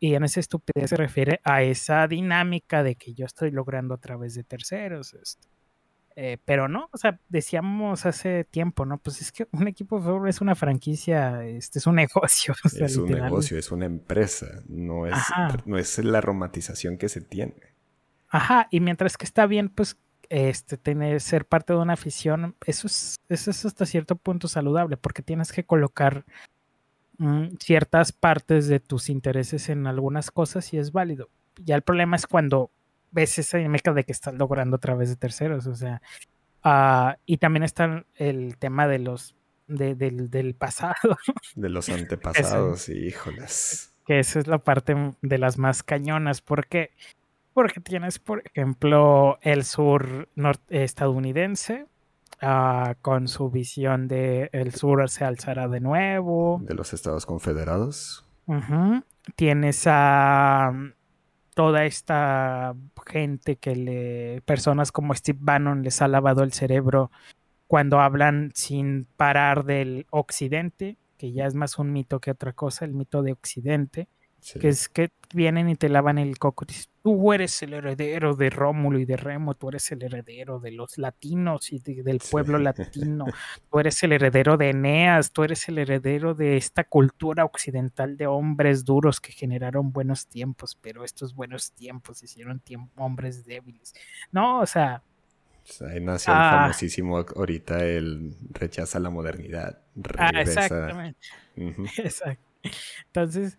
y, 0.00 0.14
en 0.14 0.24
esa 0.24 0.40
estupidez 0.40 0.90
se 0.90 0.96
refiere 0.96 1.40
a 1.44 1.62
esa 1.62 2.06
dinámica 2.06 2.82
de 2.82 2.96
que 2.96 3.14
yo 3.14 3.24
estoy 3.24 3.50
logrando 3.50 3.94
a 3.94 3.98
través 3.98 4.34
de 4.34 4.44
terceros, 4.44 5.14
este, 5.14 5.48
eh, 6.16 6.38
pero 6.44 6.68
no, 6.68 6.88
o 6.92 6.98
sea, 6.98 7.18
decíamos 7.28 8.04
hace 8.04 8.44
tiempo, 8.44 8.84
¿no? 8.84 8.98
Pues 8.98 9.22
es 9.22 9.32
que 9.32 9.48
un 9.52 9.68
equipo 9.68 9.98
de 9.98 10.04
fútbol 10.04 10.28
es 10.28 10.40
una 10.40 10.54
franquicia, 10.54 11.44
este 11.44 11.78
es 11.78 11.86
un 11.86 11.94
negocio. 12.04 12.54
es 12.64 12.96
un 12.96 13.10
negocio, 13.10 13.58
es 13.58 13.70
una 13.70 13.86
empresa, 13.86 14.62
no 14.68 15.06
es, 15.06 15.16
no 15.64 15.78
es 15.78 15.98
la 15.98 16.20
romantización 16.20 16.98
que 16.98 17.08
se 17.08 17.20
tiene. 17.20 17.54
Ajá, 18.28 18.68
y 18.70 18.80
mientras 18.80 19.16
que 19.16 19.24
está 19.24 19.46
bien, 19.46 19.70
pues 19.70 19.96
este, 20.28 20.76
tener, 20.76 21.20
ser 21.20 21.46
parte 21.46 21.72
de 21.72 21.78
una 21.78 21.94
afición, 21.94 22.54
eso 22.64 22.86
es, 22.86 23.16
eso 23.28 23.50
es 23.50 23.64
hasta 23.64 23.86
cierto 23.86 24.14
punto 24.16 24.46
saludable, 24.46 24.96
porque 24.96 25.22
tienes 25.22 25.52
que 25.52 25.64
colocar 25.64 26.24
ciertas 27.58 28.12
partes 28.12 28.66
de 28.68 28.80
tus 28.80 29.10
intereses 29.10 29.68
en 29.68 29.86
algunas 29.86 30.30
cosas 30.30 30.72
y 30.72 30.78
es 30.78 30.92
válido. 30.92 31.28
Ya 31.56 31.76
el 31.76 31.82
problema 31.82 32.16
es 32.16 32.26
cuando 32.26 32.70
ves 33.10 33.38
esa 33.38 33.58
dinámica 33.58 33.92
de 33.92 34.04
que 34.04 34.12
estás 34.12 34.34
logrando 34.34 34.76
a 34.76 34.80
través 34.80 35.10
de 35.10 35.16
terceros, 35.16 35.66
o 35.66 35.74
sea, 35.74 36.00
uh, 36.64 37.18
y 37.26 37.36
también 37.36 37.64
está 37.64 38.04
el 38.14 38.56
tema 38.56 38.86
de 38.86 39.00
los 39.00 39.34
de, 39.66 39.94
del, 39.94 40.30
del, 40.30 40.54
pasado. 40.54 40.94
De 41.54 41.68
los 41.68 41.88
antepasados, 41.88 42.88
híjoles. 42.88 43.94
Que 44.04 44.18
esa 44.18 44.40
es 44.40 44.48
la 44.48 44.58
parte 44.58 44.96
de 45.22 45.38
las 45.38 45.58
más 45.58 45.84
cañonas, 45.84 46.40
porque 46.40 46.90
porque 47.52 47.80
tienes, 47.80 48.18
por 48.18 48.42
ejemplo, 48.46 49.38
el 49.42 49.64
sur 49.64 50.28
estadounidense, 50.68 51.86
uh, 52.42 52.94
con 53.00 53.28
su 53.28 53.50
visión 53.50 54.08
de 54.08 54.50
el 54.52 54.74
sur 54.74 55.08
se 55.08 55.24
alzará 55.24 55.68
de 55.68 55.80
nuevo. 55.80 56.60
De 56.62 56.74
los 56.74 56.92
Estados 56.92 57.26
Confederados. 57.26 58.24
Tienes 59.36 59.84
a 59.86 60.72
mm, 60.72 60.92
toda 61.54 61.84
esta 61.84 62.74
gente 63.06 63.56
que 63.56 63.76
le. 63.76 64.42
personas 64.42 64.92
como 64.92 65.14
Steve 65.14 65.38
Bannon 65.40 65.82
les 65.82 66.02
ha 66.02 66.08
lavado 66.08 66.42
el 66.42 66.52
cerebro 66.52 67.10
cuando 67.66 68.00
hablan 68.00 68.50
sin 68.54 69.06
parar 69.16 69.64
del 69.64 70.06
occidente, 70.10 70.98
que 71.16 71.32
ya 71.32 71.46
es 71.46 71.54
más 71.54 71.78
un 71.78 71.92
mito 71.92 72.20
que 72.20 72.32
otra 72.32 72.52
cosa, 72.52 72.84
el 72.84 72.94
mito 72.94 73.22
de 73.22 73.32
occidente 73.32 74.08
que 74.60 74.68
es 74.68 74.88
que 74.88 75.10
vienen 75.34 75.68
y 75.68 75.76
te 75.76 75.88
lavan 75.88 76.18
el 76.18 76.38
coco. 76.38 76.64
Dices, 76.64 76.88
tú 77.02 77.32
eres 77.32 77.62
el 77.62 77.74
heredero 77.74 78.34
de 78.34 78.50
Rómulo 78.50 78.98
y 78.98 79.04
de 79.04 79.16
Remo, 79.16 79.54
tú 79.54 79.68
eres 79.68 79.90
el 79.92 80.02
heredero 80.02 80.58
de 80.58 80.72
los 80.72 80.98
latinos 80.98 81.72
y 81.72 81.78
del 81.78 82.18
pueblo 82.18 82.58
latino, 82.58 83.26
tú 83.70 83.78
eres 83.78 84.02
el 84.02 84.12
heredero 84.12 84.56
de 84.56 84.70
Eneas, 84.70 85.30
tú 85.32 85.44
eres 85.44 85.68
el 85.68 85.78
heredero 85.78 86.34
de 86.34 86.56
esta 86.56 86.84
cultura 86.84 87.44
occidental 87.44 88.16
de 88.16 88.26
hombres 88.26 88.84
duros 88.84 89.20
que 89.20 89.32
generaron 89.32 89.92
buenos 89.92 90.26
tiempos, 90.26 90.76
pero 90.80 91.04
estos 91.04 91.34
buenos 91.34 91.72
tiempos 91.72 92.22
hicieron 92.22 92.62
hombres 92.96 93.44
débiles. 93.44 93.94
No, 94.32 94.60
o 94.60 94.66
sea... 94.66 95.02
ahí 95.90 96.00
nació 96.00 96.32
el 96.32 96.38
ah. 96.38 96.60
famosísimo 96.62 97.18
ahorita 97.18 97.84
el 97.84 98.36
rechaza 98.50 98.98
la 98.98 99.10
modernidad. 99.10 99.82
Ah, 100.18 100.32
exactamente. 100.40 101.20
Exacto. 101.96 102.50
Entonces, 103.06 103.58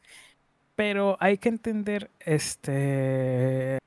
pero 0.76 1.18
hay 1.20 1.38
que 1.38 1.50
entender, 1.50 2.10
este... 2.20 3.80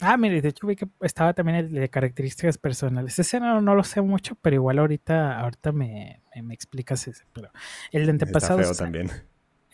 Ah, 0.00 0.16
mire, 0.16 0.40
de 0.40 0.50
hecho 0.50 0.66
vi 0.66 0.76
que 0.76 0.86
estaba 1.00 1.32
también 1.34 1.58
el 1.58 1.72
de 1.72 1.88
características 1.88 2.56
personales. 2.56 3.18
Ese 3.18 3.40
no, 3.40 3.60
no 3.60 3.74
lo 3.74 3.82
sé 3.82 4.00
mucho, 4.00 4.36
pero 4.40 4.54
igual 4.54 4.78
ahorita, 4.78 5.40
ahorita 5.40 5.72
me, 5.72 6.22
me, 6.40 6.54
explicas 6.54 7.08
ese. 7.08 7.24
Pero 7.32 7.50
el 7.90 8.04
de 8.06 8.12
antepasados... 8.12 8.70
Está 8.70 8.84
también. 8.84 9.10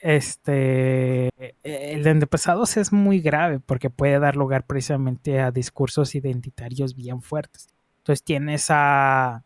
Este, 0.00 1.30
el 1.62 2.02
de 2.02 2.10
antepasados 2.10 2.76
es 2.76 2.92
muy 2.92 3.20
grave 3.20 3.60
porque 3.60 3.90
puede 3.90 4.18
dar 4.18 4.36
lugar 4.36 4.66
precisamente 4.66 5.40
a 5.40 5.50
discursos 5.50 6.14
identitarios 6.14 6.94
bien 6.94 7.20
fuertes. 7.20 7.68
Entonces 7.98 8.22
tienes 8.22 8.66
a 8.68 9.44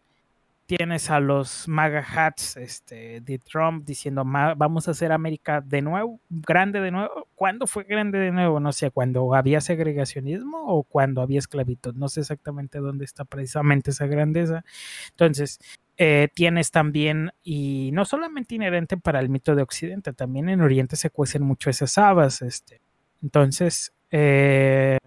tienes 0.68 1.08
a 1.08 1.18
los 1.18 1.66
MAGA 1.66 2.04
hats 2.06 2.58
este, 2.58 3.22
de 3.22 3.38
Trump 3.38 3.86
diciendo 3.86 4.22
vamos 4.22 4.86
a 4.86 4.90
hacer 4.90 5.12
América 5.12 5.62
de 5.62 5.80
nuevo, 5.80 6.20
grande 6.28 6.82
de 6.82 6.90
nuevo. 6.90 7.26
¿Cuándo 7.34 7.66
fue 7.66 7.84
grande 7.84 8.18
de 8.18 8.30
nuevo? 8.32 8.60
No 8.60 8.72
sé, 8.72 8.90
cuando 8.90 9.34
había 9.34 9.62
segregacionismo 9.62 10.66
o 10.66 10.82
cuando 10.82 11.22
había 11.22 11.38
esclavitud. 11.38 11.94
No 11.94 12.10
sé 12.10 12.20
exactamente 12.20 12.80
dónde 12.80 13.06
está 13.06 13.24
precisamente 13.24 13.92
esa 13.92 14.06
grandeza. 14.06 14.62
Entonces, 15.08 15.58
eh, 15.96 16.28
tienes 16.34 16.70
también, 16.70 17.32
y 17.42 17.88
no 17.94 18.04
solamente 18.04 18.54
inherente 18.54 18.98
para 18.98 19.20
el 19.20 19.30
mito 19.30 19.54
de 19.54 19.62
Occidente, 19.62 20.12
también 20.12 20.50
en 20.50 20.60
Oriente 20.60 20.96
se 20.96 21.08
cuecen 21.08 21.44
mucho 21.44 21.70
esas 21.70 21.96
habas. 21.96 22.42
Este. 22.42 22.82
Entonces, 23.22 23.94
eh, 24.10 24.98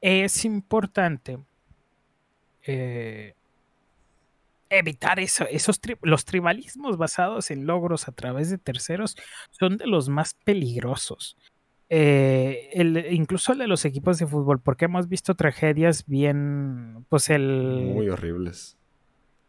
es 0.00 0.44
importante. 0.44 1.38
Eh, 2.66 3.34
evitar 4.78 5.20
eso, 5.20 5.46
esos 5.50 5.80
los 6.02 6.24
tribalismos 6.24 6.96
basados 6.96 7.50
en 7.50 7.66
logros 7.66 8.08
a 8.08 8.12
través 8.12 8.50
de 8.50 8.58
terceros 8.58 9.16
son 9.50 9.76
de 9.76 9.86
los 9.86 10.08
más 10.08 10.34
peligrosos. 10.44 11.36
Eh, 11.90 12.70
el, 12.72 13.12
incluso 13.12 13.52
el 13.52 13.58
de 13.58 13.66
los 13.66 13.84
equipos 13.84 14.18
de 14.18 14.26
fútbol, 14.26 14.60
porque 14.60 14.86
hemos 14.86 15.08
visto 15.08 15.34
tragedias 15.34 16.06
bien, 16.06 17.04
pues 17.08 17.30
el... 17.30 17.92
Muy 17.94 18.08
horribles. 18.08 18.76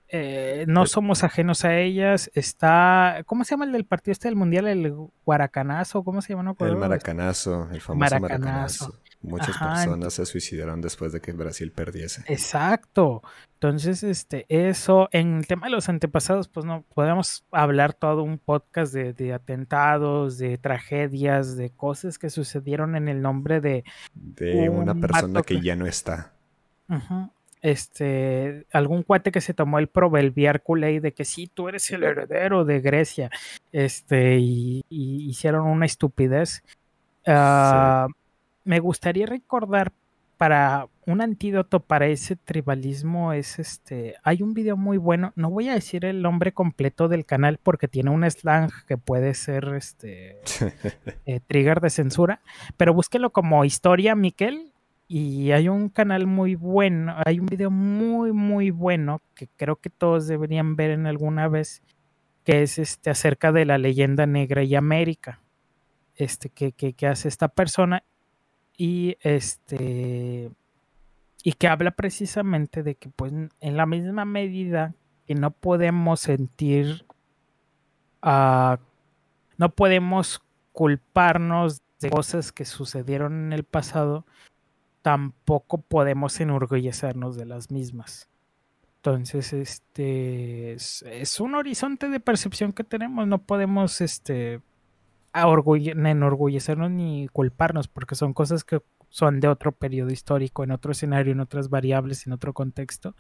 Eh, 0.10 0.66
no 0.68 0.86
somos 0.86 1.24
ajenos 1.24 1.66
a 1.66 1.78
ellas. 1.78 2.30
Está, 2.36 3.24
¿cómo 3.26 3.44
se 3.44 3.52
llama 3.52 3.66
el 3.66 3.72
del 3.72 3.86
partido 3.86 4.12
este 4.12 4.28
del 4.28 4.36
mundial? 4.36 4.68
El 4.68 4.94
Guaracanazo, 5.26 6.04
¿cómo 6.04 6.22
se 6.22 6.34
llama? 6.34 6.56
el 6.60 6.78
Maracanazo, 6.78 7.70
el 7.72 7.82
famoso 7.82 8.20
Maracanazo. 8.20 9.00
Muchas 9.28 9.58
personas 9.58 10.14
se 10.14 10.26
suicidaron 10.26 10.82
después 10.82 11.12
de 11.12 11.22
que 11.22 11.32
Brasil 11.34 11.72
perdiese. 11.72 12.24
Exacto. 12.28 13.22
Entonces, 13.56 14.04
este, 14.04 14.46
eso, 14.50 15.10
en 15.12 15.38
el 15.38 15.48
tema 15.48 15.68
de 15.68 15.72
los 15.72 15.90
antepasados, 15.90 16.48
pues 16.48 16.66
no 16.66 16.84
podemos 16.94 17.46
hablar 17.52 17.94
todo 17.94 18.24
un 18.24 18.38
podcast 18.38 18.94
de, 18.94 19.34
atentados, 19.34 20.38
de 20.38 20.58
tragedias, 20.58 21.58
de 21.58 21.72
cosas 21.72 22.20
que 22.20 22.30
sucedieron 22.30 22.96
en 22.96 23.08
el 23.08 23.22
nombre 23.22 23.62
de 23.62 23.84
de 24.14 24.70
una 24.70 24.94
persona 24.94 25.42
que, 25.42 25.62
ya 25.62 25.76
no 25.76 25.88
está. 25.88 26.34
Este, 27.62 28.68
algún 28.72 29.02
cuate 29.02 29.32
que 29.32 29.42
se 29.42 29.56
tomó 29.56 29.80
el 29.80 29.88
proverbial 29.88 30.62
de 31.02 31.14
que 31.16 31.26
sí, 31.26 31.50
tú 31.52 31.68
eres 31.68 31.90
el 31.90 32.04
heredero 32.04 32.64
de 32.64 32.80
Grecia, 32.80 33.32
este, 33.72 34.38
y, 34.38 34.86
hicieron 34.90 35.66
una 35.66 35.88
estupidez. 35.88 36.64
Ah, 37.26 38.08
me 38.66 38.80
gustaría 38.80 39.26
recordar 39.26 39.94
para 40.38 40.90
un 41.06 41.22
antídoto 41.22 41.80
para 41.80 42.08
ese 42.08 42.36
tribalismo 42.36 43.32
es 43.32 43.58
este, 43.60 44.16
hay 44.24 44.42
un 44.42 44.54
video 44.54 44.76
muy 44.76 44.98
bueno, 44.98 45.32
no 45.36 45.50
voy 45.50 45.70
a 45.70 45.74
decir 45.74 46.04
el 46.04 46.22
nombre 46.22 46.52
completo 46.52 47.08
del 47.08 47.26
canal 47.26 47.58
porque 47.62 47.88
tiene 47.88 48.10
un 48.10 48.30
slang 48.30 48.70
que 48.88 48.98
puede 48.98 49.34
ser 49.34 49.72
este 49.76 50.42
eh, 51.26 51.40
trigger 51.48 51.80
de 51.80 51.90
censura, 51.90 52.42
pero 52.76 52.94
búsquelo 52.94 53.30
como 53.30 53.64
historia 53.64 54.16
Miquel 54.16 54.74
y 55.08 55.52
hay 55.52 55.70
un 55.70 55.90
canal 55.90 56.28
muy 56.28 56.56
bueno, 56.56 57.16
hay 57.26 57.40
un 57.40 57.46
video 57.46 57.72
muy 57.72 58.34
muy 58.34 58.72
bueno 58.72 59.22
que 59.36 59.48
creo 59.56 59.78
que 59.78 59.90
todos 59.90 60.28
deberían 60.28 60.76
ver 60.76 60.92
en 60.92 61.08
alguna 61.08 61.48
vez 61.48 61.82
que 62.44 62.64
es 62.64 62.78
este 62.78 63.10
acerca 63.10 63.52
de 63.52 63.66
la 63.66 63.78
leyenda 63.78 64.26
negra 64.26 64.64
y 64.64 64.76
América. 64.76 65.42
Este 66.16 66.50
que, 66.50 66.72
que, 66.72 66.94
que 66.94 67.08
hace 67.08 67.28
esta 67.28 67.50
persona 67.50 68.04
y 68.78 69.18
este 69.22 70.52
y 71.44 71.54
que 71.54 71.68
habla 71.68 71.92
precisamente 71.92 72.84
de 72.84 72.96
que 72.96 73.10
pues 73.10 73.32
en 73.32 73.78
la 73.78 73.86
misma 73.86 74.26
medida 74.26 74.96
que 75.28 75.36
no 75.36 75.52
podemos 75.52 76.20
sentir 76.20 77.06
uh, 78.24 78.78
no 79.58 79.70
podemos 79.70 80.42
culparnos 80.72 81.82
de 82.00 82.10
cosas 82.10 82.52
que 82.52 82.66
sucedieron 82.66 83.46
en 83.46 83.54
el 83.54 83.64
pasado 83.64 84.26
tampoco 85.02 85.78
podemos 85.78 86.40
enorgullecernos 86.40 87.38
de 87.38 87.46
las 87.46 87.70
mismas. 87.70 88.28
Entonces 88.98 89.54
este 89.54 90.74
es, 90.74 91.04
es 91.04 91.40
un 91.40 91.54
horizonte 91.54 92.10
de 92.10 92.20
percepción 92.20 92.74
que 92.74 92.84
tenemos 92.84 93.28
no 93.28 93.38
podemos 93.44 94.02
este 94.02 94.62
enorgullecernos 95.36 96.92
ni 96.92 97.28
culparnos, 97.28 97.88
porque 97.88 98.16
son 98.16 98.34
cosas 98.34 98.64
que 98.64 98.82
son 99.10 99.40
de 99.40 99.48
otro 99.48 99.72
periodo 99.72 100.12
histórico, 100.12 100.64
en 100.64 100.72
otro 100.72 100.92
escenario, 100.92 101.34
en 101.34 101.40
otras 101.40 101.70
variables, 101.70 102.26
en 102.28 102.34
otro 102.34 102.54
contexto. 102.54 103.16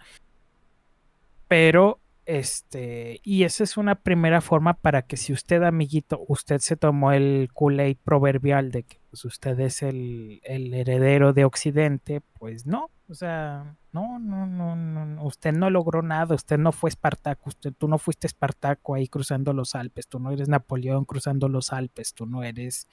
Pero, 1.47 1.99
este, 2.25 3.19
y 3.23 3.43
esa 3.43 3.63
es 3.63 3.77
una 3.77 3.95
primera 3.95 4.41
forma 4.41 4.73
para 4.73 5.03
que 5.03 5.17
si 5.17 5.31
usted, 5.31 5.63
amiguito, 5.63 6.23
usted 6.27 6.59
se 6.59 6.75
tomó 6.75 7.11
el 7.11 7.49
Kool-Aid 7.53 7.97
proverbial 8.03 8.71
de 8.71 8.83
que 8.83 8.97
pues 9.15 9.23
usted 9.23 9.57
es 9.61 9.81
el, 9.81 10.41
el 10.43 10.73
heredero 10.73 11.31
de 11.31 11.45
Occidente, 11.45 12.21
pues 12.37 12.65
no, 12.65 12.91
o 13.07 13.13
sea, 13.13 13.77
no, 13.93 14.19
no, 14.19 14.45
no, 14.45 14.75
no, 14.75 15.23
usted 15.23 15.53
no 15.53 15.69
logró 15.69 16.01
nada, 16.01 16.35
usted 16.35 16.57
no 16.57 16.73
fue 16.73 16.89
Espartaco, 16.89 17.47
usted, 17.47 17.71
tú 17.77 17.87
no 17.87 17.97
fuiste 17.97 18.27
Espartaco 18.27 18.93
ahí 18.93 19.07
cruzando 19.07 19.53
los 19.53 19.73
Alpes, 19.73 20.09
tú 20.09 20.19
no 20.19 20.31
eres 20.31 20.49
Napoleón 20.49 21.05
cruzando 21.05 21.47
los 21.47 21.71
Alpes, 21.71 22.13
tú 22.13 22.25
no 22.25 22.43
eres, 22.43 22.89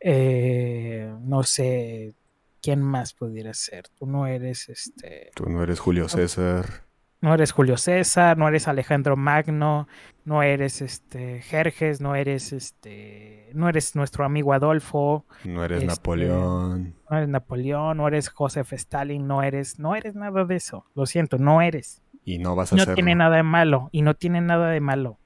eh, 0.00 1.14
no 1.20 1.44
sé, 1.44 2.16
¿quién 2.60 2.82
más 2.82 3.14
pudiera 3.14 3.54
ser? 3.54 3.86
Tú 3.90 4.06
no 4.06 4.26
eres 4.26 4.68
este... 4.68 5.30
Tú 5.36 5.48
no 5.48 5.62
eres 5.62 5.78
Julio 5.78 6.08
César. 6.08 6.82
No 7.20 7.34
eres 7.34 7.52
Julio 7.52 7.76
César, 7.76 8.38
no 8.38 8.48
eres 8.48 8.66
Alejandro 8.66 9.14
Magno, 9.14 9.86
no 10.24 10.42
eres 10.42 10.80
este 10.80 11.42
Jerjes, 11.42 12.00
no 12.00 12.14
eres 12.14 12.54
este, 12.54 13.50
no 13.52 13.68
eres 13.68 13.94
nuestro 13.94 14.24
amigo 14.24 14.54
Adolfo. 14.54 15.26
No 15.44 15.62
eres 15.62 15.82
este, 15.82 15.86
Napoleón. 15.86 16.94
No 17.10 17.16
eres 17.18 17.28
Napoleón, 17.28 17.98
no 17.98 18.08
eres 18.08 18.30
Joseph 18.30 18.72
Stalin, 18.72 19.26
no 19.26 19.42
eres, 19.42 19.78
no 19.78 19.96
eres 19.96 20.14
nada 20.14 20.44
de 20.44 20.56
eso. 20.56 20.86
Lo 20.94 21.04
siento, 21.04 21.36
no 21.36 21.60
eres. 21.60 22.02
Y 22.24 22.38
no 22.38 22.56
vas 22.56 22.72
a 22.72 22.76
No 22.76 22.94
tiene 22.94 23.14
nada 23.14 23.36
de 23.36 23.42
malo, 23.42 23.90
y 23.92 24.00
no 24.00 24.14
tiene 24.14 24.40
nada 24.40 24.70
de 24.70 24.80
malo. 24.80 25.18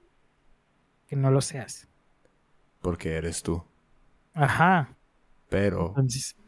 Que 1.07 1.15
no 1.15 1.31
lo 1.31 1.41
seas. 1.43 1.89
Porque 2.81 3.15
eres 3.15 3.43
tú. 3.45 3.63
Ajá. 4.33 4.97
Pero 5.49 5.95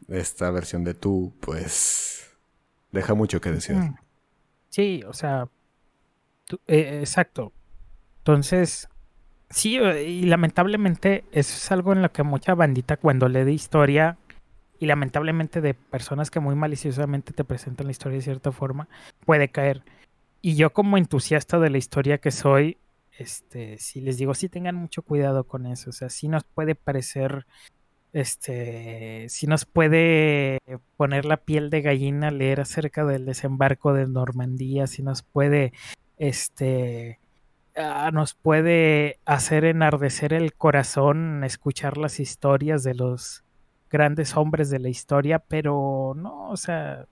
esta 0.09 0.51
versión 0.51 0.83
de 0.83 0.93
tú, 0.93 1.33
pues, 1.39 2.37
deja 2.91 3.13
mucho 3.13 3.39
que 3.39 3.51
decir. 3.51 3.77
Sí, 4.77 5.01
o 5.07 5.13
sea, 5.13 5.49
eh, 6.67 6.99
exacto. 6.99 7.51
Entonces, 8.19 8.87
sí, 9.49 9.77
eh, 9.77 10.03
y 10.07 10.21
lamentablemente 10.25 11.23
eso 11.31 11.57
es 11.57 11.71
algo 11.71 11.93
en 11.93 12.03
lo 12.03 12.11
que 12.11 12.21
mucha 12.21 12.53
bandita 12.53 12.97
cuando 12.97 13.27
lee 13.27 13.43
de 13.43 13.53
historia 13.53 14.19
y 14.77 14.85
lamentablemente 14.85 15.61
de 15.61 15.73
personas 15.73 16.29
que 16.29 16.39
muy 16.39 16.53
maliciosamente 16.53 17.33
te 17.33 17.43
presentan 17.43 17.87
la 17.87 17.91
historia 17.91 18.17
de 18.19 18.23
cierta 18.23 18.51
forma, 18.51 18.87
puede 19.25 19.49
caer. 19.49 19.81
Y 20.43 20.55
yo 20.57 20.71
como 20.73 20.99
entusiasta 20.99 21.57
de 21.57 21.71
la 21.71 21.79
historia 21.79 22.19
que 22.19 22.29
soy, 22.29 22.77
este, 23.17 23.79
si 23.79 23.99
les 23.99 24.19
digo, 24.19 24.35
sí 24.35 24.47
tengan 24.47 24.75
mucho 24.75 25.01
cuidado 25.01 25.45
con 25.45 25.65
eso, 25.65 25.89
o 25.89 25.93
sea, 25.93 26.09
sí 26.09 26.27
nos 26.27 26.43
puede 26.43 26.75
parecer 26.75 27.47
este, 28.17 29.29
si 29.29 29.45
nos 29.45 29.65
puede 29.65 30.59
poner 30.95 31.25
la 31.25 31.37
piel 31.37 31.69
de 31.69 31.83
gallina 31.83 32.31
leer 32.31 32.61
acerca 32.61 33.05
del 33.05 33.25
desembarco 33.25 33.93
de 33.93 34.07
Normandía, 34.07 34.87
si 34.87 35.03
nos 35.03 35.21
puede, 35.21 35.71
este, 36.17 37.19
ah, 37.75 38.09
nos 38.11 38.33
puede 38.33 39.19
hacer 39.25 39.65
enardecer 39.65 40.33
el 40.33 40.55
corazón 40.55 41.43
escuchar 41.43 41.97
las 41.97 42.19
historias 42.19 42.83
de 42.83 42.95
los 42.95 43.43
grandes 43.91 44.35
hombres 44.35 44.71
de 44.71 44.79
la 44.79 44.89
historia, 44.89 45.37
pero 45.37 46.13
no, 46.15 46.49
o 46.49 46.57
sea, 46.57 47.05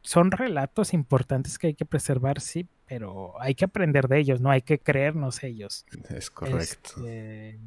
son 0.00 0.30
relatos 0.30 0.94
importantes 0.94 1.58
que 1.58 1.68
hay 1.68 1.74
que 1.74 1.84
preservar, 1.84 2.40
sí, 2.40 2.68
pero 2.86 3.34
hay 3.40 3.56
que 3.56 3.64
aprender 3.64 4.06
de 4.06 4.20
ellos, 4.20 4.40
no 4.40 4.50
hay 4.50 4.62
que 4.62 4.78
creernos 4.78 5.42
ellos. 5.42 5.84
Es 6.08 6.30
correcto. 6.30 6.90
Este, 6.98 7.58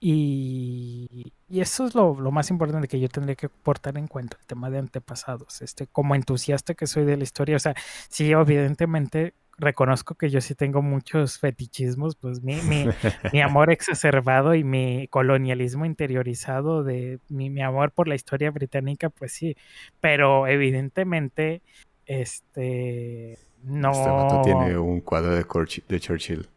y, 0.00 1.32
eso 1.50 1.86
es 1.86 1.94
lo, 1.94 2.14
más 2.14 2.50
importante 2.50 2.88
que 2.88 2.98
yo 2.98 3.08
tendría 3.08 3.34
que 3.36 3.50
portar 3.50 3.98
en 3.98 4.08
cuenta, 4.08 4.38
el 4.40 4.46
tema 4.46 4.70
de 4.70 4.78
antepasados. 4.78 5.60
Este, 5.60 5.86
como 5.86 6.14
entusiasta 6.14 6.74
que 6.74 6.86
soy 6.86 7.04
de 7.04 7.18
la 7.18 7.24
historia, 7.24 7.56
o 7.56 7.58
sea, 7.58 7.74
sí, 8.08 8.32
evidentemente 8.32 9.34
reconozco 9.58 10.14
que 10.14 10.30
yo 10.30 10.40
sí 10.40 10.54
tengo 10.54 10.80
muchos 10.80 11.38
fetichismos, 11.38 12.16
pues 12.16 12.42
mi, 12.42 12.56
mi, 12.62 12.86
mi 13.30 13.42
amor 13.42 13.70
exacerbado 13.70 14.54
y 14.54 14.64
mi 14.64 15.06
colonialismo 15.08 15.84
interiorizado 15.84 16.82
de 16.82 17.18
mi, 17.28 17.50
mi, 17.50 17.60
amor 17.60 17.92
por 17.92 18.08
la 18.08 18.14
historia 18.14 18.50
británica, 18.50 19.10
pues 19.10 19.32
sí, 19.32 19.56
pero 20.00 20.46
evidentemente, 20.46 21.60
este, 22.06 23.38
no... 23.62 23.90
Este 23.90 24.42
tiene 24.44 24.78
un 24.78 25.00
cuadro 25.02 25.32
de, 25.32 25.44
de 25.88 26.00
Churchill. 26.00 26.48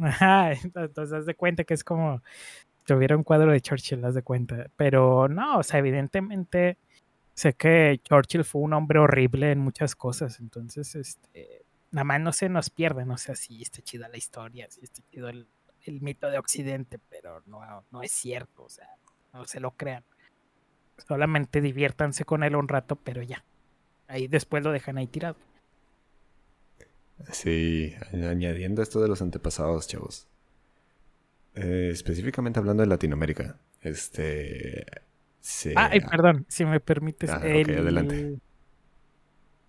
Ajá, 0.00 0.52
entonces 0.52 1.12
haz 1.12 1.26
de 1.26 1.34
cuenta 1.34 1.62
que 1.64 1.74
es 1.74 1.84
como 1.84 2.22
tuviera 2.94 3.16
un 3.16 3.22
cuadro 3.22 3.52
de 3.52 3.60
Churchill, 3.60 4.04
haz 4.04 4.14
de 4.14 4.22
cuenta. 4.22 4.70
Pero 4.76 5.28
no, 5.28 5.58
o 5.58 5.62
sea, 5.62 5.78
evidentemente 5.78 6.78
sé 7.34 7.52
que 7.52 8.00
Churchill 8.02 8.44
fue 8.44 8.62
un 8.62 8.72
hombre 8.72 8.98
horrible 8.98 9.52
en 9.52 9.60
muchas 9.60 9.94
cosas, 9.94 10.40
entonces, 10.40 10.94
este, 10.96 11.64
nada 11.90 12.04
más 12.04 12.20
no 12.20 12.32
se 12.32 12.48
nos 12.48 12.70
pierde, 12.70 13.04
no 13.04 13.18
sé 13.18 13.36
si 13.36 13.62
está 13.62 13.82
chida 13.82 14.08
la 14.08 14.16
historia, 14.16 14.68
si 14.70 14.82
está 14.82 15.02
chido 15.10 15.28
el, 15.28 15.46
mito 16.00 16.28
de 16.28 16.38
Occidente, 16.38 16.98
pero 17.08 17.42
no, 17.46 17.84
no 17.90 18.02
es 18.02 18.10
cierto, 18.10 18.64
o 18.64 18.68
sea, 18.68 18.88
no 19.32 19.46
se 19.46 19.60
lo 19.60 19.70
crean. 19.70 20.04
Solamente 21.06 21.60
diviértanse 21.62 22.24
con 22.24 22.42
él 22.42 22.56
un 22.56 22.68
rato, 22.68 22.96
pero 22.96 23.22
ya. 23.22 23.42
Ahí 24.06 24.26
después 24.26 24.62
lo 24.62 24.72
dejan 24.72 24.98
ahí 24.98 25.06
tirado. 25.06 25.36
Sí, 27.30 27.94
añadiendo 28.12 28.82
esto 28.82 29.00
de 29.00 29.08
los 29.08 29.22
antepasados, 29.22 29.88
chavos. 29.88 30.28
Eh, 31.60 31.90
específicamente 31.92 32.58
hablando 32.58 32.82
de 32.82 32.88
Latinoamérica. 32.88 33.56
Este. 33.80 34.86
Ah, 35.76 35.90
perdón, 36.10 36.46
si 36.48 36.64
me 36.64 36.78
permites. 36.78 37.30
Ah, 37.30 37.36
adelante. 37.36 38.38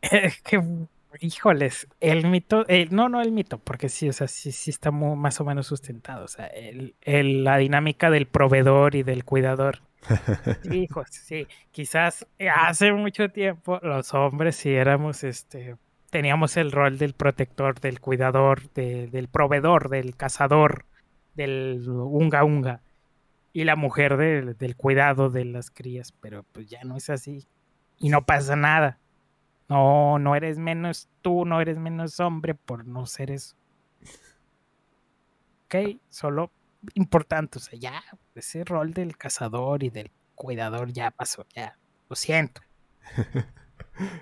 que, 0.44 0.62
híjoles, 1.22 1.88
el 2.00 2.28
mito, 2.28 2.66
no, 2.92 3.10
no 3.10 3.22
el 3.22 3.32
mito, 3.32 3.58
porque 3.60 3.90
sí, 3.90 4.10
o 4.10 4.14
sea, 4.14 4.28
sí, 4.28 4.52
sí 4.52 4.70
está 4.70 4.92
más 4.92 5.42
o 5.42 5.46
menos 5.46 5.68
sustentado. 5.68 6.26
O 6.26 6.28
sea, 6.28 6.48
el, 6.48 7.44
la 7.44 7.58
dinámica 7.58 8.10
del 8.10 8.28
proveedor 8.28 8.96
y 8.96 9.04
del 9.04 9.26
cuidador. 9.26 9.80
Hijos, 10.72 11.08
sí, 11.10 11.48
quizás 11.72 12.26
hace 12.56 12.94
mucho 12.94 13.30
tiempo 13.30 13.80
los 13.82 14.14
hombres 14.14 14.56
sí 14.56 14.70
éramos, 14.72 15.24
este, 15.24 15.76
teníamos 16.10 16.56
el 16.56 16.72
rol 16.72 16.98
del 16.98 17.14
protector, 17.14 17.80
del 17.80 18.00
cuidador, 18.00 18.70
del 18.72 19.28
proveedor, 19.28 19.90
del 19.90 20.16
cazador, 20.16 20.86
del 21.36 21.84
unga 21.88 22.44
unga 22.44 22.82
y 23.54 23.64
la 23.64 23.76
mujer 23.76 24.18
del 24.18 24.76
cuidado 24.76 25.30
de 25.30 25.46
las 25.46 25.72
crías, 25.72 26.12
pero 26.12 26.44
pues 26.52 26.68
ya 26.68 26.84
no 26.84 26.98
es 26.98 27.10
así 27.10 27.48
y 27.98 28.10
no 28.10 28.26
pasa 28.26 28.56
nada. 28.56 29.00
No, 29.68 30.18
no 30.18 30.36
eres 30.36 30.58
menos 30.58 31.10
tú, 31.22 31.46
no 31.46 31.62
eres 31.62 31.78
menos 31.78 32.20
hombre 32.20 32.56
por 32.56 32.86
no 32.86 33.06
ser 33.06 33.32
eso. 33.32 33.56
Ok, 35.66 36.00
solo 36.10 36.52
importante, 36.96 37.60
o 37.60 37.62
sea, 37.62 37.78
ya 37.78 38.04
ese 38.34 38.64
rol 38.64 38.94
del 38.94 39.18
cazador 39.18 39.84
y 39.84 39.90
del 39.90 40.12
cuidador 40.34 40.92
ya 40.92 41.12
pasó, 41.12 41.46
ya, 41.54 41.78
lo 42.10 42.16
siento. 42.16 42.62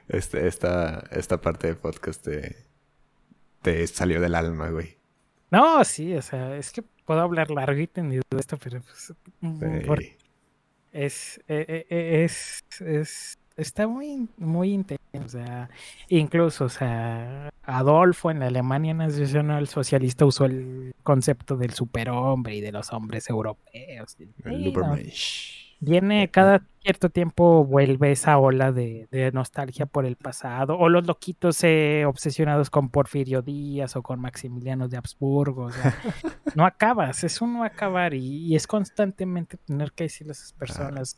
Este, 0.08 0.48
esta, 0.48 1.04
esta 1.12 1.40
parte 1.40 1.68
del 1.68 1.78
podcast 1.78 2.24
te, 2.24 2.56
te 3.62 3.86
salió 3.86 4.20
del 4.20 4.34
alma, 4.34 4.70
güey. 4.70 4.98
No, 5.52 5.84
sí, 5.84 6.16
o 6.16 6.22
sea, 6.24 6.56
es 6.58 6.72
que 6.72 6.84
puedo 7.08 7.22
hablar 7.22 7.50
largo 7.50 7.80
y 7.80 7.88
tendido 7.88 8.22
de 8.30 8.38
esto, 8.38 8.58
pero 8.62 8.82
pues, 8.82 9.14
mm, 9.40 9.64
es, 10.92 11.42
eh, 11.48 11.86
eh, 11.90 12.24
es, 12.26 12.66
es, 12.82 13.40
está 13.56 13.88
muy, 13.88 14.28
muy 14.38 14.74
intenso. 14.74 15.02
O 15.26 15.30
sea, 15.30 15.70
incluso, 16.10 16.66
o 16.66 16.70
sea, 16.70 17.50
Adolfo 17.64 18.30
en 18.30 18.40
la 18.40 18.48
Alemania 18.48 18.94
nacional 18.94 19.68
socialista 19.68 20.26
usó 20.26 20.46
el 20.46 20.94
concepto 21.02 21.56
del 21.56 21.74
superhombre 21.74 22.56
y 22.56 22.62
de 22.62 22.74
los 22.74 22.92
hombres 22.92 23.30
europeos. 23.30 24.18
El 24.44 24.74
Viene 25.80 26.30
cada 26.32 26.66
cierto 26.82 27.10
tiempo, 27.10 27.64
vuelve 27.64 28.12
esa 28.12 28.38
ola 28.40 28.72
de, 28.72 29.08
nostalgia 29.34 29.86
por 29.86 30.06
el 30.06 30.16
pasado, 30.16 30.78
o 30.78 30.90
los 30.90 31.06
loquitos 31.06 31.64
eh, 31.64 32.06
obsesionados 32.06 32.70
con 32.70 32.90
Porfirio 32.90 33.42
Díaz 33.42 33.96
o 33.96 34.02
con 34.02 34.20
Maximiliano 34.20 34.88
de 34.88 34.98
Habsburgo. 34.98 35.70
no 36.56 36.66
acabas, 36.66 37.24
es 37.24 37.42
un 37.42 37.54
no 37.54 37.64
acabar 37.64 38.14
y, 38.14 38.56
es 38.56 38.66
constantemente 38.66 39.58
tener 39.58 39.92
que 39.92 40.06
decirle 40.06 40.32
a 40.32 40.34
esas 40.34 40.54
personas. 40.54 41.16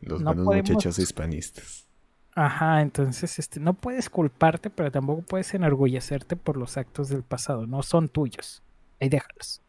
los 0.00 0.22
buenos 0.22 0.46
muchachos 0.70 0.98
hispanistas. 0.98 1.86
Ajá, 2.34 2.82
entonces 2.82 3.38
este, 3.38 3.60
no 3.60 3.74
puedes 3.74 4.10
culparte, 4.10 4.68
pero 4.68 4.90
tampoco 4.90 5.22
puedes 5.22 5.54
enorgullecerte 5.54 6.34
por 6.34 6.56
los 6.56 6.76
actos 6.76 7.08
del 7.08 7.22
pasado, 7.22 7.66
no 7.66 7.82
son 7.82 8.08
tuyos. 8.08 8.62
Ahí 9.00 9.08
déjalos. 9.08 9.62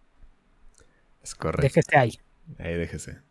Es 1.21 1.35
correcto. 1.35 1.61
Déjese 1.61 1.97
ahí. 1.97 2.19
Ahí 2.57 2.75
déjese. 2.75 3.24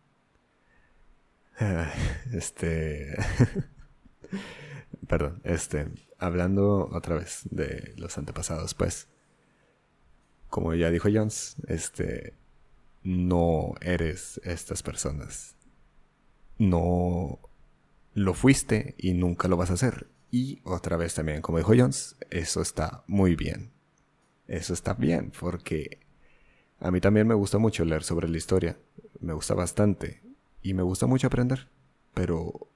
Este. 2.33 3.15
Perdón, 5.09 5.41
este. 5.45 5.89
Hablando 6.19 6.89
otra 6.93 7.17
vez 7.17 7.43
de 7.51 7.95
los 7.97 8.17
antepasados, 8.19 8.75
pues. 8.75 9.09
Como 10.49 10.75
ya 10.75 10.91
dijo 10.91 11.09
Jones, 11.13 11.57
este. 11.69 12.35
No 13.03 13.75
eres 13.81 14.41
estas 14.45 14.83
personas. 14.83 15.57
No 16.59 17.39
lo 18.15 18.33
fuiste 18.33 18.95
y 18.97 19.13
nunca 19.13 19.49
lo 19.49 19.57
vas 19.57 19.71
a 19.71 19.75
hacer. 19.75 20.09
Y 20.31 20.61
otra 20.65 20.97
vez 20.97 21.15
también, 21.15 21.43
como 21.43 21.59
dijo 21.59 21.75
Jones, 21.77 22.17
eso 22.31 22.63
está 22.63 23.05
muy 23.07 23.37
bien. 23.37 23.73
Eso 24.47 24.73
está 24.73 24.95
bien, 24.95 25.33
porque 25.39 26.01
a 26.81 26.91
mí 26.91 27.01
también 27.01 27.27
me 27.27 27.35
gusta 27.35 27.59
mucho 27.59 27.85
leer 27.85 28.03
sobre 28.03 28.29
la 28.29 28.37
historia. 28.37 28.79
Me 29.21 29.35
gusta 29.35 29.55
bastante 29.55 30.24
y 30.65 30.75
me 30.75 30.83
gusta 30.83 31.07
mucho 31.07 31.29
aprender. 31.29 31.69
pero 32.15 32.69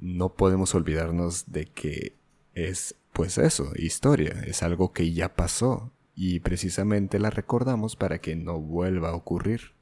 no 0.00 0.34
podemos 0.34 0.74
olvidarnos 0.74 1.52
de 1.52 1.66
que 1.66 2.16
es, 2.54 2.96
pues 3.12 3.38
eso, 3.38 3.72
historia, 3.76 4.42
es 4.46 4.62
algo 4.62 4.92
que 4.92 5.12
ya 5.12 5.34
pasó 5.34 5.92
y 6.14 6.40
precisamente 6.40 7.18
la 7.18 7.30
recordamos 7.30 7.96
para 7.96 8.20
que 8.20 8.34
no 8.34 8.60
vuelva 8.60 9.10
a 9.10 9.14
ocurrir. 9.14 9.72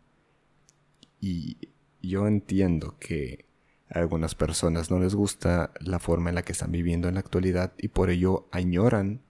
Y 1.20 1.56
yo 2.02 2.26
entiendo 2.26 2.96
que 2.98 3.46
a 3.88 4.00
algunas 4.00 4.34
personas 4.34 4.90
no 4.90 4.98
les 4.98 5.14
gusta 5.14 5.72
la 5.80 5.98
forma 5.98 6.28
en 6.28 6.34
la 6.34 6.42
que 6.42 6.52
están 6.52 6.72
viviendo 6.72 7.08
en 7.08 7.14
la 7.14 7.20
actualidad 7.20 7.72
y 7.78 7.88
por 7.88 8.10
ello 8.10 8.48
añoran 8.50 9.22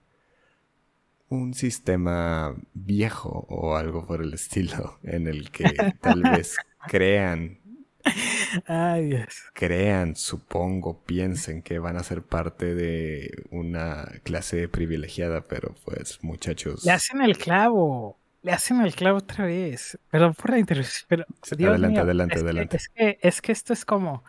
un 1.29 1.53
sistema 1.53 2.55
viejo 2.73 3.45
o 3.49 3.75
algo 3.75 4.05
por 4.05 4.21
el 4.21 4.33
estilo 4.35 4.99
en 5.03 5.27
el 5.27 5.51
que 5.51 5.65
tal 6.01 6.23
vez 6.23 6.57
crean 6.87 7.59
crean, 9.53 10.15
supongo, 10.15 10.99
piensen 11.05 11.61
que 11.61 11.79
van 11.79 11.97
a 11.97 12.03
ser 12.03 12.21
parte 12.23 12.75
de 12.75 13.45
una 13.51 14.09
clase 14.23 14.67
privilegiada, 14.67 15.41
pero 15.41 15.75
pues 15.85 16.23
muchachos. 16.23 16.85
Le 16.85 16.91
hacen 16.91 17.21
el 17.21 17.37
clavo, 17.37 18.17
le 18.41 18.51
hacen 18.51 18.81
el 18.81 18.95
clavo 18.95 19.17
otra 19.17 19.45
vez. 19.45 19.97
Perdón 20.09 20.33
por 20.33 20.51
la 20.51 20.59
interrupción, 20.59 21.05
pero 21.07 21.25
adelante, 21.51 21.99
adelante, 21.99 22.39
adelante. 22.39 22.77
es, 22.77 22.89
que, 22.89 23.19
es 23.21 23.41
que 23.41 23.51
esto 23.51 23.73
es 23.73 23.85
como, 23.85 24.23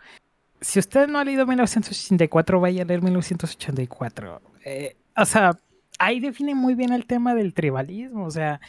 si 0.61 0.79
usted 0.79 1.07
no 1.07 1.19
ha 1.19 1.25
leído 1.25 1.45
1984, 1.45 2.59
vaya 2.59 2.83
a 2.83 2.85
leer 2.85 3.01
1984. 3.01 4.41
Eh, 4.63 4.95
o 5.17 5.25
sea, 5.25 5.57
ahí 5.97 6.19
define 6.19 6.55
muy 6.55 6.75
bien 6.75 6.93
el 6.93 7.05
tema 7.05 7.33
del 7.33 7.53
tribalismo, 7.53 8.25
o 8.25 8.31
sea, 8.31 8.61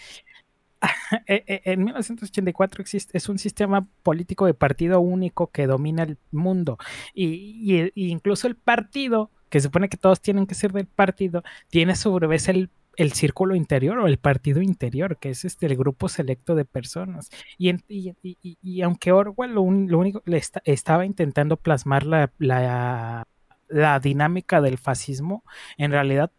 en 1.26 1.84
1984 1.84 2.82
existe, 2.82 3.16
es 3.16 3.28
un 3.28 3.38
sistema 3.38 3.86
político 4.02 4.46
de 4.46 4.54
partido 4.54 5.00
único 5.00 5.48
que 5.48 5.66
domina 5.66 6.02
el 6.02 6.18
mundo 6.30 6.78
y, 7.14 7.90
incluso 7.94 8.46
el 8.46 8.56
partido, 8.56 9.30
que 9.48 9.60
supone 9.60 9.88
que 9.88 9.96
todos 9.96 10.20
tienen 10.20 10.46
que 10.46 10.54
ser 10.54 10.72
del 10.72 10.86
partido, 10.86 11.42
tiene 11.68 11.94
sobre 11.94 12.26
vez 12.26 12.48
el, 12.48 12.70
círculo 13.12 13.54
interior 13.54 13.98
o 13.98 14.06
el 14.06 14.18
partido 14.18 14.60
interior, 14.60 15.16
que 15.18 15.30
es 15.30 15.44
este, 15.44 15.66
el 15.66 15.76
grupo 15.76 16.08
selecto 16.08 16.54
de 16.54 16.64
personas. 16.64 17.30
Y, 17.58 18.82
aunque 18.82 19.12
Orwell 19.12 19.52
lo, 19.52 19.62
único 19.62 20.22
le 20.26 20.42
estaba 20.64 21.06
intentando 21.06 21.56
plasmar 21.56 22.04
la, 22.04 22.32
la, 22.38 23.26
la 23.68 23.98
dinámica 23.98 24.60
del 24.60 24.78
fascismo, 24.78 25.42
en 25.78 25.90
realidad 25.90 26.30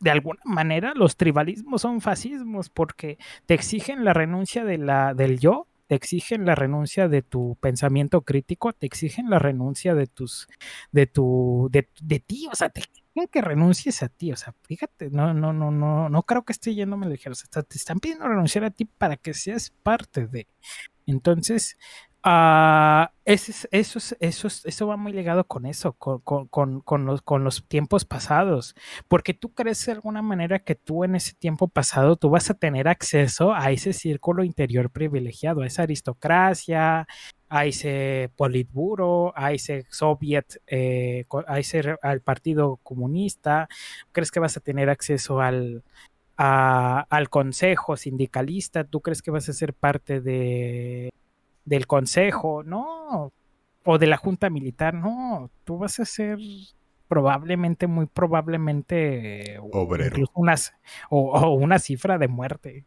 de 0.00 0.10
alguna 0.10 0.40
manera 0.44 0.92
los 0.94 1.16
tribalismos 1.16 1.82
son 1.82 2.00
fascismos 2.00 2.68
porque 2.70 3.18
te 3.46 3.54
exigen 3.54 4.04
la 4.04 4.12
renuncia 4.12 4.64
de 4.64 4.78
la, 4.78 5.14
del 5.14 5.38
yo, 5.38 5.66
te 5.86 5.94
exigen 5.94 6.46
la 6.46 6.54
renuncia 6.54 7.08
de 7.08 7.22
tu 7.22 7.56
pensamiento 7.60 8.22
crítico, 8.22 8.72
te 8.72 8.86
exigen 8.86 9.30
la 9.30 9.38
renuncia 9.38 9.94
de 9.94 10.06
tus, 10.06 10.48
de 10.92 11.06
tu, 11.06 11.68
de, 11.70 11.88
de 12.00 12.20
ti, 12.20 12.48
o 12.50 12.54
sea, 12.54 12.70
te 12.70 12.80
exigen 12.80 13.28
que 13.30 13.40
renuncies 13.42 14.02
a 14.02 14.08
ti, 14.08 14.32
o 14.32 14.36
sea, 14.36 14.54
fíjate, 14.62 15.10
no, 15.10 15.34
no, 15.34 15.52
no, 15.52 15.70
no, 15.70 16.08
no 16.08 16.22
creo 16.22 16.44
que 16.44 16.52
esté 16.52 16.74
yéndome 16.74 17.08
ligero, 17.08 17.32
o 17.32 17.34
sea, 17.34 17.62
te 17.62 17.76
están 17.76 18.00
pidiendo 18.00 18.26
renunciar 18.26 18.64
a 18.64 18.70
ti 18.70 18.86
para 18.86 19.16
que 19.16 19.34
seas 19.34 19.70
parte 19.82 20.26
de. 20.26 20.48
Entonces, 21.06 21.76
Uh, 22.26 23.04
eso, 23.26 23.68
eso, 23.70 23.98
eso, 24.18 24.48
eso 24.48 24.86
va 24.86 24.96
muy 24.96 25.12
ligado 25.12 25.44
con 25.46 25.66
eso, 25.66 25.92
con, 25.92 26.20
con, 26.20 26.80
con, 26.80 27.04
los, 27.04 27.20
con 27.20 27.44
los 27.44 27.68
tiempos 27.68 28.06
pasados, 28.06 28.74
porque 29.08 29.34
tú 29.34 29.52
crees 29.52 29.84
de 29.84 29.92
alguna 29.92 30.22
manera 30.22 30.58
que 30.58 30.74
tú 30.74 31.04
en 31.04 31.16
ese 31.16 31.34
tiempo 31.34 31.68
pasado 31.68 32.16
tú 32.16 32.30
vas 32.30 32.48
a 32.48 32.54
tener 32.54 32.88
acceso 32.88 33.52
a 33.52 33.70
ese 33.72 33.92
círculo 33.92 34.42
interior 34.42 34.88
privilegiado, 34.90 35.60
a 35.60 35.66
esa 35.66 35.82
aristocracia, 35.82 37.06
a 37.50 37.66
ese 37.66 38.30
politburo, 38.36 39.34
a 39.36 39.52
ese 39.52 39.84
soviet, 39.90 40.62
eh, 40.66 41.26
a 41.46 41.58
ese, 41.58 41.96
al 42.00 42.22
partido 42.22 42.80
comunista, 42.82 43.68
crees 44.12 44.30
que 44.30 44.40
vas 44.40 44.56
a 44.56 44.60
tener 44.60 44.88
acceso 44.88 45.42
al, 45.42 45.82
al 46.36 47.28
consejo 47.28 47.96
sindicalista, 47.98 48.84
tú 48.84 49.02
crees 49.02 49.20
que 49.20 49.30
vas 49.30 49.48
a 49.50 49.52
ser 49.52 49.74
parte 49.74 50.20
de 50.22 51.10
del 51.64 51.86
consejo, 51.86 52.62
no, 52.62 53.32
o 53.84 53.98
de 53.98 54.06
la 54.06 54.16
junta 54.16 54.50
militar, 54.50 54.94
no, 54.94 55.50
tú 55.64 55.78
vas 55.78 56.00
a 56.00 56.04
ser 56.04 56.38
probablemente, 57.08 57.86
muy 57.86 58.06
probablemente, 58.06 59.58
obrero. 59.60 60.16
o, 61.10 61.54
una 61.54 61.78
cifra 61.78 62.18
de 62.18 62.28
muerte. 62.28 62.86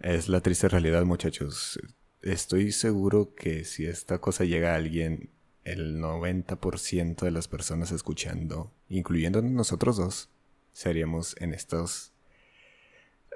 Es 0.00 0.28
la 0.28 0.40
triste 0.40 0.68
realidad, 0.68 1.04
muchachos. 1.04 1.78
Estoy 2.22 2.72
seguro 2.72 3.34
que 3.34 3.64
si 3.64 3.86
esta 3.86 4.18
cosa 4.18 4.44
llega 4.44 4.72
a 4.72 4.76
alguien, 4.76 5.30
el 5.64 6.00
90% 6.00 7.20
de 7.20 7.30
las 7.30 7.46
personas 7.46 7.92
escuchando, 7.92 8.72
incluyendo 8.88 9.42
nosotros 9.42 9.96
dos, 9.96 10.30
seríamos 10.72 11.36
en 11.40 11.54
estos, 11.54 12.12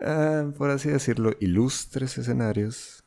ah, 0.01 0.51
por 0.57 0.71
así 0.71 0.89
decirlo, 0.89 1.35
ilustres 1.39 2.19
escenarios 2.19 3.06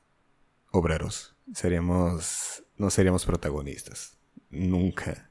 obreros. 0.72 1.36
Seríamos, 1.54 2.64
no 2.78 2.90
seríamos 2.90 3.26
protagonistas. 3.26 4.18
Nunca. 4.50 5.30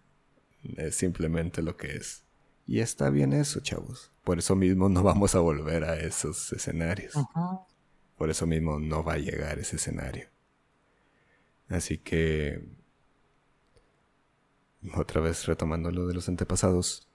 Es 0.76 0.96
simplemente 0.96 1.62
lo 1.62 1.76
que 1.76 1.96
es. 1.96 2.24
Y 2.66 2.80
está 2.80 3.10
bien 3.10 3.32
eso, 3.32 3.60
chavos. 3.60 4.12
Por 4.24 4.38
eso 4.38 4.54
mismo 4.54 4.88
no 4.88 5.02
vamos 5.02 5.34
a 5.34 5.40
volver 5.40 5.84
a 5.84 5.98
esos 5.98 6.52
escenarios. 6.52 7.14
Por 8.16 8.30
eso 8.30 8.46
mismo 8.46 8.78
no 8.78 9.02
va 9.02 9.14
a 9.14 9.18
llegar 9.18 9.58
ese 9.58 9.76
escenario. 9.76 10.28
Así 11.68 11.98
que... 11.98 12.66
Otra 14.94 15.20
vez 15.20 15.46
retomando 15.46 15.90
lo 15.90 16.06
de 16.06 16.14
los 16.14 16.28
antepasados. 16.28 17.08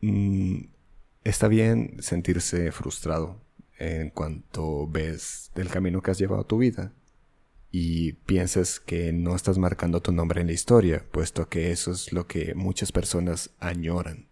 Mm, 0.00 0.66
está 1.24 1.48
bien 1.48 1.96
sentirse 2.00 2.70
frustrado 2.70 3.45
en 3.78 4.10
cuanto 4.10 4.86
ves 4.86 5.50
del 5.54 5.68
camino 5.68 6.02
que 6.02 6.10
has 6.10 6.18
llevado 6.18 6.44
tu 6.44 6.58
vida 6.58 6.92
y 7.70 8.12
piensas 8.12 8.80
que 8.80 9.12
no 9.12 9.36
estás 9.36 9.58
marcando 9.58 10.00
tu 10.00 10.12
nombre 10.12 10.40
en 10.40 10.46
la 10.46 10.54
historia, 10.54 11.04
puesto 11.10 11.48
que 11.48 11.72
eso 11.72 11.92
es 11.92 12.12
lo 12.12 12.26
que 12.26 12.54
muchas 12.54 12.92
personas 12.92 13.50
añoran. 13.60 14.28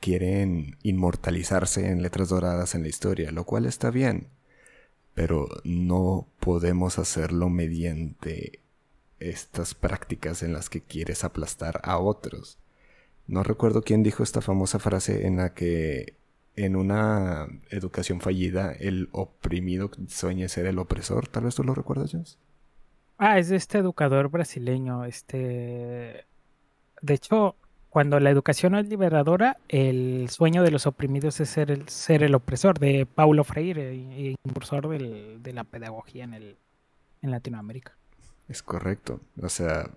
Quieren 0.00 0.76
inmortalizarse 0.82 1.88
en 1.88 2.02
letras 2.02 2.30
doradas 2.30 2.74
en 2.74 2.82
la 2.82 2.88
historia, 2.88 3.30
lo 3.30 3.44
cual 3.44 3.66
está 3.66 3.90
bien, 3.90 4.28
pero 5.14 5.46
no 5.62 6.26
podemos 6.40 6.98
hacerlo 6.98 7.48
mediante 7.50 8.60
estas 9.20 9.74
prácticas 9.74 10.42
en 10.42 10.52
las 10.52 10.68
que 10.68 10.80
quieres 10.80 11.24
aplastar 11.24 11.80
a 11.84 11.98
otros. 11.98 12.58
No 13.26 13.42
recuerdo 13.42 13.82
quién 13.82 14.02
dijo 14.02 14.22
esta 14.22 14.40
famosa 14.40 14.78
frase 14.78 15.26
en 15.26 15.36
la 15.36 15.54
que 15.54 16.16
en 16.56 16.76
una 16.76 17.48
educación 17.70 18.20
fallida 18.20 18.72
el 18.72 19.08
oprimido 19.12 19.90
sueña 20.08 20.48
ser 20.48 20.66
el 20.66 20.78
opresor. 20.78 21.28
Tal 21.28 21.44
vez 21.44 21.54
tú 21.54 21.64
lo 21.64 21.74
recuerdas, 21.74 22.12
James. 22.12 22.38
Ah, 23.18 23.38
es 23.38 23.48
de 23.48 23.56
este 23.56 23.78
educador 23.78 24.28
brasileño. 24.28 25.04
Este. 25.04 26.26
De 27.02 27.14
hecho, 27.14 27.56
cuando 27.90 28.18
la 28.20 28.30
educación 28.30 28.74
es 28.76 28.88
liberadora, 28.88 29.56
el 29.68 30.28
sueño 30.30 30.62
de 30.62 30.70
los 30.70 30.86
oprimidos 30.86 31.40
es 31.40 31.48
ser 31.50 31.70
el, 31.70 31.88
ser 31.88 32.22
el 32.22 32.34
opresor, 32.34 32.78
de 32.78 33.06
Paulo 33.06 33.44
Freire, 33.44 33.94
impulsor 33.94 34.88
de 34.88 35.52
la 35.52 35.64
pedagogía 35.64 36.24
en, 36.24 36.34
el, 36.34 36.56
en 37.22 37.30
Latinoamérica. 37.30 37.96
Es 38.48 38.62
correcto. 38.62 39.20
O 39.40 39.48
sea, 39.48 39.90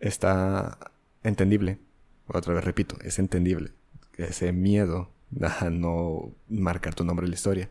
está 0.00 0.78
entendible. 1.22 1.78
Otra 2.26 2.54
vez 2.54 2.64
repito, 2.64 2.96
es 3.02 3.18
entendible 3.18 3.72
ese 4.18 4.52
miedo 4.52 5.10
a 5.40 5.70
no 5.70 6.32
marcar 6.48 6.94
tu 6.94 7.04
nombre 7.04 7.24
en 7.24 7.30
la 7.30 7.36
historia. 7.36 7.70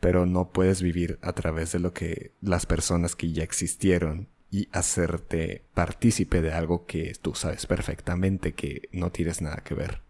Pero 0.00 0.26
no 0.26 0.50
puedes 0.50 0.82
vivir 0.82 1.18
a 1.22 1.32
través 1.32 1.72
de 1.72 1.78
lo 1.78 1.92
que 1.92 2.32
las 2.40 2.66
personas 2.66 3.16
que 3.16 3.32
ya 3.32 3.42
existieron 3.42 4.28
y 4.50 4.68
hacerte 4.72 5.64
partícipe 5.74 6.40
de 6.40 6.52
algo 6.52 6.86
que 6.86 7.14
tú 7.20 7.34
sabes 7.34 7.66
perfectamente 7.66 8.52
que 8.54 8.88
no 8.92 9.10
tienes 9.10 9.42
nada 9.42 9.56
que 9.58 9.74
ver. 9.74 10.02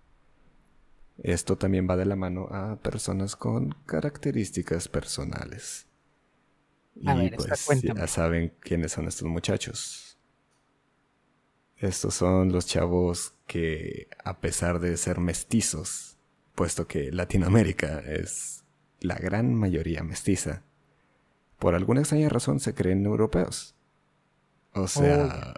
Esto 1.22 1.56
también 1.56 1.88
va 1.88 1.96
de 1.96 2.04
la 2.04 2.16
mano 2.16 2.48
a 2.50 2.76
personas 2.76 3.36
con 3.36 3.74
características 3.86 4.88
personales. 4.88 5.86
y 6.94 7.30
pues 7.30 7.82
ya 7.82 8.06
saben 8.06 8.52
quiénes 8.60 8.92
son 8.92 9.08
estos 9.08 9.28
muchachos. 9.28 10.18
Estos 11.76 12.14
son 12.14 12.52
los 12.52 12.66
chavos 12.66 13.35
que, 13.46 14.08
a 14.24 14.40
pesar 14.40 14.80
de 14.80 14.96
ser 14.96 15.18
mestizos, 15.20 16.16
puesto 16.54 16.86
que 16.86 17.12
Latinoamérica 17.12 18.00
es 18.00 18.64
la 19.00 19.16
gran 19.16 19.54
mayoría 19.54 20.02
mestiza, 20.02 20.62
por 21.58 21.74
alguna 21.74 22.00
extraña 22.00 22.28
razón 22.28 22.60
se 22.60 22.74
creen 22.74 23.06
europeos. 23.06 23.74
O 24.72 24.88
sea, 24.88 25.54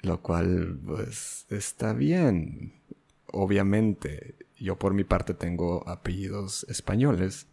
lo 0.00 0.22
cual, 0.22 0.80
pues, 0.86 1.46
está 1.50 1.92
bien. 1.92 2.80
Obviamente, 3.26 4.36
yo 4.58 4.78
por 4.78 4.94
mi 4.94 5.04
parte 5.04 5.34
tengo 5.34 5.86
apellidos 5.86 6.64
españoles, 6.68 7.46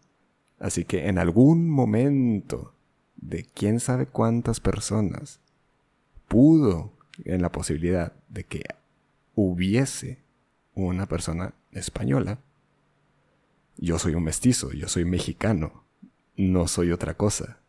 Así 0.59 0.85
que 0.85 1.07
en 1.07 1.17
algún 1.17 1.69
momento 1.69 2.73
de 3.15 3.43
quién 3.43 3.79
sabe 3.79 4.07
cuántas 4.07 4.59
personas 4.59 5.39
pudo 6.27 6.93
en 7.25 7.41
la 7.41 7.51
posibilidad 7.51 8.13
de 8.29 8.43
que 8.43 8.63
hubiese 9.35 10.19
una 10.73 11.05
persona 11.05 11.53
española, 11.71 12.39
yo 13.77 13.99
soy 13.99 14.15
un 14.15 14.23
mestizo, 14.23 14.71
yo 14.73 14.87
soy 14.87 15.05
mexicano, 15.05 15.83
no 16.35 16.67
soy 16.67 16.91
otra 16.91 17.15
cosa. 17.15 17.59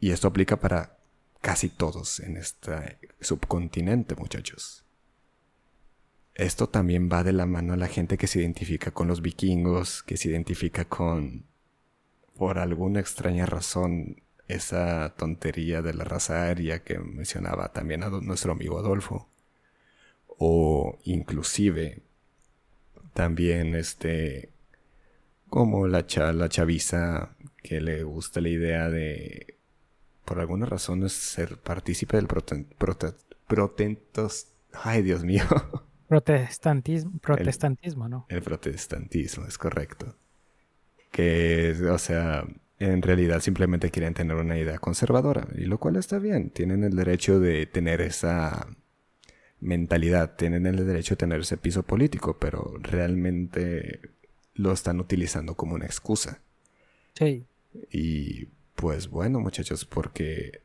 Y 0.00 0.10
esto 0.10 0.28
aplica 0.28 0.56
para 0.56 0.98
casi 1.40 1.68
todos 1.68 2.20
en 2.20 2.36
este 2.36 2.98
subcontinente, 3.20 4.14
muchachos. 4.14 4.84
Esto 6.34 6.68
también 6.68 7.08
va 7.12 7.24
de 7.24 7.32
la 7.32 7.46
mano 7.46 7.72
a 7.72 7.76
la 7.76 7.88
gente 7.88 8.16
que 8.16 8.28
se 8.28 8.40
identifica 8.40 8.92
con 8.92 9.08
los 9.08 9.22
vikingos, 9.22 10.02
que 10.04 10.16
se 10.16 10.28
identifica 10.28 10.84
con, 10.84 11.46
por 12.36 12.58
alguna 12.58 13.00
extraña 13.00 13.44
razón, 13.44 14.22
esa 14.48 15.14
tontería 15.16 15.82
de 15.82 15.94
la 15.94 16.04
raza 16.04 16.48
aria 16.48 16.82
que 16.82 16.98
mencionaba 16.98 17.68
también 17.72 18.02
a 18.02 18.08
nuestro 18.08 18.52
amigo 18.52 18.78
Adolfo. 18.78 19.28
O 20.26 20.98
inclusive 21.04 22.02
también 23.12 23.74
este 23.74 24.50
como 25.48 25.86
la, 25.86 26.06
la 26.32 26.48
chaviza 26.48 27.36
que 27.62 27.80
le 27.80 28.02
gusta 28.02 28.40
la 28.40 28.48
idea 28.48 28.88
de 28.88 29.56
por 30.24 30.40
alguna 30.40 30.66
razón 30.66 31.04
es 31.04 31.12
ser 31.12 31.58
partícipe 31.58 32.16
del 32.16 32.28
protentos 33.46 34.46
ay 34.72 35.02
Dios 35.02 35.24
mío. 35.24 35.44
Protestantismo 36.08 37.18
protestantismo 37.18 38.08
no 38.08 38.26
el 38.30 38.40
protestantismo 38.40 39.44
es 39.46 39.58
correcto. 39.58 40.16
Que 41.10 41.74
o 41.90 41.98
sea 41.98 42.46
en 42.78 43.02
realidad 43.02 43.40
simplemente 43.40 43.90
quieren 43.90 44.14
tener 44.14 44.36
una 44.36 44.58
idea 44.58 44.78
conservadora 44.78 45.48
y 45.56 45.64
lo 45.64 45.78
cual 45.78 45.96
está 45.96 46.18
bien 46.18 46.50
tienen 46.50 46.84
el 46.84 46.94
derecho 46.94 47.40
de 47.40 47.66
tener 47.66 48.00
esa 48.00 48.68
mentalidad, 49.60 50.36
tienen 50.36 50.66
el 50.66 50.86
derecho 50.86 51.14
de 51.14 51.18
tener 51.18 51.40
ese 51.40 51.56
piso 51.56 51.82
político, 51.82 52.38
pero 52.38 52.74
realmente 52.80 54.00
lo 54.54 54.72
están 54.72 55.00
utilizando 55.00 55.56
como 55.56 55.74
una 55.74 55.86
excusa. 55.86 56.40
Sí. 57.14 57.44
Y 57.90 58.46
pues 58.76 59.08
bueno, 59.08 59.40
muchachos, 59.40 59.84
porque 59.84 60.62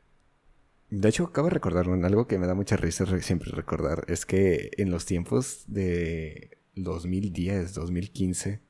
de 0.90 1.08
hecho, 1.08 1.24
acabo 1.24 1.48
de 1.48 1.54
recordar 1.54 1.88
algo 1.88 2.28
que 2.28 2.38
me 2.38 2.46
da 2.46 2.54
mucha 2.54 2.76
risa 2.76 3.04
siempre 3.20 3.50
recordar. 3.50 4.04
Es 4.06 4.24
que 4.26 4.70
en 4.76 4.90
los 4.90 5.06
tiempos 5.06 5.64
de 5.66 6.58
2010, 6.76 7.74
2015, 7.74 8.60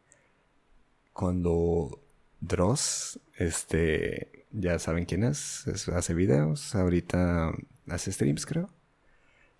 cuando 1.12 2.03
Dross, 2.46 3.20
este, 3.36 4.46
ya 4.52 4.78
saben 4.78 5.04
quién 5.04 5.24
es, 5.24 5.66
hace 5.88 6.14
videos, 6.14 6.74
ahorita 6.74 7.52
hace 7.88 8.12
streams, 8.12 8.46
creo. 8.46 8.70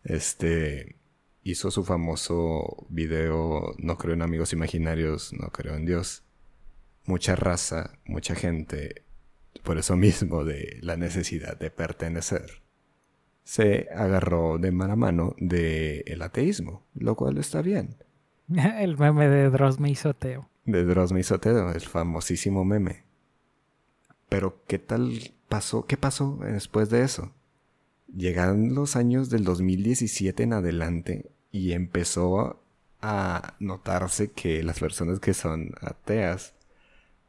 Este 0.02 0.96
hizo 1.42 1.70
su 1.70 1.84
famoso 1.84 2.86
video 2.88 3.74
No 3.78 3.98
creo 3.98 4.14
en 4.14 4.22
amigos 4.22 4.52
imaginarios, 4.52 5.32
no 5.32 5.48
creo 5.48 5.74
en 5.76 5.86
Dios. 5.86 6.24
Mucha 7.06 7.36
raza, 7.36 7.98
mucha 8.06 8.34
gente, 8.34 9.02
por 9.62 9.78
eso 9.78 9.96
mismo 9.96 10.44
de 10.44 10.78
la 10.80 10.96
necesidad 10.96 11.58
de 11.58 11.70
pertenecer, 11.70 12.62
se 13.44 13.88
agarró 13.94 14.58
de 14.58 14.72
mano 14.72 14.94
a 14.94 14.96
mano 14.96 15.36
del 15.38 16.02
el 16.06 16.22
ateísmo, 16.22 16.86
lo 16.94 17.14
cual 17.14 17.38
está 17.38 17.62
bien. 17.62 17.96
el 18.78 18.96
meme 18.96 19.28
de 19.28 19.50
Dross 19.50 19.80
me 19.80 19.90
hizo 19.90 20.14
teo. 20.14 20.48
De 20.64 21.18
hizo 21.18 21.40
teo, 21.40 21.72
el 21.72 21.80
famosísimo 21.80 22.64
meme. 22.64 23.04
Pero, 24.28 24.62
¿qué 24.66 24.78
tal 24.78 25.34
pasó? 25.48 25.86
¿Qué 25.86 25.96
pasó 25.96 26.38
después 26.42 26.90
de 26.90 27.02
eso? 27.02 27.32
llegaron 28.16 28.74
los 28.74 28.96
años 28.96 29.30
del 29.30 29.44
2017 29.44 30.42
en 30.42 30.52
adelante 30.52 31.30
y 31.50 31.72
empezó 31.72 32.62
a 33.00 33.56
notarse 33.60 34.30
que 34.30 34.62
las 34.62 34.80
personas 34.80 35.20
que 35.20 35.34
son 35.34 35.72
ateas 35.80 36.54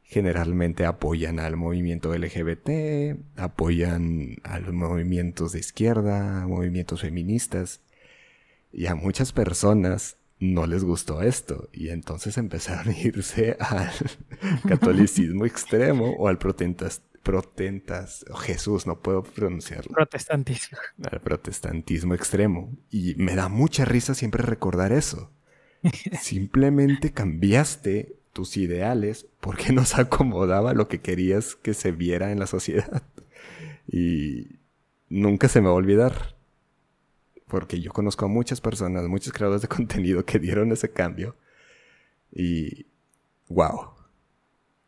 generalmente 0.04 0.86
apoyan 0.86 1.40
al 1.40 1.58
movimiento 1.58 2.16
LGBT, 2.16 3.18
apoyan 3.36 4.38
a 4.44 4.60
los 4.60 4.74
movimientos 4.74 5.54
de 5.54 5.60
izquierda, 5.60 6.46
movimientos 6.48 7.02
feministas. 7.02 7.82
Y 8.72 8.86
a 8.88 8.96
muchas 8.96 9.32
personas 9.32 10.18
no 10.40 10.68
les 10.68 10.84
gustó 10.84 11.22
esto. 11.22 11.70
Y 11.72 11.90
entonces 11.90 12.38
empezaron 12.38 12.94
a 12.94 13.00
irse 13.00 13.58
al 13.60 13.92
catolicismo 14.68 15.46
extremo 15.46 16.16
o 16.18 16.28
al 16.28 16.38
protentas, 16.38 17.02
oh, 18.30 18.36
Jesús, 18.36 18.86
no 18.86 19.00
puedo 19.00 19.24
pronunciarlo. 19.24 19.92
Protestantismo. 19.94 20.78
Al 21.12 21.22
protestantismo 21.22 22.14
extremo. 22.14 22.78
Y 22.90 23.16
me 23.16 23.36
da 23.36 23.50
mucha 23.50 23.86
risa 23.86 24.14
siempre 24.14 24.44
recordar 24.44 24.92
eso. 24.92 25.32
Simplemente 26.22 27.12
cambiaste 27.12 28.20
tus 28.34 28.58
ideales 28.58 29.28
porque 29.40 29.72
nos 29.72 29.98
acomodaba 29.98 30.74
lo 30.74 30.88
que 30.88 31.02
querías 31.02 31.56
que 31.56 31.74
se 31.74 31.92
viera 31.92 32.32
en 32.32 32.40
la 32.40 32.48
sociedad. 32.48 33.04
Y 33.88 34.60
nunca 35.10 35.48
se 35.48 35.62
me 35.62 35.68
va 35.68 35.74
a 35.74 35.78
olvidar. 35.78 36.35
Porque 37.48 37.80
yo 37.80 37.92
conozco 37.92 38.26
a 38.26 38.30
muchas 38.30 38.62
personas, 38.62 39.08
muchos 39.08 39.34
creadores 39.34 39.62
de 39.62 39.68
contenido 39.76 40.26
que 40.26 40.40
dieron 40.40 40.72
ese 40.72 40.92
cambio. 40.92 41.36
Y 42.32 42.86
wow 43.48 43.96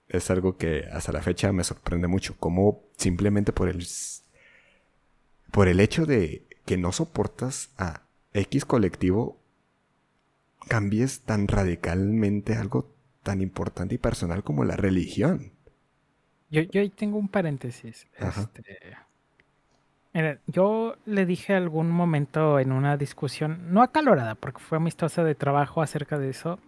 es 0.10 0.32
algo 0.32 0.58
que 0.58 0.86
hasta 0.92 1.12
la 1.12 1.22
fecha 1.22 1.52
me 1.52 1.64
sorprende 1.64 2.08
mucho. 2.08 2.36
Como 2.38 2.84
simplemente 2.96 3.52
por 3.52 3.70
el, 3.70 3.86
por 5.52 5.68
el 5.68 5.80
hecho 5.80 6.06
de 6.06 6.46
que 6.66 6.78
no 6.78 6.92
soportas 6.92 7.70
a 7.78 8.04
X 8.34 8.66
colectivo, 8.66 9.38
cambies 10.68 11.22
tan 11.22 11.48
radicalmente 11.48 12.56
algo 12.56 12.94
tan 13.24 13.42
importante 13.42 13.96
y 13.96 13.98
personal 13.98 14.44
como 14.44 14.64
la 14.64 14.76
religión. 14.76 15.52
Yo, 16.50 16.62
yo 16.62 16.82
ahí 16.82 16.90
tengo 16.90 17.18
un 17.18 17.28
paréntesis. 17.28 18.08
Este, 18.18 18.96
yo 20.48 20.96
le 21.06 21.26
dije 21.26 21.54
algún 21.54 21.92
momento 21.92 22.60
en 22.60 22.72
una 22.72 22.98
discusión, 22.98 23.74
no 23.74 23.82
acalorada, 23.82 24.36
porque 24.36 24.60
fue 24.60 24.78
amistosa 24.78 25.24
de 25.24 25.36
trabajo 25.36 25.82
acerca 25.82 26.18
de 26.18 26.30
eso, 26.30 26.60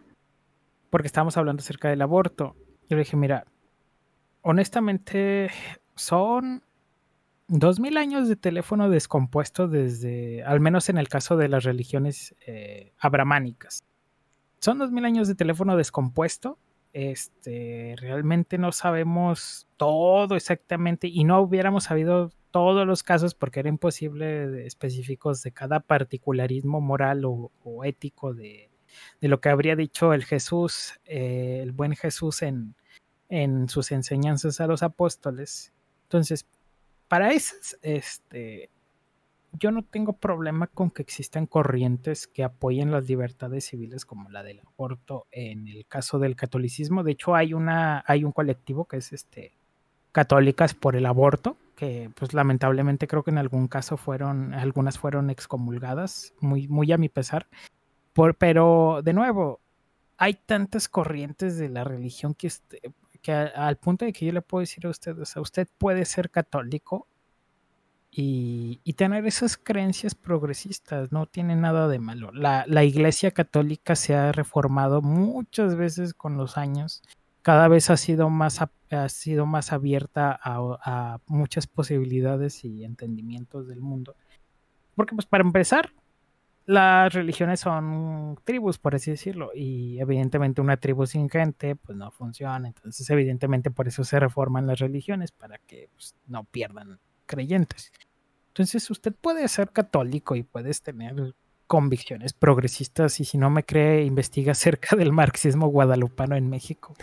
porque 0.90 1.08
estábamos 1.08 1.38
hablando 1.38 1.62
acerca 1.62 1.90
del 1.90 2.02
aborto. 2.02 2.56
Yo 2.90 2.96
le 2.96 3.04
dije, 3.04 3.18
mira, 3.18 3.46
honestamente 4.42 5.50
son 5.96 6.64
dos 7.48 7.80
mil 7.80 7.98
años 7.98 8.30
de 8.30 8.36
teléfono 8.36 8.90
descompuesto 8.90 9.68
desde, 9.68 10.44
al 10.44 10.60
menos 10.60 10.90
en 10.90 10.98
el 10.98 11.10
caso 11.10 11.36
de 11.36 11.50
las 11.50 11.64
religiones 11.64 12.36
eh, 12.46 12.94
abramánicas. 13.00 13.84
Son 14.60 14.78
dos 14.78 14.92
mil 14.92 15.06
años 15.06 15.28
de 15.28 15.36
teléfono 15.36 15.76
descompuesto. 15.76 16.60
Este, 16.94 17.96
realmente 17.98 18.58
no 18.58 18.72
sabemos 18.72 19.68
todo 19.78 20.36
exactamente 20.36 21.08
y 21.08 21.24
no 21.24 21.40
hubiéramos 21.40 21.86
sabido 21.86 22.32
todos 22.52 22.86
los 22.88 23.04
casos 23.04 23.36
porque 23.36 23.60
era 23.60 23.70
imposible 23.70 24.66
específicos 24.66 25.44
de 25.44 25.52
cada 25.52 25.80
particularismo 25.80 26.82
moral 26.82 27.24
o, 27.26 27.52
ético 27.84 28.34
de, 28.34 28.70
lo 29.22 29.40
que 29.40 29.50
habría 29.50 29.76
dicho 29.76 30.14
el 30.14 30.26
Jesús, 30.26 31.00
eh, 31.06 31.60
el 31.62 31.72
buen 31.72 31.96
Jesús 31.96 32.42
en, 32.42 32.76
en 33.30 33.70
sus 33.70 33.92
enseñanzas 33.92 34.60
a 34.60 34.68
los 34.68 34.84
apóstoles. 34.84 35.72
Entonces, 36.04 36.46
para 37.08 37.32
esas, 37.32 37.78
este, 37.82 38.70
yo 39.54 39.72
no 39.72 39.84
tengo 39.84 40.14
problema 40.14 40.68
con 40.68 40.92
que 40.92 41.02
existan 41.02 41.46
corrientes 41.46 42.28
que 42.28 42.44
apoyen 42.44 42.92
las 42.92 43.08
libertades 43.08 43.66
civiles 43.66 44.06
como 44.06 44.30
la 44.30 44.44
del 44.44 44.60
aborto 44.60 45.28
en 45.32 45.68
el 45.68 45.86
caso 45.86 46.20
del 46.20 46.36
catolicismo. 46.36 47.04
De 47.04 47.12
hecho, 47.12 47.36
hay 47.36 47.54
una, 47.54 48.04
hay 48.08 48.24
un 48.24 48.32
colectivo 48.32 48.86
que 48.86 48.98
es 48.98 49.14
este 49.14 49.54
católicas 50.12 50.74
por 50.74 50.96
el 50.96 51.06
aborto, 51.06 51.56
que 51.80 52.12
pues 52.14 52.34
lamentablemente 52.34 53.08
creo 53.08 53.24
que 53.24 53.32
en 53.32 53.38
algún 53.38 53.70
caso 53.70 53.96
fueron, 53.96 54.54
algunas 54.54 55.00
fueron 55.00 55.30
excomulgadas, 55.30 56.34
muy, 56.42 56.68
muy 56.68 56.92
a 56.92 56.98
mi 56.98 57.08
pesar. 57.08 57.48
Por, 58.12 58.36
pero 58.36 59.00
de 59.02 59.14
nuevo, 59.14 59.62
hay 60.18 60.34
tantas 60.34 60.90
corrientes 60.90 61.58
de 61.58 61.70
la 61.70 61.86
religión 61.86 62.34
que 62.34 62.48
este, 62.48 62.82
que 63.22 63.32
al 63.32 63.78
punto 63.78 64.04
de 64.04 64.12
que 64.12 64.26
yo 64.26 64.34
le 64.34 64.42
puedo 64.42 64.60
decir 64.60 64.86
a 64.88 64.90
usted, 64.90 65.18
o 65.18 65.26
sea, 65.26 65.42
usted 65.42 65.70
puede 65.78 66.04
ser 66.04 66.30
católico 66.30 67.08
y, 68.12 68.82
tener 68.98 69.26
esas 69.26 69.56
creencias 69.56 70.16
progresistas, 70.16 71.14
no 71.14 71.28
tiene 71.28 71.56
nada 71.56 71.88
de 71.88 72.00
malo. 72.00 72.32
La, 72.34 72.84
iglesia 72.84 73.32
católica 73.32 73.96
se 73.96 74.16
ha 74.16 74.34
reformado 74.34 75.02
muchas 75.02 75.78
veces 75.78 76.14
con 76.14 76.36
los 76.36 76.58
años, 76.58 77.04
cada 77.50 77.68
vez 77.68 77.90
ha 77.90 77.98
sido 77.98 78.30
más, 78.30 78.60
ha 78.62 79.10
sido 79.10 79.48
más 79.48 79.74
abierta 79.74 80.40
a, 80.40 81.18
muchas 81.26 81.66
posibilidades 81.66 82.64
y 82.64 82.84
entendimientos 82.84 83.68
del 83.68 83.82
mundo. 83.82 84.16
Porque 84.94 85.16
pues 85.16 85.26
para 85.26 85.44
empezar, 85.44 85.92
las 86.68 87.12
religiones 87.12 87.62
son 87.62 88.38
tribus, 88.44 88.78
por 88.78 88.94
así 88.94 89.10
decirlo, 89.10 89.50
y 89.56 90.00
evidentemente 90.00 90.62
una 90.62 90.78
tribu 90.78 91.08
sin 91.08 91.28
gente, 91.28 91.76
pues 91.76 91.98
no 91.98 92.12
funciona. 92.12 92.68
Entonces, 92.68 93.10
evidentemente, 93.10 93.72
por 93.72 93.88
eso 93.88 94.04
se 94.04 94.20
reforman 94.20 94.68
las 94.68 94.78
religiones, 94.78 95.32
para 95.32 95.58
que 95.58 95.90
pues, 95.92 96.14
no 96.28 96.44
pierdan 96.44 97.00
creyentes. 97.26 97.92
Entonces, 98.50 98.88
usted 98.92 99.12
puede 99.20 99.48
ser 99.48 99.72
católico 99.72 100.36
y 100.36 100.44
puedes 100.44 100.84
tener 100.84 101.34
convicciones 101.70 102.34
progresistas 102.34 103.20
y 103.20 103.26
si 103.26 103.38
no 103.38 103.52
me 103.52 103.64
cree, 103.64 104.04
investiga 104.04 104.54
acerca 104.54 104.96
del 104.96 105.14
marxismo 105.14 105.68
guadalupano 105.68 106.36
en 106.36 106.50
México. 106.50 106.96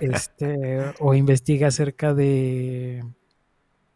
este, 0.00 0.92
o 1.00 1.14
investiga 1.14 1.68
acerca 1.68 2.12
de 2.12 3.02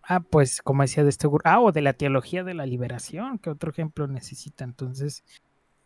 Ah, 0.08 0.20
pues 0.20 0.62
como 0.62 0.82
decía 0.82 1.02
de 1.02 1.10
este 1.10 1.28
Ah, 1.44 1.60
o 1.60 1.72
de 1.72 1.82
la 1.82 1.92
teología 1.92 2.44
de 2.44 2.54
la 2.54 2.64
liberación, 2.64 3.38
que 3.38 3.50
otro 3.50 3.70
ejemplo 3.70 4.06
necesita. 4.06 4.64
Entonces, 4.64 5.24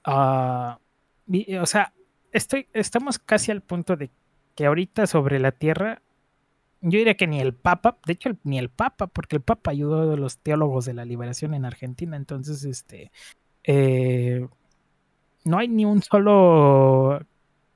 uh, 0.07 0.75
o 1.61 1.67
sea, 1.67 1.95
estoy, 2.31 2.69
estamos 2.75 3.19
casi 3.19 3.51
al 3.51 3.63
punto 3.63 3.97
de 3.97 4.11
que 4.55 4.67
ahorita 4.67 5.07
sobre 5.07 5.41
la 5.41 5.53
tierra, 5.53 6.03
yo 6.83 6.99
diría 6.99 7.17
que 7.17 7.27
ni 7.27 7.41
el 7.41 7.55
Papa, 7.55 7.99
de 8.07 8.13
hecho 8.13 8.31
ni 8.45 8.59
el 8.59 8.69
Papa, 8.69 9.07
porque 9.07 9.37
el 9.37 9.43
Papa 9.43 9.71
ayudó 9.71 10.13
a 10.13 10.17
los 10.17 10.39
teólogos 10.39 10.85
de 10.85 10.95
la 10.95 11.07
liberación 11.07 11.55
en 11.55 11.65
Argentina, 11.65 12.17
entonces, 12.17 12.65
este, 12.65 13.11
eh, 13.65 14.47
no 15.45 15.59
hay 15.59 15.69
ni 15.69 15.85
un 15.85 16.03
solo 16.03 17.21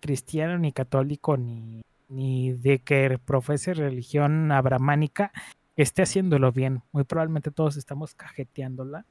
cristiano, 0.00 0.58
ni 0.58 0.72
católico, 0.72 1.36
ni, 1.36 1.82
ni 2.08 2.52
de 2.52 2.80
que 2.80 3.18
profese 3.24 3.74
religión 3.74 4.52
abramánica 4.52 5.32
esté 5.76 6.02
haciéndolo 6.02 6.52
bien. 6.52 6.82
Muy 6.92 7.04
probablemente 7.04 7.50
todos 7.50 7.76
estamos 7.76 8.14
cajeteándola. 8.14 9.06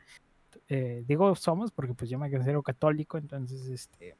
Eh, 0.69 1.03
digo 1.07 1.35
somos 1.35 1.71
porque 1.71 1.93
pues 1.93 2.09
yo 2.09 2.17
me 2.19 2.31
considero 2.31 2.63
católico, 2.63 3.17
entonces 3.17 3.67
este... 3.67 4.15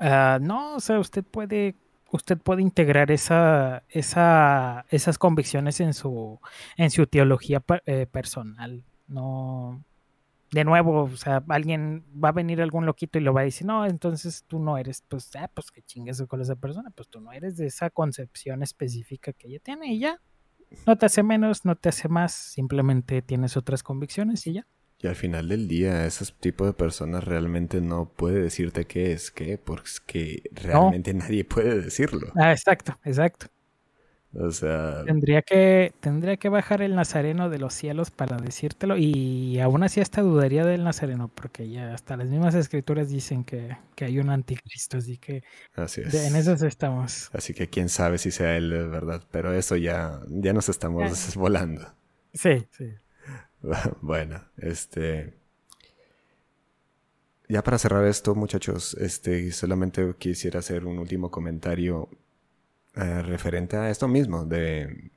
Ah, 0.00 0.38
no, 0.40 0.76
o 0.76 0.80
sea, 0.80 0.98
usted 0.98 1.24
puede 1.24 1.74
usted 2.10 2.38
puede 2.38 2.62
integrar 2.62 3.10
esa, 3.10 3.82
esa, 3.88 4.86
esas 4.88 5.18
convicciones 5.18 5.80
en 5.80 5.94
su, 5.94 6.40
en 6.76 6.90
su 6.90 7.06
teología 7.06 7.62
eh, 7.86 8.06
personal. 8.06 8.82
No, 9.06 9.82
de 10.50 10.64
nuevo, 10.64 11.02
o 11.04 11.16
sea, 11.16 11.44
alguien 11.48 12.04
va 12.12 12.30
a 12.30 12.32
venir 12.32 12.62
algún 12.62 12.86
loquito 12.86 13.18
y 13.18 13.22
lo 13.22 13.34
va 13.34 13.42
a 13.42 13.44
decir, 13.44 13.66
no, 13.66 13.84
entonces 13.86 14.44
tú 14.46 14.58
no 14.58 14.78
eres, 14.78 15.04
pues, 15.06 15.30
ah, 15.36 15.50
pues 15.52 15.70
que 15.70 15.82
chingues 15.82 16.22
con 16.26 16.40
esa 16.40 16.56
persona, 16.56 16.90
pues 16.90 17.08
tú 17.08 17.20
no 17.20 17.32
eres 17.32 17.56
de 17.56 17.66
esa 17.66 17.90
concepción 17.90 18.62
específica 18.62 19.32
que 19.32 19.48
ella 19.48 19.60
tiene 19.60 19.92
y 19.92 20.00
ya, 20.00 20.20
no 20.86 20.96
te 20.96 21.06
hace 21.06 21.22
menos, 21.22 21.64
no 21.64 21.76
te 21.76 21.88
hace 21.90 22.08
más, 22.08 22.32
simplemente 22.32 23.22
tienes 23.22 23.56
otras 23.56 23.82
convicciones 23.82 24.46
y 24.46 24.54
ya. 24.54 24.66
Y 25.00 25.06
al 25.06 25.14
final 25.14 25.48
del 25.48 25.68
día, 25.68 26.06
ese 26.06 26.24
tipo 26.40 26.66
de 26.66 26.72
personas 26.72 27.22
realmente 27.22 27.80
no 27.80 28.10
puede 28.12 28.40
decirte 28.40 28.84
qué 28.84 29.12
es 29.12 29.30
qué, 29.30 29.56
porque 29.56 30.42
realmente 30.50 31.14
nadie 31.14 31.44
puede 31.44 31.80
decirlo. 31.80 32.32
Ah, 32.34 32.50
exacto, 32.50 32.98
exacto. 33.04 33.46
O 34.34 34.50
sea. 34.50 35.04
Tendría 35.04 35.42
que, 35.42 35.92
tendría 36.00 36.36
que 36.36 36.48
bajar 36.48 36.82
el 36.82 36.94
nazareno 36.94 37.48
de 37.48 37.58
los 37.58 37.72
cielos 37.72 38.10
para 38.10 38.36
decírtelo. 38.36 38.96
Y 38.96 39.58
aún 39.60 39.82
así 39.82 40.00
hasta 40.00 40.20
dudaría 40.20 40.64
del 40.64 40.84
nazareno, 40.84 41.30
porque 41.34 41.68
ya 41.70 41.94
hasta 41.94 42.16
las 42.16 42.28
mismas 42.28 42.54
escrituras 42.54 43.08
dicen 43.08 43.44
que, 43.44 43.76
hay 44.00 44.18
un 44.18 44.30
anticristo. 44.30 44.98
Así 44.98 45.16
que 45.16 45.42
así 45.74 46.02
es. 46.02 46.14
en 46.14 46.36
eso 46.36 46.52
estamos. 46.66 47.30
Así 47.32 47.54
que 47.54 47.68
quién 47.68 47.88
sabe 47.88 48.18
si 48.18 48.30
sea 48.30 48.56
él 48.56 48.70
verdad. 48.88 49.22
Pero 49.30 49.54
eso 49.54 49.76
ya, 49.76 50.20
ya 50.28 50.52
nos 50.52 50.68
estamos 50.68 51.02
volando. 51.36 51.86
Sí, 52.34 52.66
sí. 52.70 52.86
Bueno, 54.00 54.44
este. 54.56 55.34
Ya 57.48 57.62
para 57.64 57.78
cerrar 57.78 58.04
esto, 58.04 58.34
muchachos, 58.34 58.94
este, 59.00 59.50
solamente 59.52 60.14
quisiera 60.18 60.58
hacer 60.58 60.84
un 60.84 60.98
último 60.98 61.30
comentario 61.30 62.10
eh, 62.98 63.22
referente 63.22 63.76
a 63.76 63.90
esto 63.90 64.08
mismo, 64.08 64.44
de 64.44 65.12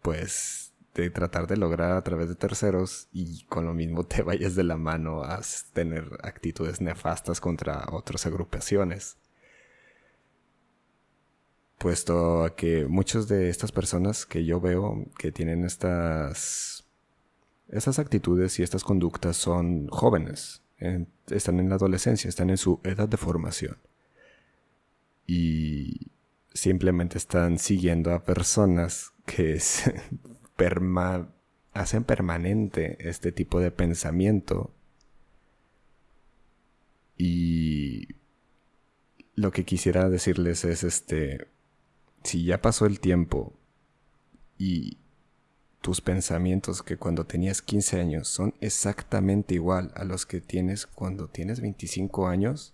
pues 0.00 0.72
de 0.94 1.10
tratar 1.10 1.46
de 1.46 1.56
lograr 1.56 1.92
a 1.92 2.02
través 2.02 2.28
de 2.28 2.34
terceros 2.34 3.08
y 3.12 3.44
con 3.44 3.66
lo 3.66 3.74
mismo 3.74 4.04
te 4.04 4.22
vayas 4.24 4.54
de 4.54 4.64
la 4.64 4.76
mano 4.76 5.22
a 5.22 5.40
tener 5.72 6.08
actitudes 6.22 6.80
nefastas 6.80 7.40
contra 7.40 7.84
otras 7.92 8.26
agrupaciones. 8.26 9.18
Puesto 11.78 12.44
a 12.44 12.56
que 12.56 12.86
muchas 12.86 13.28
de 13.28 13.50
estas 13.50 13.70
personas 13.70 14.24
que 14.24 14.46
yo 14.46 14.60
veo 14.60 15.04
que 15.18 15.32
tienen 15.32 15.64
estas, 15.64 16.86
estas 17.68 17.98
actitudes 17.98 18.58
y 18.58 18.62
estas 18.62 18.84
conductas 18.84 19.36
son 19.36 19.88
jóvenes, 19.88 20.62
están 21.28 21.60
en 21.60 21.68
la 21.68 21.74
adolescencia, 21.74 22.28
están 22.28 22.48
en 22.48 22.56
su 22.56 22.80
edad 22.84 23.08
de 23.08 23.18
formación. 23.18 23.76
Y 25.26 26.13
simplemente 26.54 27.18
están 27.18 27.58
siguiendo 27.58 28.14
a 28.14 28.24
personas 28.24 29.12
que 29.26 29.58
hacen 31.74 32.04
permanente 32.04 32.96
este 33.00 33.32
tipo 33.32 33.60
de 33.60 33.70
pensamiento 33.70 34.72
y 37.18 38.08
lo 39.34 39.50
que 39.50 39.64
quisiera 39.64 40.08
decirles 40.08 40.64
es 40.64 40.84
este 40.84 41.48
si 42.22 42.44
ya 42.44 42.62
pasó 42.62 42.86
el 42.86 43.00
tiempo 43.00 43.52
y 44.56 44.98
tus 45.84 46.00
pensamientos 46.00 46.82
que 46.82 46.96
cuando 46.96 47.26
tenías 47.26 47.60
15 47.60 48.00
años 48.00 48.28
son 48.28 48.54
exactamente 48.60 49.54
igual 49.54 49.92
a 49.96 50.04
los 50.04 50.24
que 50.24 50.40
tienes 50.40 50.86
cuando 50.86 51.28
tienes 51.28 51.60
25 51.60 52.26
años, 52.26 52.72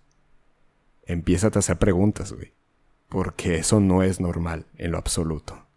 empieza 1.05 1.47
a 1.47 1.59
hacer 1.59 1.77
preguntas, 1.77 2.31
güey. 2.31 2.53
Porque 3.11 3.55
eso 3.55 3.81
no 3.81 4.03
es 4.03 4.21
normal 4.21 4.67
en 4.77 4.91
lo 4.91 4.97
absoluto. 4.97 5.67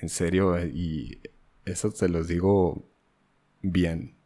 En 0.00 0.08
serio, 0.08 0.58
y 0.66 1.20
eso 1.66 1.90
te 1.90 2.08
los 2.08 2.26
digo 2.26 2.88
bien. 3.60 4.16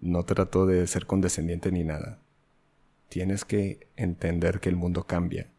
No 0.00 0.24
trato 0.24 0.64
de 0.64 0.86
ser 0.86 1.04
condescendiente 1.04 1.72
ni 1.72 1.82
nada. 1.82 2.20
Tienes 3.08 3.44
que 3.44 3.88
entender 3.96 4.60
que 4.60 4.68
el 4.68 4.76
mundo 4.76 5.04
cambia 5.08 5.50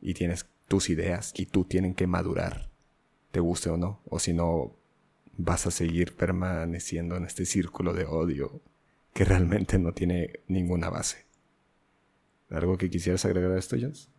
y 0.00 0.14
tienes 0.14 0.48
tus 0.66 0.90
ideas 0.90 1.32
y 1.36 1.46
tú 1.46 1.64
tienen 1.64 1.94
que 1.94 2.08
madurar, 2.08 2.68
te 3.30 3.38
guste 3.38 3.70
o 3.70 3.76
no, 3.76 4.00
o 4.06 4.18
si 4.18 4.32
no 4.32 4.74
vas 5.36 5.68
a 5.68 5.70
seguir 5.70 6.16
permaneciendo 6.16 7.14
en 7.14 7.26
este 7.26 7.46
círculo 7.46 7.92
de 7.92 8.06
odio 8.06 8.60
que 9.14 9.24
realmente 9.24 9.78
no 9.78 9.92
tiene 9.92 10.40
ninguna 10.48 10.90
base. 10.90 11.26
¿Algo 12.50 12.76
que 12.76 12.90
quisieras 12.90 13.24
agregar 13.24 13.52
a 13.52 13.58
esto, 13.60 13.76
Jens? 13.76 14.10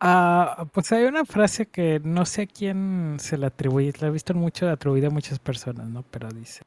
Ah, 0.00 0.66
pues 0.72 0.92
hay 0.92 1.04
una 1.04 1.24
frase 1.26 1.66
que 1.66 2.00
no 2.02 2.24
sé 2.24 2.42
a 2.42 2.46
quién 2.46 3.16
se 3.20 3.36
la 3.36 3.48
atribuye, 3.48 3.92
la 4.00 4.08
he 4.08 4.10
visto 4.10 4.34
mucho 4.34 4.68
atribuida 4.68 5.08
a 5.08 5.10
muchas 5.10 5.38
personas, 5.38 5.88
¿no? 5.88 6.02
Pero 6.10 6.28
dice 6.30 6.62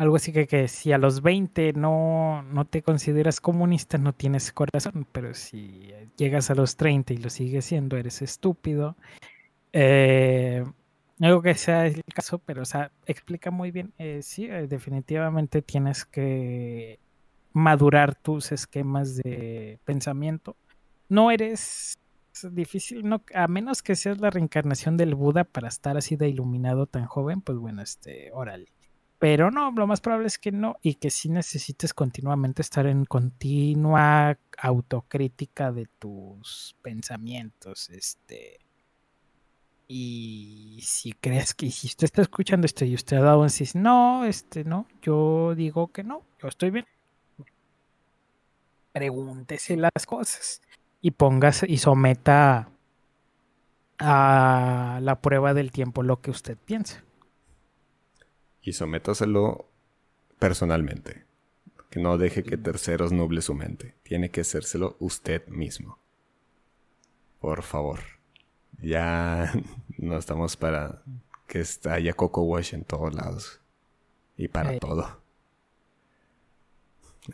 algo 0.00 0.16
así 0.16 0.32
que, 0.32 0.46
que 0.46 0.66
si 0.68 0.92
a 0.92 0.98
los 0.98 1.22
20 1.22 1.74
no, 1.74 2.42
no 2.44 2.64
te 2.64 2.82
consideras 2.82 3.40
comunista, 3.40 3.98
no 3.98 4.14
tienes 4.14 4.52
corazón, 4.52 5.06
pero 5.12 5.34
si 5.34 5.92
llegas 6.16 6.50
a 6.50 6.54
los 6.54 6.76
30 6.76 7.12
y 7.12 7.18
lo 7.18 7.28
sigues 7.30 7.66
siendo, 7.66 7.98
eres 7.98 8.22
estúpido. 8.22 8.96
Eh, 9.74 10.64
no 11.18 11.42
que 11.42 11.54
sea 11.54 11.86
el 11.86 12.02
caso, 12.14 12.38
pero 12.38 12.62
o 12.62 12.64
sea, 12.64 12.92
explica 13.06 13.50
muy 13.50 13.70
bien. 13.72 13.92
Eh, 13.98 14.20
sí, 14.22 14.46
eh, 14.46 14.66
definitivamente 14.68 15.62
tienes 15.62 16.06
que 16.06 16.98
madurar 17.52 18.14
tus 18.14 18.52
esquemas 18.52 19.16
de 19.16 19.78
pensamiento. 19.84 20.56
No 21.10 21.30
eres 21.30 21.98
difícil, 22.50 23.08
no, 23.08 23.22
a 23.34 23.48
menos 23.48 23.82
que 23.82 23.96
seas 23.96 24.20
la 24.20 24.30
reencarnación 24.30 24.96
del 24.96 25.14
Buda 25.14 25.44
para 25.44 25.68
estar 25.68 25.96
así 25.96 26.16
de 26.16 26.28
iluminado 26.28 26.86
tan 26.86 27.06
joven, 27.06 27.40
pues 27.40 27.58
bueno, 27.58 27.82
este, 27.82 28.30
órale. 28.32 28.72
Pero 29.18 29.50
no, 29.50 29.70
lo 29.72 29.86
más 29.86 30.00
probable 30.00 30.28
es 30.28 30.38
que 30.38 30.50
no, 30.50 30.76
y 30.80 30.94
que 30.94 31.10
sí 31.10 31.28
necesites 31.28 31.92
continuamente 31.92 32.62
estar 32.62 32.86
en 32.86 33.04
continua 33.04 34.38
autocrítica 34.56 35.72
de 35.72 35.86
tus 35.98 36.74
pensamientos, 36.80 37.90
este. 37.90 38.60
Y 39.86 40.80
si 40.82 41.12
crees 41.12 41.52
que 41.54 41.70
si 41.70 41.88
usted 41.88 42.06
está 42.06 42.22
escuchando 42.22 42.64
esto 42.64 42.84
y 42.84 42.94
usted 42.94 43.18
ha 43.18 43.22
dado 43.22 43.40
un 43.40 43.50
sí, 43.50 43.64
no, 43.74 44.24
este, 44.24 44.64
no, 44.64 44.86
yo 45.02 45.54
digo 45.54 45.92
que 45.92 46.02
no, 46.02 46.24
yo 46.40 46.48
estoy 46.48 46.70
bien. 46.70 46.86
Pregúntese 48.92 49.76
las 49.76 50.06
cosas 50.06 50.62
y 51.00 51.12
pongas 51.12 51.62
y 51.62 51.78
someta 51.78 52.68
a 53.98 54.98
la 55.02 55.20
prueba 55.20 55.54
del 55.54 55.72
tiempo 55.72 56.02
lo 56.02 56.20
que 56.20 56.30
usted 56.30 56.56
piensa. 56.56 57.04
Y 58.62 58.72
sométaselo 58.72 59.66
personalmente. 60.38 61.24
Que 61.90 62.00
no 62.00 62.18
deje 62.18 62.44
que 62.44 62.56
terceros 62.56 63.12
nuble 63.12 63.42
su 63.42 63.54
mente. 63.54 63.96
Tiene 64.02 64.30
que 64.30 64.42
hacérselo 64.42 64.96
usted 65.00 65.46
mismo. 65.48 65.98
Por 67.40 67.62
favor. 67.62 68.00
Ya 68.80 69.52
no 69.98 70.16
estamos 70.16 70.56
para 70.56 71.02
que 71.46 71.64
haya 71.90 72.12
Coco 72.12 72.42
Wash 72.42 72.74
en 72.74 72.84
todos 72.84 73.14
lados. 73.14 73.60
Y 74.36 74.48
para 74.48 74.78
todo. 74.78 75.20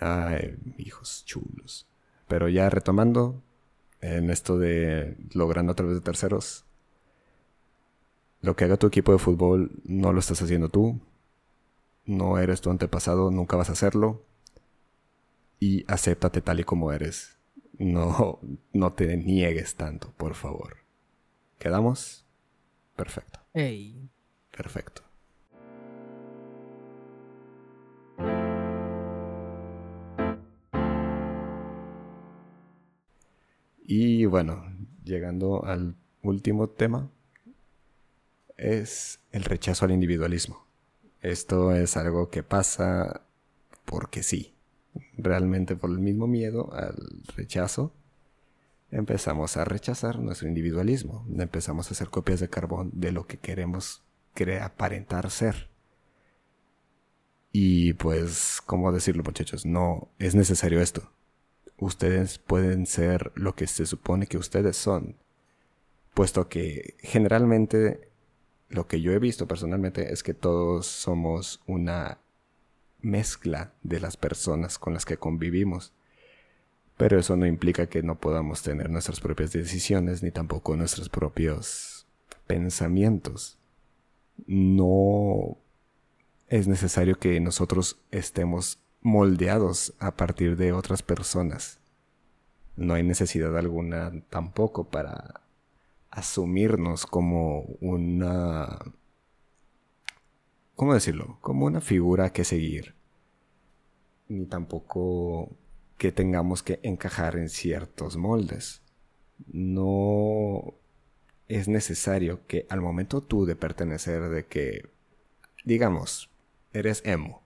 Ay, 0.00 0.56
hijos 0.78 1.24
chulos. 1.24 1.86
Pero 2.26 2.48
ya 2.48 2.70
retomando 2.70 3.42
en 4.14 4.30
esto 4.30 4.58
de 4.58 5.16
logrando 5.34 5.72
a 5.72 5.74
través 5.74 5.94
de 5.96 6.00
terceros, 6.00 6.64
lo 8.40 8.54
que 8.54 8.64
haga 8.64 8.76
tu 8.76 8.86
equipo 8.86 9.12
de 9.12 9.18
fútbol 9.18 9.70
no 9.84 10.12
lo 10.12 10.20
estás 10.20 10.40
haciendo 10.42 10.68
tú. 10.68 11.00
No 12.04 12.38
eres 12.38 12.60
tu 12.60 12.70
antepasado, 12.70 13.30
nunca 13.30 13.56
vas 13.56 13.68
a 13.70 13.72
hacerlo. 13.72 14.22
Y 15.58 15.84
acéptate 15.90 16.40
tal 16.42 16.60
y 16.60 16.64
como 16.64 16.92
eres. 16.92 17.36
No, 17.78 18.38
no 18.72 18.92
te 18.92 19.16
niegues 19.16 19.74
tanto, 19.74 20.12
por 20.16 20.34
favor. 20.34 20.76
¿Quedamos? 21.58 22.24
Perfecto. 22.94 23.40
Perfecto. 24.56 25.02
Y 34.26 34.28
bueno, 34.28 34.64
llegando 35.04 35.64
al 35.64 35.94
último 36.24 36.68
tema, 36.68 37.08
es 38.56 39.20
el 39.30 39.44
rechazo 39.44 39.84
al 39.84 39.92
individualismo. 39.92 40.66
Esto 41.22 41.70
es 41.70 41.96
algo 41.96 42.28
que 42.28 42.42
pasa 42.42 43.22
porque 43.84 44.24
sí. 44.24 44.52
Realmente 45.16 45.76
por 45.76 45.90
el 45.90 46.00
mismo 46.00 46.26
miedo 46.26 46.72
al 46.72 46.96
rechazo, 47.36 47.92
empezamos 48.90 49.56
a 49.58 49.64
rechazar 49.64 50.18
nuestro 50.18 50.48
individualismo. 50.48 51.24
Empezamos 51.38 51.86
a 51.86 51.90
hacer 51.94 52.08
copias 52.08 52.40
de 52.40 52.50
carbón 52.50 52.90
de 52.94 53.12
lo 53.12 53.28
que 53.28 53.38
queremos 53.38 54.02
aparentar 54.60 55.30
ser. 55.30 55.68
Y 57.52 57.92
pues, 57.92 58.60
¿cómo 58.66 58.90
decirlo 58.90 59.22
muchachos? 59.22 59.64
No 59.64 60.08
es 60.18 60.34
necesario 60.34 60.80
esto 60.80 61.12
ustedes 61.78 62.38
pueden 62.38 62.86
ser 62.86 63.32
lo 63.34 63.54
que 63.54 63.66
se 63.66 63.86
supone 63.86 64.26
que 64.26 64.38
ustedes 64.38 64.76
son. 64.76 65.16
Puesto 66.14 66.48
que 66.48 66.94
generalmente 67.00 68.10
lo 68.68 68.86
que 68.86 69.00
yo 69.00 69.12
he 69.12 69.18
visto 69.18 69.46
personalmente 69.46 70.12
es 70.12 70.22
que 70.22 70.34
todos 70.34 70.86
somos 70.86 71.62
una 71.66 72.18
mezcla 73.00 73.72
de 73.82 74.00
las 74.00 74.16
personas 74.16 74.78
con 74.78 74.94
las 74.94 75.04
que 75.04 75.18
convivimos. 75.18 75.92
Pero 76.96 77.18
eso 77.18 77.36
no 77.36 77.46
implica 77.46 77.88
que 77.88 78.02
no 78.02 78.18
podamos 78.18 78.62
tener 78.62 78.88
nuestras 78.90 79.20
propias 79.20 79.52
decisiones 79.52 80.22
ni 80.22 80.30
tampoco 80.30 80.76
nuestros 80.76 81.08
propios 81.08 82.06
pensamientos. 82.46 83.58
No 84.46 85.58
es 86.48 86.68
necesario 86.68 87.18
que 87.18 87.38
nosotros 87.40 88.00
estemos 88.10 88.78
moldeados 89.06 89.94
a 90.00 90.16
partir 90.16 90.56
de 90.56 90.72
otras 90.72 91.00
personas. 91.00 91.78
No 92.74 92.94
hay 92.94 93.04
necesidad 93.04 93.56
alguna 93.56 94.12
tampoco 94.30 94.82
para 94.82 95.42
asumirnos 96.10 97.06
como 97.06 97.60
una... 97.80 98.80
¿Cómo 100.74 100.92
decirlo? 100.92 101.38
Como 101.40 101.66
una 101.66 101.80
figura 101.80 102.32
que 102.32 102.42
seguir. 102.42 102.94
Ni 104.26 104.44
tampoco 104.44 105.50
que 105.98 106.10
tengamos 106.10 106.64
que 106.64 106.80
encajar 106.82 107.36
en 107.36 107.48
ciertos 107.48 108.16
moldes. 108.16 108.82
No 109.46 110.74
es 111.46 111.68
necesario 111.68 112.44
que 112.48 112.66
al 112.70 112.80
momento 112.80 113.20
tú 113.20 113.46
de 113.46 113.54
pertenecer 113.54 114.30
de 114.30 114.46
que, 114.46 114.90
digamos, 115.64 116.28
eres 116.72 117.02
emo 117.06 117.45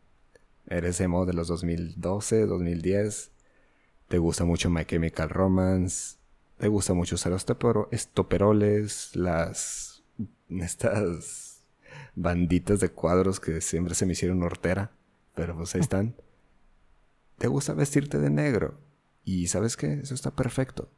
eres 0.71 1.01
emo 1.01 1.27
de 1.27 1.35
los 1.35 1.49
2012, 1.49 2.47
2010, 2.47 3.33
te 4.09 4.19
gusta 4.19 4.45
mucho 4.45 4.71
My 4.71 4.85
Chemical 4.85 5.29
Romance, 5.29 6.17
te 6.57 6.69
gusta 6.69 6.95
mucho 6.95 7.17
usar 7.17 7.33
los 7.33 7.47
estoperoles, 7.91 9.15
las... 9.17 10.03
estas 10.49 11.65
banditas 12.15 12.81
de 12.81 12.91
cuadros 12.91 13.41
que 13.41 13.61
siempre 13.61 13.95
se 13.95 14.07
me 14.07 14.13
hicieron 14.13 14.43
hortera, 14.43 14.93
pero 15.35 15.57
pues 15.57 15.75
ahí 15.75 15.81
están. 15.81 16.17
Te 17.39 17.49
gusta 17.49 17.73
vestirte 17.73 18.19
de 18.19 18.29
negro. 18.29 18.79
Y 19.25 19.47
sabes 19.47 19.79
qué, 19.79 19.95
eso 19.95 20.15
está 20.15 20.35
perfecto. 20.37 20.91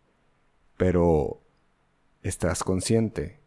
Pero 0.77 1.40
estás 2.23 2.65
consciente 2.65 3.39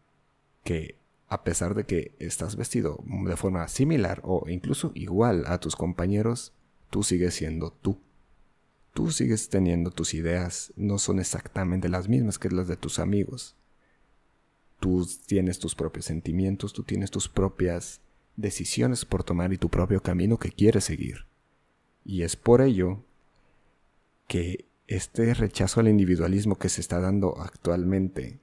que 0.64 0.98
a 1.28 1.42
pesar 1.42 1.74
de 1.74 1.84
que 1.84 2.14
estás 2.18 2.56
vestido 2.56 3.02
de 3.04 3.36
forma 3.36 3.66
similar 3.68 4.20
o 4.24 4.48
incluso 4.48 4.92
igual 4.94 5.44
a 5.46 5.58
tus 5.58 5.74
compañeros, 5.74 6.52
tú 6.90 7.02
sigues 7.02 7.34
siendo 7.34 7.72
tú. 7.72 7.98
Tú 8.94 9.10
sigues 9.10 9.48
teniendo 9.48 9.90
tus 9.90 10.14
ideas, 10.14 10.72
no 10.76 10.98
son 10.98 11.18
exactamente 11.18 11.88
las 11.88 12.08
mismas 12.08 12.38
que 12.38 12.48
las 12.48 12.68
de 12.68 12.76
tus 12.76 12.98
amigos. 12.98 13.56
Tú 14.80 15.06
tienes 15.26 15.58
tus 15.58 15.74
propios 15.74 16.06
sentimientos, 16.06 16.72
tú 16.72 16.82
tienes 16.82 17.10
tus 17.10 17.28
propias 17.28 18.00
decisiones 18.36 19.04
por 19.04 19.24
tomar 19.24 19.52
y 19.52 19.58
tu 19.58 19.68
propio 19.68 20.02
camino 20.02 20.38
que 20.38 20.52
quieres 20.52 20.84
seguir. 20.84 21.26
Y 22.04 22.22
es 22.22 22.36
por 22.36 22.62
ello 22.62 23.04
que 24.28 24.66
este 24.86 25.34
rechazo 25.34 25.80
al 25.80 25.88
individualismo 25.88 26.56
que 26.56 26.68
se 26.68 26.80
está 26.80 27.00
dando 27.00 27.40
actualmente 27.40 28.38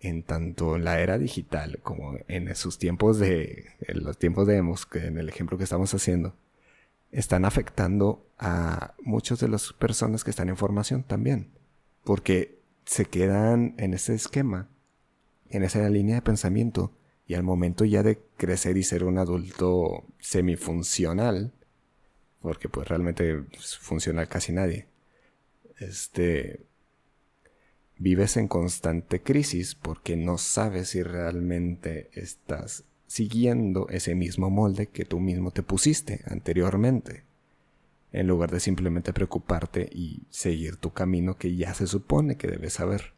en 0.00 0.22
tanto 0.22 0.76
en 0.76 0.84
la 0.84 1.00
era 1.00 1.18
digital 1.18 1.78
como 1.82 2.18
en 2.26 2.48
esos 2.48 2.78
tiempos 2.78 3.18
de 3.18 3.66
en 3.80 4.02
los 4.02 4.18
tiempos 4.18 4.46
de 4.46 4.56
Emos, 4.56 4.86
que 4.86 5.06
en 5.06 5.18
el 5.18 5.28
ejemplo 5.28 5.58
que 5.58 5.64
estamos 5.64 5.92
haciendo, 5.94 6.34
están 7.12 7.44
afectando 7.44 8.26
a 8.38 8.94
muchas 9.02 9.40
de 9.40 9.48
las 9.48 9.72
personas 9.72 10.24
que 10.24 10.30
están 10.30 10.48
en 10.48 10.56
formación 10.56 11.02
también, 11.02 11.50
porque 12.04 12.60
se 12.86 13.04
quedan 13.04 13.74
en 13.78 13.94
ese 13.94 14.14
esquema, 14.14 14.68
en 15.50 15.64
esa 15.64 15.88
línea 15.90 16.16
de 16.16 16.22
pensamiento, 16.22 16.92
y 17.26 17.34
al 17.34 17.42
momento 17.42 17.84
ya 17.84 18.02
de 18.02 18.20
crecer 18.36 18.76
y 18.76 18.82
ser 18.82 19.04
un 19.04 19.18
adulto 19.18 20.04
semifuncional, 20.18 21.52
porque 22.40 22.68
pues 22.68 22.88
realmente 22.88 23.44
funciona 23.80 24.26
casi 24.26 24.52
nadie, 24.52 24.86
este, 25.78 26.64
vives 28.00 28.38
en 28.38 28.48
constante 28.48 29.22
crisis 29.22 29.74
porque 29.74 30.16
no 30.16 30.38
sabes 30.38 30.88
si 30.88 31.02
realmente 31.02 32.10
estás 32.14 32.84
siguiendo 33.06 33.88
ese 33.90 34.14
mismo 34.14 34.48
molde 34.48 34.86
que 34.86 35.04
tú 35.04 35.20
mismo 35.20 35.50
te 35.50 35.62
pusiste 35.62 36.22
anteriormente, 36.26 37.24
en 38.12 38.26
lugar 38.26 38.50
de 38.50 38.58
simplemente 38.58 39.12
preocuparte 39.12 39.88
y 39.92 40.22
seguir 40.30 40.76
tu 40.76 40.92
camino 40.92 41.36
que 41.36 41.54
ya 41.54 41.74
se 41.74 41.86
supone 41.86 42.36
que 42.36 42.48
debes 42.48 42.72
saber. 42.72 43.12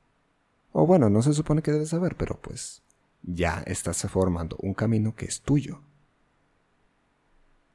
O 0.72 0.84
bueno, 0.84 1.08
no 1.08 1.22
se 1.22 1.32
supone 1.32 1.62
que 1.62 1.70
debes 1.70 1.90
saber, 1.90 2.16
pero 2.16 2.40
pues 2.40 2.82
ya 3.22 3.62
estás 3.66 4.02
formando 4.10 4.56
un 4.60 4.74
camino 4.74 5.14
que 5.14 5.26
es 5.26 5.42
tuyo. 5.42 5.80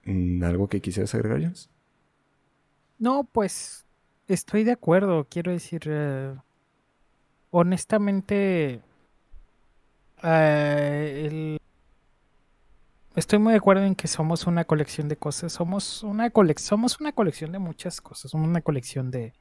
Mm, 0.03 0.43
¿Algo 0.43 0.67
que 0.67 0.81
quisieras 0.81 1.15
agregar, 1.15 1.41
Jones? 1.41 1.69
No, 2.99 3.23
pues 3.23 3.85
estoy 4.27 4.65
de 4.65 4.71
acuerdo. 4.71 5.27
Quiero 5.29 5.51
decir, 5.51 5.83
eh, 5.85 6.35
honestamente, 7.59 8.81
eh, 10.21 11.57
estoy 13.15 13.39
muy 13.39 13.53
de 13.53 13.57
acuerdo 13.57 13.83
en 13.83 13.95
que 13.95 14.07
somos 14.07 14.45
una 14.45 14.63
colección 14.65 15.07
de 15.09 15.17
cosas. 15.17 15.53
Somos 15.53 16.03
una, 16.03 16.31
somos 16.57 16.99
una 16.99 17.13
colección 17.13 17.51
de 17.51 17.57
muchas 17.57 17.99
cosas. 17.99 18.29
Somos 18.29 18.47
una 18.47 18.61
colección 18.61 19.09
de, 19.09 19.33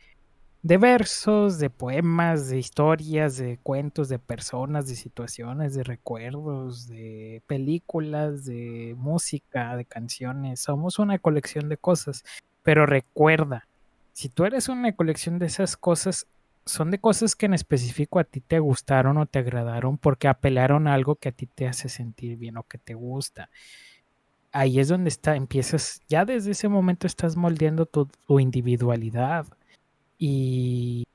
de 0.62 0.78
versos, 0.78 1.58
de 1.58 1.68
poemas, 1.68 2.48
de 2.48 2.58
historias, 2.58 3.36
de 3.36 3.58
cuentos, 3.62 4.08
de 4.08 4.18
personas, 4.18 4.88
de 4.88 4.96
situaciones, 4.96 5.74
de 5.74 5.84
recuerdos, 5.84 6.88
de 6.88 7.42
películas, 7.46 8.46
de 8.46 8.94
música, 8.96 9.76
de 9.76 9.84
canciones. 9.84 10.60
Somos 10.60 10.98
una 10.98 11.18
colección 11.18 11.68
de 11.68 11.76
cosas. 11.76 12.24
Pero 12.62 12.86
recuerda, 12.86 13.68
si 14.14 14.30
tú 14.30 14.46
eres 14.46 14.70
una 14.70 14.96
colección 14.96 15.38
de 15.38 15.46
esas 15.46 15.76
cosas, 15.76 16.26
son 16.66 16.90
de 16.90 16.98
cosas 16.98 17.36
que 17.36 17.46
en 17.46 17.54
específico 17.54 18.18
a 18.18 18.24
ti 18.24 18.40
te 18.40 18.58
gustaron 18.58 19.16
o 19.18 19.26
te 19.26 19.38
agradaron 19.38 19.96
porque 19.98 20.28
apelaron 20.28 20.88
a 20.88 20.94
algo 20.94 21.14
que 21.14 21.28
a 21.28 21.32
ti 21.32 21.46
te 21.46 21.68
hace 21.68 21.88
sentir 21.88 22.36
bien 22.36 22.56
o 22.56 22.64
que 22.64 22.76
te 22.76 22.94
gusta. 22.94 23.48
Ahí 24.52 24.80
es 24.80 24.88
donde 24.88 25.08
está, 25.08 25.36
empiezas, 25.36 26.02
ya 26.08 26.24
desde 26.24 26.50
ese 26.50 26.68
momento 26.68 27.06
estás 27.06 27.36
moldeando 27.36 27.86
tu, 27.86 28.06
tu 28.26 28.40
individualidad 28.40 29.46
y 30.18 31.06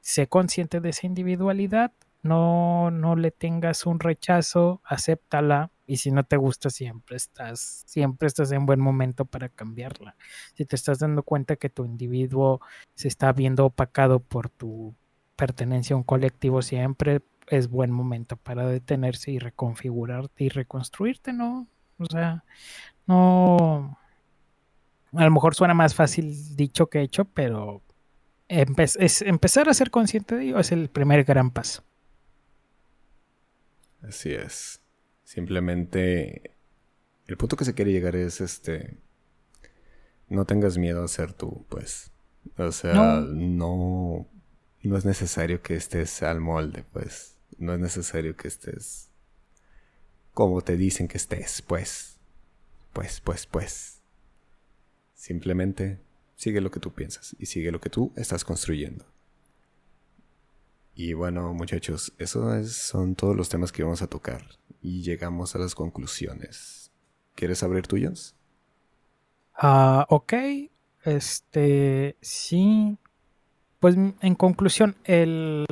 sé 0.00 0.28
consciente 0.28 0.80
de 0.80 0.90
esa 0.90 1.06
individualidad, 1.06 1.92
no, 2.22 2.90
no 2.90 3.16
le 3.16 3.30
tengas 3.30 3.86
un 3.86 4.00
rechazo, 4.00 4.80
acéptala, 4.84 5.70
y 5.86 5.98
si 5.98 6.10
no 6.10 6.24
te 6.24 6.36
gusta 6.36 6.70
siempre 6.70 7.16
estás 7.16 7.82
siempre 7.86 8.26
estás 8.26 8.52
en 8.52 8.66
buen 8.66 8.80
momento 8.80 9.24
para 9.24 9.48
cambiarla. 9.48 10.16
Si 10.54 10.64
te 10.64 10.76
estás 10.76 10.98
dando 10.98 11.22
cuenta 11.22 11.56
que 11.56 11.68
tu 11.70 11.84
individuo 11.84 12.60
se 12.94 13.08
está 13.08 13.32
viendo 13.32 13.66
opacado 13.66 14.20
por 14.20 14.48
tu 14.48 14.94
pertenencia 15.36 15.94
a 15.94 15.96
un 15.98 16.04
colectivo 16.04 16.62
siempre 16.62 17.22
es 17.48 17.68
buen 17.68 17.90
momento 17.90 18.36
para 18.36 18.66
detenerse 18.66 19.30
y 19.30 19.38
reconfigurarte 19.38 20.44
y 20.44 20.48
reconstruirte, 20.48 21.32
¿no? 21.32 21.66
O 21.98 22.06
sea, 22.06 22.44
no 23.06 23.98
A 25.16 25.24
lo 25.24 25.30
mejor 25.30 25.54
suena 25.54 25.74
más 25.74 25.94
fácil 25.94 26.56
dicho 26.56 26.86
que 26.88 27.00
hecho, 27.02 27.24
pero 27.24 27.82
empezar 28.48 29.68
a 29.68 29.74
ser 29.74 29.90
consciente 29.90 30.36
de 30.36 30.44
ello 30.44 30.58
es 30.58 30.72
el 30.72 30.88
primer 30.88 31.24
gran 31.24 31.50
paso. 31.50 31.82
Así 34.02 34.32
es. 34.32 34.80
Simplemente 35.24 36.52
el 37.26 37.36
punto 37.36 37.56
que 37.56 37.64
se 37.64 37.74
quiere 37.74 37.92
llegar 37.92 38.14
es 38.16 38.40
este 38.40 38.98
no 40.28 40.44
tengas 40.44 40.78
miedo 40.78 41.02
a 41.04 41.08
ser 41.08 41.32
tú, 41.32 41.64
pues. 41.68 42.12
O 42.56 42.72
sea, 42.72 43.20
no 43.20 44.26
no 44.82 44.96
es 44.98 45.04
necesario 45.04 45.62
que 45.62 45.74
estés 45.74 46.22
al 46.22 46.40
molde, 46.40 46.84
pues. 46.92 47.36
No 47.58 47.74
es 47.74 47.80
necesario 47.80 48.36
que 48.36 48.48
estés 48.48 49.10
como 50.34 50.62
te 50.62 50.76
dicen 50.76 51.08
que 51.08 51.16
estés, 51.16 51.62
pues. 51.62 52.18
Pues, 52.92 53.20
pues, 53.20 53.46
pues. 53.46 54.02
Simplemente 55.14 56.00
sigue 56.36 56.60
lo 56.60 56.70
que 56.70 56.80
tú 56.80 56.92
piensas 56.92 57.34
y 57.38 57.46
sigue 57.46 57.70
lo 57.70 57.80
que 57.80 57.88
tú 57.88 58.12
estás 58.16 58.44
construyendo. 58.44 59.06
Y 60.94 61.12
bueno, 61.12 61.52
muchachos, 61.52 62.12
esos 62.18 62.72
son 62.72 63.14
todos 63.14 63.36
los 63.36 63.48
temas 63.48 63.72
que 63.72 63.82
vamos 63.82 64.02
a 64.02 64.06
tocar 64.06 64.42
y 64.80 65.02
llegamos 65.02 65.54
a 65.54 65.58
las 65.58 65.74
conclusiones. 65.74 66.92
¿Quieres 67.34 67.62
abrir 67.62 67.86
tuyos? 67.86 68.36
Ah, 69.56 70.06
ok. 70.08 70.34
Este, 71.04 72.16
sí. 72.20 72.96
Pues 73.80 73.96
en 73.96 74.34
conclusión, 74.36 74.96
el 75.04 75.66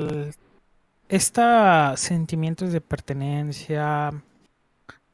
estos 1.13 2.01
sentimientos 2.01 2.73
de 2.73 2.81
pertenencia, 2.81 4.11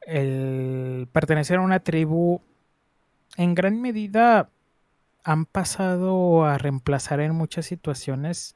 el 0.03 1.09
pertenecer 1.11 1.59
a 1.59 1.63
una 1.63 1.81
tribu, 1.81 2.41
en 3.37 3.55
gran 3.55 3.81
medida 3.81 4.49
han 5.25 5.45
pasado 5.45 6.45
a 6.45 6.57
reemplazar 6.57 7.19
en 7.21 7.35
muchas 7.35 7.67
situaciones 7.67 8.55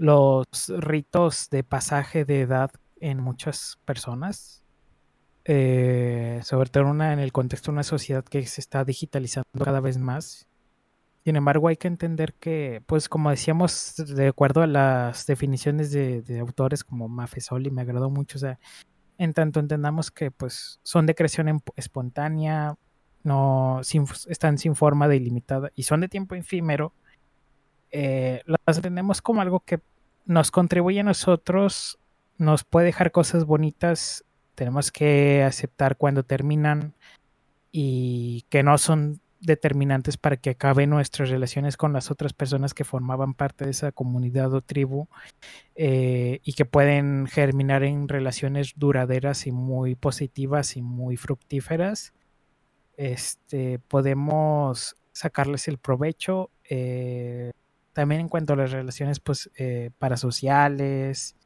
los 0.00 0.46
ritos 0.78 1.50
de 1.50 1.62
pasaje 1.62 2.24
de 2.24 2.40
edad 2.40 2.70
en 3.00 3.20
muchas 3.20 3.78
personas. 3.84 4.64
Eh, 5.44 6.40
sobre 6.42 6.70
todo 6.70 6.90
en 6.90 7.18
el 7.18 7.32
contexto 7.32 7.70
de 7.70 7.74
una 7.74 7.82
sociedad 7.82 8.24
que 8.24 8.46
se 8.46 8.60
está 8.60 8.84
digitalizando 8.84 9.48
cada 9.62 9.80
vez 9.80 9.98
más. 9.98 10.46
Sin 11.24 11.36
embargo, 11.36 11.68
hay 11.68 11.76
que 11.76 11.88
entender 11.88 12.32
que, 12.34 12.82
pues 12.86 13.10
como 13.10 13.28
decíamos, 13.28 13.94
de 13.96 14.28
acuerdo 14.28 14.62
a 14.62 14.66
las 14.66 15.26
definiciones 15.26 15.92
de, 15.92 16.38
autores 16.40 16.82
como 16.82 17.08
Mafesoli, 17.08 17.70
me 17.70 17.82
agradó 17.82 18.08
mucho, 18.08 18.38
o 18.38 18.40
sea, 18.40 18.58
en 19.18 19.34
tanto 19.34 19.60
entendamos 19.60 20.10
que 20.10 20.30
pues 20.30 20.80
son 20.82 21.04
de 21.04 21.14
creación 21.14 21.62
espontánea, 21.76 22.76
no 23.22 23.80
están 24.28 24.56
sin 24.56 24.74
forma 24.74 25.08
delimitada 25.08 25.70
y 25.74 25.82
son 25.82 26.00
de 26.00 26.08
tiempo 26.08 26.34
efímero, 26.36 26.94
eh, 27.90 28.42
las 28.46 28.76
entendemos 28.76 29.22
como 29.22 29.40
algo 29.40 29.60
que 29.60 29.80
nos 30.24 30.50
contribuye 30.50 31.00
a 31.00 31.04
nosotros, 31.04 31.98
nos 32.38 32.64
puede 32.64 32.86
dejar 32.86 33.10
cosas 33.10 33.44
bonitas, 33.44 34.24
tenemos 34.54 34.92
que 34.92 35.42
aceptar 35.42 35.96
cuando 35.96 36.22
terminan 36.22 36.94
y 37.72 38.44
que 38.48 38.62
no 38.62 38.78
son 38.78 39.20
determinantes 39.40 40.18
para 40.18 40.36
que 40.36 40.50
acaben 40.50 40.90
nuestras 40.90 41.30
relaciones 41.30 41.78
con 41.78 41.94
las 41.94 42.10
otras 42.10 42.34
personas 42.34 42.74
que 42.74 42.84
formaban 42.84 43.32
parte 43.32 43.64
de 43.64 43.70
esa 43.70 43.90
comunidad 43.90 44.52
o 44.52 44.60
tribu 44.60 45.08
eh, 45.76 46.40
y 46.44 46.52
que 46.52 46.66
pueden 46.66 47.26
germinar 47.26 47.82
en 47.82 48.06
relaciones 48.06 48.74
duraderas 48.76 49.46
y 49.46 49.52
muy 49.52 49.94
positivas 49.94 50.76
y 50.76 50.82
muy 50.82 51.16
fructíferas 51.16 52.12
este, 53.00 53.78
podemos 53.78 54.94
sacarles 55.12 55.68
el 55.68 55.78
provecho. 55.78 56.50
Eh, 56.68 57.50
también 57.92 58.22
en 58.22 58.28
cuanto 58.28 58.52
a 58.52 58.56
las 58.56 58.70
relaciones 58.72 59.20
pues, 59.20 59.50
eh, 59.56 59.90
parasociales 59.98 61.36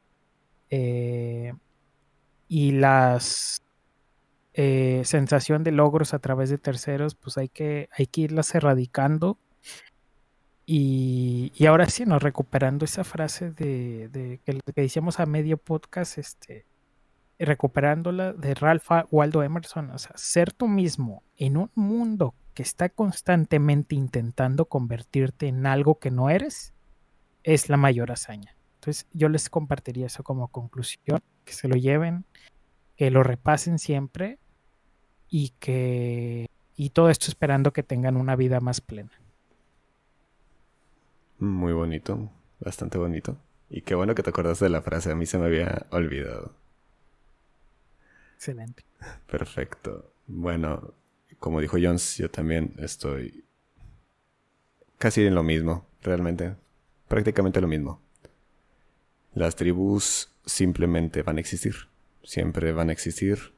eh, 0.69 1.53
y 2.47 2.71
las 2.71 3.61
sensación 5.03 5.65
de 5.65 5.71
logros 5.71 6.13
a 6.13 6.19
través 6.19 6.49
de 6.49 6.57
terceros, 6.57 7.13
pues 7.13 7.37
hay 7.37 7.49
que, 7.49 7.89
hay 7.91 8.07
que 8.07 8.21
irlas 8.21 8.55
erradicando. 8.55 9.37
Y, 10.65 11.51
ahora 11.67 11.89
sí, 11.89 12.05
recuperando 12.05 12.85
esa 12.85 13.03
frase 13.03 13.51
de, 13.51 14.07
de 14.07 14.39
que, 14.45 14.59
que, 14.73 14.81
decíamos 14.81 15.19
a 15.19 15.25
medio 15.25 15.57
podcast, 15.57 16.17
este, 16.17 16.65
recuperándola 17.37 18.33
de 18.33 18.53
Ralph 18.53 18.87
Waldo 19.11 19.43
Emerson, 19.43 19.91
o 19.91 19.97
ser 19.97 20.53
tú 20.53 20.67
mismo 20.67 21.23
en 21.37 21.57
un 21.57 21.71
mundo 21.75 22.33
que 22.55 22.63
está 22.63 22.89
constantemente 22.89 23.93
intentando 23.95 24.65
convertirte 24.65 25.47
en 25.47 25.67
algo 25.67 25.99
que 25.99 26.09
no 26.09 26.29
eres, 26.29 26.73
es 27.43 27.69
la 27.69 27.77
mayor 27.77 28.11
hazaña. 28.11 28.55
Entonces 28.75 29.07
yo 29.13 29.29
les 29.29 29.49
compartiría 29.49 30.07
eso 30.07 30.23
como 30.23 30.47
conclusión, 30.47 31.21
que 31.43 31.53
se 31.53 31.67
lo 31.67 31.75
lleven, 31.75 32.25
que 32.95 33.11
lo 33.11 33.23
repasen 33.23 33.77
siempre 33.77 34.39
y 35.29 35.49
que 35.59 36.47
y 36.77 36.89
todo 36.89 37.09
esto 37.09 37.27
esperando 37.27 37.73
que 37.73 37.83
tengan 37.83 38.17
una 38.17 38.35
vida 38.35 38.59
más 38.61 38.81
plena. 38.81 39.11
Muy 41.37 41.73
bonito, 41.73 42.31
bastante 42.59 42.97
bonito. 42.97 43.37
Y 43.69 43.81
qué 43.81 43.95
bueno 43.95 44.15
que 44.15 44.23
te 44.23 44.29
acordas 44.29 44.59
de 44.59 44.69
la 44.69 44.81
frase, 44.81 45.11
a 45.11 45.15
mí 45.15 45.25
se 45.25 45.37
me 45.37 45.45
había 45.45 45.87
olvidado. 45.91 46.53
Excelente. 48.35 48.83
Perfecto. 49.27 50.13
Bueno, 50.27 50.93
como 51.39 51.61
dijo 51.61 51.77
Jones, 51.81 52.17
yo 52.17 52.29
también 52.29 52.73
estoy 52.79 53.45
casi 54.97 55.25
en 55.25 55.35
lo 55.35 55.43
mismo, 55.43 55.85
realmente. 56.01 56.55
Prácticamente 57.07 57.61
lo 57.61 57.67
mismo. 57.67 58.01
Las 59.33 59.55
tribus 59.55 60.31
simplemente 60.45 61.21
van 61.21 61.37
a 61.37 61.39
existir. 61.39 61.75
Siempre 62.23 62.71
van 62.71 62.89
a 62.89 62.93
existir. 62.93 63.53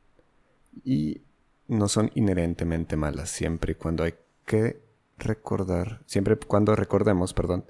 Y 0.84 1.22
no 1.68 1.88
son 1.88 2.12
inherentemente 2.16 2.98
malas. 2.98 3.30
Siempre 3.30 3.74
y 3.74 3.76
cuando 3.76 4.04
hay 4.04 4.16
que 4.46 4.82
recordar. 5.18 6.02
Siempre 6.06 6.36
cuando 6.36 6.76
recordemos, 6.76 7.34
perdón. 7.34 7.66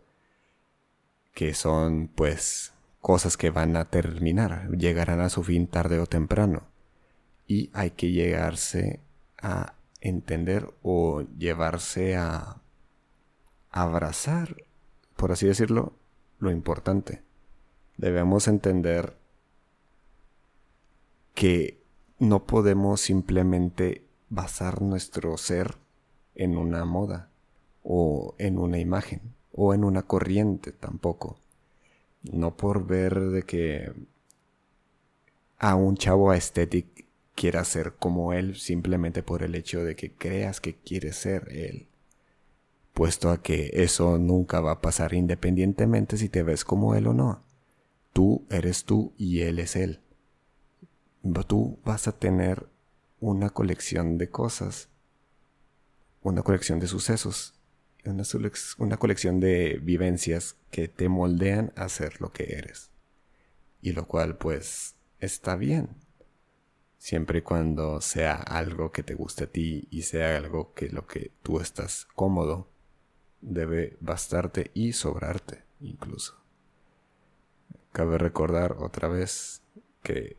Que 1.34 1.54
son, 1.54 2.08
pues, 2.08 2.74
cosas 3.02 3.38
que 3.38 3.52
van 3.52 3.76
a 3.76 3.86
terminar. 3.86 4.72
Llegarán 4.72 5.20
a 5.20 5.30
su 5.30 5.44
fin 5.44 5.68
tarde 5.68 6.00
o 6.00 6.08
temprano 6.08 6.68
y 7.48 7.70
hay 7.74 7.92
que 7.92 8.12
llegarse 8.12 9.00
a 9.42 9.74
entender 10.02 10.74
o 10.84 11.22
llevarse 11.38 12.16
a 12.16 12.62
abrazar, 13.72 14.56
por 15.16 15.32
así 15.32 15.48
decirlo, 15.48 15.94
lo 16.40 16.52
importante. 16.52 17.22
Debemos 17.98 18.48
entender 18.48 19.16
que 21.34 21.80
no 22.20 22.46
podemos 22.46 23.02
simplemente 23.02 24.04
basar 24.30 24.82
nuestro 24.82 25.38
ser 25.38 25.78
en 26.36 26.58
una 26.58 26.86
moda 26.86 27.30
o 27.84 28.36
en 28.38 28.60
una 28.60 28.80
imagen 28.80 29.22
o 29.52 29.74
en 29.74 29.84
una 29.84 30.04
corriente 30.04 30.72
tampoco. 30.72 31.38
No 32.24 32.56
por 32.58 32.86
ver 32.86 33.20
de 33.20 33.44
que 33.44 33.94
a 35.60 35.76
un 35.76 35.96
chavo 35.98 36.34
estético 36.34 36.97
quiera 37.38 37.64
ser 37.66 37.94
como 37.94 38.34
él 38.34 38.56
simplemente 38.56 39.22
por 39.22 39.44
el 39.44 39.54
hecho 39.54 39.84
de 39.84 39.96
que 39.96 40.12
creas 40.12 40.60
que 40.60 40.76
quiere 40.76 41.14
ser 41.14 41.48
él. 41.52 41.88
Puesto 42.94 43.30
a 43.30 43.44
que 43.44 43.70
eso 43.76 44.18
nunca 44.18 44.60
va 44.60 44.72
a 44.72 44.82
pasar 44.82 45.14
independientemente 45.14 46.18
si 46.18 46.30
te 46.30 46.42
ves 46.42 46.66
como 46.66 46.96
él 46.96 47.06
o 47.06 47.14
no. 47.14 47.44
Tú 48.12 48.48
eres 48.50 48.86
tú 48.86 49.14
y 49.18 49.42
él 49.42 49.60
es 49.60 49.76
él. 49.76 50.02
Tú 51.46 51.78
vas 51.86 52.08
a 52.08 52.18
tener 52.18 52.66
una 53.20 53.52
colección 53.52 54.18
de 54.18 54.30
cosas, 54.30 54.90
una 56.24 56.42
colección 56.42 56.80
de 56.80 56.88
sucesos, 56.88 57.54
una, 58.04 58.24
una 58.80 58.98
colección 58.98 59.40
de 59.40 59.80
vivencias 59.84 60.56
que 60.72 60.88
te 60.88 61.08
moldean 61.08 61.72
a 61.76 61.88
ser 61.88 62.20
lo 62.20 62.34
que 62.34 62.56
eres. 62.56 62.90
Y 63.80 63.92
lo 63.92 64.08
cual 64.08 64.38
pues 64.38 64.96
está 65.20 65.56
bien 65.56 66.07
siempre 66.98 67.40
y 67.40 67.42
cuando 67.42 68.02
sea 68.02 68.36
algo 68.36 68.92
que 68.92 69.04
te 69.04 69.14
guste 69.14 69.46
a 69.46 69.52
ti 69.52 69.88
y 69.92 70.04
sea 70.04 70.38
algo 70.38 70.74
que 70.74 70.90
lo 70.90 71.06
que 71.08 71.32
tú 71.44 71.60
estás 71.60 72.08
cómodo, 72.16 72.70
debe 73.42 73.98
bastarte 74.00 74.72
y 74.74 74.94
sobrarte 74.94 75.64
incluso. 75.80 76.36
Cabe 77.92 78.18
recordar 78.18 78.78
otra 78.80 79.08
vez 79.08 79.62
que 80.04 80.38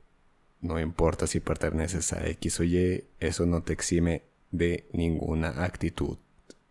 no 0.61 0.81
importa 0.81 1.27
si 1.27 1.41
perteneces 1.41 2.13
a 2.13 2.27
X 2.27 2.61
o 2.61 2.65
Y, 2.65 3.05
eso 3.21 3.47
no 3.47 3.63
te 3.63 3.73
exime 3.73 4.23
de 4.51 4.89
ninguna 4.93 5.65
actitud 5.65 6.19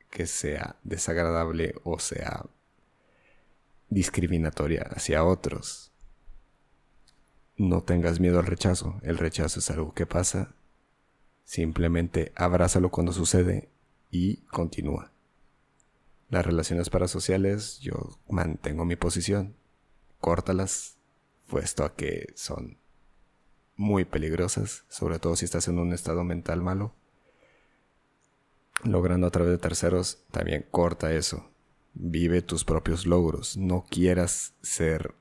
que 0.10 0.26
sea 0.26 0.78
desagradable 0.84 1.76
o 1.84 2.00
sea 2.00 2.46
discriminatoria 3.90 4.84
hacia 4.92 5.24
otros. 5.24 5.92
No 7.58 7.82
tengas 7.82 8.20
miedo 8.20 8.40
al 8.40 8.46
rechazo. 8.46 9.00
El 9.02 9.18
rechazo 9.18 9.60
es 9.60 9.72
algo 9.72 9.94
que 9.94 10.06
pasa. 10.06 10.54
Simplemente 11.44 12.32
abrázalo 12.36 12.92
cuando 12.92 13.14
sucede 13.14 13.70
y 14.12 14.38
continúa. 14.52 15.12
Las 16.30 16.46
relaciones 16.46 16.92
parasociales, 16.92 17.80
yo 17.80 18.20
mantengo 18.30 18.86
mi 18.86 18.96
posición. 18.96 19.56
Córtalas, 20.20 20.98
puesto 21.48 21.84
a 21.84 21.96
que 21.96 22.28
son 22.36 22.78
muy 23.76 24.06
peligrosas, 24.06 24.84
sobre 24.88 25.18
todo 25.18 25.36
si 25.36 25.46
estás 25.46 25.68
en 25.68 25.80
un 25.80 25.94
estado 25.94 26.24
mental 26.24 26.62
malo. 26.62 26.94
Logrando 28.84 29.26
a 29.26 29.32
través 29.32 29.52
de 29.52 29.58
terceros, 29.58 30.20
también 30.30 30.66
corta 30.70 31.12
eso. 31.12 31.50
Vive 31.96 32.44
tus 32.44 32.64
propios 32.64 33.08
logros. 33.08 33.58
No 33.58 33.84
quieras 33.90 34.54
ser 34.62 35.16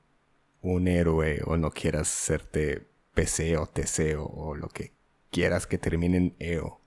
un 0.73 0.87
héroe 0.87 1.41
o 1.45 1.55
no 1.57 1.71
quieras 1.71 2.07
serte 2.09 2.87
PC 3.13 3.57
o 3.57 3.67
TC 3.67 4.17
o, 4.19 4.53
lo 4.55 4.67
que 4.67 4.93
quieras 5.31 5.65
que 5.65 5.77
termine 5.77 6.17
en 6.17 6.35
EO, 6.39 6.81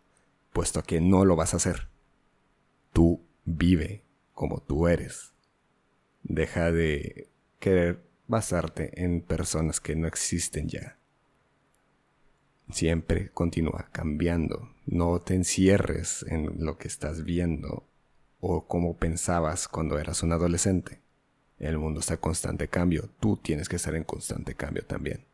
puesto 0.52 0.82
que 0.82 1.00
no 1.00 1.24
lo 1.24 1.34
vas 1.34 1.54
a 1.54 1.56
hacer. 1.56 1.88
Tú 2.92 3.26
vive 3.44 4.04
como 4.32 4.60
tú 4.60 4.86
eres. 4.86 5.32
Deja 6.22 6.70
de 6.70 7.30
querer 7.58 8.04
basarte 8.26 9.02
en 9.02 9.22
personas 9.22 9.80
que 9.80 9.96
no 9.96 10.06
existen 10.06 10.68
ya. 10.68 10.98
Siempre 12.70 13.30
continúa 13.30 13.88
cambiando. 13.92 14.74
No 14.86 15.20
te 15.20 15.34
encierres 15.34 16.24
en 16.28 16.64
lo 16.64 16.76
que 16.76 16.86
estás 16.86 17.24
viendo 17.24 17.88
o 18.40 18.66
como 18.66 18.96
pensabas 18.98 19.68
cuando 19.68 19.98
eras 19.98 20.22
un 20.22 20.32
adolescente. 20.32 21.00
El 21.60 21.78
mundo 21.78 22.00
está 22.00 22.14
en 22.14 22.20
constante 22.20 22.68
cambio. 22.68 23.10
Tú 23.20 23.36
tienes 23.36 23.68
que 23.68 23.76
estar 23.76 23.94
en 23.94 24.04
constante 24.04 24.54
cambio 24.54 24.84
también. 24.84 25.26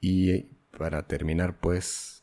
Y 0.00 0.42
para 0.78 1.06
terminar, 1.08 1.58
pues, 1.58 2.22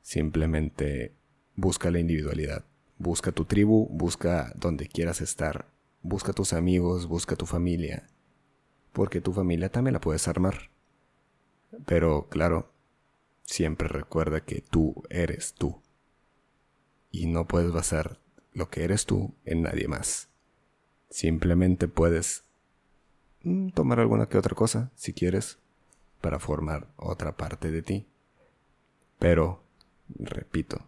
simplemente 0.00 1.16
busca 1.56 1.90
la 1.90 1.98
individualidad. 1.98 2.64
Busca 2.96 3.32
tu 3.32 3.44
tribu, 3.44 3.88
busca 3.90 4.52
donde 4.54 4.86
quieras 4.86 5.20
estar. 5.20 5.68
Busca 6.00 6.32
tus 6.32 6.52
amigos, 6.52 7.08
busca 7.08 7.34
tu 7.34 7.44
familia. 7.44 8.08
Porque 8.92 9.20
tu 9.20 9.32
familia 9.32 9.68
también 9.68 9.94
la 9.94 10.00
puedes 10.00 10.28
armar. 10.28 10.70
Pero 11.86 12.28
claro, 12.28 12.72
siempre 13.42 13.88
recuerda 13.88 14.44
que 14.44 14.60
tú 14.60 15.02
eres 15.10 15.54
tú. 15.54 15.82
Y 17.10 17.26
no 17.26 17.48
puedes 17.48 17.72
basar 17.72 18.20
lo 18.52 18.70
que 18.70 18.84
eres 18.84 19.06
tú 19.06 19.34
en 19.44 19.62
nadie 19.62 19.88
más. 19.88 20.28
Simplemente 21.10 21.88
puedes 21.88 22.44
mm, 23.42 23.70
tomar 23.70 24.00
alguna 24.00 24.28
que 24.28 24.38
otra 24.38 24.54
cosa, 24.54 24.90
si 24.94 25.12
quieres, 25.12 25.58
para 26.20 26.38
formar 26.38 26.88
otra 26.96 27.36
parte 27.36 27.70
de 27.70 27.82
ti. 27.82 28.06
Pero, 29.18 29.62
repito, 30.08 30.86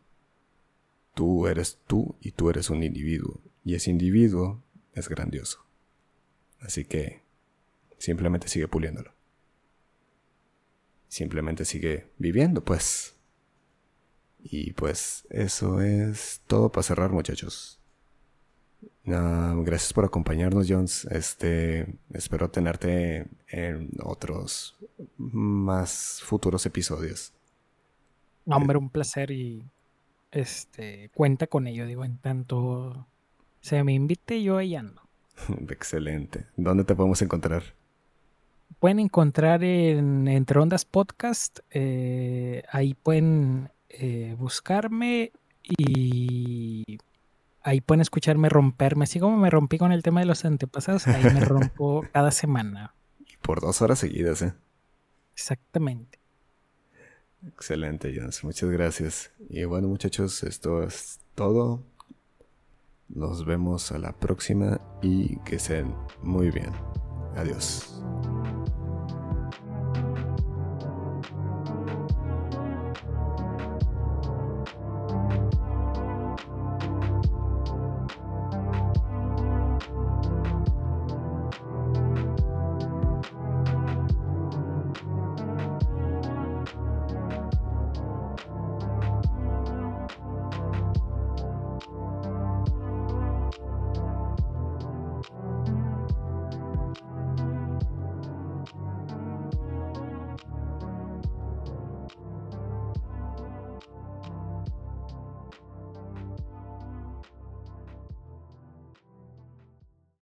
tú 1.15 1.47
eres 1.47 1.79
tú 1.87 2.17
y 2.21 2.33
tú 2.33 2.51
eres 2.51 2.71
un 2.71 2.83
individuo. 2.83 3.41
Y 3.65 3.75
ese 3.75 3.91
individuo 3.91 4.63
es 4.95 5.09
grandioso. 5.09 5.65
Así 6.61 6.85
que 6.85 7.23
simplemente 7.99 8.49
sigue 8.49 8.69
puliéndolo 8.69 9.13
simplemente 11.11 11.65
sigue 11.67 12.07
viviendo, 12.17 12.65
pues. 12.65 13.17
Y 14.43 14.73
pues 14.73 15.27
eso 15.29 15.83
es 15.83 16.41
todo 16.47 16.73
para 16.73 16.83
cerrar, 16.83 17.11
muchachos. 17.11 17.80
Gracias 19.05 19.93
por 19.93 20.05
acompañarnos, 20.05 20.67
Jones. 20.69 21.05
Este, 21.07 21.99
espero 22.13 22.51
tenerte 22.51 23.27
en 23.49 23.91
otros 24.03 24.77
más 25.17 26.21
futuros 26.23 26.67
episodios. 26.67 27.33
hombre, 28.47 28.79
un 28.79 28.91
placer 28.91 29.31
y 29.31 29.65
este 30.31 31.11
cuenta 31.15 31.47
con 31.47 31.67
ello, 31.67 31.87
digo, 31.87 32.05
en 32.05 32.19
tanto 32.19 33.07
se 33.61 33.83
me 33.85 33.93
invite 33.93 34.43
yo 34.43 34.57
ahí 34.57 34.75
ando. 34.75 35.03
Excelente. 35.69 36.47
¿Dónde 36.57 36.85
te 36.85 36.95
podemos 36.95 37.21
encontrar? 37.23 37.63
pueden 38.81 38.99
encontrar 38.99 39.63
en 39.63 40.27
Entre 40.27 40.59
Ondas 40.59 40.85
Podcast. 40.85 41.61
Eh, 41.71 42.63
ahí 42.71 42.95
pueden 42.95 43.71
eh, 43.89 44.35
buscarme 44.39 45.33
y 45.63 46.99
ahí 47.63 47.81
pueden 47.81 48.01
escucharme 48.01 48.49
romperme. 48.49 49.05
Así 49.05 49.21
como 49.21 49.37
me 49.37 49.51
rompí 49.51 49.79
con 49.79 49.93
el 49.93 50.03
tema 50.03 50.21
de 50.21 50.27
los 50.27 50.45
antepasados, 50.45 51.07
ahí 51.07 51.25
me 51.25 51.41
rompo 51.41 52.05
cada 52.13 52.31
semana. 52.31 52.95
Y 53.21 53.37
por 53.43 53.61
dos 53.61 53.83
horas 53.83 53.99
seguidas, 53.99 54.43
¿eh? 54.43 54.55
Exactamente. 55.35 56.19
Excelente, 57.47 58.13
Jones. 58.15 58.45
Muchas 58.45 58.71
gracias. 58.71 59.33
Y 59.49 59.65
bueno, 59.65 59.89
muchachos, 59.89 60.43
esto 60.43 60.83
es 60.83 61.21
todo. 61.35 61.83
Nos 63.09 63.45
vemos 63.45 63.91
a 63.93 63.99
la 63.99 64.13
próxima 64.13 64.81
y 65.03 65.37
que 65.41 65.57
estén 65.57 65.95
muy 66.23 66.51
bien. 66.51 66.71
Adiós. 67.37 68.01